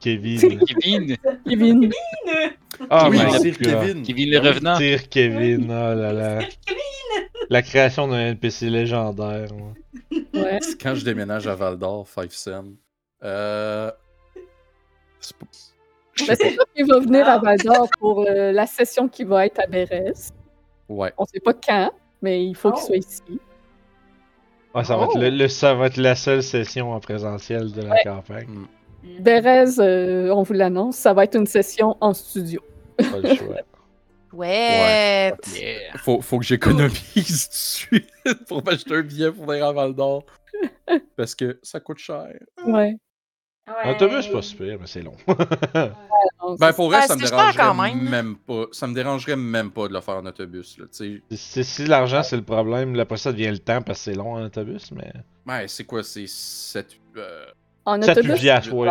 [0.00, 0.58] Kevin.
[0.66, 1.90] Kevin, Kevin.
[2.88, 3.58] Ah, oui, my c'est God.
[3.82, 4.02] Kevin.
[4.02, 4.76] Kevin le revenant.
[4.78, 6.38] Tire Kevin, oh là là.
[7.50, 9.48] La création d'un NPC légendaire.
[9.52, 10.24] ouais.
[10.34, 10.58] Ouais.
[10.80, 12.64] Quand je déménage à Val d'Or, 5 cents.
[13.22, 13.90] Euh.
[15.20, 15.46] c'est pas-
[16.20, 19.24] Mais sais c'est ça qui va venir à Val d'Or pour euh, la session qui
[19.24, 20.12] va être à Bérez.
[20.12, 20.94] pas.
[20.94, 21.12] Ouais.
[21.18, 21.90] On sait pas quand,
[22.22, 22.86] mais il faut qu'il Oh.
[22.86, 23.22] soit ici.
[24.74, 25.10] Ouais, ça, va Oh.
[25.10, 28.00] être le, le- ça va être la seule session en présentiel de la Ouais.
[28.04, 28.46] campagne.
[28.48, 28.66] Mm.
[29.20, 32.60] Bérez, euh, on vous l'annonce, ça va être une session en studio.
[32.98, 33.56] Pas le choix.
[34.32, 35.34] Ouais.
[35.58, 35.96] Yeah.
[35.96, 36.94] Faut, faut que j'économise
[37.48, 38.10] tout de suite
[38.46, 40.24] pour m'acheter un billet pour venir à Val d'Or.
[41.16, 42.28] Parce que ça coûte cher.
[42.64, 42.94] Ouais.
[43.66, 43.90] Ouais.
[43.94, 45.14] Autobus, pas super, mais c'est long.
[46.58, 48.08] Ben pour vrai, Ah, ça me dérangerait même.
[48.08, 48.64] même pas.
[48.72, 50.78] Ça me dérangerait même pas de le faire en autobus.
[50.78, 50.86] Là.
[50.90, 54.04] Si- si, si l'argent c'est le problème, là, après ça devient le temps parce que
[54.06, 55.12] c'est long en autobus, mais.
[55.46, 56.98] Ouais, c'est quoi, c'est 7...
[57.16, 57.44] euh,
[57.84, 58.90] en 7 autobus, piastres, ouais.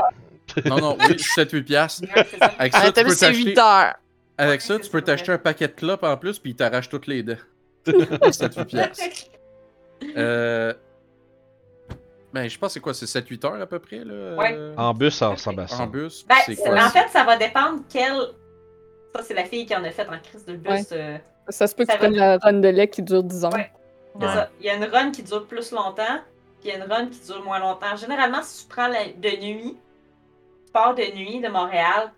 [0.66, 2.04] Non, non, oui, 7-8 piastres.
[2.16, 2.54] Ouais, c'est ça.
[2.58, 3.44] Avec En ça, tu peux autobus, c'est t'acheter...
[3.50, 3.94] 8 heures.
[4.38, 7.08] Avec ça, tu peux t'acheter un paquet de clopes en plus, puis il t'arrache toutes
[7.08, 7.36] les dents.
[7.86, 9.04] 7-8 piastres.
[10.16, 10.74] Euh...
[12.34, 14.36] Ben, je pense que c'est quoi, c'est 7-8 heures à peu près, là?
[14.38, 14.54] Ouais.
[14.56, 15.84] euh, En bus, ça ressemble à ça.
[15.84, 16.86] En bus, Ben, c'est c'est- quoi?
[16.86, 18.16] en fait, ça va dépendre quelle.
[19.14, 20.72] Ça, c'est la fille qui en a fait en crise de bus.
[20.72, 20.84] Ouais.
[20.94, 21.18] euh,
[21.50, 23.50] ça se peut que tu prennes la run de lait qui dure 10 ans.
[23.52, 23.72] Ouais.
[24.20, 24.32] c'est Ouais.
[24.34, 24.50] ça.
[24.62, 26.20] Il y a une run qui dure plus longtemps,
[26.60, 27.96] puis il y a une run qui dure moins longtemps.
[27.96, 29.06] Généralement, si tu prends la...
[29.06, 29.78] de nuit,
[30.66, 32.12] tu pars de nuit de Montréal,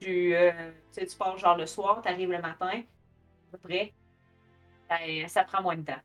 [0.00, 0.50] tu, euh,
[0.92, 3.92] tu sais, tu pars genre le soir, tu arrives le matin, à peu près,
[4.88, 6.00] ben, ça prend moins de temps.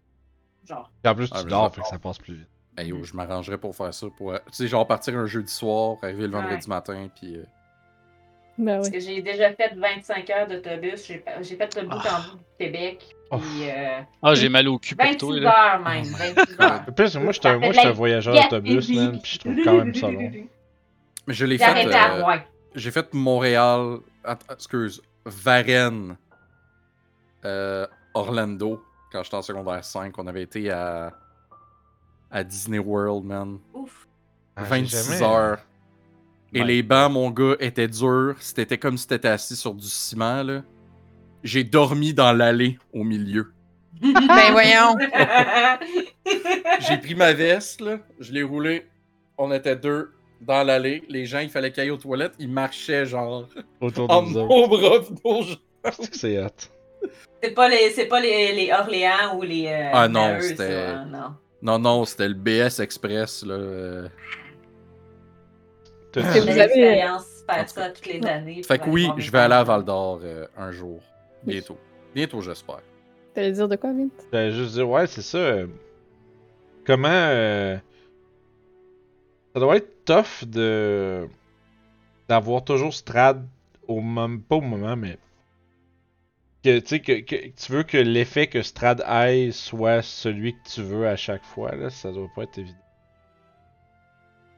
[0.66, 0.90] Genre.
[1.04, 2.48] Et en plus, tu Ah, dors, ça fait que ça passe plus vite.
[2.78, 4.08] Hey, yo, je m'arrangerais pour faire ça.
[4.18, 4.32] Pour...
[4.34, 6.76] euh, Tu sais, genre partir un jeudi soir, arriver le vendredi Ouais.
[6.76, 7.36] matin, puis...
[7.38, 7.44] euh,
[8.58, 8.94] Ben Parce oui.
[8.94, 11.20] que j'ai déjà fait 25 heures d'autobus, j'ai
[11.56, 12.20] fait le bout Ah.
[12.20, 13.23] en bout du Québec, Oh.
[13.40, 15.74] Puis euh, Ah, j'ai mal au cul pour toi, 26 là.
[15.76, 16.84] heures même, 26 heures.
[16.88, 20.10] En plus, moi, fait j'étais un voyageur d'autobus, man, puis je trouve quand même ça
[20.12, 20.32] long.
[21.28, 21.86] Mais je l'ai J'ai fait...
[21.96, 22.38] euh.
[22.76, 23.98] J'ai fait Montréal...
[24.52, 26.16] Excuse, Varennes,
[27.46, 28.82] euh, Orlando,
[29.12, 30.18] quand j'étais en secondaire 5.
[30.18, 31.12] On avait été à...
[32.32, 33.60] à Disney World, man.
[33.74, 34.08] Ouf.
[34.56, 35.60] Ah, j'ai 26 jamais- heures.
[36.56, 36.68] Et Ouais.
[36.68, 38.36] les bancs, mon gars, étaient durs.
[38.40, 40.62] C'était comme si t'étais assis sur du ciment, là.
[41.44, 43.52] J'ai dormi dans l'allée au milieu.
[44.02, 44.96] Ben voyons.
[46.80, 48.00] J'ai pris ma veste, là.
[48.20, 48.88] Je l'ai roulée.
[49.38, 51.04] On était deux dans l'allée.
[51.10, 52.34] Les gens, il fallait qu'ils aillent aux toilettes.
[52.40, 53.48] Ils marchaient, genre,
[53.82, 54.48] Autour en de bras,
[55.26, 55.58] nos jambes.
[56.00, 56.48] C'est que c'est hot.
[57.42, 59.68] C'est pas les, c'est pas les, les Orléans ou les.
[59.68, 61.36] euh, Ah non, c'était- hein, non.
[61.62, 63.54] Non, non, c'était le BS Express, là.
[63.54, 64.08] euh.
[66.16, 68.62] L'expérience de En faire ça toutes les années.
[68.64, 69.64] Fait que oui, je vais aller à.
[69.64, 71.02] Val d'Or euh, un jour.
[71.46, 71.78] Bientôt.
[72.16, 72.82] Bientôt, j'espère.
[73.34, 74.10] T'allais dire de quoi, Vint?
[74.32, 75.38] J'allais juste dire, ouais, c'est ça.
[75.38, 75.68] euh,
[76.86, 77.08] comment.
[77.10, 77.78] euh,
[79.54, 81.28] ça doit être tough de.
[82.30, 83.48] d'avoir toujours Strad
[83.88, 84.38] au moment.
[84.40, 85.18] Pas au moment, mais.
[86.64, 90.70] Que, tu sais, que, que tu veux que l'effet que Strad aille soit celui que
[90.76, 92.78] tu veux à chaque fois, là, ça doit pas être évident.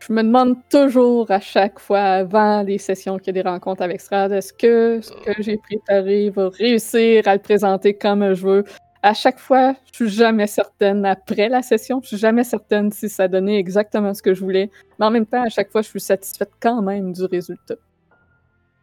[0.07, 3.81] Je me demande toujours à chaque fois avant les sessions qu'il y a des rencontres
[3.81, 8.45] avec Strad, est-ce que ce que j'ai préparé va réussir à le présenter comme je
[8.45, 8.63] veux?
[9.01, 13.09] À chaque fois, je suis jamais certaine après la session, je suis jamais certaine si
[13.09, 14.69] ça donnait exactement ce que je voulais.
[14.99, 17.75] Mais en même temps, à chaque fois, je suis satisfaite quand même du résultat.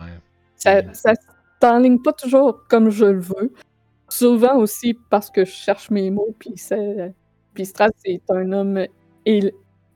[0.01, 0.07] Ouais.
[0.57, 1.12] Ça, ça
[1.60, 3.52] s'enligne pas toujours comme je le veux.
[4.09, 8.86] Souvent aussi parce que je cherche mes mots, puis Strad, c'est un homme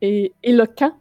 [0.01, 0.93] éloquent.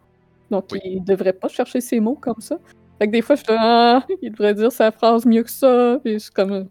[0.52, 0.80] Donc, Oui.
[0.84, 2.58] il devrait pas chercher ses mots comme ça.
[3.00, 6.00] Fait que des fois, je suis ah, il devrait dire sa phrase mieux que ça.
[6.04, 6.68] Puis je suis comme,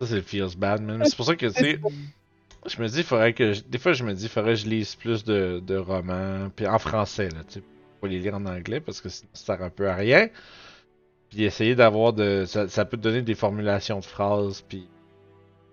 [0.00, 1.02] Ça, c'est feels bad, man.
[1.04, 1.78] C'est pour ça que, tu sais,
[2.66, 3.52] je me dis, il faudrait que.
[3.54, 6.48] je- Des fois, je me dis, il faudrait que je lise plus de, de romans,
[6.54, 7.62] puis en français, là, tu sais.
[8.00, 10.28] Pas les lire en anglais parce que sinon, ça sert un peu à rien.
[11.30, 12.44] Puis essayer d'avoir de.
[12.46, 14.88] Ça, ça peut te donner des formulations de phrases, puis.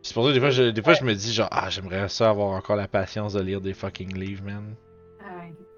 [0.02, 2.08] C'est pour ça que des fois, je, des fois, je me dis, genre, ah, j'aimerais
[2.08, 4.76] ça avoir encore la patience de lire des fucking livres, man.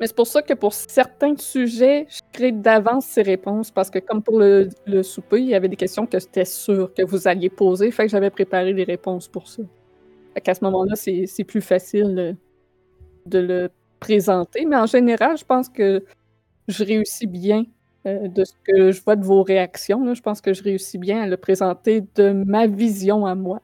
[0.01, 3.99] Mais c'est pour ça que pour certains sujets, je crée d'avance ces réponses parce que
[3.99, 7.27] comme pour le, le souper, il y avait des questions que c'était sûr que vous
[7.27, 9.61] alliez poser, fait que j'avais préparé les réponses pour ça.
[10.33, 12.35] Fait qu'à ce moment-là, c'est plus facile
[13.27, 14.65] de le présenter.
[14.65, 16.03] Mais en général, je pense que
[16.67, 17.65] je réussis bien
[18.07, 20.03] euh, de ce que je vois de vos réactions.
[20.03, 20.15] là.
[20.15, 23.61] Je pense que je réussis bien à le présenter de ma vision à moi.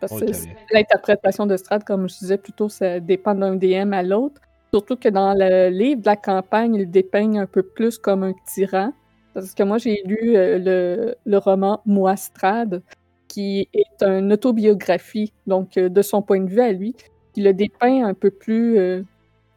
[0.00, 0.26] Parce que
[0.72, 4.40] l'interprétation de Strad, comme je disais plus tôt, ça dépend d'un DM à l'autre.
[4.72, 8.34] Surtout que dans le livre de la campagne, il dépeigne un peu plus comme un
[8.46, 8.92] tyran.
[9.34, 12.82] Parce que moi, j'ai lu euh, le, roman Moistrade,
[13.28, 16.94] qui est une autobiographie, donc euh, de son point de vue à lui,
[17.32, 19.02] qui le dépeint un peu plus euh,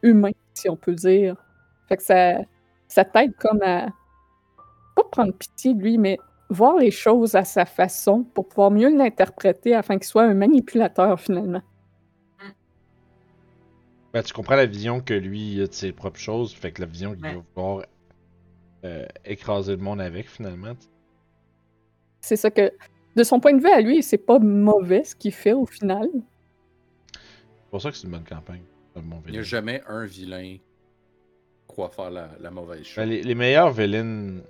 [0.02, 1.36] humain, si on peut dire.
[1.88, 2.36] Fait que ça,
[2.88, 3.88] ça t'aide comme à
[4.94, 6.18] pas prendre pitié de lui, mais
[6.48, 11.18] voir les choses à sa façon pour pouvoir mieux l'interpréter afin qu'il soit un manipulateur
[11.18, 11.62] finalement.
[14.12, 16.82] Ben, tu comprends la vision que lui il a de ses propres choses, fait que
[16.82, 17.34] la vision qu'il Ouais.
[17.34, 17.86] va vouloir
[18.84, 20.74] euh, écraser le monde avec finalement.
[22.20, 22.72] C'est ça que,
[23.16, 26.08] de son point de vue à lui, c'est pas mauvais ce qu'il fait au final.
[27.12, 28.62] C'est pour ça que c'est une bonne campagne.
[28.92, 30.60] C'est un bon Il n'y a jamais un vilain qui
[31.66, 32.96] croit faire la, la mauvaise chose.
[32.96, 34.40] Ben, les, les meilleurs villains,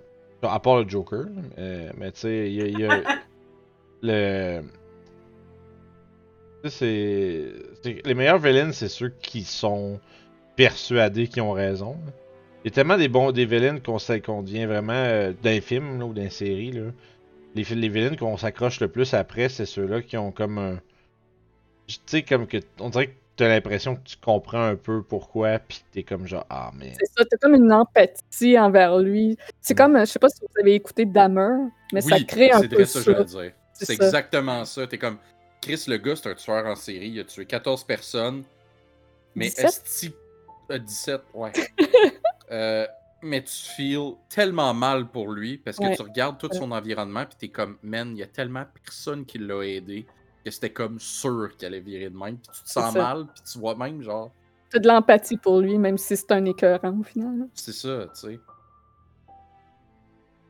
[0.43, 1.27] à part le Joker,
[1.59, 3.03] euh, mais tu sais, il y a, il y a
[4.03, 4.63] le.
[6.69, 7.53] C'est.
[8.05, 10.01] Les meilleurs villains, c'est ceux qui sont
[10.57, 11.93] persuadés qu'ils ont raison.
[12.07, 12.13] là.
[12.65, 15.61] Il y a tellement des bons des villains qu'on sait- qu'on devient vraiment euh, d'un
[15.61, 16.71] film là, ou d'une série.
[16.71, 16.91] Là.
[17.57, 20.79] Les, les villains qu'on s'accroche le plus après, c'est ceux-là qui ont comme un.
[21.89, 22.59] Tu sais, comme que.
[22.79, 26.47] On dirait que t'as l'impression que tu comprends un peu pourquoi, pis t'es comme genre,
[26.51, 26.93] ah, mais.
[27.01, 29.37] C'est ça, t'as comme une empathie envers lui.
[29.61, 29.77] C'est Mm.
[29.77, 32.77] comme, je sais pas si vous avez écouté Dahmer, mais ça crée un c'est peu
[32.77, 33.13] vrai ça, ça.
[33.13, 33.53] je veux dire.
[33.73, 34.87] C'est exactement ça.
[34.87, 35.19] T'es comme,
[35.63, 37.09] Chris, le gars, c'est un tueur en série.
[37.11, 38.43] Il a tué 14 personnes.
[39.35, 39.65] Mais 17?
[39.67, 40.15] esti...
[40.71, 41.53] euh, 17, ouais.
[42.51, 42.87] Euh,
[43.23, 45.97] mais tu feels tellement mal pour lui parce que Ouais.
[45.97, 49.39] tu regardes tout son environnement puis t'es comme, man, il y a tellement personne qui
[49.39, 50.07] l'a aidé
[50.45, 52.37] que c'était comme sûr qu'il allait virer de même.
[52.37, 54.33] Puis tu te sens mal puis tu vois même, genre,
[54.69, 57.49] T'as de l'empathie pour lui, même si c'est un écœurant au final.
[57.55, 58.41] c'est ça, tu sais.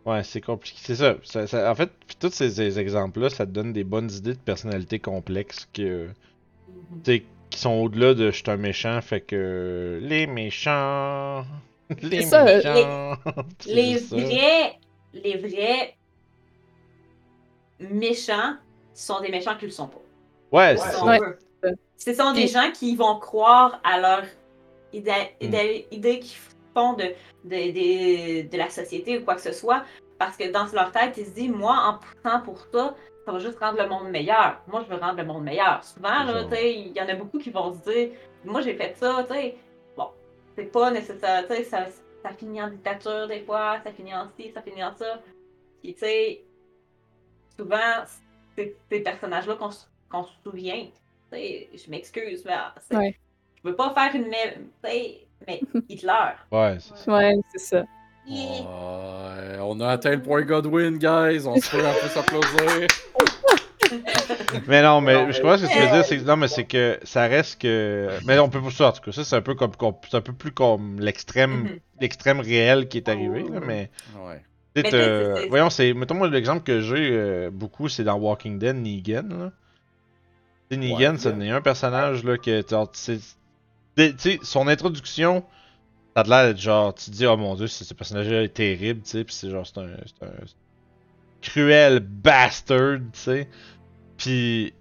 [0.04, 0.76] Ouais, c'est compliqué.
[0.80, 1.14] C'est ça.
[1.22, 4.32] Ça- ça- En fait, puis tous ces, ces exemples-là, ça te donne des bonnes idées
[4.34, 6.08] de personnalité complexes que,
[7.06, 7.20] Mhm.
[7.50, 11.44] qui sont au-delà de je suis un méchant, fait que les méchants.
[12.02, 13.16] Les C'est ça, méchants.
[13.66, 14.16] Les ça.
[14.16, 14.78] vrais,
[15.12, 15.94] les vrais
[17.80, 18.56] méchants
[18.94, 20.00] sont des méchants qui le sont pas.
[20.50, 21.04] Ouais, c'est ça.
[21.04, 21.18] Ouais.
[21.96, 24.22] Ce sont des gens qui vont croire à leur
[24.92, 25.44] idée, Hmm.
[25.46, 26.38] idée, idée qu'ils
[26.74, 27.04] font de,
[27.44, 29.84] de, de, de la société ou quoi que ce soit.
[30.18, 32.94] Parce que dans leur tête, ils se disent Moi, en poussant pour ça,
[33.24, 34.60] ça va juste rendre le monde meilleur.
[34.66, 35.82] Moi, je veux rendre le monde meilleur.
[35.84, 36.44] Souvent, là, ça.
[36.44, 38.10] tu sais, il y en a beaucoup qui vont se dire
[38.44, 39.56] Moi, j'ai fait ça, tu sais.
[39.96, 40.08] Bon,
[40.56, 41.86] c'est pas nécessaire, tu sais, ça,
[42.22, 45.20] ça finit en dictature des fois, ça finit en ci, ça finit en ça.
[45.82, 46.42] Puis, tu sais,
[47.56, 48.04] souvent,
[48.56, 49.70] c'est ces personnages-là qu'on
[50.24, 50.86] se souvient.
[51.32, 53.18] Tu sais, je m'excuse, mais Ouais.
[53.62, 54.32] je veux pas faire une.
[55.46, 56.12] Mais Hitler.
[56.52, 57.12] Ouais, c'est ça.
[57.12, 57.84] Ouais, c'est ça.
[58.26, 58.60] Yeah.
[58.62, 61.44] Ouais, on a atteint le point Godwin, guys.
[61.46, 62.86] On se peut un peu s'applaudir.
[64.66, 66.22] Mais non, mais Non, je mais- crois que ce que tu veux dire, c'est que
[66.24, 68.08] non, mais c'est que ça reste que.
[68.26, 69.12] Mais on peut pas ça en tout cas.
[69.12, 69.72] Ça, c'est un peu comme,
[70.10, 71.78] c'est un peu plus comme l'extrême, Mhm.
[72.00, 73.90] l'extrême réel qui est arrivé là, mais.
[74.18, 74.40] Ouais.
[74.76, 75.92] c'est- voyons, c'est.
[75.92, 79.28] Mettons moi l'exemple que j'ai euh, beaucoup, c'est dans Walking Dead, Negan.
[79.28, 79.50] Là.
[80.74, 81.18] Negan, Ouais.
[81.18, 82.62] c'est un personnage là que
[83.96, 85.44] sais, son introduction,
[86.16, 89.02] ça a l'air d'être genre, tu te dis oh mon dieu, ce personnage-là est terrible,
[89.02, 90.32] tu sais, puis c'est genre c'est un, c'est un
[91.40, 93.48] cruel bastard, tu sais.
[94.16, 94.74] Puis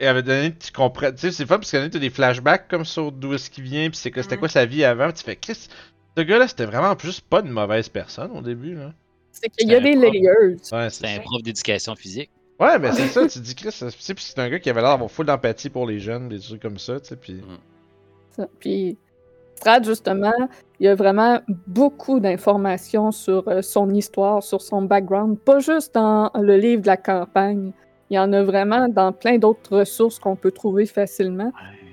[0.00, 2.84] et moment donné, tu comprends, tu sais, c'est fun parce qu'à t'as des flashbacks comme
[2.84, 4.40] sur d'où est-ce qu'il vient, puis c'est que c'était Mhm.
[4.40, 5.68] quoi sa vie avant, puis tu fais Chris,
[6.16, 8.92] ce gars-là, c'était vraiment juste pas une mauvaise personne au début là.
[9.30, 10.56] C'est qu'il y a des layers.
[10.72, 12.30] Ouais, C'est un prof d'éducation physique.
[12.60, 14.68] Ouais, mais c'est ça, tu te dis Chris, tu sais, puis c'est un gars qui
[14.70, 17.40] avait l'air d'avoir full d'empathie pour les jeunes, des trucs comme ça, tu sais, puis.
[18.36, 18.46] Ça.
[18.58, 18.96] Puis
[19.56, 20.32] Strad, justement,
[20.80, 25.94] il y a vraiment beaucoup d'informations sur euh, son histoire, sur son background, pas juste
[25.94, 27.72] dans le livre de la campagne.
[28.10, 31.52] Il y en a vraiment dans plein d'autres ressources qu'on peut trouver facilement.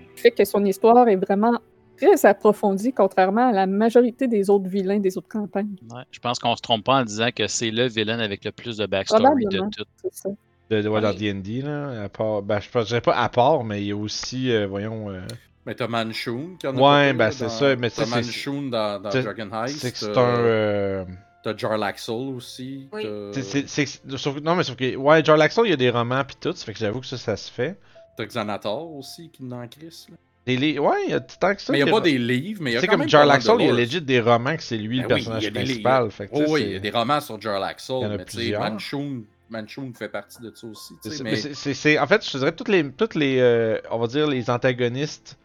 [0.09, 1.59] Ce qui fait que son histoire est vraiment
[1.95, 5.75] très approfondie, contrairement à la majorité des autres vilains des autres campagnes.
[5.93, 8.51] Ouais, Je pense qu'on se trompe pas en disant que c'est le villain avec le
[8.51, 9.83] plus de backstory de tout.
[10.11, 10.29] Ça.
[10.69, 11.33] De, de, ouais, dans Ouais.
[11.33, 13.95] D&D, là, à part, ben, je ne dirais pas à part, mais il y a
[13.97, 15.21] aussi, euh, voyons, euh,
[15.69, 18.09] Mais t'as Manchun qui en a Ouais, pas ben, c'est dans- ça, mais T'as c'est-
[18.15, 19.77] Manchun dans, dans c'est- Dragon Heist.
[19.77, 20.37] c'est que c'est t'as- un...
[20.39, 21.05] euh,
[21.43, 22.89] T'as Jarlaxle aussi.
[22.91, 23.03] Oui.
[23.33, 25.77] c'est- c'est- c'est- c'est- sauf- non, mais sauf que, ouais, Jar Laxon, il y a
[25.77, 27.77] des romans pis tout, ça fait que j'avoue que ça, ça se fait.
[28.17, 30.07] T'as Xanator aussi qui est dans Chris.
[30.09, 30.15] là.
[30.47, 31.71] Des li- ouais, il y a tant que ça.
[31.71, 32.99] Mais il n'y a pas des livres, mais il y Tu a sais, quand comme
[33.01, 34.97] même Jar pas mal de Laxon, il y a legit des romans que c'est lui
[34.97, 36.09] Ben le personnage principal.
[36.11, 38.11] Fait que, Oh oui, c'est- il y a des romans sur Jarlaxle, Il y en
[38.11, 38.61] a mais tu sais, plusieurs.
[38.61, 40.93] Manchun, Manchun fait partie de ça aussi.
[41.01, 43.15] c'est- sais, mais Mais c'est- c'est- c'est- en fait, je te dirais, toutes les, toutes
[43.15, 45.37] les euh, on va dire, les antagonistes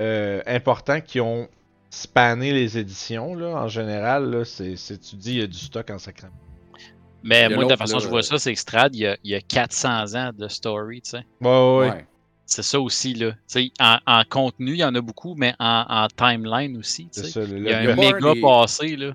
[0.00, 1.48] euh, importants qui ont
[1.90, 5.58] spanné les éditions, là, en général, là, c'est, c'est- tu dis, il y a du
[5.58, 6.34] stock en sacrament.
[7.22, 9.06] Mais moi, de la façon que je vois euh, ça, c'est que Strad, il y
[9.06, 11.24] a, il y a 400 ans de story, tu sais.
[11.40, 12.06] Ouais, ouais.
[12.44, 13.32] C'est ça aussi, là.
[13.32, 17.04] Tu sais, en, en contenu, il y en a beaucoup, mais en, en timeline aussi.
[17.04, 17.30] tu C'est sais.
[17.32, 19.12] ça, le, Il y a un méga des- passé, là.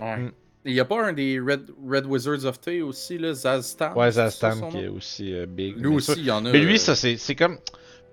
[0.00, 0.16] Ouais.
[0.16, 0.32] Mm.
[0.66, 3.96] Il y a pas un des Red, Red Wizards of Tay aussi, là, Zaztam?
[3.96, 5.76] Ouais, son qui est aussi euh, big.
[5.76, 6.50] Lui aussi, il y en a.
[6.50, 7.58] Mais lui, ça, c'est c'est comme.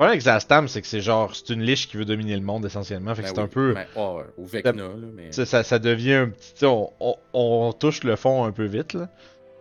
[0.01, 1.35] Problème avec Zastam, c'est que c'est genre.
[1.35, 3.13] C'est une liche qui veut dominer le monde essentiellement.
[3.15, 3.73] Fait que ben c'est oui, un peu.
[3.73, 5.31] ben, ouais, ouais, au Vecna, là, mais.
[5.31, 6.65] Ça, ça devient un petit.
[6.65, 9.09] On, on, on touche le fond un peu vite, là.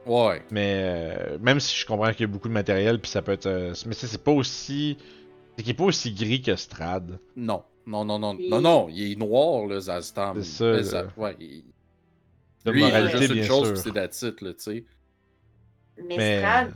[0.07, 0.43] Ouais.
[0.51, 3.33] Mais euh, même si je comprends qu'il y a beaucoup de matériel, puis ça peut
[3.33, 3.47] être.
[3.47, 4.97] euh, mais c'est c'est pas aussi.
[5.57, 7.19] C'est qu'il est pas aussi gris que Strad.
[7.37, 7.63] Non.
[7.87, 8.35] Non, non, non.
[8.49, 10.43] Non, non, il est noir, là, Zastam.
[10.43, 11.37] C'est ça, Ouais.
[11.41, 11.65] il-
[12.65, 14.85] De Lui, il a moralité, une bien chose, puis c'est d'attitude, là, tu sais.
[15.99, 16.39] Mais, Mais.
[16.39, 16.75] Strad,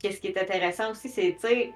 [0.00, 1.72] qu'est-ce qui est intéressant aussi, c'est, tu sais,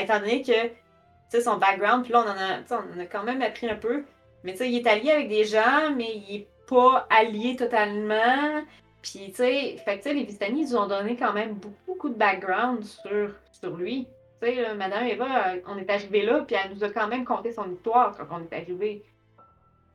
[0.00, 3.68] étant donné que, son background, puis là, on en a, on a quand même appris
[3.68, 4.04] un peu,
[4.44, 8.62] mais tu sais, il est allié avec des gens, mais il est pas allié totalement.
[9.00, 12.14] Puis, tu sais, fait que, les Vistani, ils nous ont donné quand même beaucoup, de
[12.14, 14.06] background sur, sur lui.
[14.42, 17.52] Tu sais, Madame Eva, on est arrivé là, puis elle nous a quand même conté
[17.52, 19.02] son histoire quand on est arrivé.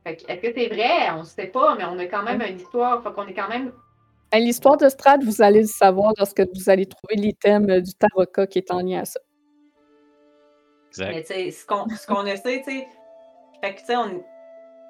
[0.04, 1.10] Fait que, est-ce que c'est vrai?
[1.14, 3.02] On sait pas, mais on a quand même une histoire.
[3.02, 3.72] Fait qu'on est quand même
[4.32, 8.58] L'histoire de Strad, vous allez le savoir lorsque vous allez trouver l'item du Taraka qui
[8.58, 9.20] est en lien à ça.
[10.88, 11.08] Exact.
[11.14, 12.88] Mais tu sais, ce qu'on ce qu'on essaie, tu sais,
[13.62, 14.22] fait que tu sais, on,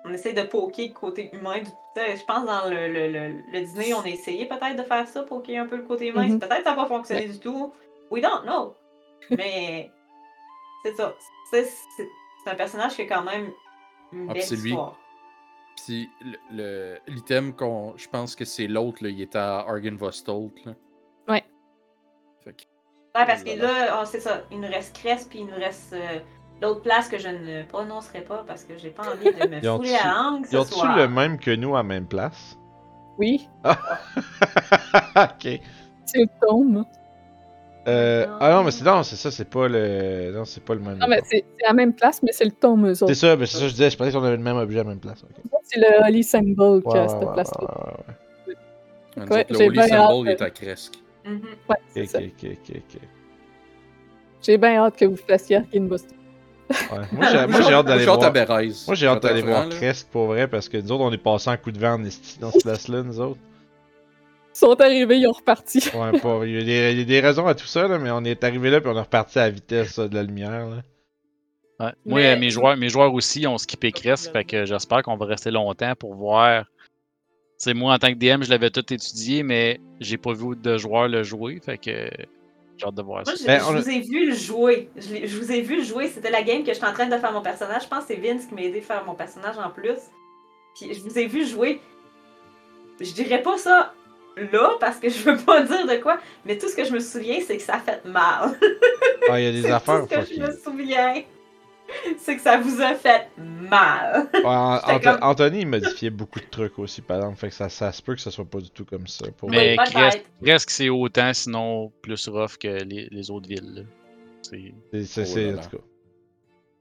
[0.04, 1.58] on essaie de poker le côté humain.
[1.58, 4.76] du- tu sais, Je pense dans le, le, le, le dîner, on a essayé peut-être
[4.76, 6.28] de faire ça, poker un peu le côté humain.
[6.28, 6.38] Mhm.
[6.40, 7.72] Peut-être que ça n'a pas fonctionné du tout.
[8.10, 8.74] We don't know.
[9.30, 9.90] Mais
[10.84, 11.14] c'est ça.
[11.50, 12.08] C'est c'est-
[12.44, 13.50] c'est un personnage qui a quand même
[14.12, 14.70] une Ah, belle puis c'est lui.
[14.70, 14.96] histoire.
[15.84, 17.94] Puis le- le- l'item qu'on.
[17.96, 20.72] Je pense que c'est l'autre, là, il est à Argenvostolt, là.
[23.18, 23.26] Ouais.
[23.26, 24.42] Parce que là, oh, c'est ça.
[24.50, 26.18] Il nous reste Crest, puis il nous reste euh,
[26.62, 29.92] l'autre place que je ne prononcerai pas parce que j'ai pas envie de me fouler
[29.92, 32.56] la langue ce Ils ont-tu le même que nous à même place?
[33.18, 35.60] Oui, ok.
[36.04, 36.84] c'est le tome.
[37.88, 38.36] Euh, Non.
[38.40, 40.30] ah non, mais c'est non, c'est ça, c'est pas le.
[40.34, 40.98] Non, c'est pas le même.
[40.98, 43.46] Non, mais c'est c'est la même place, mais c'est le tome, eux C'est ça, mais
[43.46, 45.00] c'est ça que je disais, je pensais qu'on avait le même objet à la même
[45.00, 45.24] place.
[45.64, 47.60] C'est le Holy Symbol qui Ouais, a ouais, cette ouais, place-là.
[47.60, 47.94] ouais, ouais,
[48.48, 48.54] ouais.
[49.16, 50.94] Nous Ouais, autres, le Holy Symbol euh, est à Cresque.
[51.28, 51.40] Mhm.
[51.68, 52.18] Ouais, ça.
[52.18, 53.00] ok, ok, ok, ok.
[54.42, 56.16] J'ai bien hâte que vous fassiez Arkin Boston.
[56.70, 56.76] Ouais.
[57.12, 58.60] Moi, j'ai moi, j'ai hâte d'aller J'ai hâte à voir.
[58.86, 59.68] Moi, j'ai hâte d'aller voir.
[59.68, 62.50] Crest pour vrai parce que nous autres, on est passé en coup de vent dans
[62.50, 63.40] cette place-là, nous autres.
[64.54, 65.78] Ils sont arrivés, ils ont reparti.
[65.94, 66.40] Ouais, pas.
[66.44, 68.24] Il y, a des, il y a des raisons à tout ça, là, mais on
[68.24, 70.66] est arrivé là puis on est reparti à la vitesse ça, de la lumière.
[70.68, 70.76] Là.
[71.80, 71.92] Ouais.
[72.04, 75.16] Moi, Mais- euh, mes, joueurs, mes joueurs aussi ont skippé Crest, fait que j'espère qu'on
[75.16, 76.64] va rester longtemps pour voir.
[77.58, 80.78] C'est moi, en tant que DM, je l'avais tout étudié, mais j'ai pas vu de
[80.78, 82.08] joueurs le jouer, fait que
[82.76, 83.32] j'ai hâte de voir ça.
[83.32, 84.90] Moi, je, Ben, je vous ai vu le jouer.
[84.96, 86.06] Je, je vous ai vu le jouer.
[86.06, 87.82] C'était la game que j'étais en train de faire mon personnage.
[87.82, 89.98] Je pense que c'est Vince qui m'a aidé à faire mon personnage en plus.
[90.78, 91.80] Puis je vous ai vu jouer.
[93.00, 93.92] Je dirais pas ça
[94.36, 97.00] là parce que je veux pas dire de quoi, mais tout ce que je me
[97.00, 98.56] souviens, c'est que ça a fait mal.
[99.28, 100.02] Ah, il y a des affaires.
[100.02, 101.22] Tout ce que je me souviens,
[102.18, 104.28] c'est que ça vous a fait mal.
[104.34, 107.36] Ouais, Anto- comme- Anthony il modifiait beaucoup de trucs aussi, par exemple.
[107.38, 109.26] Fait que ça, ça se peut que ça soit pas du tout comme ça.
[109.36, 109.92] Pour Mais Oui, peut-être.
[109.92, 113.86] Crest, Crest, c'est autant, sinon plus rough que les, les autres villes.
[114.42, 114.72] C'est-
[115.54, 115.82] Oh en tout cas.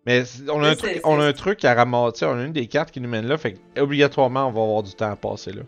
[0.05, 2.67] Mais on a, un truc, on a un truc à ramasser, on a une des
[2.67, 5.51] cartes qui nous mène là, fait que obligatoirement on va avoir du temps à passer
[5.51, 5.63] là.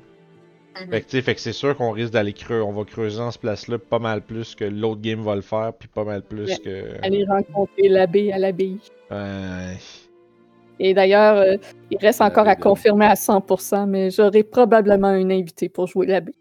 [0.85, 1.21] Mhm.
[1.23, 3.99] Fait que, c'est sûr qu'on risque d'aller creuser, on va creuser dans ce place-là pas
[3.99, 6.57] mal plus que l'autre game va le faire, puis pas mal plus Ouais.
[6.57, 7.05] que.
[7.05, 8.79] Aller rencontrer l'abbé à l'abbaye.
[9.11, 9.73] Euh,
[10.79, 11.57] Et d'ailleurs, euh,
[11.91, 16.05] il reste encore à L'abbé confirmer à 100%, mais j'aurai probablement une invité pour jouer
[16.07, 16.33] l'abbé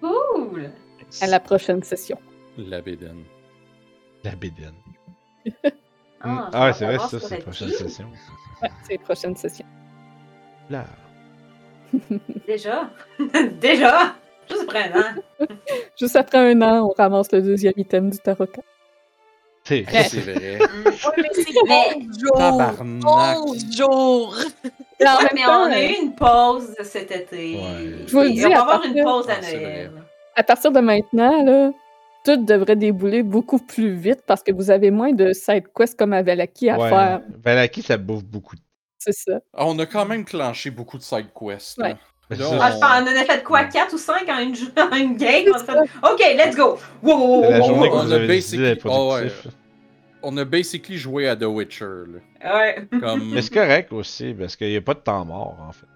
[0.00, 0.70] Cool.
[1.20, 2.18] à la prochaine session.
[2.58, 3.24] La Bédène.
[4.24, 4.74] la bédaine.
[6.20, 6.50] Ah, Mm.
[6.52, 8.06] Ah, c'est vrai, c'est ça, c'est la prochaine session.
[8.62, 9.66] Ouais, c'est la prochaine session.
[10.70, 10.84] Là.
[12.46, 12.90] Déjà?
[13.60, 14.14] Déjà?
[14.50, 15.46] Juste après un an.
[15.98, 18.46] Juste après un an, on ramasse le deuxième item du Tarot.
[19.64, 20.04] C'est vrai.
[21.68, 22.36] Mais- 11 jours!
[22.36, 23.38] Tabarnak.
[23.38, 24.36] 11 jours!
[24.98, 27.56] Et en Ouais, même mais on a eu une pause cet été.
[27.56, 28.06] Ouais.
[28.06, 29.90] Je vous dis, on à va avoir partir- une pause à Ah, Noël.
[30.36, 31.70] à partir de maintenant, là,
[32.24, 36.12] tout devrait débouler beaucoup plus vite parce que vous avez moins de side quests comme
[36.12, 36.88] à Valaki à ouais.
[36.88, 37.20] faire.
[37.44, 38.60] Valaki, ça bouffe beaucoup de
[39.04, 39.40] C'est ça.
[39.54, 41.78] Ah, on a quand même clenché beaucoup de side quests.
[41.78, 41.86] là.
[41.88, 41.96] Ouais.
[42.30, 44.38] Là, C'est on- Ah, je pense, on en a fait quoi, 4 ou 5 en
[44.38, 45.46] une, en une game?
[45.52, 46.78] On a fait, OK, let's go!
[47.02, 49.16] Wow, wow, wow, C'est la journée on a basically- oh,
[50.22, 51.84] on a basically joué à The Witcher.
[51.84, 52.54] là.
[52.54, 52.88] Ouais.
[53.00, 53.32] Comme...
[53.34, 55.86] Mais c'est correct aussi, parce qu'il n'y a pas de temps mort, en fait.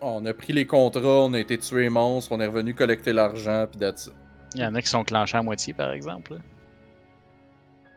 [0.00, 3.12] on a pris les contrats, on a été tuer les monstres, on est revenu collecter
[3.12, 4.12] l'argent, puis that's it.
[4.56, 6.34] Il y en a qui sont clenchés à moitié, par exemple.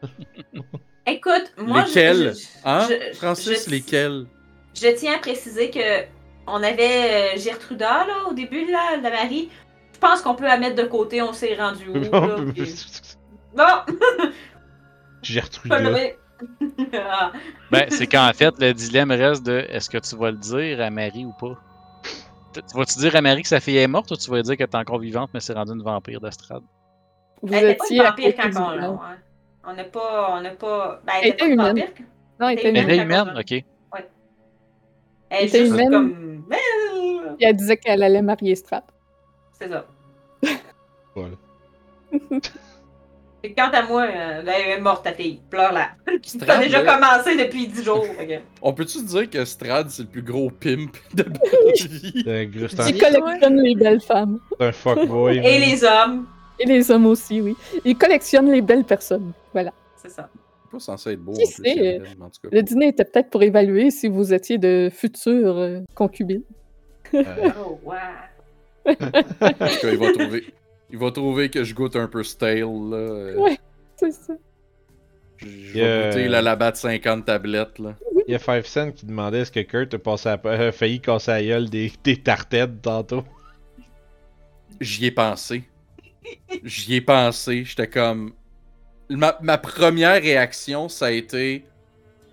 [1.08, 2.34] Écoute, moi, je- lesquels?
[2.36, 2.88] je, Hein?
[2.90, 4.26] je- Francis, je- lesquels?
[4.76, 6.04] Je tiens à préciser que
[6.48, 9.50] on avait euh, Gertruda, là, au début, là, la Marie.
[9.94, 12.76] Je pense qu'on peut la mettre de côté, on s'est rendu où, là, puis-
[13.56, 13.64] Bon!
[15.70, 16.16] Levé.
[16.94, 17.32] Ah,
[17.72, 20.92] Ben, c'est qu'en fait, le dilemme reste de est-ce que tu vas le dire à
[20.92, 21.60] Marie ou pas?
[22.54, 24.44] Tu tu vas-tu dire à Marie que sa fille est morte ou tu vas lui
[24.44, 26.62] dire qu'elle est encore vivante mais c'est rendu une vampire d'estrade?
[27.42, 28.76] Vous Elle était pas étiez une vampire quand on l'a.
[28.88, 29.00] village.
[29.68, 29.74] Ouais.
[29.74, 30.36] On n'a pas.
[30.38, 31.02] On n'a pas.
[31.06, 31.68] Ben, Elle elle était pas était humaine.
[31.68, 32.06] vampire.
[32.40, 33.00] Non, elle était Elle Elle humaine.
[33.00, 33.38] est Humaine, humaine?
[33.40, 33.64] Ok.
[35.30, 35.92] Elle est était juste humaine.
[35.92, 36.44] comme.
[37.42, 38.84] Elle disait qu'elle allait marier Strat.
[39.60, 39.86] C'est ça.
[41.16, 41.36] Voilà.
[43.44, 45.40] Et quant à moi, euh, ben, elle est morte, ta fille.
[45.50, 45.90] Pleure-la.
[46.24, 48.02] Ça a Strad, déjà commencé depuis 10 jours.
[48.04, 52.24] que- On peut-tu dire que Strad, c'est le plus gros pimp de Belleville?
[52.26, 54.40] C'est un gros- c'est un, Il collectionne les belles femmes.
[54.60, 55.38] c'est un fuckboy.
[55.38, 56.26] Et les hommes.
[56.60, 57.56] Et les hommes aussi, oui.
[57.86, 59.32] Il collectionne les belles personnes.
[59.58, 59.74] Voilà.
[59.96, 60.30] C'est ça.
[60.72, 61.64] pas censé être beau Qui en plus.
[61.64, 62.50] sait, en tout cas.
[62.52, 66.44] Le dîner était peut-être pour évaluer si vous étiez de futures euh, concubines.
[67.14, 67.24] Euh,
[67.66, 67.94] Oh, wow.
[68.86, 70.44] En tout cas, il va trouver.
[70.92, 72.96] Il va trouver que je goûte un peu stale, là.
[72.98, 73.58] euh, Ouais.
[73.96, 74.34] C'est ça.
[75.38, 77.96] Je vais goûter la labat de 50 tablettes, là.
[78.28, 81.00] Il y a Five Cent qui demandait est-ce que Kurt a, passé à- a failli
[81.00, 83.24] casser la gueule des, des tartèdes tantôt.
[84.82, 85.64] J'y ai pensé.
[86.64, 87.64] J'y ai pensé.
[87.64, 88.34] J'étais comme.
[89.10, 91.66] Ma, ma première réaction, ça a été.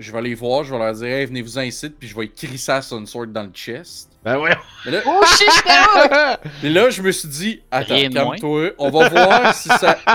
[0.01, 2.59] Je vais aller voir, je vais leur dire, hey, venez-vous-en ici, puis je vais écrire
[2.59, 4.11] ça à Sunsword dans le chest.
[4.25, 4.57] Ben ouais.
[4.85, 6.41] Mais là, Oh shit, là!
[6.63, 9.99] mais là, je me suis dit, attends, calme-toi, on va voir si ça.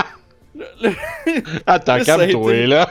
[1.66, 2.90] Attends, calme-toi été- là.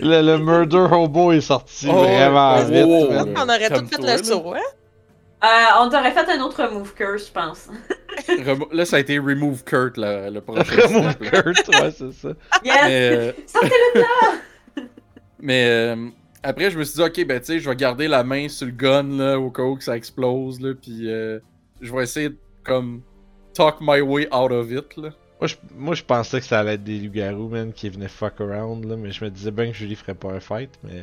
[0.00, 2.84] le, le murder hobo est sorti Oh, vraiment oh, vite.
[2.86, 3.28] oh, oh.
[3.36, 4.60] On aurait tout fait le saut, hein?
[5.44, 5.46] Euh,
[5.80, 7.68] on t'aurait fait un autre move curse, je pense.
[8.72, 11.16] Là, ça a été Remove Kurt, là, le prochain Remove.
[11.16, 12.28] Kurt, ouais, c'est ça.
[12.64, 12.74] Yes!
[12.84, 14.84] Mais, euh, Sortez-le de là!
[15.40, 16.08] mais euh,
[16.42, 18.66] après, je me suis dit, ok, ben tu sais, je vais garder la main sur
[18.66, 21.40] le gun, là, au cas où que ça explose, là, puis euh,
[21.82, 23.02] je vais essayer de, comme,
[23.52, 25.10] talk my way out of it, là.
[25.40, 28.40] Moi je, moi, je pensais que ça allait être des loups-garous, man, qui venaient fuck
[28.40, 31.02] around, là, mais je me disais bien que Julie ferait pas un fight, mais.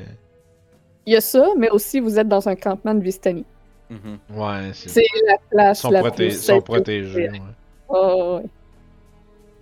[1.05, 3.45] Il y a ça, mais aussi vous êtes dans un campement de Vistani.
[3.91, 4.19] Mhm.
[4.39, 4.89] Ouais, c'est.
[4.89, 7.41] C'est la Ils place sont, la proté- plus sont protégés, ouais.
[7.89, 8.49] Oh, ouais.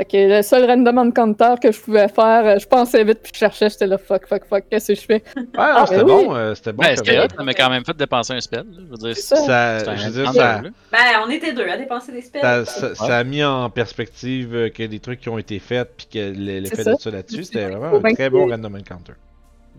[0.05, 3.39] Que le seul random encounter que je pouvais faire, euh, je pensais vite puis je
[3.39, 5.23] cherchais, j'étais là fuck, fuck, fuck, qu'est-ce que je fais?
[5.35, 6.25] Ouais, non, Ah, c'était ben oui.
[6.25, 6.83] bon, euh, c'était bon.
[6.83, 8.59] Ben, c'était hot, ça m'a quand même fait dépenser un spell.
[8.71, 8.77] là.
[8.85, 9.35] Je veux dire, C'est ça.
[9.35, 10.69] ça, c'est un je veux dire, handle, ça, là.
[10.93, 12.39] Ben, on était deux à dépenser des spells.
[12.41, 15.91] ça, ça- ça a mis en perspective euh, que des trucs qui ont été faits,
[15.97, 19.13] puis que l'effet de ça là-dessus, c'était vraiment un très bon random encounter.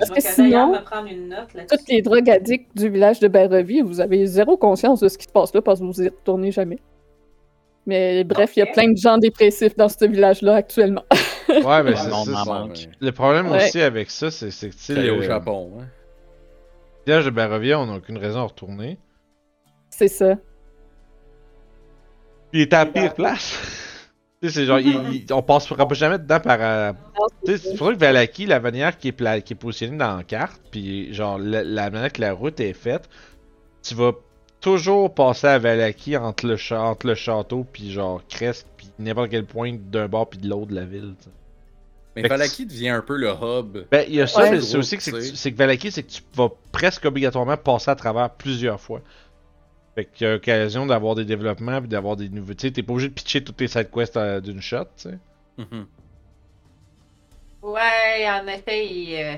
[0.00, 1.76] Parce que sinon, me prendre une note là-dessus.
[1.78, 5.26] toutes les drogues addicts du village de Barrevie, vous avez zéro conscience de ce qui
[5.26, 6.78] se passe là parce que vous y retournez jamais.
[7.86, 11.04] Mais bref, il y a plein de gens dépressifs dans ce village-là actuellement.
[11.48, 12.44] Ouais, mais c'est ça.
[12.46, 12.88] manque.
[13.00, 13.64] Le problème Ouais.
[13.64, 15.84] aussi avec ça, c'est que, tu sais, C'est le au Japon, hein.
[17.06, 18.98] village de Barovia, on n'a aucune raison à retourner.
[19.90, 20.36] C'est ça.
[22.52, 23.58] Puis il était à la pire place.
[24.42, 26.58] tu sais, c'est genre, il- il- on passera pas jamais dedans par.
[26.60, 26.92] euh,
[27.44, 29.96] Tu sais, c'est pour ça que Valaki, la manière qui est, pla- qui est positionnée
[29.98, 33.08] dans la carte, puis genre, la, la manière que la route est faite,
[33.82, 34.12] tu vas
[34.60, 39.30] toujours passer à Valaki entre le, cha- entre le château, puis genre, Crest, puis n'importe
[39.30, 41.14] quel point d'un bord puis de l'autre de la ville.
[41.18, 41.30] tu sais.
[42.16, 43.78] Mais Fait Valaki devient un peu le hub.
[43.90, 44.50] Ben, il y a ça, Ouais.
[44.52, 47.04] mais c'est aussi que c'est que, tu- c'est que Valaki, c'est que tu vas presque
[47.04, 49.00] obligatoirement passer à travers plusieurs fois.
[49.94, 52.54] Fait qu'il y a occasion d'avoir des développements puis d'avoir des nouveaux.
[52.54, 55.10] Tu sais, t'es pas obligé de pitcher toutes tes side quests euh, d'une shot, tu
[55.10, 55.18] sais.
[55.58, 55.86] Mhm.
[57.62, 59.34] Ouais, en effet, il, euh,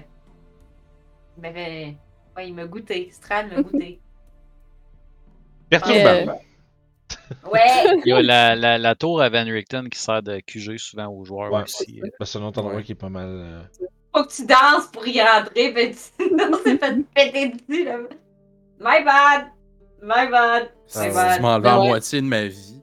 [1.37, 1.97] il m'avait.
[2.37, 3.09] Ouais, il m'a goûté.
[3.11, 3.99] Strad m'a goûté.
[5.71, 6.39] Perturbant.
[7.51, 7.61] Ouais!
[8.05, 11.09] Il y a la, la, la tour à Van Richten qui sert de QG souvent
[11.09, 11.63] aux joueurs Ouais.
[11.63, 12.01] aussi.
[12.23, 12.83] C'est un autre endroit Ouais.
[12.83, 13.27] qui est pas mal.
[13.29, 13.63] euh,
[14.15, 16.35] Faut que tu danses pour y rentrer, ben tu...
[16.37, 17.99] Non, c'est fait péter dessus, là.
[18.81, 19.47] My bad!
[20.03, 20.71] My bad!
[20.97, 21.65] My bad.
[21.65, 21.89] Ouais.
[21.89, 22.81] moitié de ma vie.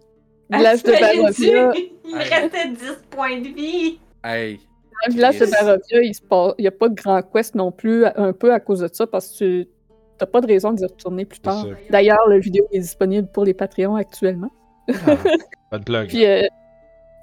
[0.50, 0.92] Village de?
[0.92, 2.78] Barovia, Il me restait 10
[3.12, 4.00] points de vie!
[4.24, 8.06] Hey, Dans le village de Barovia, il n'y a pas de grand quest non plus,
[8.06, 9.70] un peu à cause de ça, parce que tu
[10.22, 11.68] n'as pas de raison d'y retourner plus tard.
[11.90, 14.52] D'ailleurs, la vidéo est disponible pour les Patreons actuellement.
[15.06, 15.18] Ah,
[15.72, 16.08] bonne plug.
[16.08, 16.48] Puis, euh, tu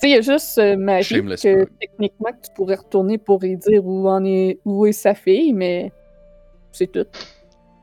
[0.01, 1.69] sais, il y a juste euh, Marie que plug.
[1.81, 5.55] techniquement que tu pourrais retourner pour lui dire où en est où est sa fille,
[5.55, 5.91] mais
[6.71, 7.07] c'est tout.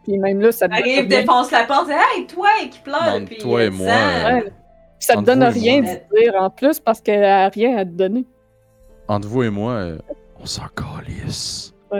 [0.04, 3.20] Puis même là, ça te donne Arrive, défonce la porte, dit Hey, toi qui pleure
[3.40, 3.96] toi et euh, moi, 10 ans.
[3.96, 4.52] euh, Ouais.
[5.00, 8.26] Ça te donne rien de dire en plus parce qu'elle a rien à te donner.
[9.08, 9.98] entre vous et moi, euh,
[10.40, 11.74] on s'en calisse.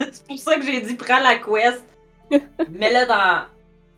[0.00, 1.84] c'est pour ça que j'ai dit prends la quest,
[2.70, 3.44] mets-la dans.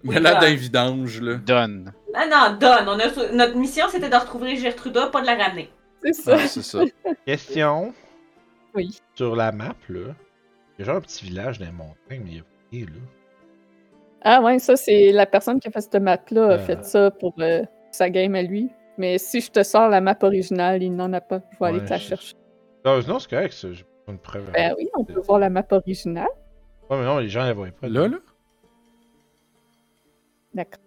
[0.04, 1.34] Mais là, d'un vidange, là.
[1.36, 1.92] Donne.
[2.14, 2.86] Ah non, donne.
[2.88, 3.32] On a...
[3.32, 5.70] Notre mission c'était de retrouver Gertruda, pas de la ramener.
[6.02, 6.36] C'est ça.
[6.38, 6.80] Ah, c'est ça.
[7.26, 7.92] Question.
[8.74, 9.00] Oui.
[9.14, 10.14] Sur la map, là.
[10.78, 12.42] Il y a genre un petit village dans les montagnes, mais il y a
[12.72, 12.86] là?
[14.22, 16.58] Ah ouais, ça c'est la personne qui a fait cette map-là a Euh.
[16.58, 17.62] fait ça pour euh,
[17.92, 18.68] sa game à lui.
[18.98, 21.42] Mais si je te sors la map originale, il n'en a pas.
[21.52, 22.34] Je vais aller Ouais, te la chercher.
[22.84, 23.72] Non, non, c'est correct, ça.
[23.72, 24.50] J'ai pas une preuve.
[24.52, 26.28] Ben oui, on peut voir la map originale.
[26.88, 27.88] Ouais, mais non, les gens la voient pas.
[27.88, 28.16] Là, là?
[30.54, 30.80] D'accord.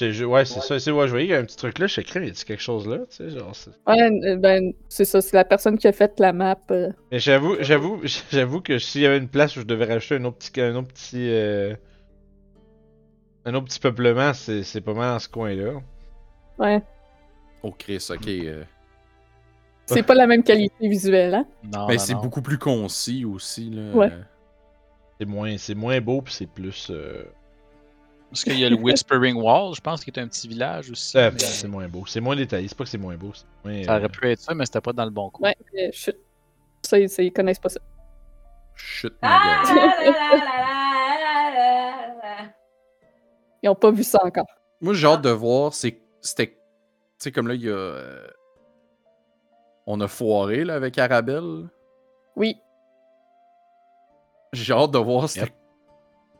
[0.00, 0.74] Ouais, c'est ça.
[0.92, 1.86] Ouais, je voyais qu'il y a un petit truc là.
[1.86, 3.54] Je sais il y a quelque chose là, tu sais, genre.
[3.54, 6.56] c'est- Ouais, ben, c'est ça, c'est la personne qui a fait la map.
[6.70, 8.00] euh, Mais j'avoue, j'avoue,
[8.32, 10.74] j'avoue que s'il y avait une place où je devais rajouter un autre petit, un
[10.76, 11.74] autre petit, euh,
[13.44, 15.72] un autre petit peuplement, c'est, c'est pas mal dans ce coin-là.
[16.58, 16.82] Ouais.
[17.62, 18.26] Oh, Chris, ok.
[18.28, 18.64] euh.
[19.86, 21.46] C'est pas la même qualité visuelle, hein?
[21.64, 22.22] Non, Ben, non, c'est non.
[22.22, 23.92] beaucoup plus concis aussi, là.
[23.94, 24.12] Ouais.
[25.20, 27.24] C'est moins, c'est moins beau puis c'est plus, euh,
[28.34, 31.16] Parce qu'il y a le Whispering Wall, je pense, qui est un petit village aussi.
[31.16, 32.04] euh, mais c'est moins beau.
[32.04, 32.66] C'est moins détaillé.
[32.66, 33.30] C'est pas que c'est moins beau.
[33.32, 35.50] C'est moins, Ça euh, aurait pu être ça, mais c'était pas dans le bon coin.
[35.50, 36.16] Ouais, euh, chut.
[36.82, 37.78] Ça, ils, connaissent pas ça.
[38.74, 39.62] Chut, Ah.
[43.62, 44.46] Ils ont pas vu ça encore.
[44.80, 45.72] Moi, j'ai hâte de voir.
[45.72, 46.48] c'est- C'était.
[46.48, 46.56] Tu
[47.18, 47.72] sais, comme là, il y a.
[47.72, 48.26] euh,
[49.86, 51.68] On a foiré, là, avec Arabelle.
[52.34, 52.56] Oui.
[54.52, 55.54] J'ai hâte de voir c'était- Yep.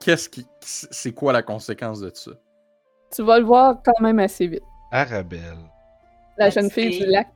[0.04, 0.46] Qu'est-ce qui.
[0.60, 2.32] C'est quoi la conséquence de ça?
[3.14, 4.62] Tu vas le voir quand même assez vite.
[4.90, 5.58] Arabelle.
[6.36, 7.28] La jeune fille du lac.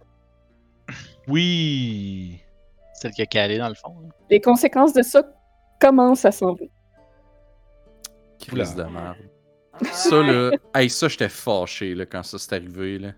[1.26, 2.40] Oui.
[2.94, 3.94] Celle qui a calé dans le fond.
[4.02, 4.08] là.
[4.30, 5.22] Les conséquences de ça
[5.80, 6.70] commencent à s'en venir.
[8.40, 9.16] Crise de merde.
[9.92, 10.50] Ça, là.
[10.74, 13.12] Hey, ça, j'étais fâché, là, quand ça s'est arrivé, là.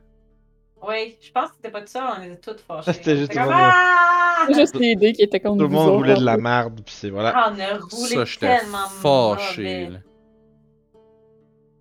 [0.86, 2.92] Oui, je pense que c'était pas de ça, on était toutes fâchées.
[2.94, 3.50] C'était juste comme, tout.
[3.52, 4.46] Ah!
[4.54, 7.10] Juste l'idée qui était comme Tout le monde autres, voulait de la merde puis c'est
[7.10, 7.32] voilà.
[7.36, 9.98] Ah, on a roulé Ça, j'étais tellement fâché, là.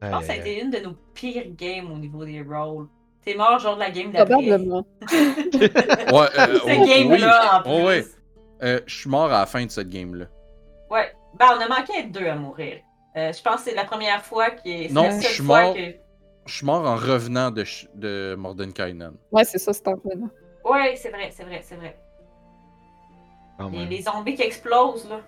[0.01, 2.87] Je pense que ça a été une de nos pires games au niveau des rolls.
[3.23, 4.33] T'es mort genre de la game d'après.
[4.33, 4.85] Probablement.
[5.11, 7.49] Ouais, euh, Ce oh, game-là, oui.
[7.51, 7.71] en plus.
[7.71, 8.05] Oh, ouais.
[8.63, 10.25] Euh, je suis mort à la fin de cette game-là.
[10.89, 11.11] Ouais.
[11.37, 12.77] Ben, on a manqué d'être deux à mourir.
[13.15, 14.87] Euh, je pense que c'est la première fois qui est.
[14.87, 15.73] c'est Non, je suis mort.
[15.73, 15.95] Que...
[16.49, 17.63] Je suis mort en revenant de,
[17.95, 19.13] de Mordenkainen.
[19.31, 20.29] Ouais, c'est ça, c'est en venant.
[20.65, 21.95] Ouais, c'est vrai, c'est vrai, c'est vrai.
[23.57, 23.89] quand Les, même.
[23.89, 25.21] les zombies qui explosent, là.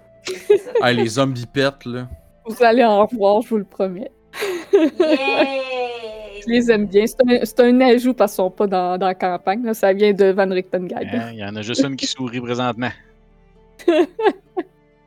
[0.58, 0.72] Ça.
[0.82, 2.08] Ah, les zombies pètent, là.
[2.46, 4.12] Vous allez en revoir, je vous le promets.
[4.74, 5.62] Yay!
[6.44, 7.06] Je les aime bien.
[7.06, 9.64] C'est un, c'est un ajout parce qu'ils sont pas dans, dans la campagne.
[9.64, 9.76] là.
[9.76, 11.08] Ça vient de Van Richten Guide.
[11.14, 12.90] Hein, Il y en a juste une qui sourit présentement.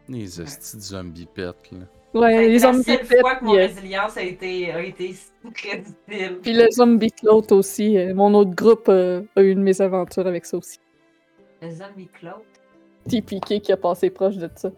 [0.09, 0.45] Les de
[0.81, 1.87] zombies pètent, là.
[2.15, 5.15] Ouais, C'est les la zombies seule pètent, fois que mon résilience a été, a été
[5.55, 6.39] très difficile.
[6.43, 7.99] Puis le zombie clout aussi.
[7.99, 10.79] euh, mon autre groupe euh, a eu une mésaventure avec ça aussi.
[11.61, 12.43] Le zombie cloud.
[13.09, 14.71] TPK qui a passé proche de ça.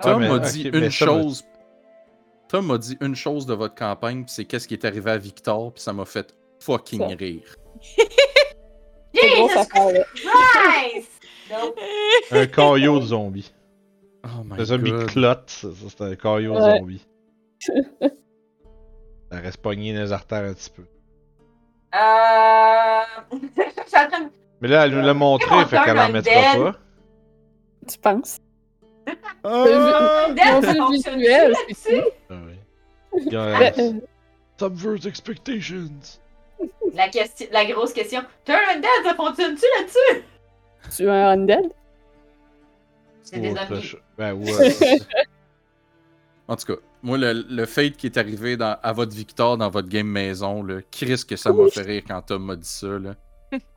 [0.00, 1.44] Tom m'a dit une chose.
[2.48, 5.16] Tom m'a dit une chose de votre campagne, puis c'est qu'est-ce qui est arrivé à
[5.18, 7.06] Victor, puis ça m'a fait fucking Ça.
[7.16, 7.56] rire.
[9.14, 9.68] Jesus.
[10.14, 11.08] Christ!
[11.50, 11.78] Nope.
[12.30, 13.52] Un caillot de zombies.
[14.24, 15.06] Oh my Le zombie god.
[15.06, 16.78] clot, ça, ça, c'est un caillot Ouais.
[16.78, 17.06] zombies.
[19.30, 20.82] Ça reste pogné dans les artères un petit peu.
[21.94, 23.00] Euh...
[24.60, 26.74] Mais là, elle nous l'a montré, on fait qu'elle en mettra pas.
[27.90, 28.38] Tu penses?
[29.44, 30.28] Ah!
[30.92, 31.74] Visuel, là-dessus?
[31.74, 32.08] c'est tout.
[32.30, 32.54] Ah oui.
[33.26, 33.92] Il y a- Ben, euh,
[34.60, 35.90] Subvert expectations.
[36.94, 37.48] La, question...
[37.50, 38.20] la grosse question.
[38.44, 40.24] Turn Undead, ça fonctionne-tu là-dessus?
[40.96, 41.72] tu es un undead?
[43.22, 44.00] C'est des chose.
[44.18, 44.98] Ben ouais.
[46.48, 49.70] En tout cas, moi, le, le fate qui est arrivé dans- à votre Victor dans
[49.70, 52.88] votre game maison, là, Chris, que ça m'a fait rire quand Tom m'a dit ça,
[52.98, 53.14] là?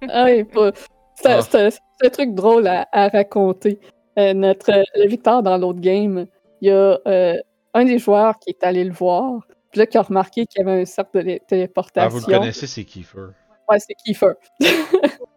[0.09, 0.71] Ah oui, pas-
[1.15, 1.41] c'est un- Ah.
[1.41, 3.79] c'est un, truc drôle à, à raconter.
[4.17, 6.25] Euh, notre le Victor dans l'autre game,
[6.61, 7.35] il y a euh,
[7.73, 9.41] un des joueurs qui est allé le voir,
[9.71, 12.09] puis là qui a remarqué qu'il y avait un cercle de lé- Ah, téléportation.
[12.19, 13.27] vous le connaissez, c'est Kiefer.
[13.69, 14.33] Ouais, c'est Kiefer.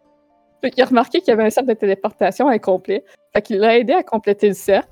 [0.61, 3.05] fait qu'il a remarqué qu'il y avait un cercle de téléportation incomplet.
[3.35, 4.89] Fait qu'il l'a aidé à compléter le cercle.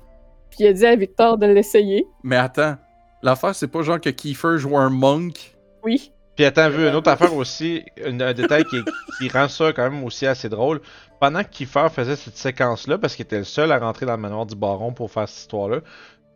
[0.49, 2.07] Puis il a dit à Victor de l'essayer.
[2.23, 2.75] Mais attends,
[3.21, 5.55] l'affaire, c'est pas genre que Kiefer joue un monk?
[5.83, 6.11] Oui.
[6.35, 8.77] Puis attends, vu une autre affaire aussi, un, un détail qui,
[9.17, 10.81] qui rend ça quand même aussi assez drôle.
[11.19, 14.21] Pendant que Kiefer faisait cette séquence-là, parce qu'il était le seul à rentrer dans le
[14.21, 15.79] manoir du baron pour faire cette histoire-là,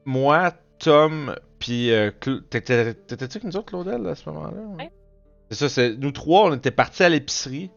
[0.05, 4.61] moi, Tom, puis euh, t'étais-tu avec nous autres, Claudel, à ce moment-là?
[4.79, 4.91] Ouais.
[5.51, 7.69] C'est ça, c'est nous trois, on était partis à l'épicerie,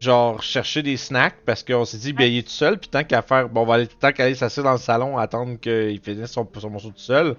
[0.00, 3.04] genre chercher des snacks, parce qu'on s'est dit, bien, il est tout seul, puis tant
[3.04, 6.00] qu'à faire, bon, on va aller, tant qu'à aller s'asseoir dans le salon, attendre qu'il
[6.00, 7.36] finisse son, son morceau tout seul,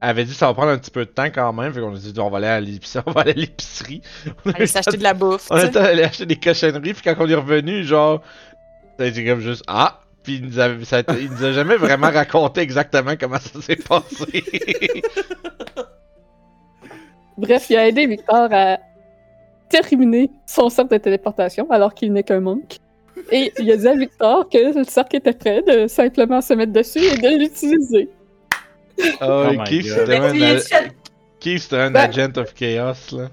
[0.00, 1.94] elle avait dit ça va prendre un petit peu de temps quand même, fait qu'on
[1.94, 4.00] a dit on va aller à l'épicerie, on va aller à l'épicerie.
[4.44, 5.48] On s'acheter de la bouffe.
[5.50, 8.22] on était allé acheter des cochonneries, puis quand on est revenu, genre,
[8.96, 10.66] ça a été comme juste ah, puis il nous, ça
[10.98, 14.44] a il nous a jamais vraiment raconté exactement comment ça s'est passé.
[17.38, 18.78] Bref, il a aidé Victor à
[19.68, 22.78] terminer son cercle de téléportation alors qu'il n'est qu'un monk.
[23.32, 26.72] Et il a dit à Victor que le cercle était prêt de simplement se mettre
[26.72, 28.08] dessus et de l'utiliser.
[29.20, 29.96] Oh my Keith, God.
[29.98, 33.28] c'était un, un Ben- agent of chaos, là.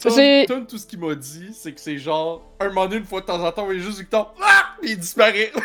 [0.00, 2.96] Tom, J'ai- Tom, tout ce qu'il m'a dit, c'est que c'est genre, un moment donné,
[2.98, 4.57] une fois de temps en temps, on est juste Victor, ah!
[4.80, 5.50] Puis il disparaît.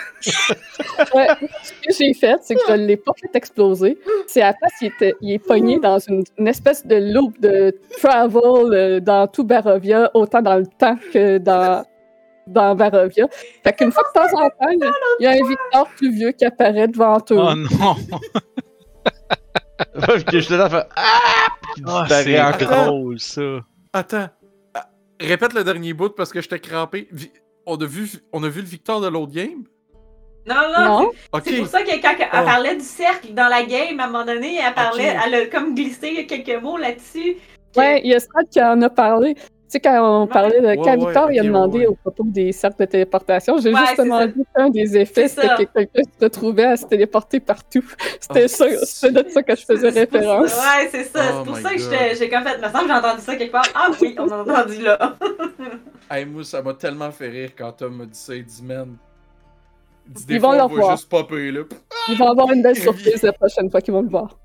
[1.13, 1.27] Ouais,
[1.63, 3.97] ce que j'ai fait, c'est que je ne l'ai pas fait exploser.
[4.27, 7.39] C'est à la place, il, était, il est pogné dans une, une espèce de loop
[7.39, 11.83] de travel euh, dans tout Barovia, autant dans le temps que dans,
[12.47, 13.27] dans Barovia.
[13.63, 15.87] Fait qu'une fois de temps en temps, il y a- il y a un Victor
[15.97, 17.37] plus vieux qui apparaît devant eux.
[17.39, 17.95] Oh non!
[20.31, 21.19] Que j'étais là, fait Ah!
[21.85, 22.85] Ah, disparaît c'est encore.
[22.85, 23.41] drôle, ça.
[23.91, 24.27] Attends.
[24.73, 27.09] Ah, Répète le dernier bout parce que j'étais crampé.
[27.65, 29.63] On a, vu, on a vu le Victor de l'autre game?
[30.45, 31.11] Non, non, Non?
[31.43, 32.45] C'est pour ça que quand elle Oh.
[32.45, 35.73] parlait du cercle dans la game, à un moment donné, elle parlait, elle a comme
[35.73, 37.37] glissé quelques mots là-dessus.
[37.77, 38.19] Ouais, il y a
[38.51, 39.35] qui en a parlé.
[39.73, 40.67] Tu sais, quand on parlait de.
[40.67, 41.87] Ouais, quand ouais, il a demandé ouais, ouais.
[41.87, 45.63] au propos des cercles de téléportation, j'ai Ouais, justement dit qu'un des effets, c'était que
[45.63, 47.83] quelqu'un se retrouvait à se téléporter partout.
[48.19, 50.53] C'était Oh, ça, c'était de ça que je faisais pour ça- référence.
[50.53, 51.19] Ouais, c'est ça.
[51.23, 52.17] Oh c'est pour my ça que God.
[52.19, 52.57] j'ai comme fait.
[52.59, 53.65] Me semble que j'ai entendu ça quelque part.
[53.73, 55.17] Ah oui, on a entendu là.
[56.11, 58.35] Hey, moi, ça m'a tellement fait rire quand Tom m'a dit ça.
[58.35, 58.95] Il dit, man.
[60.05, 60.91] Il dit, Ils des vont fois, le revoir.
[60.97, 61.61] juste popper, là.
[62.09, 64.37] Ils vont avoir une belle surprise la prochaine fois qu'ils vont le voir.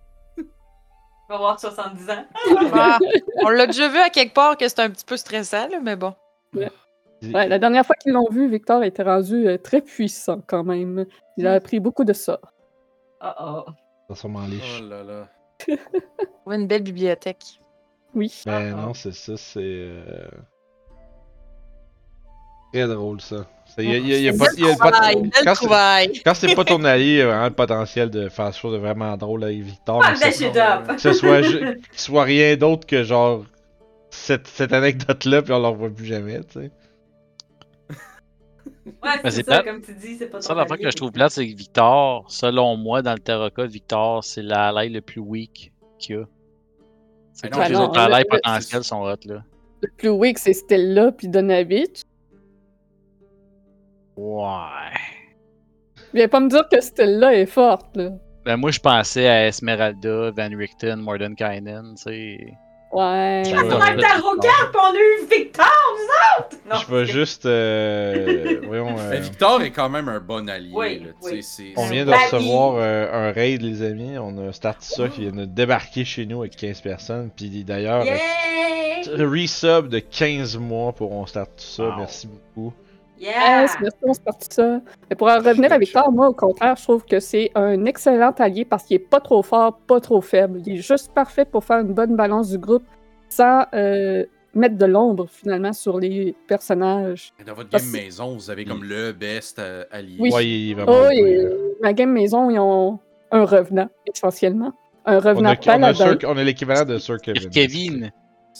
[1.29, 2.25] On va avoir 70 ans.
[2.73, 2.99] Ah,
[3.45, 5.97] on l'a déjà vu à quelque part que c'est un petit peu stressant, là, mais
[5.97, 6.15] bon.
[6.55, 6.69] Ouais,
[7.49, 11.05] la dernière fois qu'ils l'ont vu, Victor était rendu euh, très puissant quand même.
[11.37, 12.39] Il a appris beaucoup de ça.
[13.23, 13.65] Oh oh.
[14.09, 14.81] Ça sûrement liche.
[14.83, 15.29] Oh là là.
[16.47, 17.61] On a une belle bibliothèque.
[18.15, 18.33] Oui.
[18.47, 19.59] Mais Ah, non, c'est ça, c'est.
[19.61, 20.29] euh,
[22.73, 23.47] Très drôle ça.
[23.81, 24.45] Il y a, quand
[26.35, 28.79] c'est- pas ton allié, il y a vraiment le potentiel de faire quelque chose de
[28.79, 30.03] vraiment drôle avec Victor.
[30.21, 30.89] mais shit up.
[30.89, 33.45] que ce soit, ju- qu'il soit rien d'autre que genre
[34.11, 36.71] cette, cette anecdote-là, puis on la revoit plus jamais, tu sais.
[39.03, 39.65] Ouais, c'est ça, plate.
[39.67, 40.85] comme tu dis, c'est pas Ça, l'affaire allié.
[40.85, 44.89] que je trouve plate, c'est que Victor, selon moi, dans le Terraca, Victor, c'est l'ally
[44.89, 46.25] le plus weak qu'il y a.
[47.35, 49.43] C'est Ah tous non, les non, autres le- potentiels sont hot, là.
[49.83, 52.03] Le plus weak, c'est Stella puis Donavich.
[54.23, 54.99] Ouais.
[56.13, 58.11] Viens pas me dire que Stella est forte, là.
[58.45, 62.39] Ben, moi, je pensais à Esmeralda, Van Richten, Mordenkainen, tu sais.
[62.91, 63.43] Ouais.
[63.47, 66.57] Je Ah, vais- on a été arrogant, on a eu Victor, vous autres!
[66.69, 67.45] Non, Je vais juste.
[67.45, 68.97] euh, voyons.
[68.99, 71.07] euh, Mais Victor est quand même un bon allié, Oui, là.
[71.23, 71.31] oui.
[71.33, 74.17] tu sais, c'est- on vient de Ben, recevoir euh, un raid, les amis.
[74.19, 77.31] On a starté ça qui vient de débarquer chez nous avec 15 personnes.
[77.37, 78.17] Puis d'ailleurs, Yeah!
[79.11, 81.85] euh, resub de 15 mois pour on start tout ça.
[81.85, 81.97] Wow.
[81.99, 82.73] Merci beaucoup.
[83.21, 83.63] Yeah!
[83.63, 84.81] Yes, merci, on se partit ça.
[85.11, 88.33] Mais pour en revenir à Victor, moi, au contraire, je trouve que c'est un excellent
[88.39, 90.61] allié parce qu'il est pas trop fort, pas trop faible.
[90.67, 92.85] Il est juste parfait pour faire une bonne balance du groupe
[93.29, 94.25] sans euh,
[94.55, 97.33] mettre de l'ombre, finalement, sur les personnages.
[97.47, 100.17] Dans votre Parce- game maison, vous avez comme le best euh, allié.
[100.19, 100.31] Oui.
[100.33, 100.93] Ouais, il vraiment.
[101.07, 101.51] Oh, et là.
[101.83, 102.99] ma game maison, ils ont
[103.31, 104.73] un revenant, essentiellement.
[105.05, 106.19] Un On revenant on a, paladin.
[106.27, 107.51] On a l'équivalent de Sir Kevin.
[107.51, 108.11] Kevin.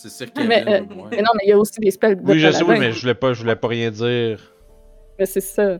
[0.01, 1.05] C'est Sir Mais, Kevin, euh.
[1.11, 2.91] Mais non, mais il y a aussi des spells de Oui, je sais, oui, mais
[2.93, 4.39] je voulais pas, je voulais pas rien dire.
[5.17, 5.79] Mais c'est ça.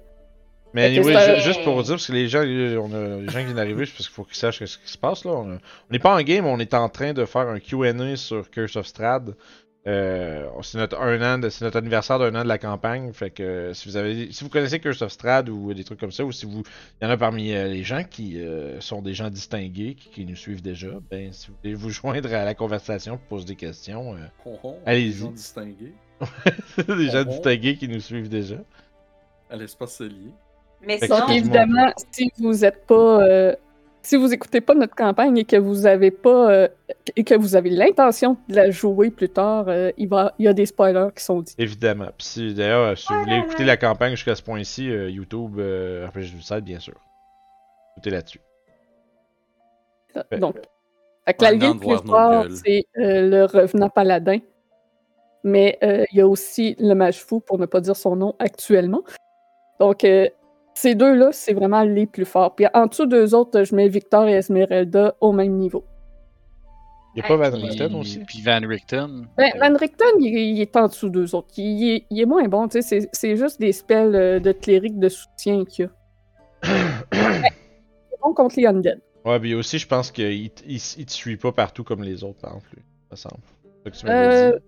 [0.73, 3.45] Mais anyway, ju- juste pour dire, parce que les gens, on a, les gens qui
[3.45, 5.31] viennent d'arriver, parce qu'il faut qu'ils sachent ce qui se passe là.
[5.31, 5.57] On
[5.89, 8.85] n'est pas en game, on est en train de faire un Q&A sur Curse of
[8.85, 9.35] Strad.
[9.87, 13.11] Euh, c'est notre un an, de- c'est notre anniversaire d'un an de la campagne.
[13.13, 15.99] Fait que euh, si vous avez, si vous connaissez Curse of Strad ou des trucs
[15.99, 16.63] comme ça, ou si vous,
[17.01, 20.09] il y en a parmi euh, les gens qui euh, sont des gens distingués, qui,
[20.09, 23.45] qui nous suivent déjà, ben si vous voulez vous joindre à la conversation pour poser
[23.45, 25.11] des questions, euh, Oh, oh, Allez-y.
[25.13, 25.93] des gens distingués
[26.77, 28.57] des gens Oh, distingués qui nous suivent déjà.
[29.49, 30.31] à l'espace cellier.
[30.85, 33.19] Mais sinon, évidemment, si vous êtes pas.
[34.01, 36.51] Si vous écoutez pas notre campagne et que vous avez pas.
[36.51, 36.67] euh,
[37.15, 40.47] et que vous avez l'intention de la jouer plus tard, euh, il, va, il y
[40.47, 41.55] a des spoilers qui sont dits.
[41.57, 42.09] Évidemment.
[42.17, 45.59] Puis si, d'ailleurs, euh, si vous voulez écouter la campagne jusqu'à ce point-ci, euh, YouTube,
[45.59, 46.95] RPG du site, bien sûr.
[47.95, 48.41] Écoutez là-dessus.
[50.37, 50.55] Donc,
[51.27, 54.39] le de voir plus fort, c'est euh, le revenant paladin.
[55.43, 58.35] Mais euh, il y a aussi le mage fou, pour ne pas dire son nom
[58.39, 59.03] actuellement.
[59.79, 60.27] Donc, euh,
[60.81, 62.55] ces deux-là, c'est vraiment les plus forts.
[62.55, 65.83] Puis en dessous d'eux autres, je mets Victor et Esmeralda au même niveau.
[67.15, 68.19] Il n'y a pas Van Richten aussi?
[68.19, 69.27] Puis Van Richten.
[69.35, 71.49] Ben, Van Richten, il, il est en dessous d'eux autres.
[71.57, 73.01] Il, il est, il est moins bon, tu sais.
[73.01, 75.91] c'est- C'est juste des spells euh, de cléric de soutien qu'il y a.
[77.11, 79.01] Ben, il est bon contre les undead.
[79.25, 82.51] Ouais, puis aussi, je pense qu'il il te suit pas partout comme les autres, par
[82.51, 83.41] exemple, lui, me semble.
[83.63, 84.63] C'est ça que tu m'avais Euh, dit.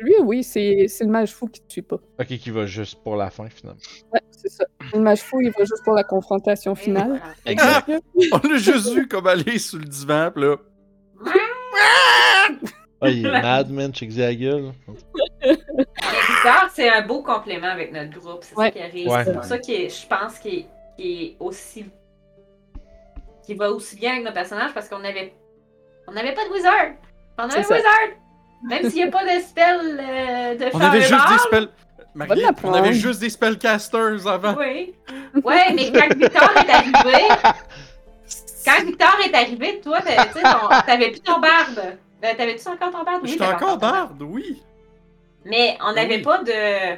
[0.00, 1.96] Lui, oui, c'est c'est le mage fou qui ne tue pas.
[2.20, 3.80] Ok, qui va juste pour la fin, finalement.
[4.12, 4.64] Ouais, c'est ça.
[4.92, 7.20] Le mage fou, il va juste pour la confrontation finale.
[7.46, 7.90] Exact.
[8.32, 10.56] On l'a juste vu comme aller sur le divan, pis là.
[13.00, 14.72] Ah, il est mad, man, check la gueule.
[15.40, 18.40] Victor, c'est un beau complément avec notre groupe.
[18.42, 18.66] C'est Ouais.
[18.66, 19.08] ça qui arrive.
[19.08, 19.24] Ouais.
[19.24, 20.66] C'est pour ça que je pense qu'il
[20.98, 21.84] est, aussi.
[23.44, 25.32] qu'il va aussi bien avec nos personnages parce qu'on avait.
[26.08, 26.92] On n'avait pas de wizard!
[27.38, 27.76] On a C'est un ça.
[27.76, 28.16] wizard!
[28.62, 31.68] Même s'il n'y a pas de spell euh, de On avait juste des spells.
[32.14, 34.56] Marie, on avait juste des spellcasters avant.
[34.58, 34.92] Oui.
[35.44, 37.28] Ouais, mais quand Victor est arrivé,
[38.64, 39.98] quand Victor est arrivé, toi,
[40.86, 41.78] t'avais plus ton barbe.
[42.24, 43.20] Euh, T'avais-tu encore ton barbe?
[43.22, 44.18] Oui, J'étais encore ton barbe.
[44.18, 44.60] barde, oui.
[45.44, 46.22] Mais on n'avait Oui.
[46.22, 46.96] pas de.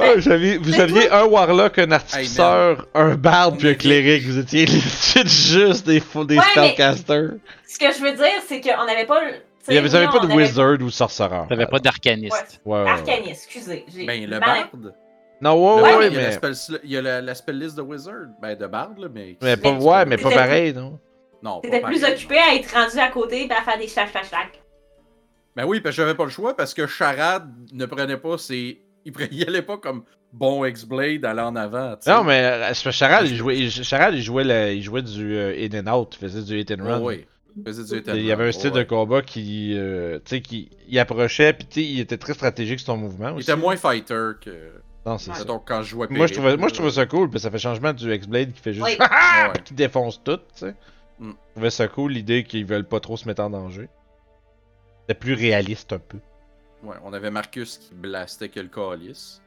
[0.00, 4.24] Ah, j'avais- vous aviez un warlock, un artificeur, un bard On puis un cléric.
[4.24, 4.66] Vous étiez
[5.26, 7.32] juste des, faux- des Ouais, mais- spellcasters.
[7.66, 9.20] Ce que je veux dire, c'est qu'on n'avait pas.
[9.68, 11.46] Il y avait, vous avez non, pas de avait- wizard ou sorcereur.
[11.48, 12.60] T'avais pas d'arcaniste.
[12.64, 12.90] Ouais, ouais, ouais.
[12.90, 13.84] Arcaniste, excusez.
[14.06, 14.94] Ben, le barde.
[15.40, 16.32] Non, ouais, ouais, barde, ouais, il y a la mais.
[16.54, 18.26] spell, il y a la, spell list de wizard.
[18.42, 19.36] Ben, de barde, là, mais.
[19.42, 20.98] Mais pas, Mais- ouais, mais pas pareil, non?
[21.42, 22.14] Non, T'étais plus pareil.
[22.16, 24.30] occupé à être rendu à côté et à faire des slash slash.
[25.54, 28.80] Ben oui, parce que j'avais pas le choix parce que Charade ne prenait pas ses.
[29.04, 31.92] Il, pre- il allait pas comme bon X-Blade aller en avant.
[31.96, 32.12] tu sais.
[32.12, 32.42] Non, mais
[32.74, 35.54] c'est parce que Charade, il jouait, il- Charade, il jouait, le- il jouait du euh,
[35.56, 37.00] in and out, il faisait du hit and Oh, run.
[37.02, 37.26] oui.
[37.66, 38.84] Il Il y avait un style ouais.
[38.84, 42.34] de combat qui, euh, tu sais, qui il approchait, puis tu sais, il était très
[42.34, 43.50] stratégique sur son mouvement Il aussi.
[43.50, 44.70] était moins fighter que.
[45.06, 45.38] Non, c'est ça.
[45.40, 47.58] Mettons, quand je jouais Moi je, trouvais, moi, je trouvais ça cool, puis ça fait
[47.58, 48.86] changement du X-Blade qui fait juste.
[48.86, 48.96] Oui.
[48.98, 49.52] Ouais.
[49.64, 50.74] qui défonce tout, tu sais.
[51.18, 51.30] Mm.
[51.30, 53.88] Je trouvais ça cool, l'idée qu'ils veulent pas trop se mettre en danger.
[55.00, 56.18] C'était plus réaliste un peu.
[56.82, 59.40] Ouais, on avait Marcus qui blastait que le calice.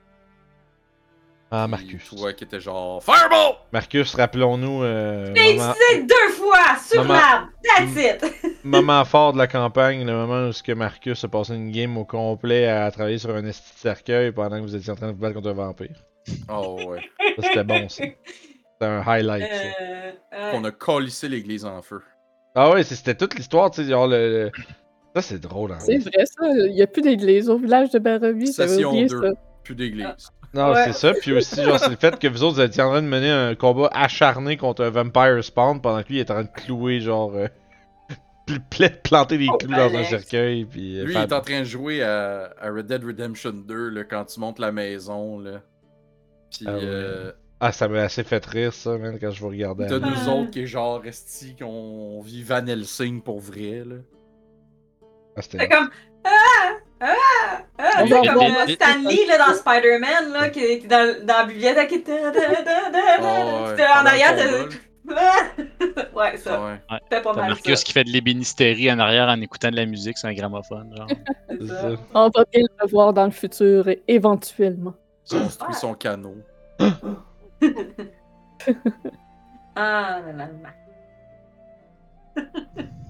[1.54, 2.10] Ah, Marcus.
[2.16, 3.56] Toi qui étais genre Fireball!
[3.74, 4.84] Marcus, rappelons-nous.
[4.84, 5.74] Euh, J'ai moment,
[6.04, 7.50] deux fois sur l'arbre.
[7.62, 8.54] That's it.
[8.64, 11.98] moment fort de la campagne, le moment où ce que Marcus a passé une game
[11.98, 15.08] au complet à travailler sur un esti de cercueil pendant que vous étiez en train
[15.08, 15.96] de vous battre contre un vampire.
[16.50, 17.02] Oh ouais.
[17.38, 18.04] Ça, c'était bon, ça.
[18.06, 18.16] C'était
[18.92, 19.64] un highlight, ça.
[19.82, 22.02] Euh, euh, On a calissé l'église en feu.
[22.56, 24.46] Ah ouais, c'était toute l'histoire, tu sais, genre le...
[24.46, 24.52] le-
[25.16, 25.80] Ça, c'est drôle, hein.
[25.80, 26.48] C'est vrai, ça.
[26.48, 28.00] Il n'y a plus d'église au village de.
[28.04, 29.22] J'avais Session oublié 2.
[29.22, 29.30] ça.
[29.64, 30.30] Plus d'église.
[30.54, 30.84] Non, Ouais.
[30.88, 33.02] c'est ça, puis aussi, genre, c'est le fait que vous autres, vous étiez en train
[33.02, 36.44] de mener un combat acharné contre un vampire spawn pendant que lui, il était en
[36.44, 37.34] train de clouer, genre...
[37.36, 37.48] euh,
[38.46, 41.00] pl- pl- planter des Oh, clous dans un cercueil, puis...
[41.00, 44.04] euh, Lui, il est en train de jouer à, à Red Dead Redemption 2 là,
[44.04, 45.40] quand tu montes la maison.
[45.40, 45.62] Là.
[46.52, 46.80] Puis Ah ouais.
[46.84, 47.32] euh,
[47.62, 49.88] Ah, ça m'a assez fait rire, ça, man, quand je vous regardais.
[49.88, 53.84] t'as nous autres qui est genre resti, qu'on vit Van Helsing pour vrai.
[53.86, 53.96] Là.
[55.38, 55.60] Ah, c'était...
[55.60, 55.90] C'est comme.
[56.24, 56.78] Ah!
[57.00, 57.16] Ah!
[57.78, 57.90] Ah!
[57.98, 61.90] C'est va comme euh, Stanley là, dans Spider-Man là, qui était dans, dans la bibliothèque.
[61.90, 64.70] Qui était en arrière.
[66.16, 66.64] Ouais, ça.
[66.64, 66.80] Ouais.
[67.04, 67.50] C'était pas T'as mal.
[67.50, 67.84] Marcus ça.
[67.84, 70.94] qui fait de l'ébénisterie en arrière en écoutant de la musique sur un gramophone.
[70.96, 71.08] Genre.
[71.50, 71.90] C'est c'est ça.
[72.14, 74.94] On va bien le voir dans le futur, éventuellement.
[75.32, 76.38] Il construit son canot.
[79.76, 80.70] Ah, là, là, là.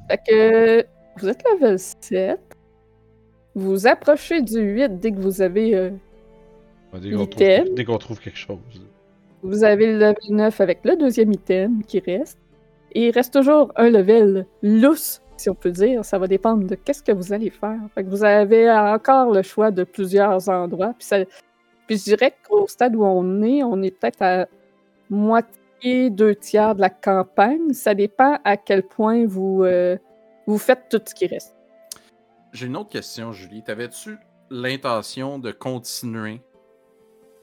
[0.10, 0.86] Fait que
[1.18, 2.40] vous êtes level 7.
[3.56, 5.76] Vous approchez du 8 dès que vous avez.
[5.76, 5.90] euh,
[6.94, 7.64] Dès qu'on Item.
[7.66, 8.60] trouve, dès qu'on trouve quelque chose.
[9.44, 12.38] vous avez le level 9 avec le deuxième item qui reste.
[12.94, 16.04] Et il reste toujours un level lousse, si on peut dire.
[16.04, 17.80] Ça va dépendre de qu'est-ce que vous allez faire.
[17.96, 20.94] Fait que vous avez encore le choix de plusieurs endroits.
[20.98, 21.24] Puis, ça-
[21.88, 24.48] puis je dirais qu'au stade où on est, on est peut-être à
[25.10, 27.72] moitié, deux tiers de la campagne.
[27.74, 29.98] Ça dépend à quel point vous, euh,
[30.46, 31.56] vous faites tout ce qui reste.
[32.54, 33.64] J'ai une autre question, Julie.
[33.64, 34.18] T'avais-tu
[34.50, 36.42] l'intention de continuer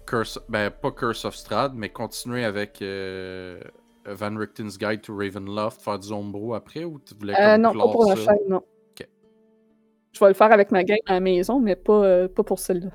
[0.06, 3.60] Curse, ben pas Curse of Strahd, mais continuer avec euh,
[4.06, 7.88] Van Richten's Guide to Ravenloft, faire du Ombro après ou tu voulais Euh, non, pas
[7.90, 8.58] pour la chaîne, non.
[8.58, 9.06] Ok.
[10.12, 12.58] Je vais le faire avec ma gang à la maison, mais pas, euh, pas pour
[12.58, 12.88] celle-là.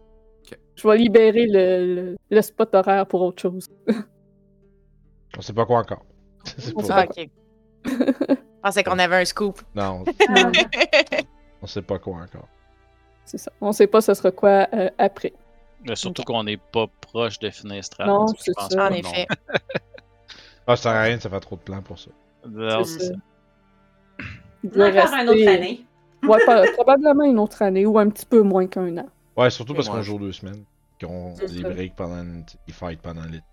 [0.43, 0.57] Ok.
[0.75, 3.67] Je vais libérer le, le, le spot horaire pour autre chose.
[5.37, 6.05] On sait pas quoi encore.
[6.75, 7.29] On sait Ah, ok.
[7.85, 9.61] Je pensais qu'on avait un scoop.
[9.75, 10.51] Non, Ah,
[11.63, 12.47] on sait pas quoi encore.
[13.25, 13.51] C'est ça.
[13.61, 15.33] On sait pas ce sera quoi euh, après.
[15.87, 18.07] Mais surtout qu'on n'est pas proche de Finestrad.
[18.07, 18.67] Non, c'est ça.
[18.69, 18.95] pas, En non.
[18.97, 19.27] effet.
[20.65, 22.09] Ah, ça sert à rien, ça fait trop de plans pour ça.
[22.47, 23.13] Non, C'est ça.
[24.63, 25.85] On va faire une autre année.
[26.23, 29.09] Ouais, pas- probablement une autre année ou un petit peu moins qu'un an.
[29.35, 30.63] Ouais, surtout parce qu'on joue deux semaines.
[31.01, 32.45] Qu'on des breaks pendant une...
[32.65, 33.43] Ils fight pendant l'été.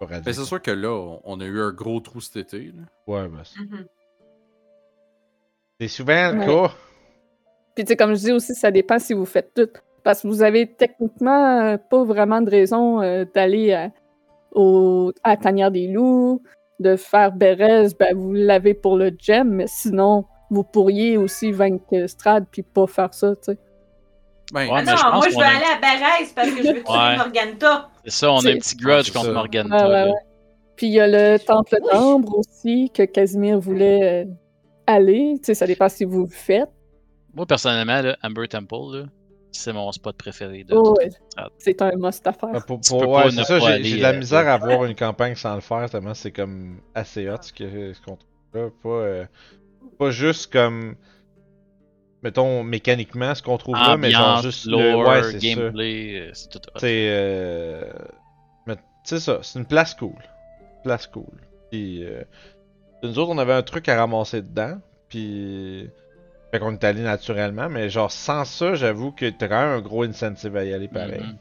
[0.00, 0.34] Ben, radical.
[0.34, 0.90] c'est sûr que là,
[1.22, 2.72] on- a eu un gros trou cet été.
[2.72, 2.82] là.
[3.06, 3.86] Ouais, bah, c'est- Mhm.
[5.80, 6.46] C'est souvent le Ouais.
[6.46, 6.70] cas.
[7.74, 9.68] Puis, tu sais, comme je dis aussi, ça dépend si vous faites tout.
[10.04, 13.90] Parce que vous avez techniquement euh, pas vraiment de raison euh, d'aller à,
[14.52, 16.42] au, à la tanière des loups,
[16.78, 22.06] de faire Bérez, ben vous l'avez pour le gem, mais sinon, vous pourriez aussi vaincre
[22.06, 23.58] Strad puis pas faire ça, tu sais.
[24.52, 26.56] Ben, Ouais, Ah je non, pense moi je veux a- aller à Barès parce que
[26.62, 27.16] je veux tuer Ouais.
[27.16, 27.88] Morganta.
[28.04, 29.32] C'est ça, on a un petit grudge contre ça.
[29.32, 29.72] Morgan.
[29.72, 30.12] Ouais, ouais, ouais.
[30.76, 34.30] Puis il y a le temple d'ambre aussi, que Casimir voulait euh,
[34.86, 35.34] aller.
[35.38, 36.70] Tu sais, ça dépend si vous le faites.
[37.34, 39.04] Moi, personnellement, là, Amber Temple, là,
[39.52, 40.64] c'est mon spot préféré.
[40.64, 41.10] De Oh, ouais.
[41.58, 42.50] C'est un must à faire.
[42.54, 44.44] Ah, pour, pour- ouais, pas c'est ça, j'ai aller, j'ai de la euh, misère à
[44.44, 44.58] là.
[44.58, 48.16] voir une campagne sans le faire, tellement c'est comme assez hot ce que- ce qu'on
[48.16, 48.28] trouve
[48.62, 48.68] là.
[48.82, 49.24] Pas, euh,
[49.98, 50.96] pas juste comme.
[52.22, 55.08] mettons, mécaniquement, ce qu'on trouve là, mais genre juste lore, le.
[55.08, 55.38] Ouais, c'est ça.
[55.38, 56.58] gameplay, euh, c'est tout.
[56.58, 56.78] hot.
[56.78, 57.06] C'est.
[57.10, 57.92] Euh...
[58.66, 60.14] mais C'est ça, c'est une place cool.
[60.84, 61.24] Place cool.
[61.70, 62.04] Puis.
[62.04, 62.22] Euh...
[63.02, 64.78] Nous autres, on avait un truc à ramasser dedans.
[65.08, 65.90] Puis.
[66.50, 69.80] Fait qu'on est allé naturellement, mais genre sans ça, j'avoue que t'as quand même un
[69.80, 71.20] gros incentive à y aller pareil.
[71.20, 71.36] Mhm.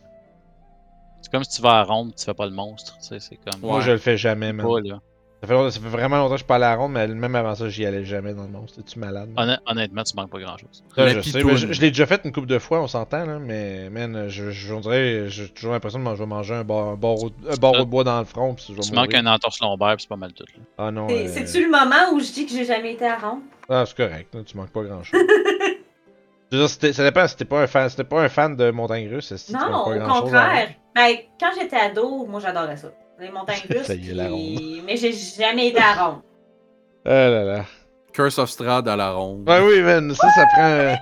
[1.22, 2.98] C'est comme si tu vas à Ronde, tu fais pas le monstre.
[2.98, 3.62] Tu sais, c'est comme.
[3.62, 4.66] Moi, je le fais jamais, man.
[4.66, 5.00] pas, là.
[5.44, 6.94] Ça fait, longtemps- ça fait vraiment longtemps que je suis pas allé à la ronde,
[6.94, 8.78] mais même avant ça, j'y allais jamais dans le monstre.
[8.82, 9.30] T'es-tu malade?
[9.36, 10.86] Honn- Honnêtement, tu manques pas grand chose.
[10.96, 11.52] Ça, La je sais, pitoune.
[11.52, 14.30] mais je, je l'ai déjà fait une couple de fois, on s'entend, là, mais man,
[14.30, 17.56] je, je, on dirait, j'ai toujours l'impression de manger, manger un, bar, un, barreau, un
[17.58, 20.08] de bois dans le front, puis je vais Tu manques un entorse lombaire, puis c'est
[20.08, 20.46] pas mal tout.
[20.46, 20.64] Là.
[20.78, 23.18] Ah non, C'est- euh, C'est-tu le moment où je dis que j'ai jamais été à
[23.18, 23.42] Ronde?
[23.68, 25.20] ah, c'est correct, là, tu manques pas grand chose.
[26.52, 28.56] Je veux dire, c'était- ça dépend, si t'es pas un fan, t'es pas un fan
[28.56, 30.70] de montagne russe, si tu Non, pas au grand-chose contraire.
[30.96, 32.90] Ben, quand j'étais ado, moi j'adorais ça.
[33.20, 33.84] Les montagnes russes.
[33.88, 36.22] Ça y est, la puis- Mais j'ai jamais été à.
[37.06, 37.66] Ah là là.
[38.14, 39.48] Curse of Strahd à la ronde.
[39.50, 40.64] Ouais, oui, man, ça, ça prend.
[40.64, 40.94] euh,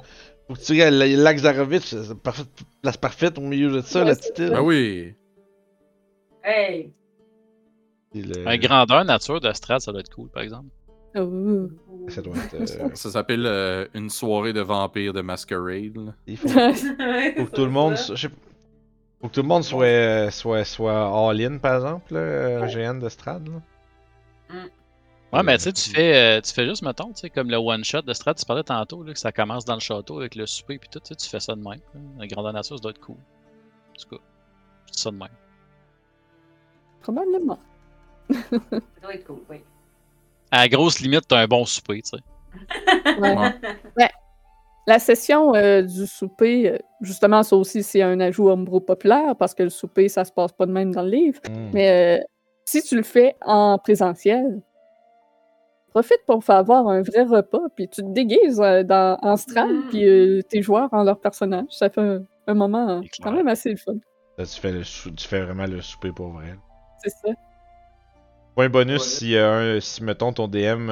[0.48, 2.44] faut que tu regardes le lac Zarovitch, c'est parfait,
[2.82, 4.54] place parfaite au milieu de ça, Ouais, la petite île.
[4.56, 5.14] Ah oui.
[6.44, 6.92] Hey!
[8.16, 10.68] Le- Un grandeur nature de Strat, ça doit être cool, par exemple.
[11.16, 11.70] Oh.
[12.10, 12.56] Ça doit être.
[12.82, 15.96] euh, Ça s'appelle euh, une soirée de vampires de Masquerade.
[15.98, 16.14] là.
[16.28, 17.96] il faut, faut que tout le monde.
[17.98, 18.36] je sais pas,
[19.22, 23.00] Faut que tout le monde soit, euh, soit, soit all-in, par exemple, là, euh, GN
[23.00, 23.48] de Strad.
[23.48, 23.62] Là.
[25.32, 27.58] Ouais, mais tu sais, tu fais, euh, tu fais juste, mettons, tu sais, comme le
[27.58, 30.46] one-shot de Strat, tu parlais tantôt, là, que ça commence dans le château avec le
[30.46, 31.80] souper, puis tout, tu fais ça de même.
[31.94, 32.00] là.
[32.20, 33.16] La grandeur nature, ça doit être cool.
[33.16, 34.22] En tout cas,
[34.92, 35.30] c'est ça de même.
[37.02, 37.60] Probablement.
[38.30, 38.60] Ça
[39.02, 39.58] doit être cool, oui.
[40.50, 43.20] À la grosse limite, t'as un bon souper, tu sais.
[43.98, 44.10] Ouais.
[44.88, 49.54] La session euh, du souper, euh, justement, ça aussi, c'est un ajout homebrew populaire parce
[49.54, 51.40] que le souper, ça se passe pas de même dans le livre.
[51.50, 51.70] Hmm.
[51.74, 52.24] Mais euh,
[52.66, 54.62] si tu le fais en présentiel,
[55.90, 59.66] profite pour faire avoir un vrai repas, puis tu te déguises euh, dans, en strat,
[59.68, 59.88] Mm.
[59.90, 61.66] puis euh, tes joueurs en leur personnage.
[61.70, 63.96] Ça fait un, un moment quand même assez fun.
[64.38, 66.56] Là, tu, fais le sou- tu fais vraiment le souper pour vrai.
[67.04, 67.34] C'est ça.
[68.56, 70.90] Point bonus si, euh, un- si, mettons, ton DM.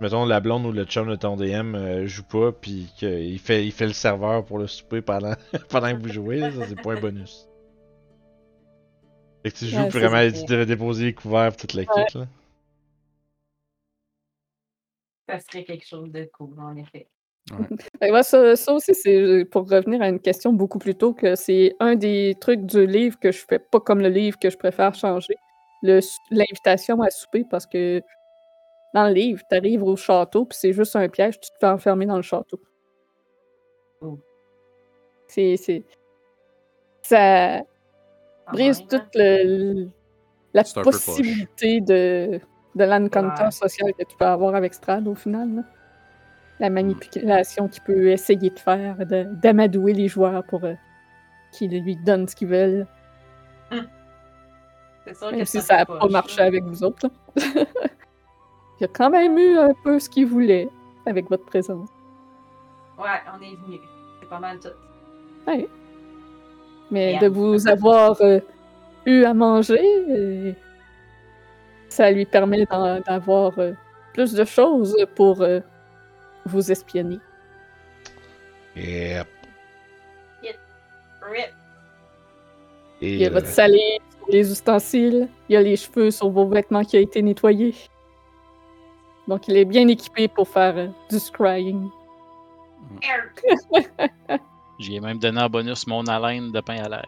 [0.00, 3.38] Euh, mettons, la blonde ou le chum de ton DM euh, joue pas, puis qu'il
[3.38, 5.34] fait, il fait le serveur pour le souper pendant,
[5.68, 7.46] pendant que vous jouez, là, ça c'est point bonus.
[9.42, 12.26] Fait que tu joues Ouais, vraiment, tu devais déposer les couverts toute la kit, là.
[15.28, 17.06] Ça serait quelque chose de cool, en effet.
[18.02, 21.74] Ouais, ça, ça aussi, c'est pour revenir à une question beaucoup plus tôt, que c'est
[21.80, 24.94] un des trucs du livre que je fais pas comme le livre que je préfère
[24.94, 25.36] changer.
[25.82, 28.02] le- L'invitation à souper, parce que
[28.94, 31.66] dans le livre, tu arrives au château, puis c'est juste un piège, tu te fais
[31.68, 32.60] enfermer dans le château.
[34.00, 34.18] Oh.
[35.28, 35.56] C'est.
[35.56, 35.84] c'est-
[37.02, 37.60] Ça
[38.52, 39.88] brise toute le-
[40.54, 42.40] la possibilité de,
[42.74, 43.50] de l'encounter Ouais.
[43.50, 45.54] social que tu peux avoir avec Strad au final.
[45.56, 45.62] là.
[46.58, 50.74] La manipulation qu'il peut essayer de faire, de- d'amadouer les joueurs pour euh,
[51.52, 52.86] qu'ils lui donnent ce qu'ils veulent.
[55.06, 57.08] C'est sûr que Même si ça n'a pas marché avec vous autres.
[58.80, 60.68] Il a quand même eu un peu ce qu'il voulait
[61.06, 61.88] avec votre présence.
[62.98, 63.78] Ouais, on est venu.
[64.20, 64.68] C'est pas mal tout.
[65.46, 65.68] Mais
[66.90, 67.24] Merde.
[67.24, 68.40] de vous avoir euh,
[69.06, 70.52] eu à manger, euh,
[71.88, 72.64] ça lui permet
[73.06, 73.72] d'avoir euh,
[74.12, 75.60] plus de choses pour euh,
[76.46, 77.18] vous espionner.
[78.76, 79.26] Yep.
[81.22, 81.50] Rip.
[83.02, 86.10] Et, Il y a euh, votre salive sur les ustensiles, il y a les cheveux
[86.10, 87.74] sur vos vêtements qui a été nettoyé.
[89.30, 91.88] Donc il est bien équipé pour faire euh, du scrying.
[94.80, 97.02] J'y ai même donné en bonus mon haleine de pain à l'ail.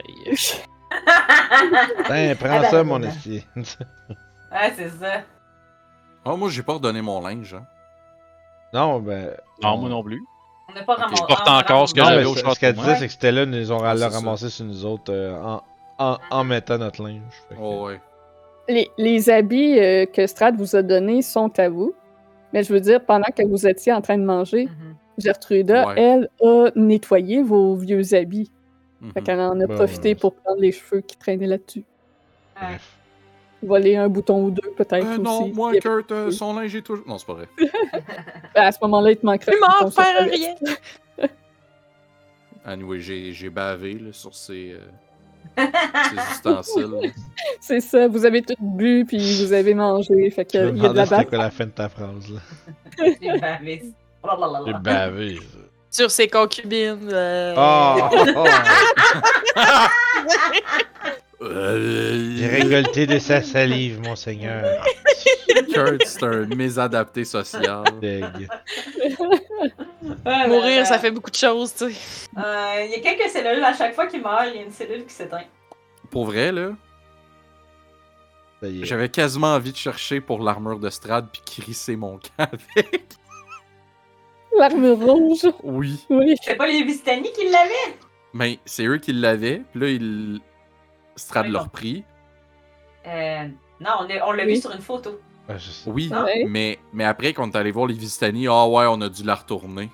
[2.07, 3.09] Tiens, prends Ah ben, ça, ben, mon ben.
[3.09, 3.45] esti.
[3.57, 5.23] ouais, c'est ça.
[6.25, 7.55] Ah, moi, j'ai pas redonné mon linge.
[7.55, 7.65] Hein.
[8.73, 9.31] non, ben.
[9.63, 10.23] Non, moi non plus.
[10.69, 11.23] On n'a pas Ok, ramassé.
[11.23, 13.07] je porte encore ce que Non, j'avais mais au ce- château, ce qu'elle disait, c'est
[13.09, 14.19] que Stella nous ont Ah, l'a c'est ça.
[14.19, 15.63] ramassé sur nous autres euh, en,
[15.99, 17.23] en, en mettant notre linge.
[17.49, 18.01] Fait que- Oh, ouais.
[18.69, 21.95] Les, les habits euh, que Strad vous a donnés sont à vous.
[22.53, 24.95] Mais je veux dire, pendant que vous étiez en train de manger, Mhm.
[25.19, 26.01] Gertruda, Ouais.
[26.01, 28.51] elle, a nettoyé vos vieux habits.
[29.15, 30.15] Fait qu'elle en a Bon, profité ouais.
[30.15, 31.85] pour prendre les cheveux qui traînaient là-dessus.
[32.61, 32.79] Ouais.
[33.63, 35.21] Voler un bouton ou deux, peut-être Euh, aussi.
[35.21, 37.07] non, moi, Kurt, euh, son linge est toujours.
[37.07, 37.49] Non, c'est pas vrai.
[38.55, 40.55] À ce moment-là, il te manquerait Tu m'en faire rien!
[42.65, 44.79] Anyway, j'ai j'ai bavé là, sur ces, euh.
[47.61, 50.89] C'est ça, vous avez tout bu, puis vous avez mangé, fait me qu'il y a
[50.91, 51.27] de la c'était bave.
[51.27, 52.41] quoi la fin de ta phrase, là.
[53.21, 53.83] J'ai bavé.
[54.25, 54.29] Oh
[54.81, 55.41] J'ai.
[55.91, 57.09] Sur ses concubines.
[57.13, 57.97] euh, Oh!
[58.37, 58.45] oh.
[60.53, 60.63] J'ai
[61.43, 64.85] Euh, récolté de sa salive, mon seigneur.
[65.73, 67.85] Kurt, c'est un mésadapté social.
[68.01, 68.49] Deg.
[70.27, 72.29] Ouais, Mourir, ben, ça fait beaucoup de choses, tu sais.
[72.39, 74.71] euh, Il y a quelques cellules, à chaque fois qu'il meurt, il y a une
[74.73, 75.45] cellule qui s'éteint.
[76.11, 76.71] Pour vrai, là,
[78.61, 78.85] Ça y est.
[78.85, 83.05] j'avais quasiment envie de chercher pour l'armure de Strad puis crisser mon camp avec.
[84.59, 85.47] L'armure rouge.
[85.63, 86.05] Oui.
[86.11, 86.35] Oui.
[86.43, 87.97] C'est pas les Vistani qui l'avaient?
[88.35, 90.41] Mais c'est eux qui l'avaient, puis là, ils...
[91.17, 92.05] Strad Oui, l'a repris.
[93.07, 93.49] Euh,
[93.81, 93.91] non,
[94.25, 94.55] on l'a Oui.
[94.55, 95.21] vu sur une photo.
[95.49, 95.71] Ah, je.
[95.91, 96.25] Oui, Ah.
[96.25, 96.45] Ouais.
[96.49, 99.23] mais, mais après, quand on est allé voir les Vistani, ah ouais, on a dû
[99.25, 99.91] la retourner.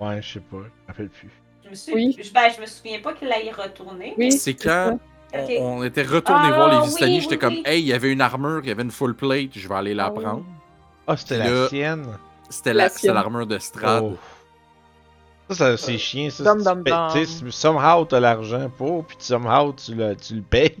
[0.00, 0.56] Ouais, je sais pas.
[0.56, 1.30] Je me rappelle plus.
[1.64, 1.94] Je me, suis...
[1.94, 2.16] Oui.
[2.22, 4.14] je, ben, je me souviens pas qu'il l'ait retourné.
[4.18, 4.32] Oui.
[4.32, 4.98] C'est quand
[5.60, 7.40] on, était retourné Ah, voir les Vistani, oui, j'étais oui.
[7.40, 9.74] comme, hey, il y avait une armure, il y avait une full plate, je vais
[9.74, 10.22] aller la oui.
[10.22, 10.44] prendre.
[11.06, 12.06] Ah, c'était Puis la sienne.
[12.50, 14.02] C'était La la- c'était l'armure de Strad.
[14.04, 14.16] Oh.
[15.50, 16.44] Ça, ça c'est chiant, ça.
[16.44, 17.08] Dum, Tu dum, payes- dum.
[17.12, 20.70] Tu sais, somehow t'as l'argent pour, puis somehow tu le, tu le payes.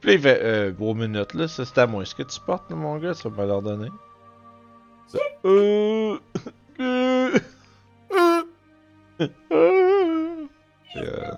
[0.00, 2.02] puis là, il fait, euh, bon, minute, là, ça c'est à moi.
[2.02, 3.88] Est-ce que tu portes, là, mon gars, ça va me leur donner?
[5.08, 6.18] Ça, euh,
[6.80, 7.38] euh,
[9.20, 10.46] euh, euh.
[10.96, 11.30] Euh,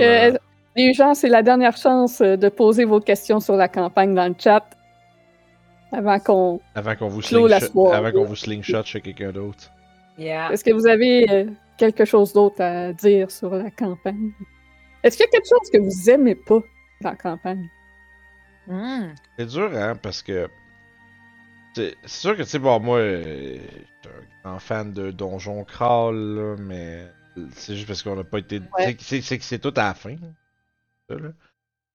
[0.00, 0.36] euh,
[0.76, 4.28] les gens, c'est la dernière chance euh, de poser vos questions sur la campagne dans
[4.28, 4.64] le chat.
[5.92, 6.60] Avant qu'on.
[6.74, 9.70] avant qu'on vous slingshot, avant qu'on vous slingshot chez quelqu'un d'autre.
[10.18, 10.52] Yeah.
[10.52, 14.32] Est-ce que vous avez euh, quelque chose d'autre à dire sur la campagne?
[15.02, 16.60] Est-ce qu'il y a quelque chose que vous aimez pas
[17.02, 17.68] dans la campagne?
[18.66, 19.14] Hmm.
[19.38, 20.48] C'est dur, hein, parce que.
[21.74, 24.14] C'est sûr que, tu sais, bon, moi, euh, j'étais
[24.44, 27.06] un grand fan de Donjon Crawl, là, mais
[27.52, 28.60] c'est juste parce qu'on n'a pas été.
[28.78, 28.96] Ouais.
[28.98, 30.16] c'est- que c'est tout à la fin.
[31.08, 31.28] ça, là.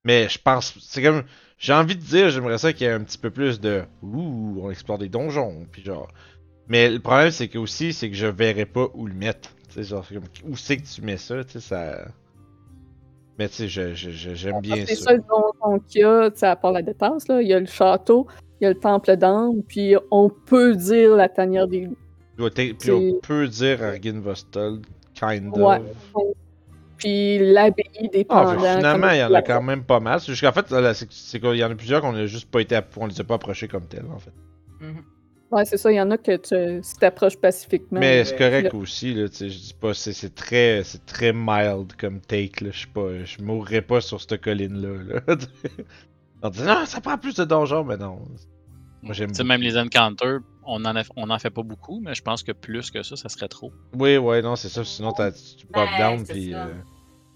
[0.04, 0.78] Mais je pense.
[0.80, 1.24] C'est comme.
[1.58, 3.84] J'ai envie de dire, j'aimerais ça qu'il y ait un petit peu plus de.
[4.04, 6.08] Ouh, on explore des donjons, puis genre.
[6.68, 9.50] Mais le problème, c'est que aussi, c'est que je verrais pas où le mettre.
[9.68, 12.06] Tu sais, genre, c'est comme, où c'est que tu mets ça, tu sais, ça.
[13.40, 15.06] Mais tu sais, je- je- je- j'aime bien C'est ça.
[15.06, 17.42] ça le donjon qu'il y a, tu sais, à part la dépense, là.
[17.42, 18.28] Il y a le château,
[18.60, 21.98] il y a le temple d'âme, puis on peut dire la tanière des loups.
[22.38, 24.82] Puis C'est- on peut dire Argin Vostol,
[25.14, 25.78] kind Ouais.
[26.14, 26.24] of.
[26.98, 28.60] Puis l'abbaye des Ah, pendants.
[28.78, 30.20] finalement, il y en a quand même pas mal.
[30.20, 32.50] C'est juste qu'en fait, là, c'est c'est qu'il y en a plusieurs qu'on a juste
[32.50, 34.32] pas été, on les a pas approchés comme tels, en fait.
[34.80, 35.02] Mhm.
[35.52, 38.00] Ouais, c'est ça, il y en a que tu si t'approches pacifiquement.
[38.00, 38.80] Mais c'est euh, correct là.
[38.80, 42.64] aussi, là, tu sais, je dis pas, c'est c'est très, c'est très mild comme take,
[42.64, 45.22] là, je sais pas, je mourrais pas sur cette colline-là, là.
[46.44, 48.20] On dit, non, ça prend plus de donjons, mais non.
[49.04, 49.48] Moi, j'aime Tu sais, beaucoup.
[49.50, 52.52] même les encounters, on en, a- on en fait pas beaucoup, mais je pense que
[52.52, 53.72] plus que ça, ça serait trop.
[53.98, 54.84] Oui, ouais, non, c'est ça.
[54.86, 56.26] Sinon, t'as- tu pop Ben, down.
[56.26, 56.66] c'est Puis, euh,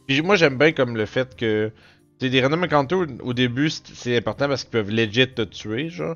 [0.08, 1.72] puis moi, j'aime bien comme le fait que.
[2.18, 5.27] Tu sais, des random encounters, au- au début, c'est- c'est important parce qu'ils peuvent legit
[5.27, 6.16] te tuer, genre.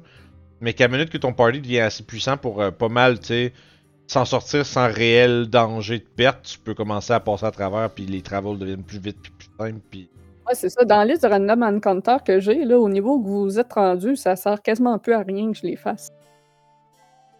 [0.61, 3.27] Mais qu'à la minute que ton party devient assez puissant pour euh, pas mal, tu
[3.27, 3.53] sais,
[4.07, 8.05] s'en sortir sans réel danger de perte, tu peux commencer à passer à travers, puis
[8.05, 10.09] les travels deviennent plus vite, puis plus simples, puis.
[10.47, 10.83] Ouais, c'est ça.
[10.83, 14.15] Dans la liste de random encounter que j'ai, là, au niveau où vous êtes rendu,
[14.15, 16.09] ça sert quasiment un peu à rien que je les fasse.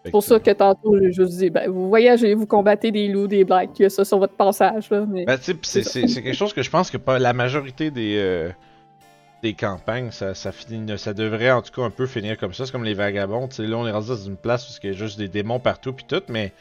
[0.05, 3.27] C'est pour ça que tantôt, j'ai juste dit, ben, vous voyagez, vous combattez des loups,
[3.27, 5.05] des blagues, il y a ça sur votre passage, là.
[5.05, 5.25] Mais...
[5.25, 7.33] Ben, tu sais, pis c'est- c'est c'est quelque chose que je pense que pas la
[7.33, 8.49] majorité des, euh,
[9.41, 12.65] des campagnes, ça, ça, finit, ça devrait en tout cas un peu finir comme ça.
[12.65, 13.47] C'est comme les vagabonds.
[13.47, 15.27] Tu sais, là, on est rendu dans une place où il y a juste des
[15.29, 16.51] démons partout, puis tout, mais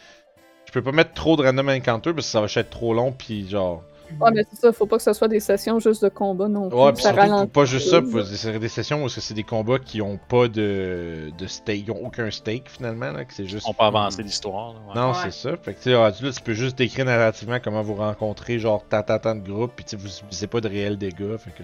[0.66, 3.12] je peux pas mettre trop de random encounter parce que ça va être trop long,
[3.12, 3.82] puis genre.
[4.20, 6.70] Ouais, mais c'est ça, faut pas que ce soit des sessions juste de combat non
[6.70, 6.78] plus.
[6.78, 10.18] Ouais, ça surtout, pas juste ça, c'est des sessions où c'est des combats qui ont
[10.30, 13.66] pas de, de stake, ils ont aucun stake finalement, là, que c'est juste.
[13.68, 14.72] On peut avancer l'histoire.
[14.72, 14.94] là, ouais.
[14.94, 15.16] Non, Ouais.
[15.24, 15.56] c'est ça.
[15.58, 18.82] Fait que tu sais, rendu là, tu peux juste décrire narrativement comment vous rencontrez, genre
[18.88, 21.50] tant tant tant de groupes, puis tu sais, vous subissez pas de réels dégâts, fait
[21.50, 21.62] que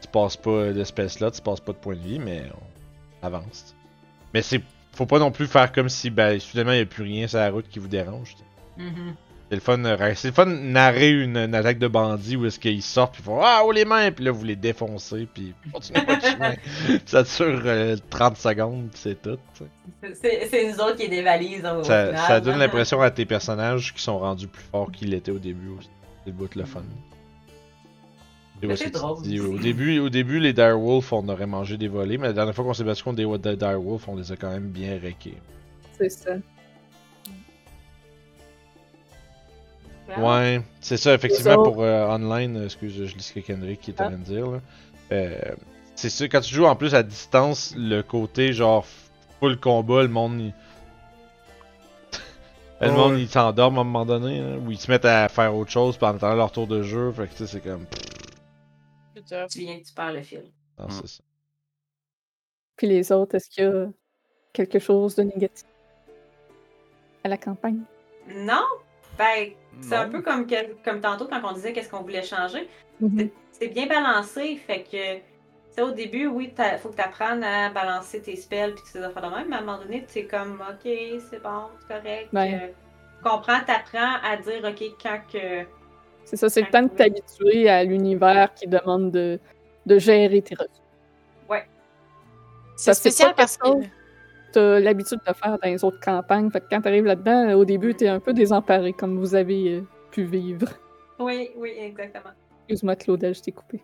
[0.00, 2.44] tu passes pas d'espèce là, tu passes pas de points de vie, mais
[3.22, 3.74] on avance.
[4.34, 4.62] Mais c'est
[4.92, 7.38] faut pas non plus faire comme si ben soudainement il y a plus rien sur
[7.38, 8.36] la route qui vous dérange.
[8.76, 9.14] Mhm.
[9.48, 9.82] C'est le fun,
[10.14, 13.40] c'est le fun narrer une, une attaque de bandits où est-ce qu'ils sortent puis font
[13.42, 16.54] ah oh les mains puis là vous les défoncez puis continuez votre chemin.
[17.06, 19.38] ça dure euh, 30 secondes puis c'est tout.
[20.22, 22.16] C'est nous autres qui dévalisent Ça, final.
[22.16, 25.70] ça donne l'impression à tes personnages qui sont rendus plus forts qu'ils l'étaient au début
[25.78, 25.90] aussi.
[26.24, 26.82] C'est le bout de le fun.
[28.76, 32.32] C'est drôle au, début, au début, les Direwolf, on aurait mangé des volets, mais la
[32.32, 34.98] dernière fois qu'on s'est battu contre des des Direwolf, on les a quand même bien
[35.00, 35.38] réqués.
[35.98, 36.32] C'est ça.
[40.18, 43.92] Ouais, c'est ça, effectivement, pour euh, online, euh, excuse, je lis ce que Kendrick qui
[43.92, 44.50] est en train de dire.
[44.50, 44.58] là.
[45.12, 45.38] Euh,
[45.94, 48.84] c'est sûr, quand tu joues en plus à distance, le côté genre
[49.38, 50.40] full combat, le monde.
[50.40, 50.54] il-
[52.80, 52.92] le Ouais.
[52.94, 55.70] monde il s'endorme à un moment donné, hein, ou ils se mettent à faire autre
[55.70, 57.84] chose pendant attendant leur tour de jeu, fait que tu sais, c'est comme.
[59.50, 60.44] Tu viens que tu perds le fil.
[60.78, 60.90] non, Mm.
[60.90, 61.22] c'est ça.
[62.76, 63.86] Puis les autres, est-ce qu'il y a
[64.52, 65.66] quelque chose de négatif
[67.24, 67.82] à la campagne?
[68.28, 68.64] Non?
[69.18, 69.50] Ben,
[69.82, 72.68] c'est un peu comme, que- comme tantôt quand on disait qu'est-ce qu'on voulait changer.
[73.00, 73.28] Mhm.
[73.52, 75.20] C'est bien balancé, fait que
[75.74, 79.02] sais, au début, oui, il faut que tu apprennes à balancer tes spells puis ces
[79.02, 80.90] affaires de même, mais à un moment donné, tu es comme, ok,
[81.30, 82.32] c'est bon, c'est correct.
[82.32, 82.54] Ouais.
[82.54, 85.66] euh, tu comprends, t'apprends à dire, ok, quand que.
[86.30, 89.40] C'est ça, c'est le temps de t'habituer à l'univers qui demande de,
[89.84, 90.80] de gérer tes ressources.
[92.76, 93.68] C'est Ça, c'est spécial parce que.
[94.52, 96.50] T'as l'habitude de faire dans les autres campagnes.
[96.50, 99.82] Fait que quand t'arrives là-dedans, au début, t'es un peu désemparé, comme vous avez euh,
[100.10, 100.66] pu vivre.
[101.20, 102.30] Oui, oui, exactement.
[102.68, 103.82] Excuse-moi, Claudel, je t'ai coupé.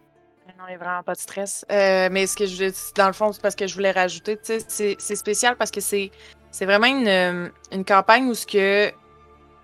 [0.59, 1.65] Non, il n'y a vraiment pas de stress.
[1.71, 4.45] Euh, mais ce que je dans le fond, c'est parce que je voulais rajouter, tu
[4.45, 6.11] sais, c'est- c'est spécial parce que c'est
[6.51, 8.91] c'est vraiment une, euh, une campagne où ce que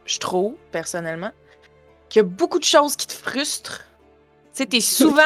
[0.05, 1.31] je trouve, personnellement,
[2.12, 3.81] qu'il y a beaucoup de choses qui te frustrent.
[4.55, 5.23] Tu sais, t'es souvent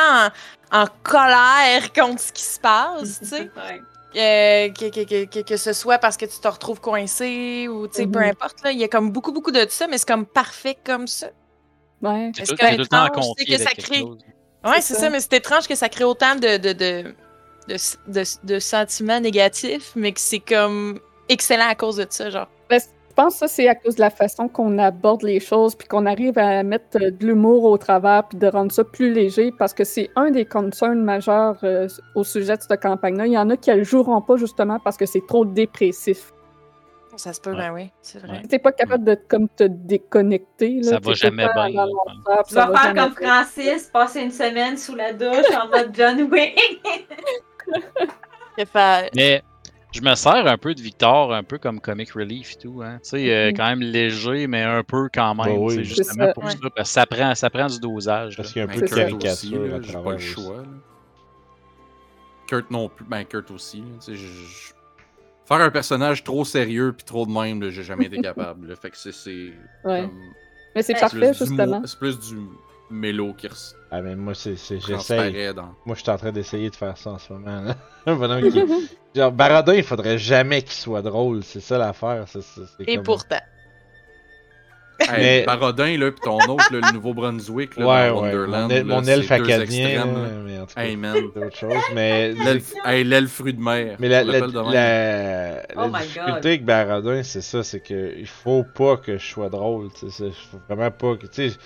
[0.73, 3.51] en, en colère contre ce qui se passe, tu sais.
[3.57, 3.81] Ouais.
[4.19, 7.87] Euh, que, que, que, que, que ce soit parce que tu te retrouves coincé ou,
[7.87, 8.31] tu sais, peu Mhm.
[8.31, 8.71] importe, là.
[8.73, 11.27] Il y a comme beaucoup, beaucoup de ça, mais c'est comme parfait comme ça.
[12.01, 12.31] Ouais.
[12.35, 14.19] C'est que ça crée- chose.
[14.65, 15.01] Ouais, C'est c'est ça.
[15.01, 15.11] ça.
[15.11, 17.15] mais c'est étrange que ça crée autant de, de, de,
[17.69, 20.99] de, de, de sentiments négatifs, mais que c'est comme
[21.29, 22.49] excellent à cause de ça, genre.
[23.19, 25.89] Je pense que ça, c'est à cause de la façon qu'on aborde les choses, puis
[25.89, 29.53] qu'on arrive à mettre euh, de l'humour au travers, puis de rendre ça plus léger,
[29.59, 33.27] parce que c'est un des concerns majeurs euh, au sujet de cette campagne-là.
[33.27, 36.35] Il y en a qui ne le joueront pas justement parce que c'est trop dépressif.
[37.17, 37.57] Ça se peut, Ouais.
[37.57, 38.33] ben oui, c'est vrai.
[38.33, 38.43] Ouais.
[38.47, 40.81] T'es pas capable de comme te déconnecter.
[40.83, 41.87] Là, Ça va jamais bien, là.
[42.47, 43.29] Tu vas va faire comme bien.
[43.45, 46.29] Francis, passer une semaine sous la douche en mode John
[48.67, 49.43] faire- Mais
[49.97, 52.83] je me sers un peu de Victor, un peu comme comic relief et tout.
[52.85, 52.99] Hein.
[53.03, 53.57] Tu sais, euh, Mhm.
[53.57, 55.47] quand même léger, mais un peu quand même.
[55.47, 55.85] Bah oui.
[55.85, 56.51] justement ça, pour ouais.
[56.51, 56.57] ça.
[56.75, 58.37] Parce que ça prend, ça prend du dosage.
[58.37, 60.57] Parce qu'il y a un peu de caricature j'ai pas le choix.
[60.59, 60.63] là.
[62.47, 63.05] Kurt non plus.
[63.09, 63.81] Ben, Kurt aussi.
[64.07, 64.15] là,
[65.47, 68.69] Faire un personnage trop sérieux puis trop de même, j'ai jamais été capable.
[68.69, 68.77] là.
[68.77, 69.13] Fait que c'est.
[69.13, 69.53] c'est
[69.85, 70.03] Ouais.
[70.03, 70.21] comme-
[70.75, 71.83] Mais c'est parfait, justement.
[71.87, 72.37] C'est plus du
[72.91, 73.49] mélo qui
[73.91, 75.53] Ah, mais moi, c'est, c'est, j'essaye.
[75.55, 75.75] dans.
[75.85, 77.61] Moi, je suis en train d'essayer de faire ça en ce moment.
[77.63, 77.77] Là.
[78.07, 78.63] Un bonhomme qui.
[79.15, 81.43] Genre, Baradin, il faudrait jamais qu'il soit drôle.
[81.43, 82.25] C'est ça l'affaire.
[82.87, 83.41] Et comme- pourtant.
[84.99, 88.35] Hey, Mais- Barodin, là, pis ton autre, là, le Nouveau-Brunswick, là, Ouais, dans ouais.
[88.35, 88.71] Wonderland.
[88.73, 90.07] Mon, là, mon elfe acadien.
[90.07, 91.15] mais en tout cas, Hey, man.
[91.35, 91.75] c'est autre chose.
[91.95, 92.33] Mais.
[92.33, 93.97] L'elfe hey, fruit de mer.
[93.99, 96.47] Mais la, la, la, la Oh my difficulté God.
[96.47, 100.29] avec Baradin, c'est ça, c'est que il faut pas que je sois drôle, tu sais,
[100.29, 101.57] il faut vraiment pas que, tu sais,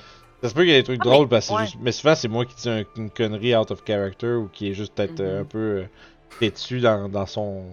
[0.43, 1.65] ça se peut qu'il y ait des trucs Ah, mais- drôles parce que c'est ouais.
[1.67, 4.71] juste, mais souvent c'est moi qui dis un- une connerie out of character ou qui
[4.71, 5.43] est juste peut-être euh, Mhm.
[5.43, 5.85] un peu euh,
[6.39, 7.65] têtu dans, dans son,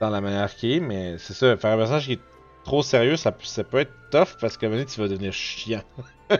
[0.00, 2.20] dans la manière qu'il est, mais c'est ça, faire un personnage qui est
[2.64, 5.08] trop sérieux, ça, peut- ça peut être tough parce qu'à un moment donné, tu vas
[5.08, 5.82] devenir chiant.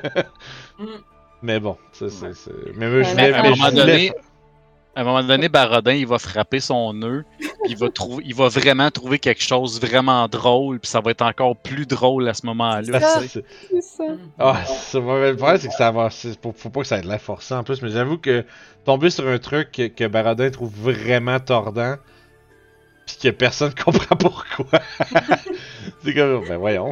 [0.78, 0.86] Mm.
[1.42, 4.12] Mais bon, ça c'est, mais je voulais, mais à un mais je moment voulais donné,
[5.00, 8.34] À un moment donné, Barodin, il va frapper son nœud, puis il va, trouver, il
[8.34, 12.34] va vraiment trouver quelque chose vraiment drôle, puis ça va être encore plus drôle à
[12.34, 13.00] ce moment-là.
[13.00, 13.42] sais.
[13.70, 14.04] C'est ça.
[14.38, 16.10] Ah, ça va, mais le problème, c'est que ça va.
[16.10, 18.44] Faut, pas que ça ait de l'air forcé en plus, mais j'avoue que
[18.84, 21.94] tomber sur un truc que, que Baradin trouve vraiment tordant,
[23.06, 24.80] pis que personne comprend pourquoi.
[26.04, 26.90] c'est comme, ben voyons.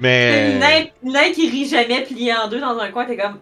[0.00, 0.58] Mais.
[0.58, 3.36] Nain, nain qui rit jamais plié en deux dans un coin, t'es comme.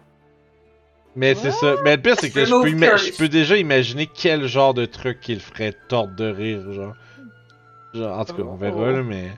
[1.15, 1.75] Mais c'est ça.
[1.83, 4.85] Mais le pire, c'est que je peux, ima- je peux déjà imaginer quel genre de
[4.85, 6.93] truc qu'il ferait tordre de rire, genre.
[7.93, 9.31] Genre, en tout cas, on verra, là, mais.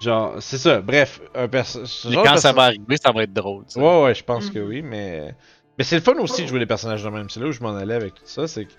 [0.00, 0.80] Genre, c'est ça.
[0.80, 2.06] Bref, un personnage.
[2.08, 3.64] Mais quand ça va arriver, ça va être drôle.
[3.76, 4.68] Ouais, ouais, je pense que Mhm.
[4.68, 5.34] oui, mais.
[5.76, 7.28] Mais c'est le fun aussi de jouer les personnages de même.
[7.28, 8.46] C'est là où je m'en allais avec tout ça.
[8.46, 8.72] C'est que.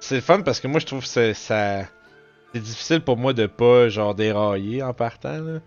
[0.00, 1.82] C'est le fun parce que moi, je trouve que c'est- ça.
[2.54, 5.60] C'est difficile pour moi de pas, genre, dérailler en partant, là.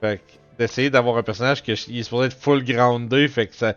[0.00, 0.22] Fait que
[0.58, 3.74] d'essayer d'avoir un personnage qui est supposé être full groundé, fait que ça.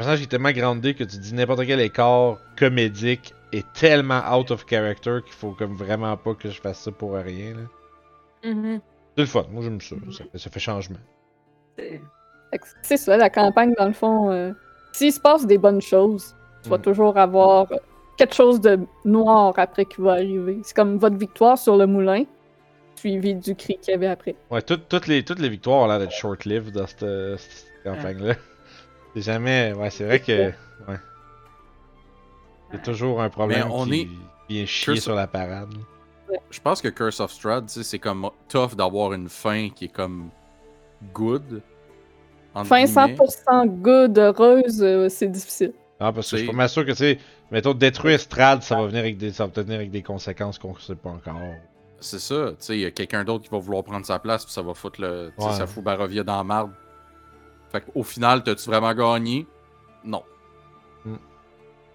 [0.00, 4.64] Personnage est tellement groundé que tu dis n'importe quel écart comédique est tellement out of
[4.66, 8.50] character qu'il faut comme vraiment pas que je fasse ça pour rien, là.
[8.50, 8.80] Mhm.
[9.14, 9.96] C'est le fun, moi j'aime ça.
[10.10, 10.96] Ça fait, ça fait changement.
[12.82, 14.30] c'est- ça, la campagne, dans le fond.
[14.30, 14.52] euh,
[14.92, 16.82] S'il se passe des bonnes choses, tu vas Mm.
[16.82, 17.76] toujours avoir euh,
[18.16, 20.60] quelque chose de noir après qui va arriver.
[20.62, 22.24] C'est comme votre victoire sur le moulin,
[22.94, 24.34] suivi du cri qu'il y avait après.
[24.50, 27.04] Ouais, toutes, toutes, les, toutes les victoires ont l'air d'être short-lived dans cette,
[27.38, 28.34] cette campagne-là.
[29.14, 29.72] C'est jamais.
[29.72, 30.48] Ouais, c'est vrai que.
[30.88, 30.96] Ouais.
[32.72, 34.08] C'est toujours un problème Mais on qui est-
[34.48, 35.74] vient chier Curse- sur la parade.
[36.50, 39.86] Je pense que Curse of Strahd, tu sais, c'est comme tough d'avoir une fin qui
[39.86, 40.30] est comme
[41.12, 41.60] good.
[42.54, 43.16] Fin guillemets.
[43.16, 45.72] 100% good, heureuse, euh, c'est difficile.
[45.98, 47.18] Ah, parce que je suis pas mal sûr que, tu sais,
[47.50, 50.74] mettons, détruire Strad, ça va venir avec des, ça va venir avec des conséquences qu'on
[50.76, 51.40] sait pas encore.
[51.98, 54.44] C'est ça, tu sais, il y a quelqu'un d'autre qui va vouloir prendre sa place,
[54.44, 55.32] puis ça va foutre le.
[55.36, 55.54] tu sais, Ouais.
[55.56, 56.70] Ça fout Barovia dans la marde.
[57.70, 59.46] Fait qu'au final, t'as-tu vraiment gagné?
[60.04, 60.22] Non.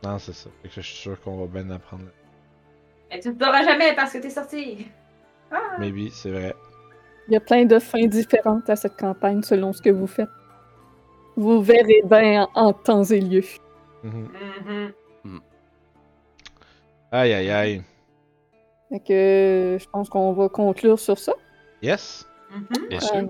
[0.04, 0.50] Non, c'est ça.
[0.62, 2.06] Fait que je suis sûr qu'on va bien apprendre.
[3.10, 4.88] Mais tu ne pleuras jamais parce que t'es sorti.
[5.52, 5.78] Ah!
[5.80, 6.54] Maybe, c'est vrai.
[7.28, 10.30] Il y a plein de fins différentes à cette campagne selon ce que vous faites.
[11.36, 13.42] Vous verrez bien en, en temps et lieu.
[14.04, 14.30] Mhm.
[15.24, 15.42] Mhm.
[17.12, 17.84] Aïe aïe aïe.
[18.90, 21.34] Fait que euh, je pense qu'on va conclure sur ça.
[21.82, 22.28] Yes.
[22.52, 22.88] Mhm.
[22.90, 23.30] Bien Euh, sûr.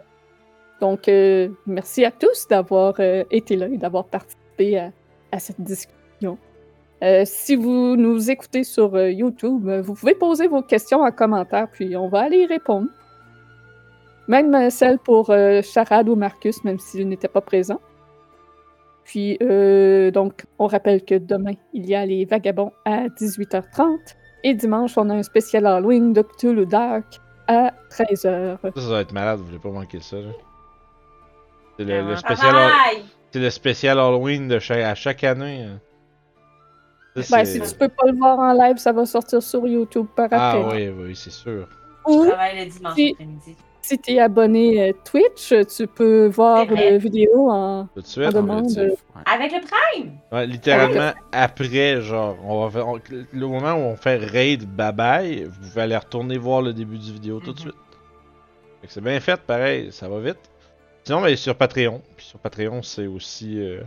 [0.86, 4.78] Donc, euh, merci à tous d'avoir euh, été là et d'avoir participé
[5.32, 6.38] à, cette discussion.
[7.02, 11.98] Euh, si vous nous écoutez sur YouTube, vous pouvez poser vos questions en commentaire, puis
[11.98, 12.88] on va aller y répondre.
[14.28, 15.34] Même celle pour
[15.64, 17.82] Charade ou Marcus, même s'il n'était pas présent.
[19.06, 19.40] Puis,
[20.14, 23.98] donc, on rappelle que demain, il y a les Vagabonds à 18h30.
[24.44, 28.58] Et dimanche, on a un spécial Halloween de Cthulhu Dark à 13h.
[28.62, 30.18] Ça, va être malade, vous voulez pas manquer ça.
[30.18, 30.30] là.
[31.78, 32.56] C'est le, le Ah, spécial,
[33.32, 35.64] c'est le spécial Halloween de chaque, à chaque année.
[35.64, 35.80] hein.
[37.22, 40.08] Ça, Ben, si tu peux pas le voir en live, ça va sortir sur YouTube
[40.16, 40.90] par Ah après.
[40.90, 41.68] oui, oui, c'est sûr.
[42.08, 43.56] Je travaille le dimanche Si- après-midi.
[43.82, 47.88] si tu es abonné euh, Twitch, tu peux voir la vidéo en.
[47.96, 48.34] Tout de suite.
[48.34, 48.94] Demande, Ouais.
[49.26, 50.12] Avec le prime!
[50.32, 53.00] Ouais, littéralement, après, genre, on va faire, on-
[53.32, 56.98] le moment où on fait raid bye bye, vous pouvez aller retourner voir le début
[56.98, 57.66] du vidéo tout de Mhm.
[57.72, 57.76] suite.
[58.82, 60.38] Fait que c'est bien fait, pareil, ça va vite.
[61.06, 62.02] Sinon, ben, sur Patreon.
[62.18, 63.82] Puis sur Patreon, c'est aussi euh,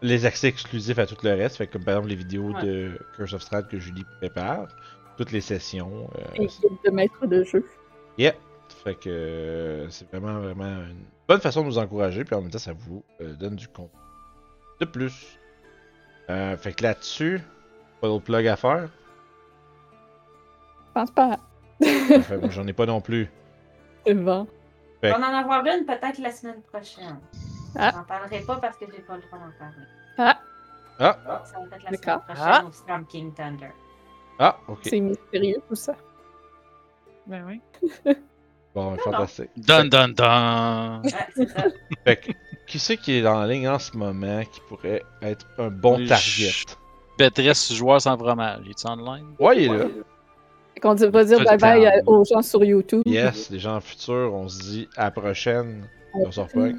[0.00, 1.56] les accès exclusifs à tout le reste.
[1.56, 2.62] Fait que, comme par exemple les vidéos Ouais.
[2.62, 4.68] de Curse of Strahd que Julie prépare,
[5.16, 6.08] toutes les sessions.
[6.16, 7.66] euh, et de maître de jeu.
[8.18, 8.34] Yeah.
[8.84, 12.50] Fait que euh, c'est vraiment, vraiment une bonne façon de nous encourager, puis en même
[12.50, 13.98] temps, ça vous euh, donne du contenu
[14.80, 15.38] de plus.
[16.28, 17.40] Fait que là-dessus,
[18.00, 18.88] pas d'autre plug à faire?
[20.86, 21.36] Je pense pas.
[22.50, 23.28] J'en ai pas non plus.
[24.06, 24.46] C'est bon.
[25.02, 27.18] Fait- On va en avoir une peut-être la semaine prochaine.
[27.76, 27.90] Ah.
[27.94, 29.86] J'en parlerai pas parce que j'ai pas le droit d'en parler.
[30.18, 30.38] Ah,
[30.98, 32.22] Ah, Ça va être la D'accord.
[32.22, 32.64] semaine prochaine Ah.
[32.68, 33.70] au Storm King Thunder.
[34.38, 34.78] ah, ok.
[34.84, 35.94] c'est mystérieux tout ça.
[37.26, 37.60] Ben oui.
[38.74, 38.96] Bon, non.
[38.98, 39.50] fantastique.
[39.56, 41.02] Dun dun dun!
[42.04, 42.32] Fait que,
[42.66, 46.08] qui c'est qui est en ligne en ce moment qui pourrait être un bon Je-
[46.08, 46.76] target?
[47.18, 48.60] Béatrice, joueur sans fromage.
[48.64, 49.34] Il est online?
[49.38, 49.84] Ouais, il est là.
[50.82, 53.02] Qu'on dit- va dire Ça, bye bye c'est à- aux gens sur YouTube.
[53.06, 55.84] Yes, les gens futurs, on se dit à la prochaine.
[56.14, 56.70] On se reprend.